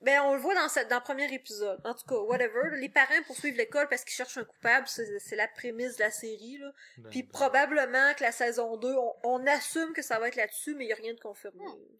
ben, 0.00 0.22
on 0.22 0.32
le 0.34 0.40
voit 0.40 0.54
dans, 0.54 0.68
cette, 0.70 0.88
dans 0.88 0.96
le 0.96 1.02
premier 1.02 1.30
épisode. 1.34 1.78
En 1.84 1.92
tout 1.94 2.06
cas, 2.06 2.14
whatever. 2.16 2.70
Les 2.78 2.88
parents 2.88 3.22
poursuivent 3.26 3.56
l'école 3.56 3.86
parce 3.90 4.02
qu'ils 4.02 4.14
cherchent 4.14 4.38
un 4.38 4.44
coupable. 4.44 4.88
C'est 4.88 5.18
c'est 5.18 5.36
la 5.36 5.46
prémisse 5.46 5.96
de 5.96 6.04
la 6.04 6.10
série, 6.10 6.56
là. 6.56 6.72
Ben, 6.96 7.10
Puis 7.10 7.22
ben. 7.24 7.28
probablement 7.30 8.14
que 8.14 8.22
la 8.22 8.32
saison 8.32 8.78
2, 8.78 8.94
on, 8.94 9.14
on 9.24 9.46
assume 9.46 9.92
que 9.92 10.00
ça 10.00 10.18
va 10.18 10.28
être 10.28 10.36
là-dessus, 10.36 10.74
mais 10.74 10.84
il 10.84 10.86
n'y 10.86 10.92
a 10.94 10.96
rien 10.96 11.12
de 11.12 11.20
confirmé. 11.20 11.62
Hmm. 11.62 11.96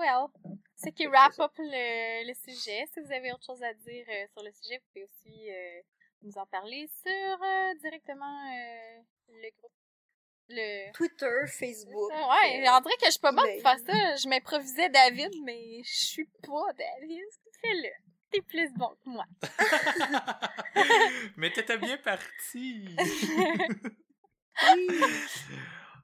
Well, 0.00 0.28
ce 0.76 0.88
qui 0.88 1.06
wrap 1.06 1.38
up 1.38 1.52
le, 1.58 2.26
le 2.26 2.32
sujet. 2.32 2.86
Si 2.92 3.00
vous 3.00 3.12
avez 3.12 3.32
autre 3.32 3.44
chose 3.44 3.62
à 3.62 3.74
dire 3.74 4.06
euh, 4.08 4.26
sur 4.32 4.42
le 4.42 4.50
sujet, 4.50 4.78
vous 4.78 4.84
pouvez 4.94 5.04
aussi 5.04 5.50
euh, 5.50 5.80
nous 6.22 6.38
en 6.38 6.46
parler 6.46 6.88
sur 7.02 7.42
euh, 7.42 7.74
directement 7.82 8.50
euh, 8.50 9.02
le 9.28 9.50
groupe. 9.58 9.72
Le... 10.48 10.90
Twitter, 10.94 11.46
Facebook. 11.46 12.10
Ouais, 12.10 12.66
euh, 12.66 12.72
on 12.72 12.80
dirait 12.80 12.96
que 12.96 13.04
je 13.06 13.10
suis 13.10 13.20
pas 13.20 13.30
bonne 13.30 13.44
pour 13.44 13.62
faire 13.62 13.78
ça. 13.78 14.16
Je 14.16 14.26
m'improvisais 14.26 14.88
David, 14.88 15.32
mais 15.44 15.82
je 15.84 16.04
suis 16.06 16.24
pas 16.24 16.72
David. 16.78 17.28
Fais-le. 17.60 17.90
T'es 18.30 18.40
plus 18.40 18.72
bon 18.72 18.88
que 19.04 19.10
moi. 19.10 19.24
Mais 21.36 21.50
t'étais 21.50 21.78
bien 21.78 21.98
parti! 21.98 22.96
oui. 24.76 24.88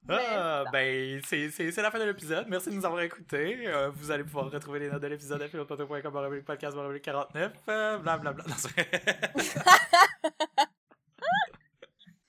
Ah, 0.08 0.64
ben, 0.72 1.20
c'est 1.24 1.76
la 1.78 1.90
fin 1.90 1.98
de 1.98 2.04
l'épisode. 2.04 2.46
Merci 2.48 2.70
de 2.70 2.74
nous 2.74 2.84
avoir 2.84 3.00
écoutés. 3.02 3.66
Euh, 3.66 3.90
vous 3.90 4.10
allez 4.10 4.22
pouvoir 4.22 4.50
retrouver 4.50 4.80
les 4.80 4.88
notes 4.90 5.02
de 5.02 5.08
l'épisode 5.08 5.42
à 5.42 5.48
philophoto.com, 5.48 6.12
barre 6.12 6.30
podcast, 6.44 6.76
barre 6.76 6.92
49, 7.02 7.52
euh, 7.68 7.98
blablabla. 7.98 8.44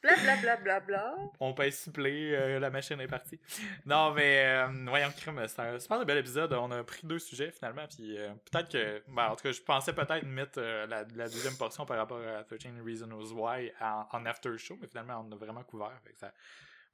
Blablabla. 0.01 0.55
Blablabla. 0.61 1.15
On 1.39 1.53
peut 1.53 1.69
suppléer, 1.69 2.35
euh, 2.35 2.59
la 2.59 2.69
machine 2.69 2.99
est 2.99 3.07
partie. 3.07 3.39
Non, 3.85 4.11
mais 4.13 4.43
euh, 4.45 4.67
voyons, 4.87 5.11
crime, 5.11 5.43
c'est 5.47 5.59
un 5.59 5.79
super 5.79 6.03
bel 6.05 6.17
épisode. 6.17 6.53
On 6.53 6.71
a 6.71 6.83
pris 6.83 7.05
deux 7.05 7.19
sujets 7.19 7.51
finalement, 7.51 7.85
puis 7.87 8.17
euh, 8.17 8.29
peut-être 8.51 8.71
que, 8.71 9.03
ben, 9.07 9.27
en 9.27 9.35
tout 9.35 9.43
cas, 9.43 9.51
je 9.51 9.61
pensais 9.61 9.93
peut-être 9.93 10.25
mettre 10.25 10.59
la, 10.61 11.03
la 11.03 11.29
deuxième 11.29 11.57
portion 11.57 11.85
par 11.85 11.97
rapport 11.97 12.21
à 12.21 12.43
13 12.43 12.81
Reasons 12.83 13.33
Why 13.35 13.71
en, 13.81 14.07
en 14.11 14.25
after 14.25 14.57
show, 14.57 14.77
mais 14.81 14.87
finalement, 14.87 15.25
on 15.27 15.31
a 15.31 15.35
vraiment 15.35 15.63
couvert. 15.63 15.99
Fait 16.03 16.13
que 16.13 16.19
ça, 16.19 16.31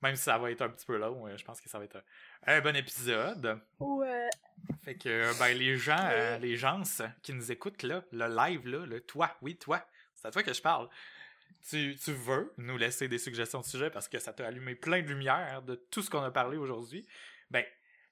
même 0.03 0.17
si 0.17 0.23
ça 0.23 0.37
va 0.37 0.51
être 0.51 0.61
un 0.61 0.69
petit 0.69 0.85
peu 0.85 0.97
long, 0.97 1.27
euh, 1.27 1.37
je 1.37 1.45
pense 1.45 1.61
que 1.61 1.69
ça 1.69 1.79
va 1.79 1.85
être 1.85 1.95
un, 1.95 2.57
un 2.57 2.61
bon 2.61 2.75
épisode. 2.75 3.59
Ouais. 3.79 4.29
Fait 4.83 4.95
que, 4.95 5.39
ben, 5.39 5.57
les 5.57 5.77
gens, 5.77 5.97
euh, 6.11 6.37
les 6.39 6.57
gens 6.57 6.83
qui 7.21 7.33
nous 7.33 7.51
écoutent 7.51 7.83
là, 7.83 8.03
le 8.11 8.27
live 8.27 8.67
là, 8.67 8.85
le 8.85 8.99
toi, 8.99 9.35
oui, 9.41 9.55
toi, 9.55 9.85
c'est 10.13 10.27
à 10.27 10.31
toi 10.31 10.43
que 10.43 10.53
je 10.53 10.61
parle. 10.61 10.89
Tu, 11.69 11.95
tu 11.95 12.11
veux 12.11 12.53
nous 12.57 12.77
laisser 12.77 13.07
des 13.07 13.17
suggestions 13.17 13.61
de 13.61 13.65
sujets 13.65 13.89
parce 13.89 14.09
que 14.09 14.19
ça 14.19 14.33
t'a 14.33 14.45
allumé 14.45 14.75
plein 14.75 15.01
de 15.01 15.07
lumière 15.07 15.61
de 15.61 15.75
tout 15.75 16.01
ce 16.01 16.09
qu'on 16.09 16.21
a 16.21 16.31
parlé 16.31 16.57
aujourd'hui? 16.57 17.07
Ben, 17.49 17.63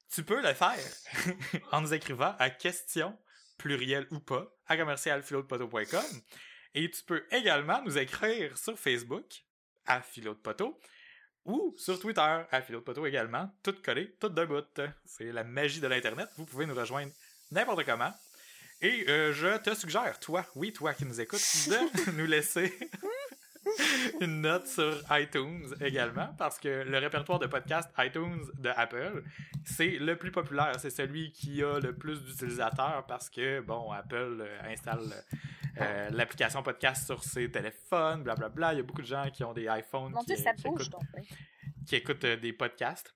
tu 0.09 0.23
peux 0.23 0.41
le 0.41 0.53
faire 0.53 0.77
en 1.73 1.81
nous 1.81 1.93
écrivant 1.93 2.35
à 2.39 2.49
question, 2.49 3.18
pluriel 3.57 4.07
ou 4.11 4.19
pas, 4.19 4.47
à 4.68 4.77
commercialphilodpoto.com. 4.77 6.22
Et 6.73 6.89
tu 6.89 7.03
peux 7.03 7.26
également 7.31 7.81
nous 7.84 7.97
écrire 7.97 8.57
sur 8.57 8.80
Facebook, 8.80 9.43
à 9.85 10.01
Philo 10.01 10.34
de 10.34 10.39
Poteau, 10.39 10.80
ou 11.45 11.73
sur 11.77 11.99
Twitter, 11.99 12.22
à 12.51 12.61
Philo 12.61 12.80
de 12.80 12.84
Poteau 12.84 13.05
également, 13.05 13.49
tout 13.63 13.76
collé, 13.84 14.15
tout 14.19 14.30
d'un 14.30 14.45
bout. 14.45 14.65
C'est 15.05 15.31
la 15.31 15.43
magie 15.43 15.80
de 15.80 15.88
l'Internet. 15.88 16.30
Vous 16.38 16.45
pouvez 16.45 16.65
nous 16.65 16.76
rejoindre 16.76 17.11
n'importe 17.51 17.85
comment. 17.85 18.11
Et 18.81 19.05
euh, 19.09 19.31
je 19.34 19.57
te 19.57 19.76
suggère, 19.76 20.19
toi, 20.19 20.45
oui, 20.55 20.73
toi 20.73 20.93
qui 20.93 21.05
nous 21.05 21.22
écoutes, 21.22 21.39
de 21.68 22.11
nous 22.18 22.26
laisser 22.26 22.73
une 24.22 24.41
note 24.41 24.68
sur 24.68 25.03
iTunes 25.11 25.68
également, 25.81 26.34
parce 26.38 26.57
que 26.57 26.84
le 26.84 26.97
répertoire 26.97 27.38
de 27.38 27.45
podcast 27.45 27.89
iTunes 27.99 28.43
de 28.57 28.69
Apple, 28.69 29.23
c'est 29.65 29.99
le 29.99 30.15
plus 30.15 30.31
populaire. 30.31 30.76
C'est 30.80 30.89
celui 30.89 31.31
qui 31.31 31.63
a 31.63 31.80
le 31.80 31.95
plus 31.95 32.23
d'utilisateurs 32.23 33.05
parce 33.07 33.30
que, 33.30 33.61
bon, 33.61 33.91
Apple 33.91 34.38
euh, 34.41 34.72
installe 34.72 35.13
euh, 35.80 36.10
l'application 36.11 36.61
podcast 36.64 37.06
sur 37.06 37.23
ses 37.23 37.49
téléphones, 37.49 38.23
blablabla. 38.23 38.73
Il 38.73 38.77
y 38.77 38.80
a 38.80 38.84
beaucoup 38.84 39.02
de 39.02 39.07
gens 39.07 39.30
qui 39.31 39.43
ont 39.43 39.53
des 39.53 39.68
iPhones 39.69 40.11
Mon 40.11 40.19
qui, 40.22 40.34
dieu, 40.34 40.35
ça 40.38 40.53
qui 40.53 40.64
bouge 40.64 40.88
écoutent 40.88 40.91
donc. 40.91 41.03
hein. 41.18 41.22
qui 41.85 41.95
écoutent 41.95 42.23
euh, 42.26 42.38
des 42.38 42.53
podcasts. 42.53 43.15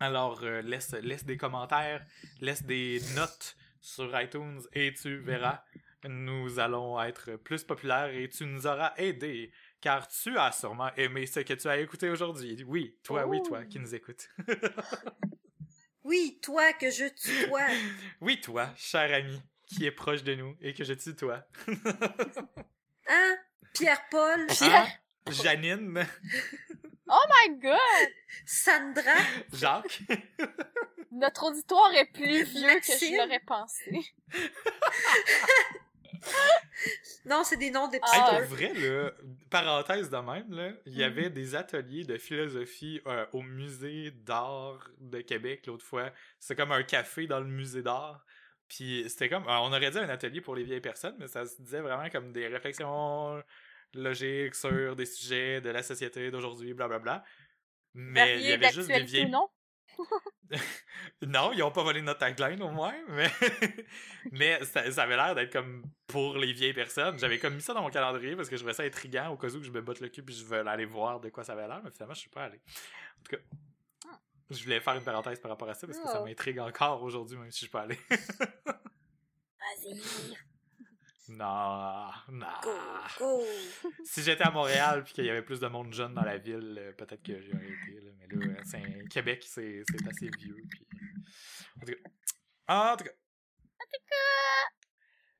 Alors, 0.00 0.40
euh, 0.42 0.62
laisse, 0.62 0.92
laisse 0.94 1.24
des 1.24 1.36
commentaires, 1.36 2.04
laisse 2.40 2.62
des 2.64 3.00
notes 3.14 3.56
sur 3.80 4.18
iTunes 4.20 4.60
et 4.72 4.92
tu 4.94 5.16
verras, 5.18 5.62
nous 6.08 6.58
allons 6.58 7.00
être 7.00 7.36
plus 7.36 7.62
populaires 7.62 8.08
et 8.12 8.28
tu 8.28 8.44
nous 8.46 8.66
auras 8.66 8.92
aidé 8.96 9.52
car 9.80 10.08
tu 10.08 10.36
as 10.38 10.50
sûrement 10.52 10.90
aimé 10.96 11.26
ce 11.26 11.40
que 11.40 11.54
tu 11.54 11.68
as 11.68 11.78
écouté 11.78 12.08
aujourd'hui. 12.10 12.64
Oui, 12.66 12.96
toi, 13.04 13.26
oui, 13.26 13.40
toi 13.42 13.64
qui 13.64 13.78
nous 13.78 13.94
écoutes. 13.94 14.28
Oui, 16.04 16.38
toi 16.42 16.72
que 16.72 16.90
je 16.90 17.04
tutoie. 17.08 17.66
oui, 18.20 18.40
toi, 18.40 18.70
cher 18.76 19.14
ami, 19.14 19.40
qui 19.74 19.86
est 19.86 19.90
proche 19.92 20.22
de 20.22 20.34
nous 20.34 20.56
et 20.60 20.74
que 20.74 20.84
je 20.84 20.94
tutoie. 20.94 21.44
Hein? 23.08 23.36
Pierre-Paul? 23.74 24.46
Hein? 24.62 24.86
Janine, 25.28 26.06
Oh 27.08 27.24
my 27.28 27.58
god! 27.58 28.08
Sandra? 28.46 29.16
Jacques. 29.52 30.00
Notre 31.10 31.44
auditoire 31.50 31.92
est 31.94 32.10
plus 32.12 32.44
vieux 32.44 32.80
que 32.80 32.86
je 32.86 33.16
l'aurais 33.18 33.40
pensé. 33.40 34.00
Non, 37.24 37.42
c'est 37.44 37.56
des 37.56 37.70
noms 37.70 37.90
Hey, 37.90 38.00
Ah. 38.02 38.36
pour 38.38 38.56
vrai, 38.56 38.72
là, 38.74 39.10
parenthèse 39.50 40.08
de 40.10 40.16
même, 40.16 40.50
là, 40.52 40.72
il 40.86 40.96
y 40.96 41.04
avait 41.04 41.30
des 41.30 41.54
ateliers 41.54 42.04
de 42.04 42.16
philosophie 42.16 43.00
euh, 43.06 43.26
au 43.32 43.42
musée 43.42 44.10
d'art 44.12 44.88
de 44.98 45.20
Québec 45.20 45.66
l'autre 45.66 45.84
fois. 45.84 46.10
C'était 46.38 46.56
comme 46.62 46.72
un 46.72 46.82
café 46.82 47.26
dans 47.26 47.40
le 47.40 47.46
musée 47.46 47.82
d'art. 47.82 48.24
Puis 48.72 49.04
c'était 49.08 49.28
comme, 49.28 49.46
euh, 49.46 49.58
on 49.58 49.70
aurait 49.70 49.90
dit 49.90 49.98
un 49.98 50.08
atelier 50.08 50.40
pour 50.40 50.54
les 50.54 50.64
vieilles 50.64 50.80
personnes, 50.80 51.14
mais 51.18 51.28
ça 51.28 51.44
se 51.44 51.60
disait 51.60 51.82
vraiment 51.82 52.08
comme 52.08 52.32
des 52.32 52.46
réflexions 52.46 53.42
logiques 53.92 54.54
sur 54.54 54.96
des 54.96 55.04
sujets 55.04 55.60
de 55.60 55.68
la 55.68 55.82
société 55.82 56.30
d'aujourd'hui, 56.30 56.72
blablabla. 56.72 57.22
Mais 57.92 58.40
il 58.40 58.46
y 58.46 58.52
avait 58.52 58.72
juste 58.72 58.88
des 58.88 59.02
vieilles 59.02 59.28
non? 59.28 59.46
non, 61.26 61.52
ils 61.52 61.62
ont 61.62 61.70
pas 61.70 61.82
volé 61.82 62.00
notre 62.00 62.20
tagline 62.20 62.62
au 62.62 62.70
moins, 62.70 62.94
mais, 63.08 63.30
mais 64.32 64.64
ça, 64.64 64.90
ça 64.90 65.02
avait 65.02 65.16
l'air 65.16 65.34
d'être 65.34 65.52
comme 65.52 65.84
pour 66.06 66.38
les 66.38 66.54
vieilles 66.54 66.72
personnes. 66.72 67.18
J'avais 67.18 67.38
comme 67.38 67.54
mis 67.54 67.60
ça 67.60 67.74
dans 67.74 67.82
mon 67.82 67.90
calendrier 67.90 68.34
parce 68.36 68.48
que 68.48 68.56
je 68.56 68.62
trouvais 68.62 68.72
ça 68.72 68.84
intriguant 68.84 69.28
au 69.28 69.36
cas 69.36 69.48
où 69.48 69.62
je 69.62 69.70
me 69.70 69.82
botte 69.82 70.00
le 70.00 70.08
cul 70.08 70.22
puis 70.22 70.34
je 70.34 70.46
veux 70.46 70.66
aller 70.66 70.86
voir 70.86 71.20
de 71.20 71.28
quoi 71.28 71.44
ça 71.44 71.52
avait 71.52 71.68
l'air, 71.68 71.82
mais 71.84 71.90
finalement 71.90 72.14
je 72.14 72.20
suis 72.20 72.30
pas 72.30 72.44
allé. 72.44 72.56
En 72.56 73.22
tout 73.22 73.36
cas, 73.36 73.42
je 74.52 74.64
voulais 74.64 74.80
faire 74.80 74.94
une 74.94 75.04
parenthèse 75.04 75.40
par 75.40 75.50
rapport 75.50 75.68
à 75.68 75.74
ça 75.74 75.86
parce 75.86 75.98
que 75.98 76.08
ça 76.08 76.20
m'intrigue 76.22 76.58
encore 76.60 77.02
aujourd'hui 77.02 77.36
même 77.38 77.50
si 77.50 77.60
je 77.60 77.64
suis 77.64 77.70
pas 77.70 77.82
allé. 77.82 77.98
Vas-y. 79.58 80.00
non, 81.28 82.08
non. 82.28 82.46
Go, 82.62 82.70
go. 83.18 83.44
Si 84.04 84.22
j'étais 84.22 84.44
à 84.44 84.50
Montréal 84.50 85.04
puis 85.04 85.14
qu'il 85.14 85.24
y 85.24 85.30
avait 85.30 85.42
plus 85.42 85.60
de 85.60 85.66
monde 85.68 85.92
jeune 85.92 86.14
dans 86.14 86.22
la 86.24 86.36
ville, 86.38 86.76
euh, 86.78 86.92
peut-être 86.92 87.22
que 87.22 87.40
j'aurais 87.40 87.64
été. 87.66 88.00
Là. 88.00 88.10
Mais 88.18 88.26
là, 88.26 88.46
euh, 88.58 88.62
c'est 88.64 88.78
un- 88.78 89.06
Québec, 89.08 89.44
c'est 89.46 89.82
c'est 89.88 90.08
assez 90.08 90.28
vieux. 90.38 90.56
Puis... 91.84 91.96
En 92.68 92.96
tout 92.96 93.04
cas. 93.04 93.10
En 93.10 93.84
tout 93.84 94.02
cas. 94.08 94.70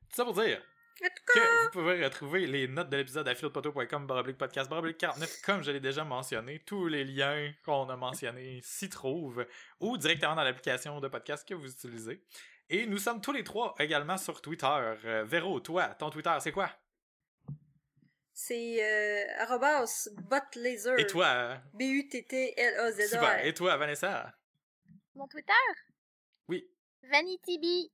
Tout 0.08 0.16
ça 0.16 0.24
pour 0.24 0.34
dire 0.34 0.58
En 0.58 0.60
cas, 0.60 0.66
que 1.00 1.64
vous 1.64 1.70
pouvez 1.72 2.04
retrouver 2.04 2.46
les 2.46 2.68
notes 2.68 2.88
de 2.90 2.96
l'épisode 2.98 3.26
à 3.26 3.34
philodepoteau.com 3.34 4.06
baroblique 4.06 4.38
podcast 4.38 4.68
baroblique 4.70 4.98
49 4.98 5.42
comme 5.42 5.62
je 5.62 5.70
l'ai 5.70 5.80
déjà 5.80 6.04
mentionné. 6.04 6.60
Tous 6.66 6.86
les 6.88 7.04
liens 7.04 7.52
qu'on 7.64 7.88
a 7.88 7.96
mentionnés 7.96 8.60
s'y 8.62 8.88
trouvent 8.88 9.46
ou 9.80 9.96
directement 9.96 10.34
dans 10.34 10.44
l'application 10.44 11.00
de 11.00 11.08
podcast 11.08 11.46
que 11.48 11.54
vous 11.54 11.70
utilisez. 11.70 12.22
Et 12.70 12.86
nous 12.86 12.98
sommes 12.98 13.20
tous 13.20 13.32
les 13.32 13.44
trois 13.44 13.74
également 13.78 14.16
sur 14.16 14.40
Twitter. 14.40 14.66
Euh, 15.04 15.24
Véro, 15.24 15.60
toi, 15.60 15.88
ton 15.88 16.10
Twitter, 16.10 16.34
c'est 16.40 16.52
quoi? 16.52 16.70
c'est 18.34 18.82
euh, 18.82 19.42
arrobas 19.42 20.08
botlaser. 20.22 20.94
Et 20.98 21.06
toi? 21.06 21.26
euh, 21.26 21.54
Super. 21.54 21.62
B-U-T-T-L-A-Z-A. 21.74 23.44
Et 23.44 23.54
toi, 23.54 23.76
Vanessa? 23.76 24.34
Mon 25.14 25.28
Twitter? 25.28 25.52
Oui. 26.48 26.66
VanityB. 27.04 27.90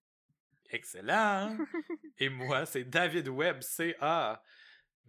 Excellent. 0.71 1.57
Et 2.19 2.29
moi, 2.29 2.67
c'est 2.67 2.85
David 2.85 3.29
Webb, 3.29 3.63
C-A. 3.63 4.43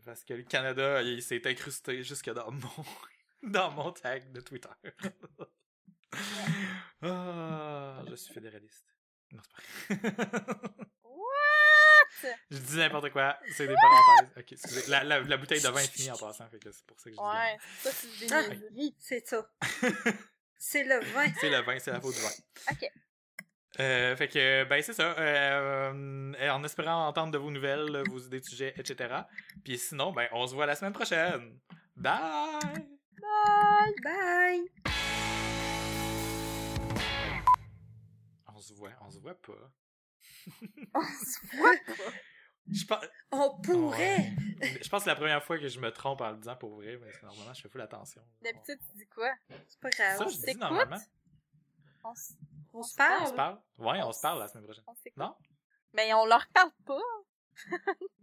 Parce 0.05 0.23
que 0.23 0.33
le 0.33 0.43
Canada, 0.43 1.01
il 1.01 1.21
s'est 1.21 1.45
incrusté 1.45 2.03
jusque 2.03 2.29
dans 2.31 2.51
mon, 2.51 2.85
dans 3.43 3.71
mon 3.71 3.91
tag 3.91 4.31
de 4.31 4.39
Twitter. 4.41 4.69
ah, 7.01 8.01
je 8.09 8.15
suis 8.15 8.33
fédéraliste. 8.33 8.85
Non, 9.31 9.41
c'est 9.87 10.15
pas. 10.15 10.25
What? 11.03 12.33
je 12.49 12.57
dis 12.57 12.77
n'importe 12.77 13.11
quoi, 13.11 13.37
c'est 13.55 13.67
des 13.67 13.75
parenthèses. 13.75 14.33
Ok, 14.37 14.51
excusez. 14.53 14.89
La, 14.89 15.03
la, 15.03 15.19
la 15.19 15.37
bouteille 15.37 15.61
de 15.61 15.67
vin 15.67 15.79
est 15.81 15.91
finie 15.91 16.09
en 16.11 16.17
passant, 16.17 16.49
fait 16.49 16.59
que 16.59 16.71
c'est 16.71 16.85
pour 16.85 16.99
ça 16.99 17.09
que 17.09 17.15
je 17.15 17.15
dis 17.15 17.21
Ouais, 17.23 17.57
ça, 17.79 17.91
c'est 17.91 18.25
des 18.27 18.33
Ah. 18.33 18.41
niaiseries. 18.47 18.95
C'est 18.99 19.27
ça. 19.27 19.47
c'est 20.57 20.83
le 20.83 20.99
vin. 21.13 21.27
C'est 21.39 21.49
le 21.49 21.61
vin, 21.61 21.77
c'est 21.79 21.91
la 21.91 22.01
faute 22.01 22.15
du 22.15 22.21
vin. 22.21 22.29
Ok. 22.71 22.91
Euh, 23.79 24.15
fait 24.15 24.27
que, 24.27 24.63
ben, 24.65 24.81
c'est 24.81 24.93
ça. 24.93 25.15
Euh, 25.19 26.33
en 26.49 26.63
espérant 26.63 27.07
entendre 27.07 27.31
de 27.31 27.37
vos 27.37 27.51
nouvelles, 27.51 28.01
vos 28.09 28.19
idées 28.19 28.39
de 28.39 28.45
sujets, 28.45 28.73
etc. 28.77 29.13
Puis 29.63 29.77
sinon, 29.77 30.11
ben, 30.11 30.27
on 30.31 30.47
se 30.47 30.55
voit 30.55 30.65
la 30.65 30.75
semaine 30.75 30.93
prochaine. 30.93 31.59
Bye! 31.95 32.87
Bye! 33.21 33.93
Bye. 34.03 34.71
On 38.55 38.61
se 38.61 38.73
voit, 38.73 38.91
on 39.01 39.09
se 39.11 39.19
voit 39.19 39.39
pas. 39.39 39.71
On 40.93 41.01
se 41.01 41.47
voit 41.57 41.71
pas? 41.87 42.11
Je 42.71 42.85
pense, 42.85 43.03
On 43.31 43.59
pourrait. 43.61 44.31
je 44.61 44.89
pense 44.89 44.99
que 44.99 45.03
c'est 45.05 45.09
la 45.09 45.15
première 45.15 45.43
fois 45.43 45.57
que 45.57 45.67
je 45.67 45.79
me 45.79 45.91
trompe 45.91 46.21
en 46.21 46.31
le 46.31 46.37
disant 46.37 46.55
pour 46.55 46.75
vrai, 46.75 46.97
mais 47.01 47.11
normalement, 47.23 47.53
je 47.53 47.61
fais 47.61 47.69
full 47.69 47.81
attention. 47.81 48.21
D'habitude, 48.41 48.79
tu 48.91 48.97
dis 48.97 49.07
quoi? 49.07 49.31
C'est 49.67 49.79
pas 49.79 49.91
Ça, 49.91 50.15
grave. 50.17 50.29
je 50.31 50.51
dis 50.51 50.57
normalement. 50.57 50.97
On 52.03 52.13
s- 52.13 52.35
On 52.73 52.83
se 52.83 52.93
On 52.93 52.97
parle. 52.97 53.27
se 53.27 53.33
parle? 53.33 53.59
Ouais, 53.77 54.01
on 54.03 54.11
se 54.11 54.21
parle 54.21 54.39
la 54.39 54.47
semaine 54.47 54.63
prochaine. 54.65 54.83
on. 54.87 54.93
Non? 55.17 55.35
Ben, 55.93 56.13
on 56.15 56.25
leur 56.25 56.47
parle 56.53 56.71
pas. 56.85 56.99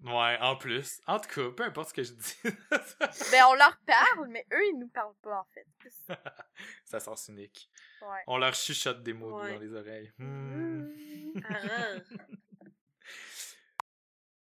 Ouais, 0.04 0.38
en 0.40 0.56
plus. 0.56 1.00
En 1.06 1.18
tout 1.18 1.28
cas, 1.28 1.50
peu 1.54 1.64
importe 1.64 1.88
ce 1.88 1.94
que 1.94 2.02
je 2.04 2.12
dis. 2.12 2.36
Ben, 3.32 3.44
on 3.48 3.54
leur 3.54 3.76
parle, 3.84 4.28
mais 4.28 4.46
eux, 4.52 4.64
ils 4.72 4.78
nous 4.78 4.88
parlent 4.88 5.16
pas, 5.20 5.40
en 5.40 5.44
fait. 5.52 5.66
Ça 6.84 7.00
sens 7.00 7.28
unique. 7.28 7.68
Ouais. 8.02 8.22
On 8.28 8.38
leur 8.38 8.54
chuchote 8.54 9.02
des 9.02 9.12
mots 9.12 9.40
Ouais. 9.40 9.52
dans 9.52 9.58
les 9.60 9.74
oreilles. 9.74 10.12
Hmm. 10.18 10.86
Arrête. 11.50 12.06